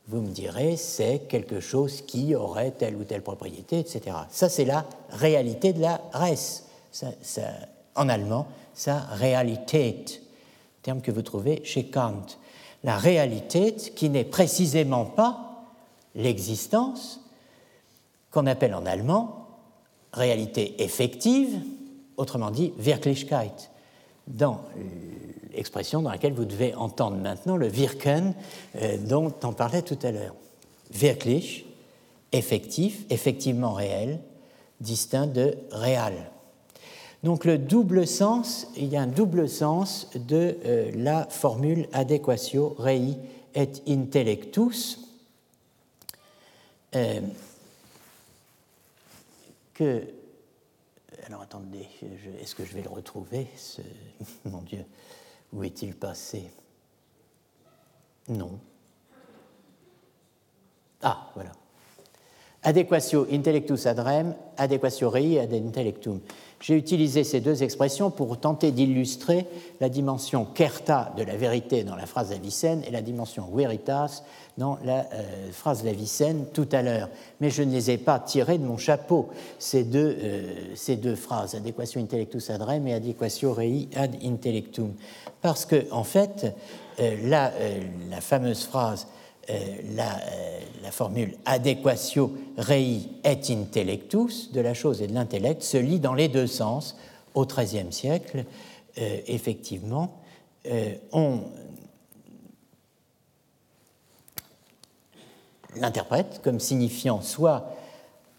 Vous 0.08 0.20
me 0.20 0.32
direz 0.32 0.76
c'est 0.76 1.20
quelque 1.28 1.60
chose 1.60 2.02
qui 2.02 2.34
aurait 2.34 2.72
telle 2.72 2.96
ou 2.96 3.04
telle 3.04 3.22
propriété, 3.22 3.78
etc. 3.78 4.16
Ça, 4.30 4.48
c'est 4.48 4.64
la 4.64 4.84
réalité 5.10 5.72
de 5.72 5.80
la 5.80 6.00
res. 6.12 6.64
en 7.94 8.08
allemand, 8.08 8.46
ça 8.74 8.98
réalité, 9.12 10.04
terme 10.82 11.00
que 11.00 11.12
vous 11.12 11.22
trouvez 11.22 11.64
chez 11.64 11.86
Kant. 11.86 12.26
La 12.84 12.98
réalité 12.98 13.74
qui 13.74 14.10
n'est 14.10 14.24
précisément 14.24 15.04
pas 15.04 15.64
l'existence, 16.14 17.20
qu'on 18.30 18.46
appelle 18.46 18.74
en 18.74 18.86
allemand 18.86 19.41
réalité 20.12 20.82
effective, 20.82 21.60
autrement 22.16 22.50
dit 22.50 22.72
Wirklichkeit, 22.78 23.70
dans 24.26 24.60
l'expression 25.54 26.02
dans 26.02 26.10
laquelle 26.10 26.32
vous 26.32 26.44
devez 26.44 26.74
entendre 26.74 27.16
maintenant 27.16 27.56
le 27.56 27.68
Wirken 27.68 28.34
euh, 28.76 28.96
dont 28.98 29.32
on 29.42 29.52
parlait 29.52 29.82
tout 29.82 29.98
à 30.02 30.10
l'heure. 30.10 30.34
Wirklich, 30.92 31.64
effectif, 32.32 33.04
effectivement 33.10 33.72
réel, 33.72 34.20
distinct 34.80 35.26
de 35.26 35.56
réel. 35.70 36.14
Donc 37.22 37.44
le 37.44 37.56
double 37.56 38.06
sens, 38.06 38.66
il 38.76 38.86
y 38.86 38.96
a 38.96 39.02
un 39.02 39.06
double 39.06 39.48
sens 39.48 40.10
de 40.14 40.56
euh, 40.64 40.90
la 40.94 41.26
formule 41.30 41.88
adéquatio 41.92 42.74
rei 42.78 43.16
et 43.54 43.68
intellectus. 43.88 44.98
Euh, 46.94 47.20
Alors 51.26 51.42
attendez, 51.42 51.86
est-ce 52.40 52.54
que 52.54 52.64
je 52.64 52.74
vais 52.74 52.82
le 52.82 52.88
retrouver 52.90 53.46
Mon 54.44 54.62
Dieu, 54.62 54.84
où 55.52 55.62
est-il 55.62 55.94
passé? 55.94 56.50
Non. 58.28 58.58
Ah, 61.02 61.30
voilà. 61.34 61.52
Adequatio 62.64 63.26
intellectus 63.30 63.86
ad 63.86 63.98
rem, 63.98 64.36
adequatio 64.56 65.10
rei 65.10 65.40
ad 65.40 65.52
intellectum. 65.52 66.20
J'ai 66.62 66.76
utilisé 66.76 67.24
ces 67.24 67.40
deux 67.40 67.64
expressions 67.64 68.12
pour 68.12 68.38
tenter 68.38 68.70
d'illustrer 68.70 69.46
la 69.80 69.88
dimension 69.88 70.44
kerta 70.44 71.12
de 71.16 71.24
la 71.24 71.36
vérité 71.36 71.82
dans 71.82 71.96
la 71.96 72.06
phrase 72.06 72.30
d'Avicenne 72.30 72.84
et 72.86 72.92
la 72.92 73.02
dimension 73.02 73.48
veritas 73.52 74.22
dans 74.58 74.78
la 74.84 75.00
euh, 75.12 75.50
phrase 75.50 75.82
d'Avicenne 75.82 76.46
tout 76.54 76.68
à 76.70 76.82
l'heure. 76.82 77.08
Mais 77.40 77.50
je 77.50 77.64
ne 77.64 77.72
les 77.72 77.90
ai 77.90 77.98
pas 77.98 78.20
tirées 78.20 78.58
de 78.58 78.64
mon 78.64 78.76
chapeau, 78.76 79.28
ces 79.58 79.82
deux, 79.82 80.16
euh, 80.22 80.54
ces 80.76 80.94
deux 80.94 81.16
phrases, 81.16 81.56
adéquatio 81.56 82.00
intellectus 82.00 82.48
ad 82.48 82.62
rem 82.62 82.86
et 82.86 82.94
adéquatio 82.94 83.52
rei 83.52 83.88
ad 83.96 84.14
intellectum. 84.22 84.94
Parce 85.40 85.66
que, 85.66 85.90
en 85.90 86.04
fait, 86.04 86.54
euh, 87.00 87.16
la, 87.24 87.50
la 88.08 88.20
fameuse 88.20 88.62
phrase 88.62 89.08
euh, 89.50 89.54
euh, 89.98 90.60
la, 90.82 90.90
formule 90.92 91.36
adéquatio 91.46 92.32
rei 92.58 93.00
et 93.24 93.52
intellectus 93.52 94.52
de 94.52 94.60
la 94.60 94.72
chose 94.72 95.02
et 95.02 95.08
de 95.08 95.14
l'intellect 95.14 95.62
se 95.62 95.78
lit 95.78 95.98
dans 95.98 96.14
les 96.14 96.28
deux 96.28 96.46
sens 96.46 96.96
au 97.34 97.44
XIIIe 97.44 97.92
siècle. 97.92 98.44
Euh, 98.98 99.18
effectivement, 99.26 100.20
on 101.10 101.40
l'interprète 105.74 106.40
comme 106.44 106.60
signifiant 106.60 107.20
soit 107.20 107.74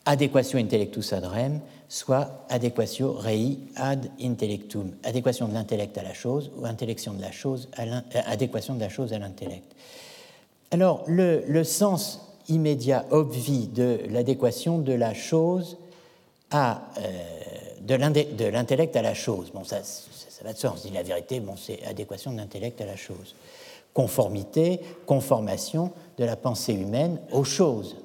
adéquatio 0.06 0.58
intellectus 0.58 1.12
ad 1.12 1.26
rem, 1.26 1.60
soit 1.90 2.46
adéquatio 2.50 3.12
rei 3.12 3.58
ad 3.76 4.10
intellectum, 4.22 4.92
adéquation 5.04 5.50
de 5.50 5.54
l'intellect 5.54 5.98
à 5.98 6.04
la 6.04 6.14
chose 6.14 6.50
ou 6.56 6.62
de 6.62 6.68
adéquation 6.68 7.14
de 8.76 8.80
la 8.80 8.90
chose 8.90 9.12
à 9.12 9.20
l'intellect. 9.20 9.74
Alors, 10.74 11.04
le, 11.06 11.64
sens 11.64 12.20
immédiat, 12.50 13.06
obvi 13.12 13.68
de 13.68 14.00
l'adéquation 14.10 14.80
de 14.80 14.92
la 14.92 15.14
chose 15.14 15.78
à, 16.50 16.82
euh, 16.98 17.12
de 17.82 17.94
l'intellect 18.50 18.96
à 18.96 19.04
la 19.04 19.14
chose. 19.14 19.52
Bon, 19.54 19.64
ça, 19.64 19.82
va 20.44 20.52
de 20.52 20.58
soi, 20.58 20.72
on 20.74 20.78
se 20.78 20.88
dit 20.88 20.94
la 20.94 21.04
vérité, 21.04 21.40
bon, 21.42 21.56
c'est 21.58 21.86
adéquation 21.86 22.32
de 22.32 22.38
l'intellect 22.38 22.82
à 22.82 22.88
la 22.88 22.96
chose. 22.96 23.36
Conformité, 23.94 24.80
conformation 25.06 25.92
de 26.18 26.26
la 26.26 26.36
pensée 26.36 26.74
humaine 26.74 27.20
aux 27.32 27.44
choses. 27.44 27.96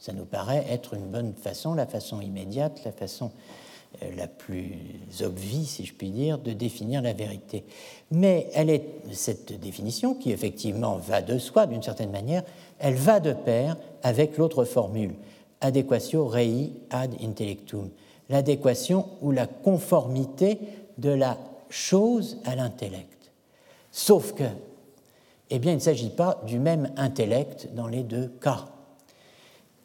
Ça 0.00 0.12
nous 0.12 0.24
paraît 0.24 0.66
être 0.68 0.94
une 0.94 1.06
bonne 1.06 1.32
façon, 1.32 1.74
la 1.74 1.86
façon 1.86 2.20
immédiate, 2.20 2.80
la 2.84 2.90
façon 2.90 3.30
la 4.16 4.26
plus 4.26 4.74
obvie, 5.22 5.66
si 5.66 5.84
je 5.84 5.94
puis 5.94 6.10
dire, 6.10 6.38
de 6.38 6.52
définir 6.52 7.02
la 7.02 7.12
vérité. 7.12 7.64
Mais 8.10 8.48
elle 8.54 8.70
est, 8.70 8.84
cette 9.12 9.58
définition, 9.58 10.14
qui 10.14 10.32
effectivement 10.32 10.96
va 10.96 11.22
de 11.22 11.38
soi 11.38 11.66
d'une 11.66 11.82
certaine 11.82 12.10
manière, 12.10 12.42
elle 12.78 12.94
va 12.94 13.20
de 13.20 13.32
pair 13.32 13.76
avec 14.02 14.36
l'autre 14.36 14.64
formule, 14.64 15.14
adéquatio 15.60 16.26
rei 16.26 16.72
ad 16.90 17.14
intellectum, 17.22 17.90
l'adéquation 18.28 19.06
ou 19.22 19.30
la 19.30 19.46
conformité 19.46 20.58
de 20.98 21.10
la 21.10 21.38
chose 21.68 22.38
à 22.44 22.54
l'intellect. 22.54 23.32
Sauf 23.90 24.32
que 24.34 24.44
eh 25.50 25.58
bien, 25.58 25.72
il 25.72 25.76
ne 25.76 25.80
s'agit 25.80 26.10
pas 26.10 26.42
du 26.46 26.58
même 26.58 26.90
intellect 26.96 27.68
dans 27.74 27.86
les 27.86 28.02
deux 28.02 28.28
cas. 28.40 28.66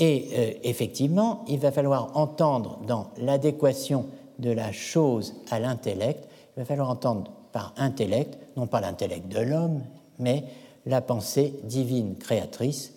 Et 0.02 0.30
euh, 0.34 0.54
effectivement, 0.64 1.46
il 1.48 1.60
va 1.60 1.72
falloir 1.72 2.18
entendre 2.18 2.80
dans 2.88 3.12
l'adéquation 3.18 4.08
de 4.40 4.50
la 4.50 4.72
chose 4.72 5.36
à 5.52 5.60
l'intellect, 5.60 6.28
il 6.58 6.62
va 6.62 6.66
falloir 6.66 6.90
entendre 6.90 7.32
par 7.52 7.72
intellect, 7.78 8.36
non 8.58 8.66
pas 8.66 8.82
l'intellect 8.82 9.28
de 9.28 9.40
l'homme, 9.40 9.84
mais 10.18 10.44
la 10.88 11.02
pensée 11.02 11.54
divine 11.66 12.16
créatrice, 12.16 12.94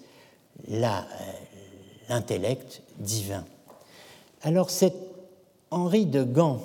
euh, 0.73 1.01
l'intellect 2.09 2.81
divin. 2.99 3.45
Alors 4.41 4.71
c'est 4.71 4.95
Henri 5.71 6.07
de 6.07 6.25
Gand 6.25 6.61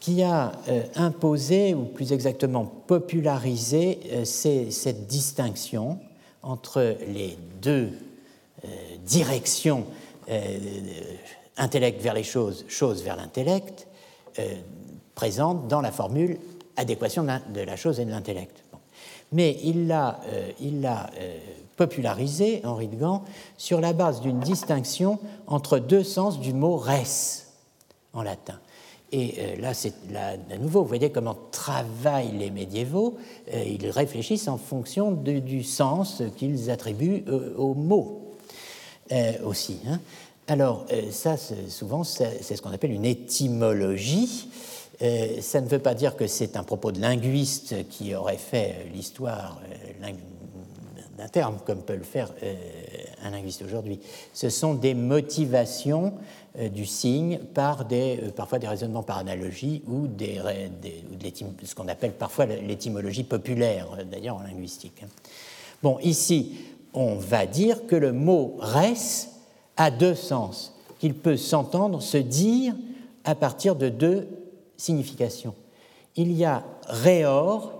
qui 0.00 0.22
a 0.22 0.52
euh, 0.68 0.82
imposé, 0.96 1.74
ou 1.74 1.84
plus 1.84 2.14
exactement 2.14 2.64
popularisé, 2.64 4.24
cette 4.24 5.06
distinction 5.06 5.98
entre 6.42 6.96
les 7.06 7.36
deux 7.60 7.90
euh, 8.64 8.96
directions, 9.04 9.86
intellect 11.58 12.00
vers 12.00 12.14
les 12.14 12.22
choses, 12.22 12.64
choses 12.66 13.02
vers 13.02 13.16
l'intellect, 13.16 13.86
présentes 15.14 15.68
dans 15.68 15.82
la 15.82 15.92
formule 15.92 16.38
adéquation 16.78 17.24
de 17.24 17.60
la 17.60 17.76
chose 17.76 18.00
et 18.00 18.06
de 18.06 18.10
l'intellect. 18.10 18.64
Mais 19.32 19.58
il 19.62 19.86
l'a 19.86 20.20
popularisé, 21.76 22.62
Henri 22.64 22.88
de 22.88 22.96
Gand, 22.96 23.24
sur 23.58 23.82
la 23.82 23.92
base 23.92 24.22
d'une 24.22 24.40
distinction 24.40 25.18
entre 25.46 25.78
deux 25.78 26.04
sens 26.04 26.40
du 26.40 26.54
mot 26.54 26.76
res 26.76 27.44
en 28.14 28.22
latin. 28.22 28.58
Et 29.12 29.34
euh, 29.38 29.56
là, 29.60 29.74
c'est 29.74 29.94
à 30.16 30.56
nouveau, 30.58 30.82
vous 30.82 30.88
voyez 30.88 31.10
comment 31.10 31.36
travaillent 31.52 32.36
les 32.36 32.50
médiévaux. 32.50 33.16
Euh, 33.52 33.62
ils 33.64 33.88
réfléchissent 33.88 34.48
en 34.48 34.58
fonction 34.58 35.12
du 35.12 35.62
sens 35.62 36.20
qu'ils 36.36 36.68
attribuent 36.68 37.22
euh, 37.28 37.54
aux 37.56 37.74
mots 37.74 38.23
aussi. 39.44 39.78
Hein. 39.86 40.00
Alors, 40.46 40.86
ça, 41.10 41.36
souvent, 41.68 42.04
c'est 42.04 42.42
ce 42.42 42.60
qu'on 42.60 42.72
appelle 42.72 42.92
une 42.92 43.04
étymologie. 43.04 44.48
ça 45.40 45.60
ne 45.60 45.68
veut 45.68 45.78
pas 45.78 45.94
dire 45.94 46.16
que 46.16 46.26
c'est 46.26 46.56
un 46.56 46.62
propos 46.62 46.92
de 46.92 47.00
linguiste 47.00 47.88
qui 47.88 48.14
aurait 48.14 48.36
fait 48.36 48.86
l'histoire 48.94 49.60
d'un 51.18 51.28
terme, 51.28 51.58
comme 51.64 51.82
peut 51.82 51.96
le 51.96 52.02
faire 52.02 52.30
un 53.24 53.30
linguiste 53.30 53.62
aujourd'hui. 53.62 54.00
Ce 54.32 54.50
sont 54.50 54.74
des 54.74 54.94
motivations 54.94 56.14
euh, 56.58 56.68
du 56.68 56.86
signe 56.86 57.40
par 57.52 57.84
des, 57.84 58.20
euh, 58.22 58.30
parfois 58.30 58.60
des 58.60 58.68
raisonnements 58.68 59.02
par 59.02 59.18
analogie 59.18 59.82
ou, 59.88 60.06
des, 60.06 60.40
ce 61.64 61.74
qu'on 61.74 61.88
appelle 61.88 62.12
parfois 62.12 62.46
l'étymologie 62.46 63.24
populaire, 63.24 63.88
euh, 63.98 64.04
d'ailleurs 64.04 64.36
en 64.36 64.42
linguistique. 64.42 65.02
Bon, 65.82 65.98
ici, 65.98 66.52
on 66.94 67.16
va 67.16 67.46
dire 67.46 67.86
que 67.86 67.96
le 67.96 68.12
mot 68.12 68.56
res 68.58 69.28
a 69.76 69.90
deux 69.90 70.14
sens, 70.14 70.74
qu'il 70.98 71.14
peut 71.14 71.36
s'entendre, 71.36 72.00
se 72.00 72.16
dire 72.16 72.74
à 73.24 73.34
partir 73.34 73.76
de 73.76 73.88
deux 73.88 74.28
significations. 74.76 75.54
Il 76.16 76.32
y 76.32 76.44
a 76.44 76.64
reor, 76.88 77.72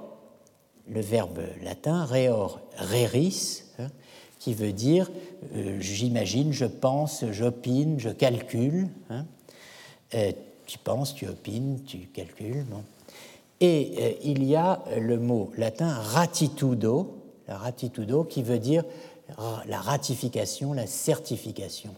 le 0.89 1.01
verbe 1.01 1.41
latin, 1.63 2.05
reor, 2.05 2.61
reris, 2.77 3.63
qui 4.45 4.53
veut 4.53 4.73
dire 4.73 5.11
euh, 5.57 5.81
j'imagine, 5.81 6.53
je 6.53 6.67
pense, 6.67 7.25
j'opine, 7.31 7.99
je 7.99 8.11
calcule. 8.11 8.89
Hein. 9.09 9.25
Euh, 10.15 10.33
tu 10.67 10.79
penses, 10.79 11.15
tu 11.15 11.27
opines, 11.27 11.83
tu 11.87 11.99
calcules. 12.13 12.67
Et 13.61 13.95
euh, 13.99 14.13
il 14.23 14.45
y 14.45 14.55
a 14.55 14.83
le 14.99 15.19
mot 15.19 15.51
latin 15.57 15.89
ratitudo, 15.89 17.24
la 17.49 17.59
ratitudo, 17.59 18.25
qui 18.25 18.43
veut 18.43 18.59
dire 18.59 18.85
la 19.67 19.81
ratification, 19.81 20.73
la 20.73 20.87
certification. 20.87 21.95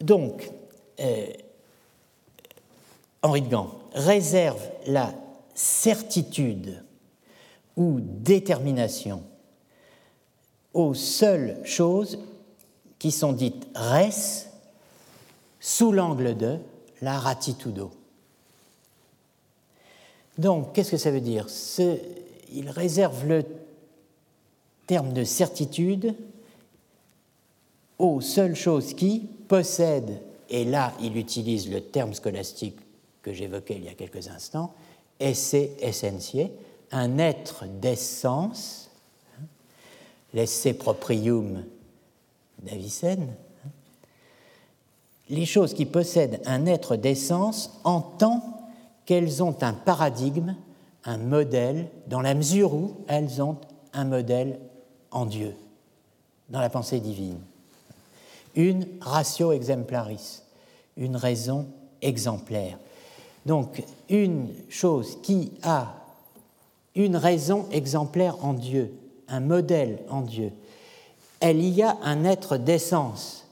Donc, 0.00 0.50
Henri 3.22 3.42
de 3.42 3.48
Gand 3.48 3.78
réserve 3.94 4.60
la 4.86 5.14
certitude 5.54 6.82
ou 7.76 8.00
détermination 8.00 9.22
aux 10.74 10.94
seules 10.94 11.58
choses 11.64 12.18
qui 12.98 13.10
sont 13.10 13.32
dites 13.32 13.66
res 13.74 14.46
sous 15.60 15.92
l'angle 15.92 16.36
de 16.36 16.58
la 17.02 17.18
ratitudo. 17.18 17.90
Donc, 20.38 20.72
qu'est-ce 20.72 20.90
que 20.90 20.96
ça 20.96 21.10
veut 21.10 21.20
dire? 21.20 21.46
Il 22.52 22.70
réserve 22.70 23.26
le 23.26 23.44
terme 24.86 25.12
de 25.12 25.24
certitude 25.24 26.14
aux 27.98 28.20
seules 28.20 28.54
choses 28.54 28.94
qui 28.94 29.20
possèdent, 29.48 30.20
et 30.50 30.64
là 30.64 30.92
il 31.00 31.16
utilise 31.16 31.70
le 31.70 31.80
terme 31.80 32.14
scolastique 32.14 32.76
que 33.22 33.32
j'évoquais 33.32 33.76
il 33.76 33.84
y 33.84 33.88
a 33.88 33.94
quelques 33.94 34.28
instants, 34.28 34.74
esse 35.18 35.54
essentiae, 35.54 36.50
un 36.92 37.18
être 37.18 37.64
d'essence, 37.66 38.90
hein, 39.38 39.44
l'esse 40.34 40.68
proprium 40.78 41.64
d'Avicenne, 42.62 43.34
hein, 43.64 43.68
les 45.30 45.46
choses 45.46 45.74
qui 45.74 45.86
possèdent 45.86 46.40
un 46.44 46.66
être 46.66 46.96
d'essence 46.96 47.80
en 47.82 48.00
tant 48.00 48.55
qu'elles 49.06 49.42
ont 49.42 49.56
un 49.62 49.72
paradigme, 49.72 50.56
un 51.04 51.16
modèle, 51.16 51.88
dans 52.08 52.20
la 52.20 52.34
mesure 52.34 52.74
où 52.74 52.96
elles 53.06 53.40
ont 53.40 53.56
un 53.92 54.04
modèle 54.04 54.58
en 55.12 55.24
Dieu, 55.24 55.54
dans 56.48 56.60
la 56.60 56.68
pensée 56.68 57.00
divine. 57.00 57.38
Une 58.56 58.86
ratio 59.00 59.52
exemplaris, 59.52 60.42
une 60.96 61.16
raison 61.16 61.66
exemplaire. 62.02 62.78
Donc, 63.46 63.82
une 64.08 64.48
chose 64.68 65.18
qui 65.22 65.52
a 65.62 65.94
une 66.96 67.16
raison 67.16 67.66
exemplaire 67.70 68.44
en 68.44 68.54
Dieu, 68.54 68.92
un 69.28 69.40
modèle 69.40 70.00
en 70.08 70.22
Dieu. 70.22 70.52
Elle 71.38 71.62
y 71.62 71.82
a 71.82 71.96
un 72.02 72.24
être 72.24 72.56
d'essence 72.56 73.44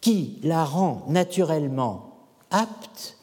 qui 0.00 0.38
la 0.42 0.64
rend 0.64 1.04
naturellement 1.08 2.10
apte 2.50 3.16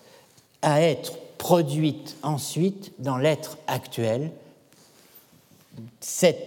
à 0.62 0.82
être 0.82 1.14
produite 1.46 2.18
ensuite 2.24 2.92
dans 2.98 3.20
l'être 3.20 3.60
actuel. 3.68 4.32
Cet 6.00 6.40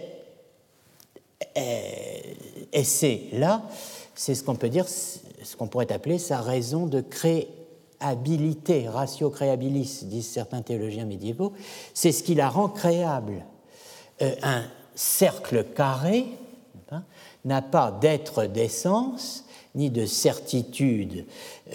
euh, 1.57 2.19
essai-là, 2.73 3.61
c'est 4.13 4.35
ce 4.35 4.43
qu'on 4.43 4.55
peut 4.55 4.67
dire, 4.67 4.89
ce 4.89 5.55
qu'on 5.57 5.67
pourrait 5.67 5.93
appeler 5.93 6.19
sa 6.19 6.41
raison 6.41 6.85
de 6.85 6.99
créer 6.99 7.47
habilité, 8.01 8.89
ratio 8.89 9.29
créabilis, 9.29 10.01
disent 10.03 10.27
certains 10.27 10.61
théologiens 10.61 11.05
médiévaux, 11.05 11.53
c'est 11.93 12.11
ce 12.11 12.21
qui 12.21 12.35
la 12.35 12.49
rend 12.49 12.67
créable. 12.67 13.45
Euh, 14.21 14.35
un 14.43 14.65
cercle 14.95 15.63
carré 15.63 16.25
hein, 16.91 17.03
n'a 17.45 17.61
pas 17.61 17.97
d'être 18.01 18.47
d'essence 18.47 19.45
ni 19.75 19.89
de 19.89 20.05
certitude 20.05 21.25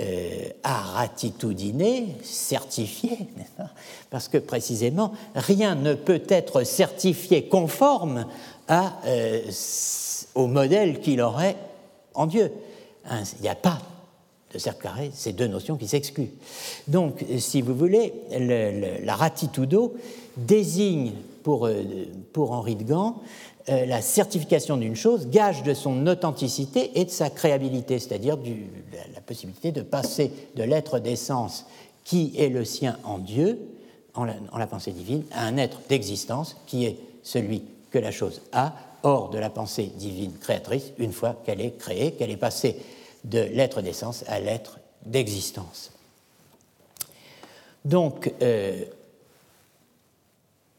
euh, 0.01 0.49
aratitudinée, 0.63 2.09
certifiée, 2.23 3.29
parce 4.11 4.29
que 4.29 4.39
précisément, 4.39 5.13
rien 5.35 5.75
ne 5.75 5.95
peut 5.95 6.23
être 6.29 6.65
certifié 6.65 7.45
conforme 7.45 8.27
euh, 8.71 9.43
au 10.35 10.47
modèle 10.47 11.01
qu'il 11.01 11.21
aurait 11.21 11.57
en 12.15 12.27
Dieu. 12.27 12.51
Hein, 13.09 13.23
il 13.39 13.43
n'y 13.43 13.49
a 13.49 13.55
pas 13.55 13.81
de 14.53 14.59
cercle 14.59 14.83
carré, 14.83 15.11
c'est 15.13 15.33
deux 15.33 15.49
notions 15.49 15.77
qui 15.77 15.89
s'excluent. 15.89 16.33
Donc, 16.87 17.25
si 17.39 17.61
vous 17.61 17.75
voulez, 17.75 18.13
la 18.31 19.17
ratitudo 19.17 19.95
désigne 20.37 21.13
pour, 21.43 21.67
euh, 21.67 21.83
pour 22.33 22.53
Henri 22.53 22.77
de 22.77 22.85
Gand 22.85 23.21
euh, 23.69 23.87
la 23.87 24.03
certification 24.03 24.77
d'une 24.77 24.97
chose, 24.97 25.29
gage 25.29 25.63
de 25.63 25.73
son 25.73 26.07
authenticité 26.07 27.01
et 27.01 27.05
de 27.05 27.11
sa 27.11 27.31
créabilité, 27.31 27.99
c'est-à-dire 27.99 28.37
la, 29.15 29.21
possibilité 29.21 29.73
de 29.73 29.81
passer 29.81 30.31
de 30.55 30.63
l'être 30.63 30.99
d'essence 30.99 31.65
qui 32.05 32.35
est 32.37 32.51
le 32.51 32.65
sien 32.65 32.99
en 33.05 33.19
Dieu, 33.19 33.59
en 34.13 34.25
la, 34.25 34.35
en 34.53 34.59
la 34.59 34.67
pensée 34.67 34.93
divine, 34.93 35.25
à 35.33 35.47
un 35.47 35.57
être 35.57 35.81
d'existence 35.89 36.57
qui 36.67 36.85
est 36.85 36.99
celui 37.23 37.63
que 37.91 37.99
la 37.99 38.11
chose 38.11 38.43
a, 38.53 38.75
hors 39.03 39.31
de 39.31 39.39
la 39.39 39.49
pensée 39.51 39.91
divine 39.97 40.37
créatrice, 40.39 40.93
une 40.99 41.13
fois 41.13 41.41
qu'elle 41.45 41.61
est 41.61 41.79
créée, 41.79 42.13
qu'elle 42.13 42.31
est 42.31 42.37
passée 42.37 42.77
de 43.25 43.39
l'être 43.39 43.81
d'essence 43.81 44.25
à 44.29 44.41
l'être 44.41 44.79
d'existence. 45.07 45.91
Donc, 47.85 48.33
euh, 48.43 48.85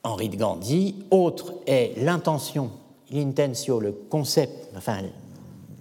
Henri 0.05 0.29
de 0.29 0.37
Gandhi, 0.37 0.95
autre 1.09 1.55
est 1.65 1.97
l'intention, 1.97 2.69
l'intentio, 3.11 3.79
le 3.79 3.91
concept, 3.91 4.69
enfin 4.77 4.99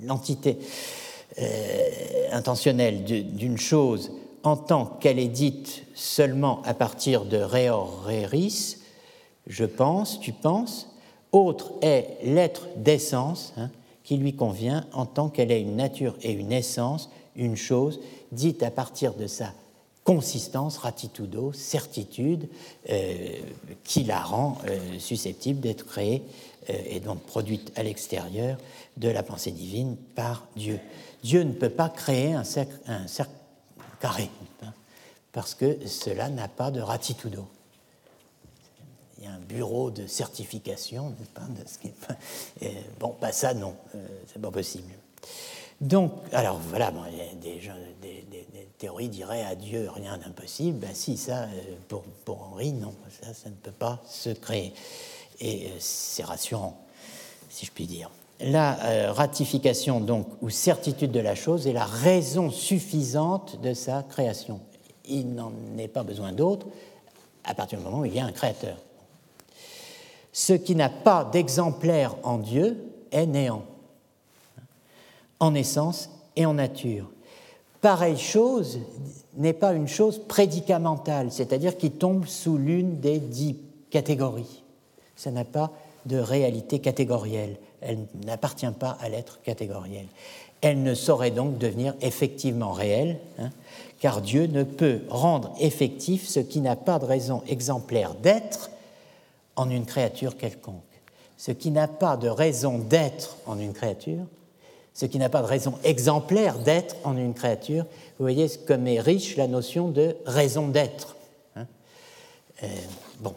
l'entité 0.02 0.58
euh, 1.40 1.88
intentionnelle 2.32 3.04
d'une 3.04 3.58
chose 3.58 4.12
en 4.42 4.56
tant 4.56 4.86
qu'elle 4.86 5.18
est 5.18 5.28
dite 5.28 5.84
seulement 5.94 6.62
à 6.64 6.74
partir 6.74 7.24
de 7.24 7.38
reor 7.38 8.04
reris, 8.04 8.76
je 9.46 9.64
pense, 9.64 10.20
tu 10.20 10.32
penses. 10.32 10.90
Autre 11.32 11.72
est 11.82 12.18
l'être 12.22 12.68
d'essence, 12.76 13.52
hein, 13.56 13.70
qui 14.04 14.16
lui 14.16 14.34
convient 14.36 14.86
en 14.92 15.06
tant 15.06 15.28
qu'elle 15.28 15.50
est 15.50 15.60
une 15.60 15.76
nature 15.76 16.14
et 16.22 16.32
une 16.32 16.52
essence, 16.52 17.10
une 17.36 17.56
chose, 17.56 18.00
dite 18.32 18.62
à 18.62 18.70
partir 18.70 19.14
de 19.14 19.26
sa 19.26 19.52
consistance, 20.04 20.76
ratitudo, 20.76 21.52
certitude, 21.54 22.48
euh, 22.90 23.40
qui 23.82 24.04
la 24.04 24.22
rend 24.22 24.58
euh, 24.68 24.98
susceptible 24.98 25.60
d'être 25.60 25.86
créée 25.86 26.22
euh, 26.68 26.74
et 26.86 27.00
donc 27.00 27.22
produite 27.22 27.72
à 27.74 27.82
l'extérieur 27.82 28.58
de 28.98 29.08
la 29.08 29.22
pensée 29.22 29.50
divine 29.50 29.96
par 30.14 30.46
Dieu. 30.56 30.78
Dieu 31.22 31.42
ne 31.42 31.52
peut 31.52 31.70
pas 31.70 31.88
créer 31.88 32.34
un 32.34 32.44
cercle, 32.44 32.74
carré, 33.98 34.28
hein, 34.62 34.74
parce 35.32 35.54
que 35.54 35.86
cela 35.86 36.28
n'a 36.28 36.48
pas 36.48 36.70
de 36.70 36.82
ratitudo. 36.82 37.48
Il 39.16 39.24
y 39.24 39.26
a 39.26 39.32
un 39.32 39.38
bureau 39.38 39.90
de 39.90 40.06
certification, 40.06 41.14
bon, 43.00 43.08
pas 43.18 43.32
ça, 43.32 43.54
non, 43.54 43.74
c'est 44.26 44.42
pas 44.42 44.50
possible. 44.50 44.92
Donc, 45.80 46.12
alors 46.32 46.58
voilà, 46.58 46.92
il 47.10 47.18
y 47.18 47.20
a 47.20 47.34
des, 47.34 47.60
des, 48.02 48.23
théories 48.84 49.08
diraient 49.08 49.44
à 49.44 49.54
Dieu 49.54 49.88
rien 49.94 50.18
d'impossible. 50.18 50.78
Ben 50.78 50.90
si, 50.92 51.16
ça, 51.16 51.44
euh, 51.44 51.46
pour, 51.88 52.02
pour, 52.26 52.50
Henri, 52.52 52.72
non, 52.72 52.92
ça, 53.22 53.32
ça 53.32 53.48
ne 53.48 53.54
peut 53.54 53.70
pas 53.70 53.98
se 54.06 54.28
créer. 54.28 54.74
Et 55.40 55.68
euh, 55.68 55.70
c'est 55.78 56.22
rassurant, 56.22 56.78
si 57.48 57.64
je 57.64 57.72
puis 57.72 57.86
dire. 57.86 58.10
La 58.40 58.78
euh, 58.84 59.10
ratification, 59.10 60.00
donc, 60.00 60.26
ou 60.42 60.50
certitude 60.50 61.12
de 61.12 61.20
la 61.20 61.34
chose 61.34 61.66
est 61.66 61.72
la 61.72 61.86
raison 61.86 62.50
suffisante 62.50 63.58
de 63.62 63.72
sa 63.72 64.02
création. 64.02 64.60
Il 65.06 65.34
n'en 65.34 65.52
est 65.78 65.88
pas 65.88 66.02
besoin 66.02 66.32
d'autre 66.32 66.66
à 67.42 67.54
partir 67.54 67.78
du 67.78 67.84
moment 67.86 68.00
où 68.00 68.04
il 68.04 68.14
y 68.14 68.20
a 68.20 68.26
un 68.26 68.32
créateur. 68.32 68.76
Ce 70.30 70.52
qui 70.52 70.74
n'a 70.74 70.90
pas 70.90 71.24
d'exemplaire 71.24 72.16
en 72.22 72.36
Dieu 72.36 72.84
est 73.12 73.26
néant 73.26 73.64
en 75.40 75.54
essence 75.54 76.10
et 76.36 76.44
en 76.44 76.52
nature. 76.52 77.08
Pareille 77.84 78.16
chose 78.16 78.78
n'est 79.36 79.52
pas 79.52 79.74
une 79.74 79.88
chose 79.88 80.18
prédicamentale, 80.26 81.30
c'est-à-dire 81.30 81.76
qui 81.76 81.90
tombe 81.90 82.24
sous 82.24 82.56
l'une 82.56 82.98
des 82.98 83.18
dix 83.18 83.58
catégories. 83.90 84.62
Ça 85.16 85.30
n'a 85.30 85.44
pas 85.44 85.70
de 86.06 86.16
réalité 86.16 86.78
catégorielle, 86.78 87.58
elle 87.82 87.98
n'appartient 88.24 88.70
pas 88.80 88.96
à 89.02 89.10
l'être 89.10 89.42
catégoriel. 89.42 90.06
Elle 90.62 90.82
ne 90.82 90.94
saurait 90.94 91.30
donc 91.30 91.58
devenir 91.58 91.94
effectivement 92.00 92.72
réelle, 92.72 93.18
hein, 93.38 93.50
car 94.00 94.22
Dieu 94.22 94.46
ne 94.46 94.62
peut 94.62 95.02
rendre 95.10 95.52
effectif 95.60 96.26
ce 96.26 96.40
qui 96.40 96.62
n'a 96.62 96.76
pas 96.76 96.98
de 96.98 97.04
raison 97.04 97.42
exemplaire 97.48 98.14
d'être 98.14 98.70
en 99.56 99.68
une 99.68 99.84
créature 99.84 100.38
quelconque. 100.38 100.80
Ce 101.36 101.50
qui 101.50 101.70
n'a 101.70 101.88
pas 101.88 102.16
de 102.16 102.30
raison 102.30 102.78
d'être 102.78 103.36
en 103.44 103.58
une 103.58 103.74
créature 103.74 104.24
ce 104.94 105.06
qui 105.06 105.18
n'a 105.18 105.28
pas 105.28 105.42
de 105.42 105.46
raison 105.46 105.74
exemplaire 105.82 106.58
d'être 106.60 106.96
en 107.04 107.16
une 107.16 107.34
créature. 107.34 107.84
Vous 108.18 108.24
voyez 108.24 108.48
comme 108.66 108.86
est 108.86 109.00
riche 109.00 109.36
la 109.36 109.48
notion 109.48 109.88
de 109.88 110.16
raison 110.24 110.68
d'être. 110.68 111.16
Hein. 111.56 111.66
Euh, 112.62 112.66
bon. 113.20 113.34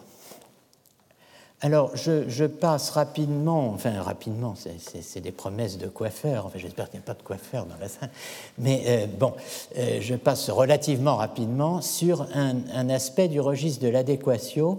Alors, 1.60 1.90
je, 1.96 2.44
passe 2.44 2.90
rapidement, 2.90 3.70
enfin 3.70 4.00
rapidement, 4.00 4.54
c'est 4.54 5.20
des 5.20 5.32
promesses 5.32 5.76
de 5.76 5.88
coiffeur, 5.88 6.46
enfin 6.46 6.56
j'espère 6.56 6.88
qu'il 6.88 7.00
n'y 7.00 7.04
a 7.04 7.06
pas 7.06 7.14
de 7.14 7.22
coiffeur 7.24 7.66
dans 7.66 7.76
la 7.80 7.88
salle, 7.88 8.10
mais 8.58 8.84
euh, 8.86 9.06
bon, 9.06 9.32
euh, 9.76 9.98
je 10.00 10.14
passe 10.14 10.50
relativement 10.50 11.16
rapidement 11.16 11.80
sur 11.80 12.28
un, 12.32 12.88
aspect 12.90 13.26
du 13.26 13.40
registre 13.40 13.82
de 13.82 13.88
l'adéquation 13.88 14.78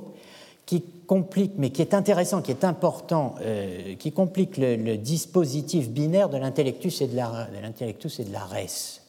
qui 0.65 0.85
complique, 1.09 1.53
mais 1.57 1.71
qui 1.71 1.81
est 1.81 1.95
intéressant, 1.95 2.43
qui 2.43 2.51
est 2.51 2.63
important, 2.63 3.33
euh, 3.41 3.95
qui 3.95 4.11
complique 4.11 4.57
le, 4.57 4.95
dispositif 4.95 5.89
binaire 5.89 6.29
de 6.29 6.37
l'intellectus 6.37 7.01
et 7.01 7.07
de 7.07 7.15
la, 7.15 7.47
l'intellectus 7.63 8.19
et 8.19 8.25
de 8.25 8.31
la 8.31 8.45
res. 8.45 9.01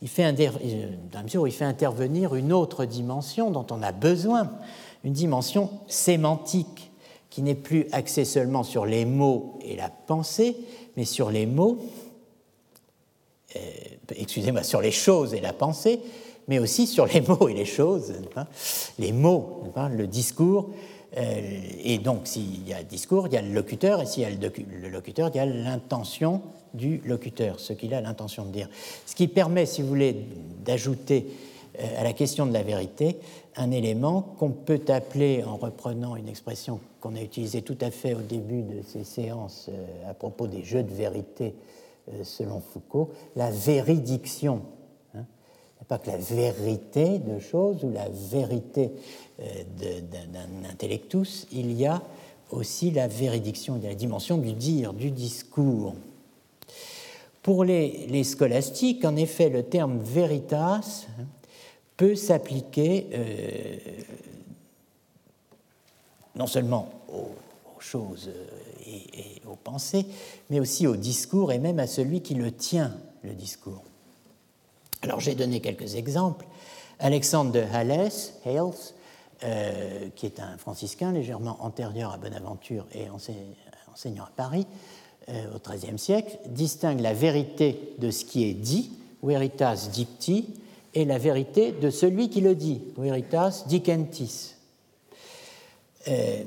Il 0.00 0.08
fait, 0.08 0.24
euh, 0.24 0.86
dans 1.12 1.22
mesure 1.22 1.42
où 1.42 1.46
il 1.46 1.52
fait 1.52 1.66
intervenir 1.66 2.34
une 2.34 2.50
autre 2.50 2.86
dimension 2.86 3.50
dont 3.50 3.66
on 3.70 3.82
a 3.82 3.92
besoin, 3.92 4.50
une 5.04 5.12
dimension 5.12 5.68
sémantique 5.86 6.90
qui 7.28 7.42
n'est 7.42 7.56
plus 7.56 7.88
axée 7.92 8.24
seulement 8.24 8.62
sur 8.62 8.86
les 8.86 9.04
mots 9.04 9.58
et 9.60 9.76
la 9.76 9.90
pensée, 9.90 10.56
mais 10.96 11.04
sur 11.04 11.30
les 11.30 11.44
mots, 11.44 11.76
euh, 13.56 13.60
excusez-moi, 14.16 14.62
sur 14.62 14.80
les 14.80 14.92
choses 14.92 15.34
et 15.34 15.42
la 15.42 15.52
pensée, 15.52 16.00
mais 16.48 16.58
aussi 16.58 16.86
sur 16.86 17.04
les 17.04 17.20
mots 17.28 17.50
et 17.50 17.54
les 17.54 17.66
choses, 17.66 18.14
les 18.98 19.12
mots, 19.12 19.62
le 19.94 20.06
discours. 20.06 20.70
Euh, 21.16 21.60
et 21.82 21.98
donc, 21.98 22.26
s'il 22.26 22.66
y 22.66 22.72
a 22.72 22.82
discours, 22.82 23.26
il 23.26 23.34
y 23.34 23.36
a 23.36 23.42
le 23.42 23.52
locuteur, 23.52 24.00
et 24.00 24.06
s'il 24.06 24.22
y 24.22 24.26
a 24.26 24.30
le, 24.30 24.88
locuteur, 24.88 25.30
il 25.32 25.36
y 25.36 25.40
a 25.40 25.46
l'intention 25.46 26.42
du 26.74 27.02
locuteur, 27.04 27.60
ce 27.60 27.72
qu'il 27.72 27.92
a 27.92 28.00
l'intention 28.00 28.44
de 28.46 28.50
dire. 28.50 28.68
Ce 29.06 29.14
qui 29.14 29.28
permet, 29.28 29.66
si 29.66 29.82
vous 29.82 29.88
voulez, 29.88 30.26
d'ajouter 30.64 31.26
euh, 31.78 32.00
à 32.00 32.04
la 32.04 32.12
question 32.12 32.46
de 32.46 32.52
la 32.52 32.62
vérité 32.62 33.18
un 33.56 33.70
élément 33.70 34.22
qu'on 34.22 34.50
peut 34.50 34.80
appeler, 34.88 35.44
en 35.44 35.56
reprenant 35.56 36.16
une 36.16 36.28
expression 36.28 36.80
qu'on 37.00 37.14
a 37.14 37.20
utilisée 37.20 37.60
tout 37.60 37.76
à 37.82 37.90
fait 37.90 38.14
au 38.14 38.22
début 38.22 38.62
de 38.62 38.80
ces 38.86 39.04
séances 39.04 39.68
euh, 39.68 40.10
à 40.10 40.14
propos 40.14 40.46
des 40.46 40.64
jeux 40.64 40.82
de 40.82 40.92
vérité 40.92 41.54
selon 42.24 42.60
Foucault, 42.60 43.10
la 43.36 43.52
véridiction 43.52 44.62
pas 45.88 45.98
que 45.98 46.10
la 46.10 46.16
vérité 46.16 47.18
de 47.18 47.38
choses 47.38 47.84
ou 47.84 47.90
la 47.90 48.08
vérité 48.08 48.90
euh, 49.40 50.00
d'un 50.02 50.68
intellectus, 50.70 51.46
il 51.52 51.72
y 51.72 51.86
a 51.86 52.02
aussi 52.50 52.90
la 52.90 53.08
véridiction, 53.08 53.76
il 53.76 53.88
la 53.88 53.94
dimension 53.94 54.38
du 54.38 54.52
dire, 54.52 54.92
du 54.92 55.10
discours. 55.10 55.94
Pour 57.42 57.64
les, 57.64 58.22
scolastiques, 58.24 59.04
en 59.04 59.16
effet, 59.16 59.48
le 59.48 59.64
terme 59.64 59.98
veritas 59.98 61.06
peut 61.96 62.14
s'appliquer 62.14 63.08
euh, 63.12 63.76
non 66.36 66.46
seulement 66.46 66.88
aux, 67.08 67.30
choses 67.80 68.30
et, 68.86 69.20
et 69.20 69.42
aux 69.50 69.56
pensées, 69.56 70.06
mais 70.50 70.60
aussi 70.60 70.86
au 70.86 70.94
discours 70.94 71.50
et 71.50 71.58
même 71.58 71.80
à 71.80 71.88
celui 71.88 72.20
qui 72.20 72.34
le 72.34 72.52
tient, 72.52 72.96
le 73.24 73.32
discours. 73.32 73.82
Alors 75.02 75.18
j'ai 75.18 75.34
donné 75.34 75.60
quelques 75.60 75.96
exemples. 75.96 76.46
Alexandre 77.00 77.50
de 77.50 77.60
Hales, 77.72 78.12
Hales 78.44 78.70
euh, 79.42 80.08
qui 80.14 80.26
est 80.26 80.38
un 80.38 80.56
franciscain 80.56 81.10
légèrement 81.10 81.56
antérieur 81.60 82.12
à 82.12 82.16
Bonaventure 82.16 82.86
et 82.92 83.08
enseignant 83.10 84.24
à 84.24 84.30
Paris 84.36 84.68
euh, 85.28 85.56
au 85.56 85.58
XIIIe 85.58 85.98
siècle, 85.98 86.38
distingue 86.46 87.00
la 87.00 87.12
vérité 87.12 87.94
de 87.98 88.12
ce 88.12 88.24
qui 88.24 88.44
est 88.44 88.54
dit, 88.54 88.92
veritas 89.24 89.88
dicti, 89.92 90.54
et 90.94 91.04
la 91.04 91.18
vérité 91.18 91.72
de 91.72 91.90
celui 91.90 92.28
qui 92.28 92.40
le 92.40 92.54
dit, 92.54 92.80
veritas 92.96 93.64
dicentis. 93.66 94.54
Euh, 96.06 96.44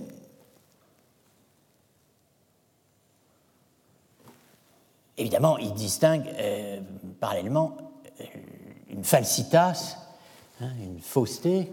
évidemment, 5.17 5.57
il 5.57 5.73
distingue 5.73 6.29
parallèlement 7.19 7.84
une 8.95 9.03
falsitas, 9.03 9.97
hein, 10.61 10.69
une 10.81 11.01
fausseté 11.01 11.71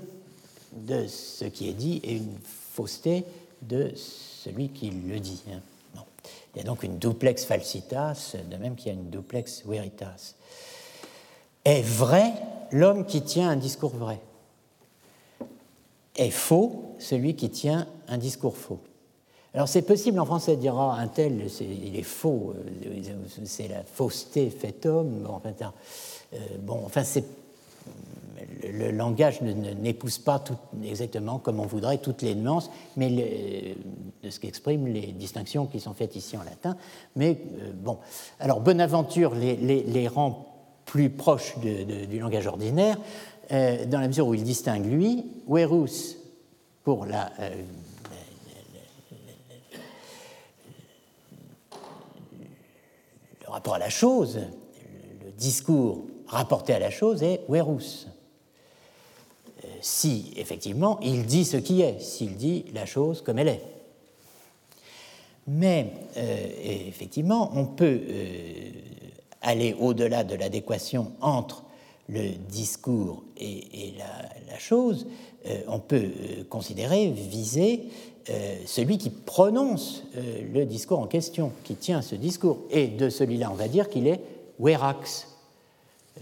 de 0.73 1.07
ce 1.07 1.45
qui 1.45 1.69
est 1.69 1.75
dit 1.75 2.01
et 2.05 2.17
une 2.17 2.39
fausseté 2.73 3.25
de 3.63 3.93
celui 3.95 4.71
qui 4.71 4.91
le 4.91 5.21
dit. 5.21 5.43
Hein. 5.53 5.61
Il 6.55 6.59
y 6.59 6.61
a 6.61 6.65
donc 6.65 6.83
une 6.83 6.99
duplex 6.99 7.45
falsitas, 7.45 8.37
de 8.51 8.57
même 8.57 8.75
qu'il 8.75 8.89
y 8.89 8.91
a 8.91 8.95
une 8.95 9.09
duplex 9.09 9.65
veritas. 9.65 10.35
Est 11.65 11.83
vrai 11.83 12.33
l'homme 12.73 13.07
qui 13.07 13.23
tient 13.23 13.49
un 13.49 13.57
discours 13.57 13.95
vrai? 13.95 14.21
Est 16.17 16.31
faux 16.31 16.95
celui 16.99 17.37
qui 17.37 17.49
tient 17.49 17.87
un 18.09 18.19
discours 18.19 18.57
faux? 18.57 18.81
Alors 19.55 19.69
c'est 19.69 19.83
possible 19.83 20.19
en 20.19 20.27
français 20.27 20.57
de 20.57 20.61
dire 20.61 20.77
ah, 20.79 20.97
un 20.99 21.09
tel, 21.09 21.47
il 21.61 21.97
est 21.97 22.03
faux, 22.03 22.55
euh, 22.57 23.03
c'est 23.45 23.69
la 23.69 23.83
fausseté 23.85 24.51
faite 24.51 24.87
homme. 24.87 25.23
Bon, 25.23 25.41
bon, 26.61 26.81
enfin 26.85 27.05
c'est 27.05 27.25
le 28.63 28.91
langage 28.93 29.41
n'épouse 29.43 30.19
pas 30.19 30.39
tout, 30.39 30.57
exactement 30.85 31.39
comme 31.39 31.59
on 31.59 31.67
voudrait 31.67 31.99
toutes 31.99 32.23
les 32.23 32.35
nuances, 32.35 32.71
mais 32.97 33.77
de 34.23 34.31
ce 34.31 34.39
qu'expriment 34.39 34.87
les 34.87 35.13
distinctions 35.13 35.67
qui 35.67 35.81
sont 35.81 35.95
faites 35.95 36.17
ici 36.17 36.37
en 36.37 36.45
latin. 36.45 36.77
Mais 37.17 37.39
euh, 37.61 37.73
bon, 37.75 37.99
alors 38.39 38.61
Bonaventure 38.61 39.35
les, 39.35 39.57
les, 39.57 40.09
rend 40.09 40.47
plus 40.87 41.11
proches 41.11 41.59
du 41.59 42.19
langage 42.19 42.47
ordinaire, 42.47 42.99
dans 43.51 44.01
la 44.01 44.09
mesure 44.09 44.27
où 44.27 44.35
il 44.35 44.43
distingue 44.43 44.87
lui, 44.87 45.25
Werus 45.47 46.17
pour 46.85 47.07
la 47.07 47.31
rapport 53.53 53.75
à 53.75 53.79
la 53.79 53.91
chose, 53.91 54.41
le 55.25 55.31
discours 55.33 56.05
rapporté 56.33 56.73
à 56.73 56.79
la 56.79 56.91
chose 56.91 57.23
est 57.23 57.41
verus. 57.49 58.09
Si, 59.81 60.33
effectivement, 60.37 60.99
il 61.03 61.25
dit 61.25 61.45
ce 61.45 61.57
qui 61.57 61.83
est, 61.83 62.01
s'il 62.01 62.37
dit 62.37 62.65
la 62.75 62.87
chose 62.87 63.23
comme 63.23 63.39
elle 63.39 63.49
est. 63.49 63.63
Mais, 65.47 65.93
effectivement, 66.87 67.51
on 67.55 67.67
peut 67.67 68.01
aller 69.43 69.75
au-delà 69.79 70.25
de 70.25 70.35
l'adéquation 70.35 71.13
entre 71.21 71.65
le 72.09 72.31
discours 72.49 73.23
et, 73.39 73.95
la, 73.99 74.59
chose, 74.59 75.07
euh, 75.47 75.61
on 75.67 75.79
peut 75.79 75.97
euh, 75.97 76.45
considérer, 76.49 77.11
viser 77.11 77.85
euh, 78.31 78.57
celui 78.67 78.99
qui 78.99 79.11
prononce 79.11 80.05
le 80.15 80.65
discours 80.65 81.01
en 81.01 81.07
question, 81.07 81.51
qui 81.65 81.75
tient 81.75 82.03
ce 82.03 82.15
discours. 82.15 82.59
Et 82.71 82.87
de 82.87 83.09
celui-là, 83.09 83.51
on 83.51 83.57
va 83.57 83.67
dire 83.67 83.89
qu'il 83.89 84.07
est 84.07 84.21
verax, 84.61 85.27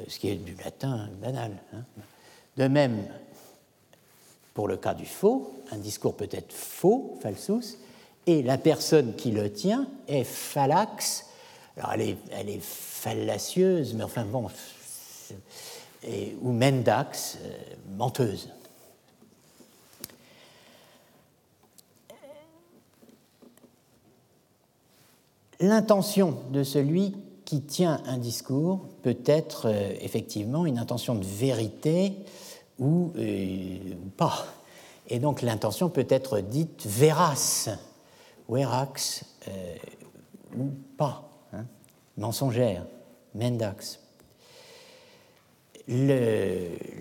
ce 0.08 0.18
qui 0.18 0.28
est 0.28 0.36
du 0.36 0.54
latin 0.64 1.08
banal. 1.20 1.52
Hein. 1.74 1.82
De 2.56 2.68
même, 2.68 3.06
pour 4.54 4.68
le 4.68 4.76
cas 4.76 4.94
du 4.94 5.06
faux, 5.06 5.62
un 5.70 5.78
discours 5.78 6.16
peut 6.16 6.28
être 6.30 6.52
faux, 6.52 7.18
falsus, 7.22 7.78
et 8.26 8.42
la 8.42 8.58
personne 8.58 9.14
qui 9.14 9.30
le 9.30 9.52
tient 9.52 9.88
est 10.08 10.24
phallax. 10.24 11.26
Alors 11.76 11.92
elle 11.92 12.48
est, 12.48 12.62
fallacieuse, 12.62 13.94
mais 13.94 14.04
enfin 14.04 14.24
bon, 14.24 14.48
ou 16.42 16.52
mendax, 16.52 17.38
euh, 17.42 17.48
menteuse. 17.96 18.50
L'intention 25.60 26.38
de 26.50 26.62
celui 26.62 27.14
qui 27.50 27.62
tient 27.62 28.00
un 28.06 28.16
discours 28.16 28.86
peut 29.02 29.18
être 29.26 29.66
euh, 29.66 29.92
effectivement 30.00 30.66
une 30.66 30.78
intention 30.78 31.16
de 31.16 31.24
vérité 31.24 32.12
ou, 32.78 33.10
euh, 33.16 33.76
pas. 34.16 34.46
Et 35.08 35.18
donc 35.18 35.42
l'intention 35.42 35.88
peut 35.88 36.06
être 36.08 36.38
dite 36.38 36.86
verace, 36.86 37.68
verax 38.48 39.24
ou 40.56 40.68
pas, 40.96 41.28
hein, 41.52 41.64
mensongère, 42.16 42.86
mendax 43.34 43.98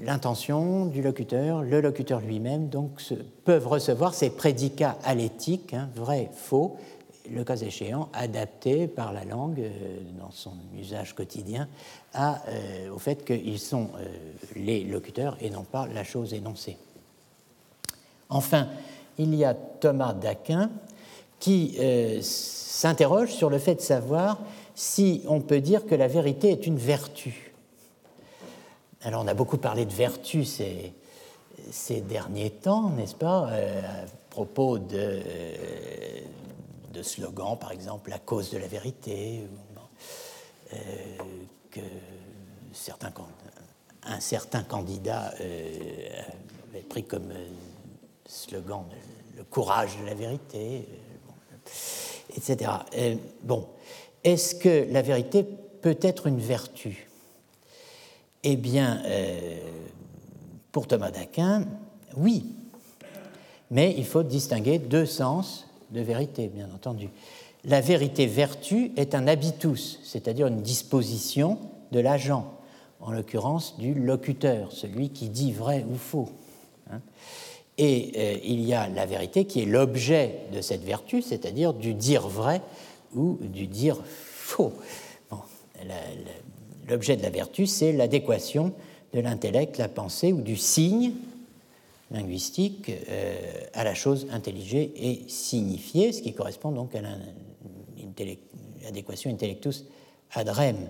l'intention 0.02 0.88
du 0.88 1.04
locuteur, 1.04 1.62
le 1.62 1.80
locuteur 1.80 2.22
lui-même, 2.22 2.70
donc 2.70 3.00
peuvent 3.46 3.68
recevoir 3.68 4.16
ces 4.16 4.32
prédicats 4.32 4.98
à 5.04 5.14
hein, 5.14 5.90
vrai, 5.94 6.32
faux, 6.34 6.78
le 7.32 7.44
cas 7.44 7.58
échéant, 7.58 8.10
adaptés 8.14 8.88
par 8.88 9.14
la 9.14 9.26
langue 9.26 9.60
euh, 9.60 10.00
dans 10.20 10.32
son 10.32 10.54
usage 10.78 11.14
quotidien 11.14 11.68
euh, 12.16 12.90
au 12.94 13.00
fait 13.00 13.26
qu'ils 13.26 13.60
sont 13.60 13.90
euh, 13.98 14.06
les 14.56 14.84
locuteurs 14.84 15.38
et 15.42 15.50
non 15.50 15.64
pas 15.64 15.88
la 15.88 16.04
chose 16.04 16.34
énoncée. 16.34 16.78
Enfin, 18.30 18.68
il 19.18 19.34
y 19.36 19.44
a 19.44 19.54
Thomas 19.54 20.14
d'Aquin 20.14 20.70
qui 21.40 21.78
s'interroge 22.22 23.32
sur 23.32 23.50
le 23.50 23.58
fait 23.60 23.76
de 23.76 23.82
savoir 23.82 24.40
si 24.76 25.24
on 25.28 25.40
peut 25.40 25.62
dire 25.62 25.86
que 25.86 25.96
la 25.96 26.08
vérité 26.08 26.52
est 26.52 26.68
une 26.68 26.78
vertu. 26.78 27.54
Alors 29.02 29.24
on 29.24 29.28
a 29.28 29.34
beaucoup 29.34 29.58
parlé 29.58 29.86
de 29.86 29.94
vertu 29.94 30.44
ces, 30.44 30.94
derniers 32.02 32.52
temps, 32.52 32.90
n'est-ce 32.90 33.16
pas, 33.16 33.48
à 33.48 34.06
propos 34.30 34.78
de, 34.78 35.22
de, 36.94 37.04
slogans, 37.04 37.58
par 37.58 37.72
exemple, 37.72 38.10
la 38.10 38.20
cause 38.20 38.52
de 38.52 38.58
la 38.58 38.68
vérité, 38.68 39.48
euh, 40.74 40.78
que 41.72 41.82
certains, 42.74 43.12
un 44.04 44.20
certain 44.20 44.64
candidat 44.64 45.34
avait 46.70 46.82
pris 46.88 47.04
comme 47.04 47.32
slogan 48.26 48.86
le 49.38 49.44
courage 49.44 49.98
de 50.02 50.06
la 50.06 50.14
vérité, 50.14 50.88
etc. 52.36 52.72
bon, 53.44 53.68
est-ce 54.24 54.56
que 54.56 54.92
la 54.92 55.02
vérité 55.02 55.44
peut 55.44 55.98
être 56.02 56.28
une 56.28 56.40
vertu? 56.40 57.10
Eh 58.44 58.56
bien, 58.56 59.02
euh, 59.06 59.60
pour 60.72 60.88
Thomas 60.88 61.12
d'Aquin, 61.12 61.66
oui. 62.16 62.46
Mais 63.72 63.94
il 63.98 64.06
faut 64.06 64.24
distinguer 64.24 64.80
deux 64.80 65.06
sens 65.06 65.68
de 65.92 66.02
vérité, 66.02 66.48
bien 66.48 66.70
entendu. 66.74 67.10
La 67.66 67.82
vérité 67.82 68.26
vertu 68.26 68.92
est 68.96 69.16
un 69.16 69.28
habitus, 69.28 70.00
c'est-à-dire 70.04 70.48
une 70.48 70.62
disposition 70.62 71.58
de 71.92 72.00
l'agent, 72.00 72.54
en 73.02 73.12
l'occurrence 73.12 73.78
du 73.78 73.94
locuteur, 73.94 74.72
celui 74.72 75.10
qui 75.10 75.30
dit 75.30 75.52
vrai 75.52 75.86
ou 75.90 75.96
faux. 75.96 76.30
Hein. 76.92 77.02
Et 77.78 78.12
euh, 78.18 78.38
il 78.44 78.62
y 78.62 78.74
a 78.74 78.88
la 78.90 79.06
vérité 79.06 79.46
qui 79.46 79.62
est 79.62 79.66
l'objet 79.66 80.42
de 80.54 80.62
cette 80.62 80.84
vertu, 80.84 81.22
c'est-à-dire 81.22 81.74
du 81.74 81.94
dire 81.94 82.28
vrai 82.28 82.62
ou 83.16 83.38
du 83.42 83.68
dire 83.68 83.98
faux. 84.06 84.74
Bon, 85.30 85.40
L'objet 86.90 87.16
de 87.16 87.22
la 87.24 87.30
vertu, 87.30 87.68
c'est 87.68 87.94
l'adéquation 87.94 88.74
de 89.14 89.22
l'intellect, 89.22 89.78
la 89.78 89.88
pensée 89.88 90.34
ou 90.34 90.42
du 90.42 90.58
signe 90.58 91.12
linguistique 92.12 92.90
euh, 93.10 93.36
à 93.74 93.84
la 93.84 93.94
chose 93.94 94.28
intelligée 94.32 94.94
et 94.96 95.30
signifiée, 95.30 96.12
ce 96.12 96.22
qui 96.22 96.34
correspond 96.34 96.72
donc 96.72 96.96
à 96.96 97.02
l'adéquation 98.84 99.30
intellectus 99.30 99.86
ad 100.32 100.50
rem. 100.50 100.90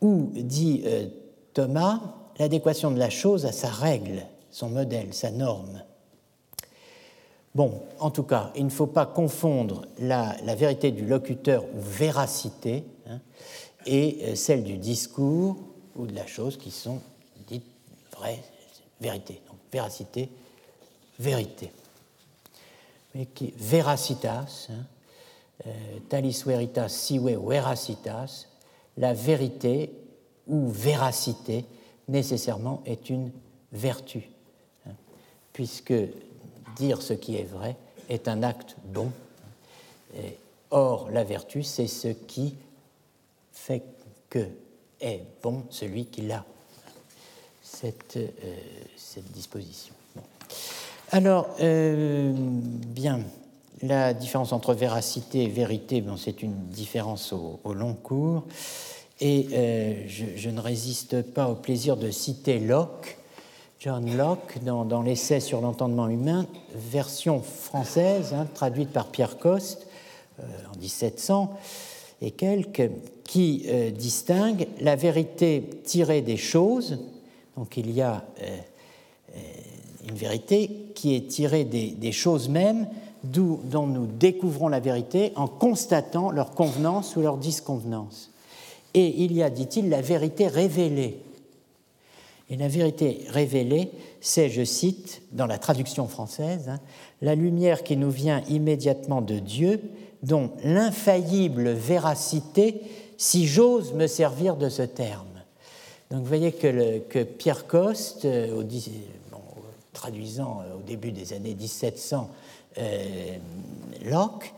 Ou, 0.00 0.30
dit 0.34 0.82
euh, 0.84 1.06
Thomas, 1.54 2.00
l'adéquation 2.38 2.90
de 2.90 2.98
la 2.98 3.10
chose 3.10 3.46
à 3.46 3.52
sa 3.52 3.68
règle, 3.68 4.26
son 4.50 4.70
modèle, 4.70 5.14
sa 5.14 5.30
norme. 5.30 5.82
Bon, 7.54 7.82
en 8.00 8.10
tout 8.10 8.22
cas, 8.22 8.50
il 8.56 8.64
ne 8.64 8.70
faut 8.70 8.86
pas 8.86 9.04
confondre 9.04 9.84
la, 9.98 10.34
vérité 10.56 10.90
du 10.90 11.06
locuteur 11.06 11.64
ou 11.64 11.80
véracité. 11.80 12.84
Hein, 13.06 13.20
et 13.84 14.18
euh, 14.22 14.34
celles 14.34 14.64
du 14.64 14.78
discours 14.78 15.56
ou 15.96 16.06
de 16.06 16.14
la 16.14 16.26
chose 16.26 16.56
qui 16.56 16.70
sont 16.70 17.00
dites 17.46 17.66
vraies, 18.16 18.42
vérité. 19.00 19.42
Véracité, 19.72 20.28
vérité. 21.18 21.72
Mais 23.14 23.26
qui, 23.26 23.52
veracitas, 23.56 24.68
hein, 24.70 24.84
euh, 25.66 25.70
talis 26.08 26.42
veritas 26.46 26.88
sive 26.88 27.38
veracitas, 27.38 28.46
la 28.96 29.14
vérité 29.14 29.92
ou 30.46 30.68
véracité 30.68 31.64
nécessairement 32.08 32.82
est 32.84 33.08
une 33.10 33.30
vertu, 33.72 34.28
hein, 34.86 34.92
puisque 35.52 35.94
dire 36.76 37.00
ce 37.00 37.14
qui 37.14 37.36
est 37.36 37.44
vrai 37.44 37.76
est 38.08 38.28
un 38.28 38.42
acte 38.42 38.76
bon. 38.84 39.10
or, 40.70 41.10
la 41.10 41.24
vertu, 41.24 41.62
c'est 41.62 41.86
ce 41.86 42.08
qui 42.08 42.56
fait 43.52 43.82
que 44.28 44.48
est 45.00 45.22
bon 45.42 45.64
celui 45.70 46.06
qui 46.06 46.30
a 46.32 46.44
cette, 47.72 48.16
euh, 48.16 48.28
cette 48.96 49.30
disposition. 49.32 49.94
Alors, 51.10 51.48
euh, 51.60 52.32
bien, 52.34 53.20
la 53.82 54.14
différence 54.14 54.52
entre 54.52 54.74
véracité 54.74 55.44
et 55.44 55.48
vérité, 55.48 56.00
bon, 56.00 56.16
c'est 56.16 56.42
une 56.42 56.66
différence 56.68 57.32
au, 57.32 57.72
long 57.72 57.94
cours. 57.94 58.44
Et 59.20 59.48
euh, 59.52 60.04
je, 60.08 60.48
ne 60.48 60.60
résiste 60.60 61.22
pas 61.22 61.48
au 61.48 61.54
plaisir 61.54 61.96
de 61.96 62.10
citer 62.10 62.58
Locke, 62.58 63.18
John 63.78 64.16
Locke, 64.16 64.58
dans, 64.64 65.02
l'essai 65.02 65.40
sur 65.40 65.60
l'entendement 65.60 66.08
humain, 66.08 66.46
version 66.74 67.42
française, 67.42 68.32
hein, 68.32 68.46
traduite 68.54 68.90
par 68.90 69.06
Pierre 69.08 69.38
Coste 69.38 69.86
en 70.40 70.78
1700 70.78 71.52
et 72.20 72.30
quelques, 72.30 72.90
qui 73.24 73.66
distingue 73.92 74.68
la 74.80 74.94
vérité 74.94 75.68
tirée 75.84 76.22
des 76.22 76.36
choses. 76.36 76.98
Donc 77.56 77.76
il 77.76 77.90
y 77.90 78.00
a 78.00 78.24
euh, 78.42 78.58
euh, 79.34 79.40
une 80.08 80.16
vérité 80.16 80.70
qui 80.94 81.14
est 81.14 81.28
tirée 81.28 81.64
des, 81.64 82.12
choses 82.12 82.48
mêmes, 82.48 82.88
dont 83.24 83.86
nous 83.86 84.06
découvrons 84.06 84.68
la 84.68 84.80
vérité 84.80 85.32
en 85.36 85.46
constatant 85.46 86.30
leur 86.30 86.52
convenance 86.52 87.14
ou 87.16 87.20
leur 87.20 87.36
disconvenance. 87.36 88.30
Et 88.94 89.22
il 89.22 89.32
y 89.32 89.42
a, 89.42 89.50
dit-il, 89.50 89.88
la 89.88 90.00
vérité 90.00 90.48
révélée. 90.48 91.20
Et 92.50 92.56
la 92.56 92.68
vérité 92.68 93.24
révélée, 93.28 93.90
c'est, 94.20 94.50
je 94.50 94.64
cite, 94.64 95.22
dans 95.32 95.46
la 95.46 95.58
traduction 95.58 96.08
française, 96.08 96.68
hein, 96.68 96.80
la 97.22 97.34
lumière 97.34 97.82
qui 97.82 97.96
nous 97.96 98.10
vient 98.10 98.42
immédiatement 98.50 99.22
de 99.22 99.38
Dieu 99.38 99.80
dont 100.22 100.50
l'infaillible 100.62 101.70
véracité, 101.70 102.82
si 103.16 103.46
j'ose 103.46 103.92
me 103.94 104.06
servir 104.06 104.56
de 104.56 104.68
ce 104.68 104.82
terme. 104.82 105.31
Donc 106.12 106.20
vous 106.20 106.28
voyez 106.28 106.52
que, 106.52 107.22
Pierre 107.22 107.66
Coste, 107.66 108.26
euh, 108.26 108.62
traduisant 109.94 110.62
au 110.76 110.82
début 110.86 111.10
des 111.10 111.32
années 111.32 111.54
1700 111.54 112.28
Locke, 114.04 114.52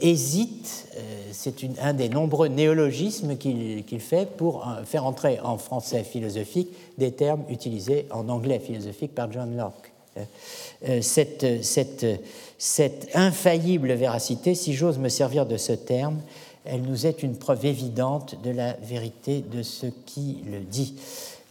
hésite, 0.00 0.86
c'est 1.32 1.54
un 1.80 1.94
des 1.94 2.08
nombreux 2.10 2.48
néologismes 2.48 3.36
qu'il 3.36 4.00
fait 4.00 4.36
pour 4.36 4.66
faire 4.84 5.06
entrer 5.06 5.38
en 5.40 5.56
français 5.56 6.02
philosophique 6.02 6.68
des 6.98 7.12
termes 7.12 7.44
utilisés 7.48 8.06
en 8.10 8.28
anglais 8.28 8.58
philosophique 8.58 9.14
par 9.14 9.30
John 9.32 9.56
Locke. 9.56 9.92
Cette 12.58 13.08
infaillible 13.14 13.92
véracité, 13.92 14.54
si 14.54 14.74
j'ose 14.74 14.98
me 14.98 15.08
servir 15.08 15.46
de 15.46 15.58
ce 15.58 15.72
terme, 15.72 16.20
elle 16.64 16.82
nous 16.82 17.06
est 17.06 17.22
une 17.22 17.36
preuve 17.36 17.66
évidente 17.66 18.40
de 18.42 18.50
la 18.50 18.74
vérité 18.74 19.42
de 19.42 19.62
ce 19.62 19.86
qui 19.86 20.42
le 20.46 20.60
dit. 20.60 20.94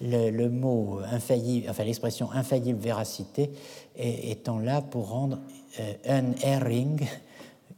Le, 0.03 0.47
mot 0.47 0.99
infaillible, 1.11 1.67
enfin 1.69 1.83
l'expression 1.83 2.31
infaillible 2.31 2.79
véracité 2.79 3.51
étant 3.97 4.57
là 4.57 4.81
pour 4.81 5.09
rendre 5.09 5.37
un 5.77 5.83
euh, 5.83 6.21
unerring, 6.21 7.07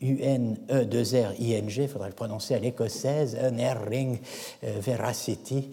U-N-E-2-R-I-N-G, 0.02 1.84
il 1.84 1.88
faudrait 1.88 2.10
le 2.10 2.16
prononcer 2.16 2.56
à 2.56 2.60
l'écossaise, 2.60 3.38
unerring 3.42 4.20
euh, 4.64 4.80
veracity, 4.80 5.70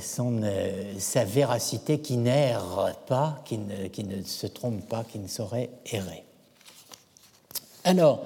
son, 0.00 0.42
euh, 0.42 0.94
sa 0.98 1.24
véracité 1.24 2.00
qui 2.00 2.18
n'erre 2.18 2.96
pas, 3.06 3.42
qui 3.44 3.58
ne, 3.58 3.88
qui 3.88 4.04
ne 4.04 4.22
se 4.22 4.46
trompe 4.46 4.86
pas, 4.88 5.04
qui 5.04 5.18
ne 5.18 5.28
saurait 5.28 5.70
errer. 5.90 6.24
Alors, 7.84 8.24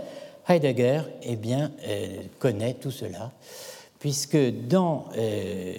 Heidegger 0.48 1.02
eh 1.22 1.36
bien, 1.36 1.72
euh, 1.86 2.22
connaît 2.38 2.74
tout 2.74 2.92
cela, 2.92 3.32
puisque 3.98 4.38
dans 4.68 5.06
euh, 5.16 5.74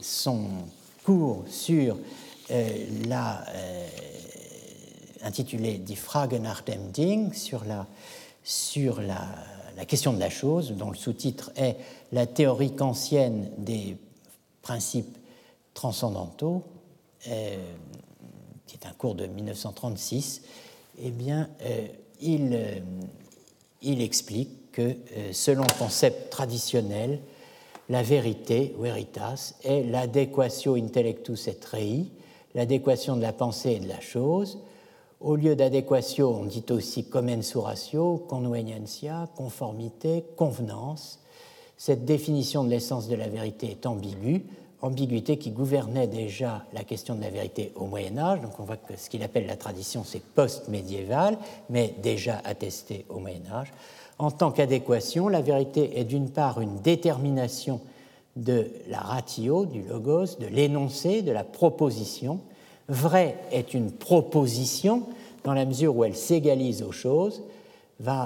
son 0.00 0.48
cours 1.04 1.44
sur 1.48 1.96
euh, 2.50 2.86
la, 3.06 3.44
intitulé 5.22 5.78
Die 5.78 5.96
Frage 5.96 6.34
nach 6.34 6.62
dem 6.64 6.90
Ding, 6.90 7.32
sur, 7.32 7.64
la, 7.64 7.86
sur 8.42 9.00
la, 9.00 9.84
question 9.86 10.12
de 10.12 10.18
la 10.18 10.30
chose, 10.30 10.72
dont 10.72 10.90
le 10.90 10.96
sous-titre 10.96 11.52
est 11.56 11.76
La 12.12 12.26
théorie 12.26 12.74
kantienne 12.74 13.50
des 13.58 13.96
principes 14.62 15.16
transcendantaux, 15.74 16.64
qui 17.22 17.30
est 17.30 18.86
un 18.86 18.92
cours 18.98 19.14
de 19.14 19.26
1936, 19.26 20.42
eh 20.98 21.10
bien, 21.10 21.48
il 22.20 22.82
il 23.84 24.02
explique 24.02 24.72
que, 24.72 24.82
euh, 24.82 25.32
selon 25.32 25.62
le 25.62 25.78
concept 25.78 26.30
traditionnel, 26.30 27.20
la 27.88 28.02
vérité, 28.02 28.74
veritas, 28.78 29.54
est 29.62 29.82
l'adéquatio 29.82 30.74
intellectus 30.74 31.48
et 31.48 31.58
rei, 31.70 32.06
l'adéquation 32.54 33.16
de 33.16 33.22
la 33.22 33.32
pensée 33.32 33.72
et 33.72 33.80
de 33.80 33.88
la 33.88 34.00
chose. 34.00 34.58
Au 35.20 35.36
lieu 35.36 35.54
d'adéquatio, 35.54 36.28
on 36.28 36.44
dit 36.44 36.64
aussi 36.70 37.04
commensuratio, 37.04 38.18
convenientia, 38.28 39.28
conformité, 39.36 40.24
convenance. 40.36 41.20
Cette 41.76 42.04
définition 42.04 42.64
de 42.64 42.70
l'essence 42.70 43.08
de 43.08 43.16
la 43.16 43.28
vérité 43.28 43.70
est 43.70 43.86
ambiguë, 43.86 44.44
ambiguïté 44.84 45.38
qui 45.38 45.50
gouvernait 45.50 46.06
déjà 46.06 46.64
la 46.74 46.84
question 46.84 47.14
de 47.14 47.22
la 47.22 47.30
vérité 47.30 47.72
au 47.74 47.86
Moyen 47.86 48.18
Âge. 48.18 48.40
Donc 48.42 48.58
on 48.58 48.64
voit 48.64 48.76
que 48.76 48.96
ce 48.96 49.08
qu'il 49.08 49.22
appelle 49.22 49.46
la 49.46 49.56
tradition, 49.56 50.04
c'est 50.04 50.22
post-médiéval, 50.22 51.38
mais 51.70 51.94
déjà 52.02 52.40
attesté 52.44 53.06
au 53.08 53.18
Moyen 53.18 53.40
Âge. 53.50 53.72
En 54.18 54.30
tant 54.30 54.52
qu'adéquation, 54.52 55.28
la 55.28 55.40
vérité 55.40 55.98
est 55.98 56.04
d'une 56.04 56.28
part 56.28 56.60
une 56.60 56.80
détermination 56.82 57.80
de 58.36 58.68
la 58.88 58.98
ratio, 58.98 59.64
du 59.64 59.82
logos, 59.82 60.36
de 60.38 60.46
l'énoncé, 60.46 61.22
de 61.22 61.32
la 61.32 61.44
proposition. 61.44 62.40
Vrai 62.88 63.36
est 63.52 63.74
une 63.74 63.90
proposition 63.90 65.04
dans 65.44 65.54
la 65.54 65.64
mesure 65.64 65.96
où 65.96 66.04
elle 66.04 66.16
s'égalise 66.16 66.82
aux 66.82 66.92
choses. 66.92 67.42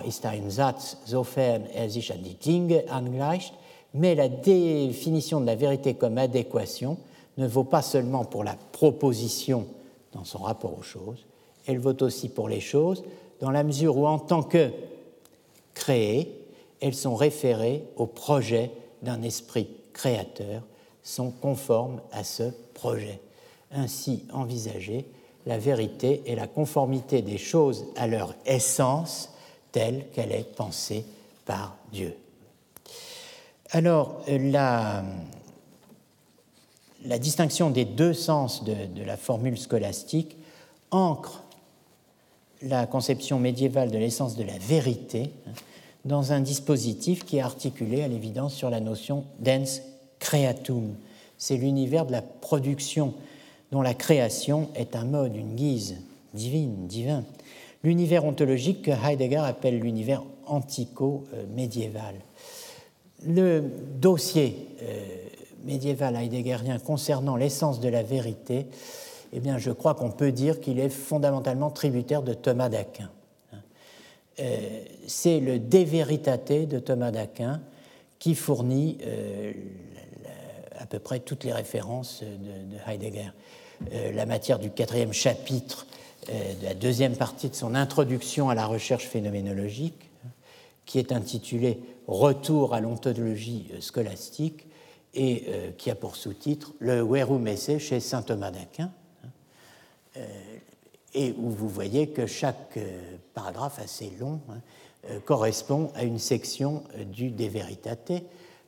Ist 0.07 0.25
ein 0.25 0.51
Satz, 0.51 0.97
sofern 1.05 1.67
er 1.75 1.91
sich 1.91 2.11
an 2.11 2.23
die 2.23 2.35
Dinge 2.35 2.85
angleicht 2.89 3.53
mais 3.95 4.15
la 4.15 4.29
définition 4.29 5.41
de 5.41 5.47
la 5.47 5.55
vérité 5.55 5.95
comme 5.95 6.19
adéquation 6.19 6.99
ne 7.37 7.47
vaut 7.47 7.65
pas 7.65 7.83
seulement 7.83 8.25
pour 8.25 8.45
la 8.45 8.57
proposition 8.73 9.67
dans 10.13 10.25
son 10.25 10.39
rapport 10.39 10.77
aux 10.79 10.83
choses, 10.83 11.25
elle 11.67 11.79
vaut 11.79 12.03
aussi 12.03 12.29
pour 12.29 12.49
les 12.49 12.61
choses 12.61 13.05
dans 13.41 13.51
la 13.51 13.63
mesure 13.63 13.97
où 13.97 14.07
en 14.07 14.19
tant 14.19 14.43
que 14.43 14.71
créées, 15.75 16.35
elles 16.81 16.95
sont 16.95 17.15
référées 17.15 17.85
au 17.97 18.07
projet 18.07 18.71
d'un 19.03 19.23
esprit 19.23 19.69
créateur, 19.93 20.63
sont 21.03 21.31
conformes 21.31 22.01
à 22.13 22.25
ce 22.25 22.45
projet. 22.75 23.21
Ainsi 23.71 24.25
envisagée, 24.33 25.07
la 25.47 25.59
vérité 25.59 26.23
est 26.27 26.35
la 26.35 26.47
conformité 26.47 27.23
des 27.23 27.39
choses 27.39 27.87
à 27.97 28.07
leur 28.07 28.35
essence 28.45 29.31
telle 29.73 30.07
qu'elle 30.13 30.33
est 30.33 30.55
pensée 30.57 31.05
par 31.47 31.77
Dieu. 31.93 32.15
Alors, 33.71 34.23
euh, 34.29 34.51
la, 37.05 37.19
distinction 37.19 37.69
des 37.69 37.85
deux 37.85 38.15
sens 38.15 38.65
de, 38.65 38.75
la 39.05 39.19
formule 39.19 39.59
scolastique 39.59 40.39
ancre 40.91 41.43
la 42.63 42.87
conception 42.87 43.39
médiévale 43.39 43.91
de 43.91 43.99
l'essence 43.99 44.37
de 44.37 44.43
la 44.43 44.57
vérité 44.57 45.31
hein, 45.47 45.51
dans 46.07 46.33
un 46.33 46.41
dispositif 46.41 47.27
qui 47.27 47.37
est 47.37 47.43
articulé 47.43 48.03
à 48.03 48.09
l'évidence 48.09 48.55
sur 48.55 48.71
la 48.71 48.81
notion 48.81 49.25
d'ens 49.39 49.83
creatum. 50.19 50.95
C'est 51.37 51.57
l'univers 51.57 52.07
de 52.07 52.13
la 52.13 52.23
production 52.23 53.13
dont 53.71 53.83
la 53.83 53.93
création 53.93 54.71
est 54.77 54.97
un 54.97 55.05
mode, 55.05 55.37
une 55.37 55.55
guise 55.55 55.97
divine, 56.33 56.87
divin. 56.87 57.23
L'univers 57.85 58.25
ontologique 58.25 58.83
que 58.83 58.91
Heidegger 58.91 59.37
appelle 59.37 59.79
l'univers 59.79 60.23
antico-médiéval. 60.47 62.15
Le 63.27 63.65
dossier 63.97 64.69
euh, 64.83 65.05
médiéval 65.65 66.15
heideggerien 66.17 66.79
concernant 66.79 67.37
l'essence 67.37 67.81
de 67.81 67.89
la 67.89 68.03
vérité, 68.03 68.67
eh 69.33 69.41
bien, 69.41 69.59
je 69.59 69.73
crois 69.73 69.95
qu'on 69.95 70.11
peut 70.11 70.31
dire 70.31 70.61
qu'il 70.61 70.79
est 70.79 70.89
fondamentalement 70.89 71.71
tributaire 71.71 72.23
de 72.23 72.33
Thomas 72.33 72.69
d'Aquin. 72.69 73.11
Euh, 74.39 74.85
c'est 75.09 75.41
le 75.41 75.59
De 75.59 75.79
Veritate 75.79 76.69
de 76.69 76.79
Thomas 76.79 77.11
d'Aquin 77.11 77.61
qui 78.21 78.37
fournit 78.37 78.99
euh, 79.05 79.53
à 80.79 80.87
peu 80.87 81.01
près 81.01 81.19
toutes 81.19 81.43
les 81.43 81.53
références 81.53 82.23
de, 82.23 82.91
Heidegger. 82.91 83.31
la 84.15 84.27
matière 84.27 84.61
du 84.61 84.71
quatrième 84.71 85.13
chapitre 85.13 85.87
de 86.29 86.65
la 86.65 86.75
deuxième 86.75 87.17
partie 87.17 87.49
de 87.49 87.55
son 87.55 87.75
introduction 87.75 88.49
à 88.49 88.55
la 88.55 88.67
recherche 88.67 89.07
phénoménologique, 89.07 90.08
qui 90.89 90.99
est 90.99 91.13
intitulée 91.13 91.79
Retour 92.09 92.73
à 92.73 92.81
l'ontologie 92.81 93.71
scolastique 93.81 94.67
et 95.13 95.45
euh, 95.49 95.71
qui 95.77 95.91
a 95.91 95.95
pour 95.95 96.17
sous-titre 96.17 96.73
Le 96.79 97.03
Werum 97.03 97.47
Essai 97.47 97.79
chez 97.79 98.01
saint 98.01 98.23
Thomas 98.23 98.51
d'Aquin, 98.51 98.91
hein, 99.23 99.29
euh, 100.17 100.27
et 101.13 101.35
où 101.39 101.51
vous 101.51 101.69
voyez 101.69 102.09
que 102.09 102.27
chaque 102.27 102.79
euh, 102.79 103.17
paragraphe 103.35 103.79
assez 103.79 104.11
long 104.19 104.41
hein, 104.49 104.61
correspond 105.27 105.93
à 105.95 106.05
une 106.05 106.19
section 106.19 106.83
du 107.13 107.31
De 107.31 107.45
Veritate, 107.45 108.13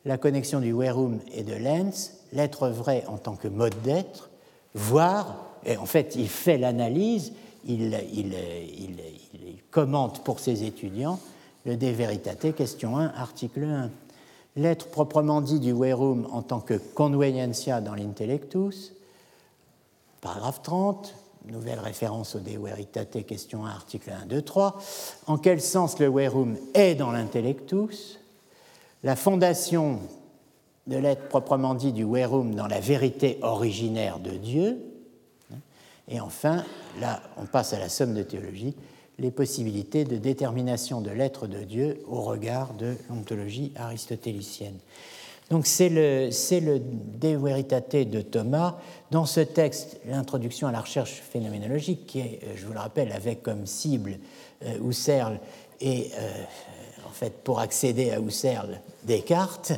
la 0.05 0.19
connexion 0.19 0.61
du 0.61 0.73
Werum 0.73 1.19
et 1.33 1.43
de 1.43 1.55
Lenz, 1.55 2.19
l'être 2.33 2.69
vrai 2.69 3.05
en 3.09 3.17
tant 3.17 3.37
que 3.37 3.49
mode 3.49 3.81
d'être, 3.83 4.29
voire, 4.75 5.57
et 5.65 5.79
en 5.79 5.87
fait 5.87 6.15
il 6.15 6.29
fait 6.29 6.59
l'analyse, 6.59 7.33
il 7.67 7.97
commente 9.71 10.23
pour 10.23 10.41
ses 10.41 10.65
étudiants 10.65 11.19
le 11.67 11.77
De 11.77 11.89
Veritate, 11.89 12.55
question 12.55 12.97
1, 12.97 13.09
article 13.09 13.65
1. 13.65 13.91
L'être 14.57 14.89
proprement 14.89 15.41
dit 15.41 15.61
du 15.61 15.73
Verum 15.73 16.27
en 16.33 16.43
tant 16.43 16.61
que 16.61 16.75
convenientia 16.75 17.81
dans 17.81 17.95
l'intellectus, 17.95 18.93
paragraphe 20.21 20.63
30, 20.63 21.15
nouvelle 21.47 21.79
référence 21.79 22.35
au 22.35 22.41
De 22.41 22.59
Veritate, 22.59 23.25
question 23.27 23.67
1, 23.67 23.71
article 23.71 24.11
1, 24.23 24.27
2, 24.27 24.43
3. 24.43 24.79
En 25.27 25.39
quel 25.39 25.61
sens 25.61 25.99
le 25.99 26.11
Verum 26.11 26.57
est 26.75 26.95
dans 26.95 27.13
l'intellectus? 27.13 28.19
La 29.03 29.17
fondation 29.17 30.01
de 30.87 30.97
l'être 30.97 31.29
proprement 31.29 31.75
dit 31.75 31.93
du 31.93 32.05
Verum 32.05 32.55
dans 32.55 32.67
la 32.67 32.81
vérité 32.81 33.39
originaire 33.43 34.19
de 34.19 34.33
Dieu. 34.33 34.79
Et 36.09 36.21
enfin, 36.21 36.65
là, 37.01 37.23
on 37.37 37.47
passe 37.47 37.73
à 37.73 37.79
la 37.79 37.89
somme 37.89 38.15
de 38.15 38.23
théologie 38.23 38.75
les 39.21 39.31
possibilités 39.31 40.05
de 40.05 40.17
détermination 40.17 41.01
de 41.01 41.11
l'être 41.11 41.47
de 41.47 41.61
Dieu 41.61 42.03
au 42.09 42.23
regard 42.23 42.73
de 42.75 42.97
l'ontologie 43.09 43.73
aristotélicienne. 43.77 44.79
Donc 45.51 45.67
c'est 45.67 45.89
le, 45.89 46.29
le 46.29 46.79
De 46.79 47.37
Veritate 47.37 48.09
de 48.09 48.21
Thomas. 48.21 48.77
Dans 49.11 49.27
ce 49.27 49.41
texte, 49.41 50.01
l'introduction 50.07 50.69
à 50.69 50.73
la 50.73 50.81
recherche 50.81 51.23
phénoménologique, 51.31 52.07
qui 52.07 52.21
est, 52.21 52.41
je 52.57 52.65
vous 52.67 52.73
le 52.73 52.79
rappelle, 52.79 53.13
avec 53.13 53.43
comme 53.43 53.67
cible 53.67 54.19
euh, 54.65 54.89
Husserl 54.89 55.41
et 55.81 56.11
euh, 56.15 56.45
en 57.09 57.13
fait 57.13 57.43
pour 57.43 57.59
accéder 57.59 58.11
à 58.13 58.21
Husserl 58.21 58.81
Descartes, 59.03 59.73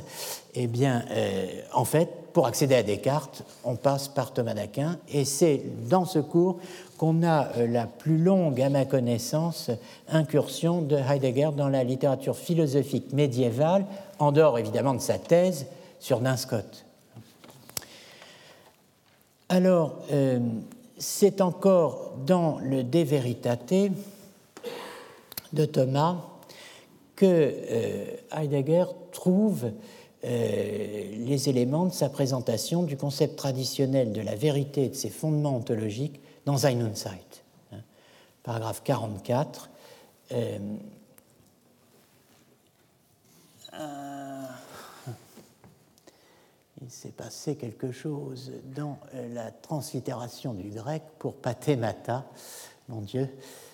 eh 0.55 0.67
bien, 0.67 1.05
euh, 1.11 1.47
en 1.73 1.85
fait, 1.85 2.09
pour 2.33 2.47
accéder 2.47 2.75
à 2.75 2.83
Descartes, 2.83 3.43
on 3.65 3.77
passe 3.77 4.09
par 4.09 4.33
Thomas 4.33 4.55
d'Aquin, 4.55 4.99
et 5.09 5.25
c'est 5.25 5.63
dans 5.89 6.05
ce 6.05 6.19
cours 6.19 6.59
qu'on 7.03 7.25
a 7.25 7.49
euh, 7.57 7.67
la 7.67 7.89
plus 7.89 8.17
longue, 8.17 8.61
à 8.61 8.71
ma 8.71 8.85
connaissance, 8.85 9.73
incursion 10.07 10.83
de 10.83 10.95
Heidegger 10.95 11.49
dans 11.57 11.69
la 11.69 11.83
littérature 11.83 12.37
philosophique 12.37 13.13
médiévale, 13.13 13.87
en 14.21 14.31
dehors 14.31 14.57
évidemment 14.57 14.95
de 14.95 15.01
sa 15.01 15.19
thèse 15.19 15.67
sur 15.99 16.21
Scott. 16.37 16.85
Alors, 19.49 19.97
euh, 20.13 20.39
c'est 20.97 21.41
encore 21.41 22.13
dans 22.25 22.61
le 22.61 22.85
De 22.85 23.01
Veritate 23.01 23.75
de 25.53 25.65
Thomas 25.65 26.19
que 27.17 27.27
euh, 27.27 28.05
Heidegger 28.31 28.85
trouve 29.11 29.73
les 30.23 31.49
éléments 31.49 31.87
de 31.87 31.93
sa 31.93 32.09
présentation 32.09 32.85
du 32.85 32.97
concept 32.97 33.35
traditionnel 33.35 34.13
de 34.13 34.21
la 34.21 34.37
vérité 34.37 34.85
et 34.85 34.89
de 34.89 34.95
ses 34.95 35.11
fondements 35.11 35.57
ontologiques 35.57 36.22
dans. 36.47 37.45
Hein. 37.73 37.81
Paragraphe 38.43 38.83
44. 38.83 39.71
Euh, 40.33 40.59
il 46.83 46.91
s'est 46.91 47.13
passé 47.13 47.57
quelque 47.57 47.93
chose 47.93 48.53
dans 48.65 48.99
la 49.15 49.51
translittération 49.51 50.53
du 50.53 50.71
grec 50.71 51.03
pour 51.19 51.35
pathémata, 51.35 52.27
mon 52.89 53.01
Dieu, 53.01 53.23
euh, 53.23 53.72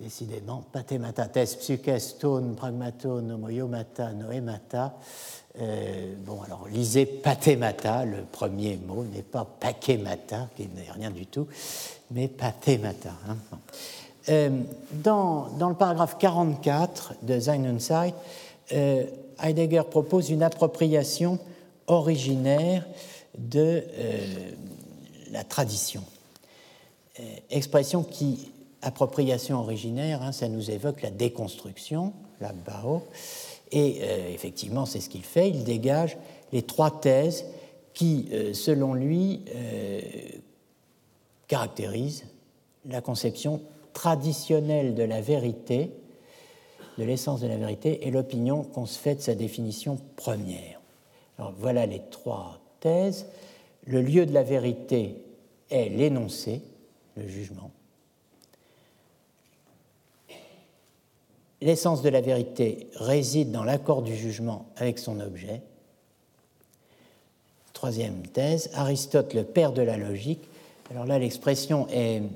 décidément, 0.00 0.62
pathemata, 0.72 1.26
tes 1.26 1.44
psyches, 1.44 2.18
ton, 2.18 2.54
pragmaton, 2.54 3.30
homoiomata, 3.30 4.12
noemata. 4.12 4.94
Euh, 5.60 6.14
bon, 6.18 6.42
alors 6.42 6.66
lisez 6.68 7.06
pathemata, 7.06 8.04
le 8.04 8.24
premier 8.30 8.76
mot 8.76 9.04
n'est 9.04 9.22
pas 9.22 9.44
pakemata, 9.44 10.48
qui 10.56 10.68
n'est 10.74 10.90
rien 10.90 11.10
du 11.10 11.26
tout, 11.26 11.46
mais 12.10 12.28
pathemata. 12.28 13.12
Hein. 13.28 13.36
Euh, 14.28 14.50
dans, 14.92 15.48
le 15.68 15.74
paragraphe 15.74 16.18
44 16.18 17.14
de 17.22 17.40
Sein 17.40 17.64
und 17.64 17.78
Heidegger 19.38 19.82
propose 19.90 20.30
une 20.30 20.42
appropriation 20.42 21.38
originaire 21.86 22.84
de 23.36 23.82
la 25.32 25.44
tradition, 25.44 26.02
expression 27.50 28.02
qui 28.02 28.52
appropriation 28.84 29.58
originaire, 29.58 30.22
hein, 30.22 30.32
ça 30.32 30.48
nous 30.48 30.70
évoque 30.70 31.02
la 31.02 31.10
déconstruction, 31.10 32.12
la 32.40 32.52
Bao, 32.52 33.02
et 33.72 34.00
euh, 34.02 34.28
effectivement, 34.32 34.86
c'est 34.86 35.00
ce 35.00 35.08
qu'il 35.08 35.24
fait. 35.24 35.48
Il 35.48 35.64
dégage 35.64 36.16
les 36.52 36.62
trois 36.62 36.90
thèses 37.00 37.46
qui, 37.94 38.28
euh, 38.32 38.52
selon 38.52 38.94
lui, 38.94 39.42
euh, 39.54 40.00
caractérisent 41.48 42.24
la 42.86 43.00
conception 43.00 43.62
traditionnelle 43.92 44.94
de 44.94 45.02
la 45.02 45.20
vérité, 45.20 45.90
de 46.98 47.04
l'essence 47.04 47.40
de 47.40 47.48
la 47.48 47.56
vérité, 47.56 48.06
et 48.06 48.10
l'opinion 48.10 48.62
qu'on 48.62 48.86
se 48.86 48.98
fait 48.98 49.16
de 49.16 49.20
sa 49.22 49.34
définition 49.34 49.98
première. 50.16 50.80
Alors, 51.38 51.54
voilà 51.58 51.86
les 51.86 52.02
trois 52.10 52.60
thèses. 52.80 53.26
Le 53.86 54.02
lieu 54.02 54.26
de 54.26 54.32
la 54.32 54.42
vérité 54.42 55.16
est 55.70 55.88
l'énoncé, 55.88 56.62
le 57.16 57.26
jugement. 57.26 57.70
L'essence 61.64 62.02
de 62.02 62.10
la 62.10 62.20
vérité 62.20 62.88
réside 62.94 63.50
dans 63.50 63.64
l'accord 63.64 64.02
du 64.02 64.14
jugement 64.14 64.66
avec 64.76 64.98
son 64.98 65.18
objet. 65.18 65.62
Troisième 67.72 68.20
thèse, 68.26 68.70
Aristote, 68.74 69.32
le 69.32 69.44
père 69.44 69.72
de 69.72 69.80
la 69.80 69.96
logique. 69.96 70.46
Alors 70.90 71.06
là, 71.06 71.18
l'expression 71.18 71.88
est 71.88 72.20
euh, 72.20 72.26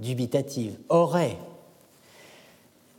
dubitative. 0.00 0.76
Aurait, 0.88 1.36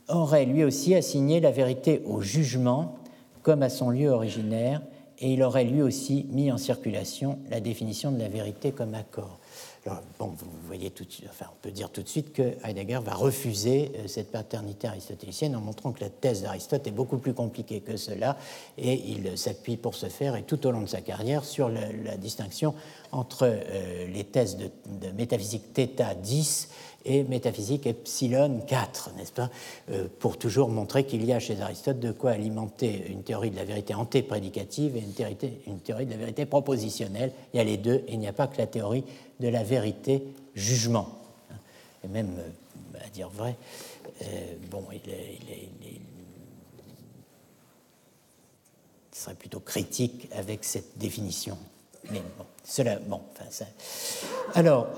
aurait 0.08 0.46
lui 0.46 0.64
aussi 0.64 0.94
assigné 0.94 1.40
la 1.40 1.50
vérité 1.50 2.02
au 2.06 2.22
jugement 2.22 2.96
comme 3.42 3.62
à 3.62 3.68
son 3.68 3.90
lieu 3.90 4.08
originaire, 4.08 4.80
et 5.18 5.34
il 5.34 5.42
aurait 5.42 5.64
lui 5.64 5.82
aussi 5.82 6.26
mis 6.30 6.50
en 6.50 6.56
circulation 6.56 7.38
la 7.50 7.60
définition 7.60 8.10
de 8.10 8.18
la 8.18 8.28
vérité 8.28 8.72
comme 8.72 8.94
accord 8.94 9.38
bon, 10.18 10.34
vous 10.36 10.46
voyez 10.66 10.90
tout 10.90 11.06
enfin, 11.28 11.46
on 11.50 11.62
peut 11.62 11.70
dire 11.70 11.90
tout 11.90 12.02
de 12.02 12.08
suite 12.08 12.32
que 12.32 12.54
Heidegger 12.64 13.00
va 13.04 13.14
refuser 13.14 13.92
euh, 13.96 14.06
cette 14.06 14.30
paternité 14.30 14.88
aristotélicienne 14.88 15.54
en 15.56 15.60
montrant 15.60 15.92
que 15.92 16.00
la 16.00 16.10
thèse 16.10 16.42
d'Aristote 16.42 16.86
est 16.86 16.92
beaucoup 16.92 17.18
plus 17.18 17.34
compliquée 17.34 17.80
que 17.80 17.96
cela, 17.96 18.36
et 18.78 18.94
il 18.94 19.36
s'appuie 19.36 19.76
pour 19.76 19.94
ce 19.94 20.06
faire, 20.06 20.36
et 20.36 20.42
tout 20.42 20.66
au 20.66 20.70
long 20.70 20.82
de 20.82 20.88
sa 20.88 21.00
carrière, 21.00 21.44
sur 21.44 21.68
la, 21.68 22.16
distinction 22.16 22.74
entre 23.12 23.42
euh, 23.42 24.06
les 24.08 24.24
thèses 24.24 24.56
de, 24.56 24.70
de 24.86 25.12
métaphysique 25.12 25.64
θ 25.74 26.14
10 26.22 26.68
et 27.04 27.22
métaphysique 27.24 27.86
epsilon 27.86 28.60
4, 28.66 29.10
n'est-ce 29.16 29.32
pas, 29.32 29.50
euh, 29.90 30.08
pour 30.18 30.38
toujours 30.38 30.68
montrer 30.68 31.04
qu'il 31.04 31.24
y 31.24 31.32
a 31.32 31.38
chez 31.38 31.60
Aristote 31.60 31.98
de 31.98 32.12
quoi 32.12 32.30
alimenter 32.30 33.06
une 33.08 33.22
théorie 33.22 33.50
de 33.50 33.56
la 33.56 33.64
vérité 33.64 33.94
antéprédicative 33.94 34.96
et 34.96 35.00
une 35.00 35.12
théorie, 35.12 35.36
une 35.66 35.80
théorie 35.80 36.06
de 36.06 36.12
la 36.12 36.16
vérité 36.16 36.46
propositionnelle. 36.46 37.32
Il 37.52 37.58
y 37.58 37.60
a 37.60 37.64
les 37.64 37.76
deux, 37.76 38.04
et 38.08 38.14
il 38.14 38.18
n'y 38.18 38.28
a 38.28 38.32
pas 38.32 38.46
que 38.46 38.58
la 38.58 38.66
théorie 38.66 39.04
de 39.40 39.48
la 39.48 39.62
vérité 39.62 40.22
jugement. 40.54 41.08
Et 42.04 42.08
même, 42.08 42.36
euh, 42.38 42.98
à 43.04 43.08
dire 43.08 43.28
vrai, 43.28 43.56
euh, 44.22 44.54
bon, 44.70 44.84
il, 44.92 45.00
serait 49.12 49.34
plutôt 49.34 49.60
critique 49.60 50.28
avec 50.32 50.64
cette 50.64 50.98
définition. 50.98 51.56
Mais 52.10 52.20
bon, 52.36 52.44
cela, 52.64 52.98
bon, 52.98 53.20
ça. 53.48 53.64
Alors, 54.54 54.88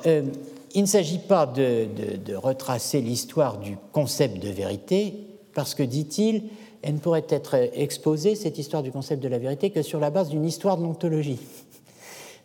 il 0.76 0.82
ne 0.82 0.86
s'agit 0.86 1.18
pas 1.18 1.46
de, 1.46 2.34
retracer 2.34 3.00
l'histoire 3.00 3.58
du 3.58 3.76
concept 3.92 4.42
de 4.42 4.50
vérité, 4.50 5.14
parce 5.54 5.74
que, 5.74 5.82
dit-il, 5.82 6.44
elle 6.82 6.94
ne 6.94 6.98
pourrait 6.98 7.24
être 7.30 7.54
exposée, 7.74 8.34
cette 8.36 8.58
histoire 8.58 8.82
du 8.82 8.92
concept 8.92 9.22
de 9.22 9.28
la 9.28 9.38
vérité, 9.38 9.70
que 9.70 9.82
sur 9.82 9.98
la 9.98 10.10
base 10.10 10.28
d'une 10.28 10.44
histoire 10.44 10.76
de 10.76 10.82
l'ontologie. 10.82 11.38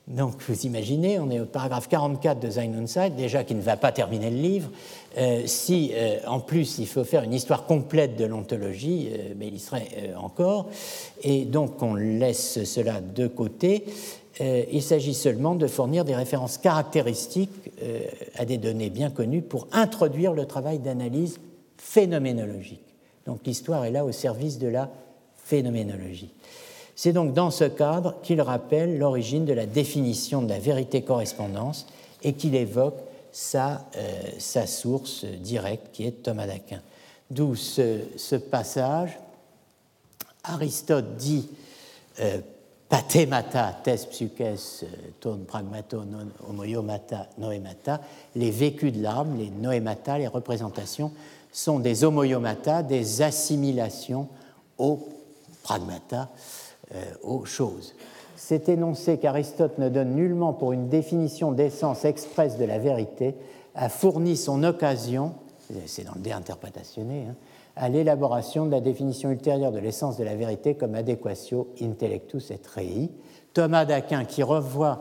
Donc, 0.08 0.42
vous 0.42 0.66
imaginez, 0.66 1.20
on 1.20 1.30
est 1.30 1.40
au 1.40 1.46
paragraphe 1.46 1.88
44 1.88 2.40
de 2.40 2.50
Sein 2.50 2.74
und 2.74 3.16
déjà 3.16 3.44
qui 3.44 3.56
ne 3.56 3.62
va 3.62 3.78
pas 3.78 3.92
terminer 3.92 4.30
le 4.30 4.38
livre. 4.38 4.70
Euh, 5.18 5.44
si, 5.46 5.92
euh, 5.94 6.18
en 6.28 6.40
plus, 6.40 6.80
il 6.80 6.88
faut 6.88 7.04
faire 7.04 7.24
une 7.24 7.34
histoire 7.34 7.66
complète 7.66 8.16
de 8.18 8.26
l'ontologie, 8.26 9.10
euh, 9.12 9.34
mais 9.38 9.48
il 9.48 9.56
y 9.56 9.60
serait 9.60 10.14
encore. 10.18 10.68
Et 11.22 11.46
donc, 11.46 11.82
on 11.82 11.94
laisse 11.96 12.64
cela 12.64 13.00
de 13.00 13.28
côté. 13.28 13.86
Il 14.40 14.82
s'agit 14.82 15.14
seulement 15.14 15.54
de 15.54 15.68
fournir 15.68 16.04
des 16.04 16.16
références 16.16 16.58
caractéristiques 16.58 17.70
à 18.36 18.46
des 18.46 18.58
données 18.58 18.90
bien 18.90 19.12
connues 19.12 19.44
pour 19.44 19.68
introduire 19.72 20.34
le 20.34 20.46
travail 20.46 20.80
d'analyse 20.80 21.40
phénoménologique. 21.78 22.96
Donc 23.26 23.42
l'histoire 23.46 23.86
est 23.86 23.92
là 23.92 24.06
au 24.06 24.12
service 24.12 24.58
de 24.58 24.68
la 24.68 24.90
phénoménologie. 25.36 26.32
C'est 26.96 27.14
donc 27.14 27.34
dans 27.34 27.52
ce 27.52 27.64
cadre 27.64 28.16
qu'il 28.22 28.42
rappelle 28.42 28.98
l'origine 28.98 29.46
de 29.46 29.54
la 29.54 29.66
définition 29.66 30.42
de 30.42 30.50
la 30.50 30.60
vérité-correspondance 30.60 31.88
et 32.24 32.34
qu'il 32.34 32.56
évoque 32.56 33.00
sa, 33.32 33.86
euh, 33.98 34.66
source 34.66 35.26
directe 35.26 35.88
qui 35.94 36.06
est 36.06 36.24
Thomas 36.24 36.48
d'Aquin. 36.48 36.82
D'où 37.30 37.56
ce, 37.56 38.36
passage. 38.36 39.18
Aristote 40.44 41.16
dit 41.18 41.48
pathemata, 42.92 43.80
tes 43.82 43.96
psyches, 43.96 44.84
ton 45.22 45.38
pragmato, 45.48 46.04
homoiomata, 46.50 47.30
noemata, 47.38 48.02
les 48.36 48.52
vécus 48.52 48.92
de 48.92 49.02
l'âme, 49.02 49.38
les 49.38 49.50
noemata, 49.50 50.18
les 50.18 50.28
représentations, 50.28 51.14
sont 51.54 51.80
des 51.80 52.04
homoiomata, 52.04 52.84
des 52.84 53.22
assimilations 53.22 54.28
aux 54.78 55.08
pragmata, 55.64 56.24
euh, 56.24 56.71
aux 57.24 57.46
choses. 57.46 57.96
C'est 58.36 58.70
énoncé 58.70 59.18
qu'Aristote 59.18 59.78
ne 59.78 59.88
donne 59.88 60.16
nullement 60.16 60.52
pour 60.52 60.72
une 60.74 60.90
définition 60.90 61.52
d'essence 61.52 62.06
expresse 62.06 62.58
de 62.58 62.66
la 62.66 62.80
vérité, 62.80 63.36
a 63.76 63.88
fourni 63.88 64.36
son 64.36 64.64
occasion, 64.64 65.34
c'est 65.86 66.04
dans 66.04 66.16
le 66.16 66.22
dé 66.22 66.32
interprétationné, 66.32 67.28
hein, 67.30 67.36
à 67.76 67.88
l'élaboration 67.88 68.66
de 68.66 68.72
la 68.72 68.82
définition 68.82 69.32
ultérieure 69.32 69.72
de 69.72 69.80
l'essence 69.80 70.18
de 70.18 70.24
la 70.24 70.36
vérité 70.36 70.76
comme 70.76 70.96
adequatio 70.96 71.70
intellectus 71.82 72.52
et 72.52 72.60
rei. 72.76 73.10
Thomas 73.54 73.86
d'Aquin, 73.86 74.26
qui 74.26 74.44
renvoie 74.44 75.00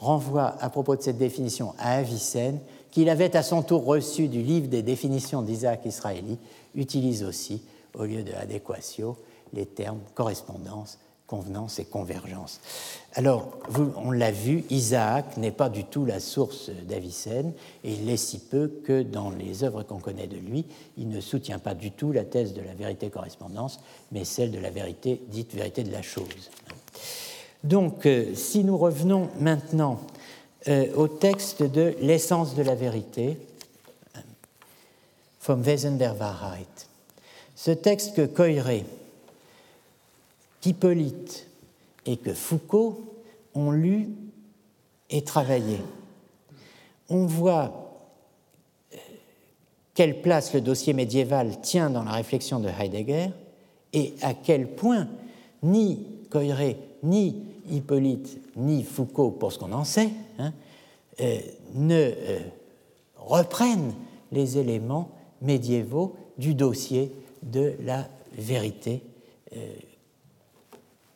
à 0.00 0.70
propos 0.70 0.96
de 0.96 1.02
cette 1.02 1.18
définition 1.18 1.74
à 1.78 1.96
Avicenne, 1.96 2.60
qu'il 2.90 3.10
avait 3.10 3.36
à 3.36 3.42
son 3.42 3.62
tour 3.62 3.84
reçu 3.84 4.28
du 4.28 4.40
livre 4.42 4.68
des 4.68 4.82
définitions 4.82 5.42
d'Isaac 5.42 5.84
Israéli, 5.84 6.38
utilise 6.74 7.24
aussi, 7.24 7.62
au 7.98 8.04
lieu 8.04 8.22
de 8.22 8.32
adéquatio, 8.32 9.16
les 9.52 9.66
termes 9.66 10.00
correspondance 10.14 10.98
convenance 11.28 11.78
et 11.78 11.84
convergence. 11.84 12.58
Alors, 13.14 13.50
on 13.96 14.10
l'a 14.10 14.32
vu, 14.32 14.64
Isaac 14.70 15.36
n'est 15.36 15.52
pas 15.52 15.68
du 15.68 15.84
tout 15.84 16.04
la 16.04 16.18
source 16.18 16.70
d'Avicenne, 16.88 17.52
et 17.84 17.92
il 17.92 18.06
l'est 18.06 18.16
si 18.16 18.38
peu 18.38 18.80
que 18.84 19.02
dans 19.02 19.30
les 19.30 19.62
œuvres 19.62 19.82
qu'on 19.82 19.98
connaît 19.98 20.26
de 20.26 20.38
lui, 20.38 20.64
il 20.96 21.08
ne 21.08 21.20
soutient 21.20 21.58
pas 21.58 21.74
du 21.74 21.92
tout 21.92 22.10
la 22.10 22.24
thèse 22.24 22.54
de 22.54 22.62
la 22.62 22.74
vérité-correspondance, 22.74 23.78
mais 24.10 24.24
celle 24.24 24.50
de 24.50 24.58
la 24.58 24.70
vérité, 24.70 25.20
dite 25.28 25.54
vérité 25.54 25.84
de 25.84 25.92
la 25.92 26.02
chose. 26.02 26.50
Donc, 27.62 28.06
euh, 28.06 28.34
si 28.34 28.64
nous 28.64 28.78
revenons 28.78 29.28
maintenant 29.38 30.00
euh, 30.66 30.86
au 30.94 31.08
texte 31.08 31.62
de 31.62 31.94
l'essence 32.00 32.54
de 32.54 32.62
la 32.62 32.74
vérité, 32.74 33.36
Vom 35.46 35.62
Wesen 35.62 35.96
der 35.96 36.14
Wahrheit, 36.20 36.88
ce 37.56 37.70
texte 37.70 38.14
que 38.14 38.26
Coiré, 38.26 38.84
qu'Hippolyte 40.60 41.46
et 42.06 42.16
que 42.16 42.32
Foucault 42.32 43.14
ont 43.54 43.70
lu 43.70 44.08
et 45.10 45.22
travaillé, 45.22 45.78
on 47.08 47.26
voit 47.26 47.94
euh, 48.92 48.96
quelle 49.94 50.20
place 50.20 50.52
le 50.54 50.60
dossier 50.60 50.92
médiéval 50.92 51.60
tient 51.60 51.90
dans 51.90 52.04
la 52.04 52.12
réflexion 52.12 52.60
de 52.60 52.68
Heidegger 52.68 53.28
et 53.92 54.14
à 54.22 54.34
quel 54.34 54.68
point 54.68 55.08
ni 55.62 56.06
Coiré 56.30 56.76
ni 57.02 57.42
Hippolyte 57.70 58.38
ni 58.56 58.82
Foucault, 58.84 59.30
pour 59.30 59.52
ce 59.52 59.58
qu'on 59.58 59.72
en 59.72 59.84
sait, 59.84 60.10
hein, 60.38 60.52
euh, 61.20 61.38
ne 61.74 61.94
euh, 61.94 62.38
reprennent 63.16 63.94
les 64.32 64.58
éléments 64.58 65.10
médiévaux 65.40 66.16
du 66.36 66.54
dossier 66.54 67.12
de 67.42 67.74
la 67.82 68.08
vérité 68.32 69.02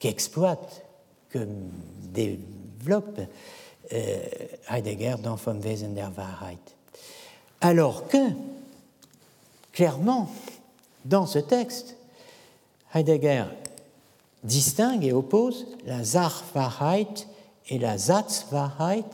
qu'exploite, 0.03 0.83
que 1.31 1.47
développe 2.13 3.21
Heidegger 4.69 5.15
dans 5.23 5.37
Vom 5.37 5.61
Wesen 5.61 5.95
der 5.95 6.11
Wahrheit. 6.17 6.59
Alors 7.61 8.09
que, 8.09 8.19
clairement, 9.73 10.29
dans 11.05 11.27
ce 11.27 11.39
texte, 11.39 11.95
Heidegger 12.93 13.45
distingue 14.43 15.05
et 15.05 15.13
oppose 15.13 15.67
la 15.87 16.03
Sachwahrheit 16.03 17.29
et 17.69 17.79
la 17.79 17.97
Satzwahrheit, 17.97 19.07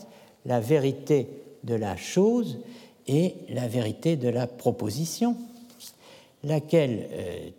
la 0.47 0.59
vérité 0.59 1.27
de 1.63 1.75
la 1.75 1.97
chose 1.97 2.57
et 3.05 3.35
la 3.49 3.67
vérité 3.67 4.15
de 4.15 4.29
la 4.29 4.47
proposition, 4.47 5.37
laquelle 6.43 7.07
euh, 7.11 7.49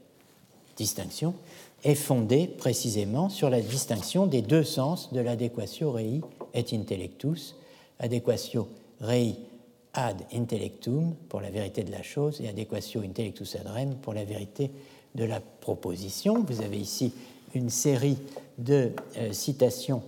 distinction 0.76 1.34
est 1.84 1.94
fondée 1.94 2.46
précisément 2.46 3.28
sur 3.28 3.50
la 3.50 3.60
distinction 3.60 4.26
des 4.26 4.42
deux 4.42 4.64
sens 4.64 5.12
de 5.12 5.20
l'adéquatio 5.20 5.92
rei 5.92 6.20
et 6.54 6.64
intellectus, 6.72 7.56
adéquatio 7.98 8.68
rei 9.00 9.36
ad 9.92 10.22
intellectum 10.32 11.14
pour 11.28 11.40
la 11.40 11.50
vérité 11.50 11.82
de 11.82 11.90
la 11.90 12.02
chose 12.02 12.40
et 12.40 12.48
adéquatio 12.48 13.00
intellectus 13.02 13.56
ad 13.56 13.66
rem 13.66 13.94
pour 13.96 14.14
la 14.14 14.24
vérité 14.24 14.70
de 15.14 15.24
la 15.24 15.40
proposition. 15.40 16.44
Vous 16.46 16.60
avez 16.60 16.78
ici 16.78 17.12
une 17.54 17.70
série 17.70 18.18
de 18.58 18.92
euh, 19.16 19.32
citations 19.32 20.02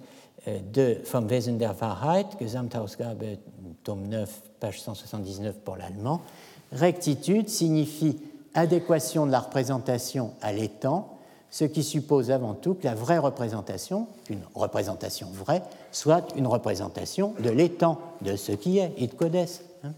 euh, 0.46 0.58
de 0.72 0.98
Vom 1.10 1.26
Wesen 1.26 1.58
der 1.58 1.74
Wahrheit, 1.80 2.26
Gesamtausgabe, 2.40 3.38
tome 3.82 4.06
9, 4.08 4.42
page 4.60 4.80
179 4.80 5.56
pour 5.64 5.76
l'allemand. 5.76 6.22
Rectitude 6.70 7.48
signifie 7.48 8.18
adéquation 8.54 9.26
de 9.26 9.32
la 9.32 9.40
représentation 9.40 10.32
à 10.40 10.52
l'étang, 10.52 11.11
ce 11.52 11.66
qui 11.66 11.82
suppose 11.82 12.30
avant 12.30 12.54
tout 12.54 12.72
que 12.72 12.84
la 12.84 12.94
vraie 12.94 13.18
représentation, 13.18 14.08
une 14.30 14.40
représentation 14.54 15.28
vraie, 15.30 15.62
soit 15.92 16.26
une 16.34 16.46
représentation 16.46 17.34
de 17.40 17.50
l'étang, 17.50 18.00
de 18.22 18.36
ce 18.36 18.52
qui 18.52 18.78
est, 18.78 18.94
id 18.96 19.14
codes. 19.14 19.36
Hein. 19.84 19.92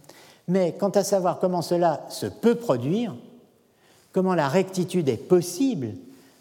Mais 0.49 0.75
quant 0.79 0.91
à 0.91 1.05
savoir 1.05 1.39
comment 1.39 1.63
cela 1.63 2.05
se 2.11 2.27
peut 2.27 2.57
produire, 2.57 3.15
comment 4.11 4.35
la 4.35 4.49
rectitude 4.49 5.09
est 5.09 5.17
possible, 5.17 5.95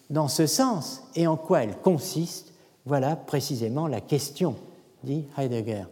dans 0.09 0.27
ce 0.27 0.47
sens 0.47 1.03
et 1.15 1.27
en 1.27 1.37
quoi 1.37 1.63
elle 1.63 1.77
consiste, 1.77 2.51
voilà 2.87 3.15
précisément 3.15 3.85
la 3.85 4.01
question, 4.01 4.55
dit 5.03 5.25
Heidegger. 5.37 5.85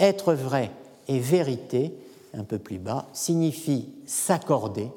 Être 0.00 0.34
vrai 0.34 0.72
et 1.06 1.20
vérité, 1.20 1.94
un 2.34 2.42
peu 2.42 2.58
plus 2.58 2.78
bas, 2.78 3.06
signifie 3.12 3.88
s'accorder, 4.04 4.90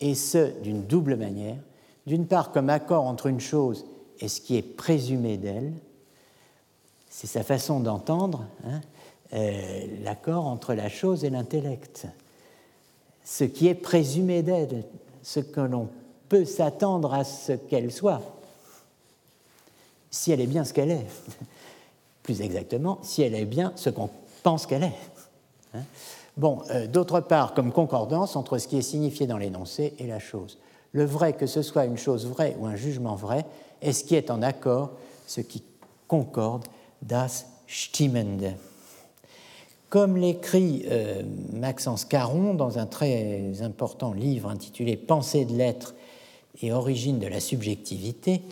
et 0.00 0.14
ce 0.14 0.58
d'une 0.62 0.84
double 0.84 1.16
manière. 1.16 1.58
D'une 2.06 2.26
part, 2.26 2.52
comme 2.52 2.70
accord 2.70 3.06
entre 3.06 3.26
une 3.26 3.40
chose 3.40 3.86
et 4.20 4.28
ce 4.28 4.40
qui 4.40 4.56
est 4.56 4.62
présumé 4.62 5.36
d'elle, 5.36 5.72
c'est 7.10 7.26
sa 7.26 7.42
façon 7.42 7.80
d'entendre 7.80 8.46
hein, 8.64 8.80
euh, 9.34 9.86
l'accord 10.02 10.46
entre 10.46 10.74
la 10.74 10.88
chose 10.88 11.24
et 11.24 11.30
l'intellect. 11.30 12.06
Ce 13.24 13.44
qui 13.44 13.68
est 13.68 13.74
présumé 13.74 14.42
d'elle, 14.42 14.84
ce 15.22 15.40
que 15.40 15.60
l'on 15.60 15.88
peut 16.28 16.44
s'attendre 16.44 17.14
à 17.14 17.24
ce 17.24 17.52
qu'elle 17.52 17.92
soit, 17.92 18.22
si 20.10 20.32
elle 20.32 20.40
est 20.40 20.46
bien 20.46 20.64
ce 20.64 20.72
qu'elle 20.72 20.90
est. 20.90 21.06
Plus 22.22 22.40
exactement, 22.40 22.98
si 23.02 23.22
elle 23.22 23.34
est 23.34 23.44
bien 23.44 23.72
ce 23.76 23.90
qu'on 23.90 24.10
pense 24.42 24.66
qu'elle 24.66 24.84
est. 24.84 24.98
Hein. 25.74 25.82
bon, 26.36 26.62
euh, 26.70 26.86
d'autre 26.86 27.20
part, 27.20 27.54
comme 27.54 27.72
concordance 27.72 28.36
entre 28.36 28.58
ce 28.58 28.68
qui 28.68 28.78
est 28.78 28.82
signifié 28.82 29.26
dans 29.26 29.38
l'énoncé 29.38 29.94
et 29.98 30.06
la 30.06 30.18
chose. 30.18 30.58
Le 30.92 31.04
vrai, 31.04 31.32
que 31.32 31.46
ce 31.46 31.62
soit 31.62 31.86
une 31.86 31.96
chose 31.96 32.26
vraie 32.26 32.56
ou 32.58 32.66
un 32.66 32.76
jugement 32.76 33.14
vrai, 33.14 33.46
est 33.80 33.92
ce 33.92 34.04
qui 34.04 34.14
est 34.14 34.30
en 34.30 34.42
accord, 34.42 34.92
ce 35.26 35.40
qui 35.40 35.62
concorde, 36.06 36.66
das 37.00 37.46
Stimmende. 37.66 38.54
Comme 39.88 40.16
l'écrit 40.16 40.84
euh, 40.90 41.22
Maxence 41.52 42.04
Caron 42.04 42.54
dans 42.54 42.78
un 42.78 42.86
très 42.86 43.62
important 43.62 44.12
livre 44.12 44.48
intitulé 44.50 44.96
Pensée 44.96 45.44
de 45.44 45.54
l'être 45.54 45.94
et 46.60 46.72
origine 46.72 47.18
de 47.18 47.26
la 47.26 47.40
subjectivité. 47.40 48.42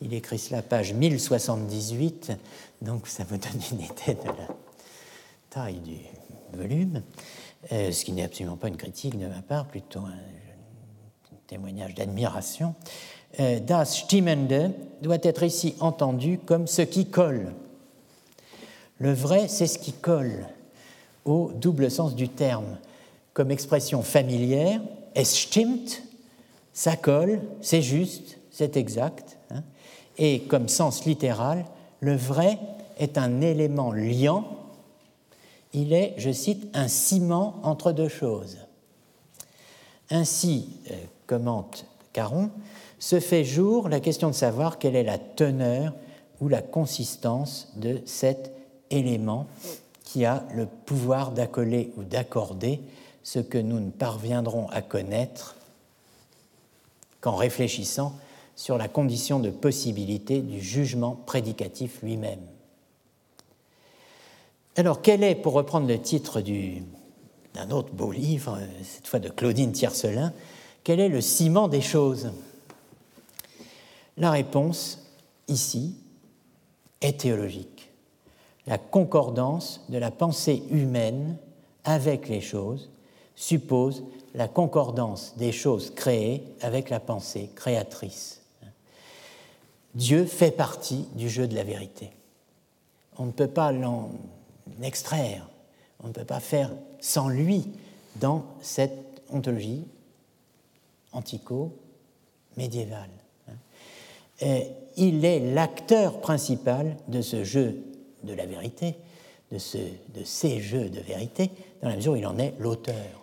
Il 0.00 0.14
écrit 0.14 0.38
cela 0.38 0.62
page 0.62 0.94
1078, 0.94 2.32
donc 2.82 3.06
ça 3.06 3.24
vous 3.28 3.36
donne 3.36 3.60
une 3.72 3.80
idée 3.80 4.20
de 4.20 4.28
la 4.28 4.48
taille 5.50 5.80
du 5.80 5.98
volume, 6.56 7.02
euh, 7.72 7.92
ce 7.92 8.04
qui 8.04 8.12
n'est 8.12 8.24
absolument 8.24 8.56
pas 8.56 8.68
une 8.68 8.76
critique 8.76 9.18
de 9.18 9.26
ma 9.26 9.42
part, 9.42 9.66
plutôt 9.66 10.00
un, 10.00 10.14
témoignage 11.50 11.96
d'admiration. 11.96 12.76
Euh, 13.40 13.58
das 13.58 13.86
Stimmende 13.86 14.72
doit 15.02 15.18
être 15.22 15.42
ici 15.42 15.74
entendu 15.80 16.38
comme 16.38 16.68
ce 16.68 16.82
qui 16.82 17.06
colle. 17.06 17.52
Le 18.98 19.12
vrai, 19.12 19.48
c'est 19.48 19.66
ce 19.66 19.80
qui 19.80 19.92
colle, 19.92 20.46
au 21.24 21.50
double 21.52 21.90
sens 21.90 22.14
du 22.14 22.28
terme, 22.28 22.78
comme 23.32 23.50
expression 23.50 24.02
familière, 24.02 24.80
es 25.16 25.24
stimmt, 25.24 25.90
ça 26.72 26.94
colle, 26.94 27.40
c'est 27.60 27.82
juste, 27.82 28.38
c'est 28.52 28.76
exact. 28.76 29.36
Hein. 29.50 29.64
Et 30.18 30.42
comme 30.42 30.68
sens 30.68 31.04
littéral, 31.04 31.64
le 31.98 32.14
vrai 32.14 32.60
est 32.96 33.18
un 33.18 33.40
élément 33.40 33.90
liant, 33.90 34.44
il 35.72 35.92
est, 35.94 36.14
je 36.16 36.30
cite, 36.30 36.68
un 36.74 36.86
ciment 36.86 37.56
entre 37.64 37.90
deux 37.90 38.08
choses. 38.08 38.58
Ainsi, 40.10 40.68
euh, 40.90 40.94
commente 41.30 41.86
Caron, 42.12 42.50
se 42.98 43.20
fait 43.20 43.44
jour 43.44 43.88
la 43.88 44.00
question 44.00 44.30
de 44.30 44.34
savoir 44.34 44.80
quelle 44.80 44.96
est 44.96 45.04
la 45.04 45.16
teneur 45.16 45.94
ou 46.40 46.48
la 46.48 46.60
consistance 46.60 47.72
de 47.76 48.00
cet 48.04 48.50
élément 48.90 49.46
qui 50.02 50.24
a 50.24 50.44
le 50.56 50.66
pouvoir 50.66 51.30
d'accoler 51.30 51.92
ou 51.96 52.02
d'accorder 52.02 52.80
ce 53.22 53.38
que 53.38 53.58
nous 53.58 53.78
ne 53.78 53.90
parviendrons 53.90 54.68
à 54.70 54.82
connaître 54.82 55.54
qu'en 57.20 57.36
réfléchissant 57.36 58.12
sur 58.56 58.76
la 58.76 58.88
condition 58.88 59.38
de 59.38 59.50
possibilité 59.50 60.40
du 60.40 60.60
jugement 60.60 61.16
prédicatif 61.26 62.02
lui-même. 62.02 62.40
Alors, 64.74 65.00
quel 65.00 65.22
est, 65.22 65.36
pour 65.36 65.52
reprendre 65.52 65.86
le 65.86 66.00
titre 66.00 66.40
d'un 66.40 67.70
autre 67.70 67.92
beau 67.92 68.10
livre, 68.10 68.58
cette 68.82 69.06
fois 69.06 69.20
de 69.20 69.28
Claudine 69.28 69.70
Tiercelin, 69.70 70.32
quel 70.84 71.00
est 71.00 71.08
le 71.08 71.20
ciment 71.20 71.68
des 71.68 71.80
choses? 71.80 72.30
La 74.16 74.30
réponse, 74.30 75.06
ici, 75.48 75.96
est 77.00 77.20
théologique. 77.20 77.90
La 78.66 78.78
concordance 78.78 79.84
de 79.88 79.98
la 79.98 80.10
pensée 80.10 80.62
humaine 80.70 81.36
avec 81.84 82.28
les 82.28 82.40
choses 82.40 82.90
suppose 83.34 84.04
la 84.34 84.48
concordance 84.48 85.34
des 85.36 85.52
choses 85.52 85.92
créées 85.94 86.44
avec 86.60 86.90
la 86.90 87.00
pensée 87.00 87.50
créatrice. 87.54 88.42
Dieu 89.94 90.24
fait 90.24 90.52
partie 90.52 91.08
du 91.14 91.28
jeu 91.28 91.48
de 91.48 91.54
la 91.54 91.64
vérité. 91.64 92.10
On 93.18 93.26
ne 93.26 93.32
peut 93.32 93.48
pas 93.48 93.72
l'en 93.72 94.10
extraire, 94.82 95.48
on 96.02 96.08
ne 96.08 96.12
peut 96.12 96.24
pas 96.24 96.40
faire 96.40 96.70
sans 97.00 97.28
lui 97.28 97.66
dans 98.16 98.44
cette 98.60 99.22
ontologie 99.30 99.84
antico-médiévale. 101.12 103.10
Il 104.96 105.24
est 105.24 105.52
l'acteur 105.52 106.20
principal 106.20 106.96
de 107.08 107.20
ce 107.22 107.44
jeu 107.44 107.82
de 108.24 108.32
la 108.32 108.46
vérité, 108.46 108.96
de, 109.52 109.58
ce, 109.58 109.78
de 109.78 110.24
ces 110.24 110.60
jeux 110.60 110.88
de 110.88 111.00
vérité, 111.00 111.50
dans 111.82 111.88
la 111.88 111.96
mesure 111.96 112.12
où 112.12 112.16
il 112.16 112.26
en 112.26 112.38
est 112.38 112.54
l'auteur 112.58 113.20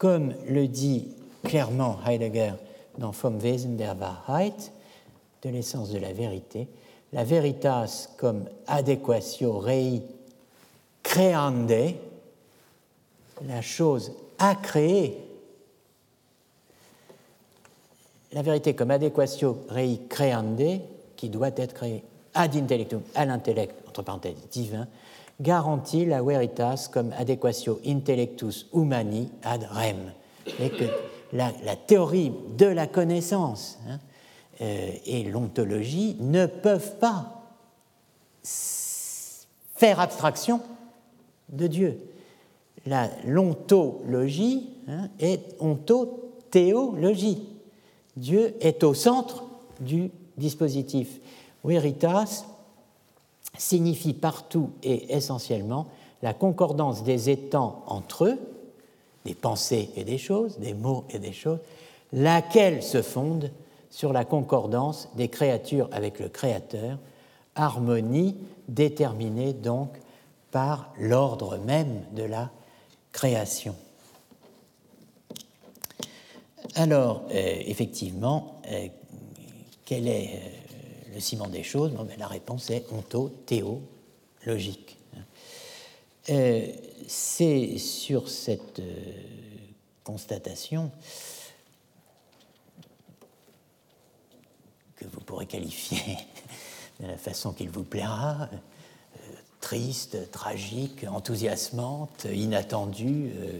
comme 0.00 0.32
le 0.48 0.66
dit 0.66 1.08
clairement 1.44 1.98
Heidegger 2.06 2.54
dans 2.96 3.10
Vom 3.10 3.38
Wesen 3.38 3.76
der 3.76 3.94
Wahrheit, 3.94 4.72
de 5.42 5.50
l'essence 5.50 5.90
de 5.90 5.98
la 5.98 6.14
vérité, 6.14 6.68
la 7.12 7.22
veritas 7.22 8.08
comme 8.16 8.46
adequatio 8.66 9.58
rei 9.58 10.00
creande, 11.02 11.96
la 13.46 13.60
chose 13.60 14.12
à 14.38 14.54
créer, 14.54 15.18
la 18.32 18.42
vérité 18.42 18.74
comme 18.74 18.90
adequatio 18.90 19.64
rei 19.68 20.00
creande, 20.08 20.80
qui 21.16 21.28
doit 21.28 21.50
être 21.56 21.74
créée 21.74 22.04
ad 22.34 22.54
intellectum, 22.56 23.02
à 23.14 23.24
l'intellect, 23.24 23.74
entre 23.88 24.02
parenthèses, 24.02 24.36
divin, 24.50 24.86
garantit 25.40 26.04
la 26.04 26.22
veritas 26.22 26.88
comme 26.92 27.12
adequatio 27.18 27.80
intellectus 27.86 28.66
humani 28.72 29.30
ad 29.42 29.64
rem. 29.64 30.12
Et 30.58 30.70
que 30.70 30.84
la, 31.32 31.76
théorie 31.76 32.32
de 32.56 32.66
la 32.66 32.86
connaissance 32.86 33.78
hein, 33.88 33.98
euh, 34.60 34.90
et 35.06 35.24
l'ontologie 35.24 36.16
ne 36.20 36.46
peuvent 36.46 36.96
pas 36.98 37.36
faire 38.42 40.00
abstraction 40.00 40.60
de 41.48 41.66
Dieu. 41.66 41.98
L'ontologie 43.24 44.70
hein, 44.88 45.08
est 45.18 45.56
ontothéologie. 45.60 47.49
Dieu 48.20 48.54
est 48.60 48.84
au 48.84 48.92
centre 48.92 49.44
du 49.80 50.10
dispositif. 50.36 51.20
Veritas 51.64 52.44
signifie 53.56 54.12
partout 54.12 54.70
et 54.82 55.14
essentiellement 55.16 55.86
la 56.22 56.34
concordance 56.34 57.02
des 57.02 57.30
étangs 57.30 57.82
entre 57.86 58.26
eux, 58.26 58.38
des 59.24 59.34
pensées 59.34 59.88
et 59.96 60.04
des 60.04 60.18
choses, 60.18 60.58
des 60.58 60.74
mots 60.74 61.04
et 61.08 61.18
des 61.18 61.32
choses, 61.32 61.60
laquelle 62.12 62.82
se 62.82 63.00
fonde 63.00 63.50
sur 63.88 64.12
la 64.12 64.26
concordance 64.26 65.08
des 65.16 65.28
créatures 65.28 65.88
avec 65.90 66.20
le 66.20 66.28
Créateur, 66.28 66.98
harmonie 67.54 68.36
déterminée 68.68 69.54
donc 69.54 69.88
par 70.50 70.92
l'ordre 70.98 71.56
même 71.56 72.02
de 72.12 72.22
la 72.24 72.50
création. 73.12 73.74
Alors, 76.74 77.24
euh, 77.30 77.62
effectivement, 77.66 78.60
euh, 78.70 78.88
quel 79.84 80.06
est 80.06 80.30
euh, 80.34 80.38
le 81.14 81.20
ciment 81.20 81.48
des 81.48 81.64
choses? 81.64 81.92
Ben, 81.92 82.06
La 82.18 82.28
réponse 82.28 82.70
est 82.70 82.86
onto-théo-logique. 82.92 84.96
C'est 87.08 87.78
sur 87.78 88.28
cette 88.28 88.80
constatation 90.04 90.92
que 94.94 95.06
vous 95.06 95.20
pourrez 95.20 95.46
qualifier 95.46 96.16
de 97.00 97.08
la 97.08 97.16
façon 97.16 97.52
qu'il 97.52 97.70
vous 97.70 97.82
plaira, 97.82 98.48
triste, 99.60 100.30
tragique, 100.30 101.04
enthousiasmante, 101.10 102.26
inattendue, 102.32 103.32
euh, 103.38 103.50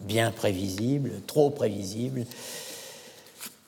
bien 0.00 0.30
prévisible, 0.30 1.10
trop 1.26 1.50
prévisible, 1.50 2.24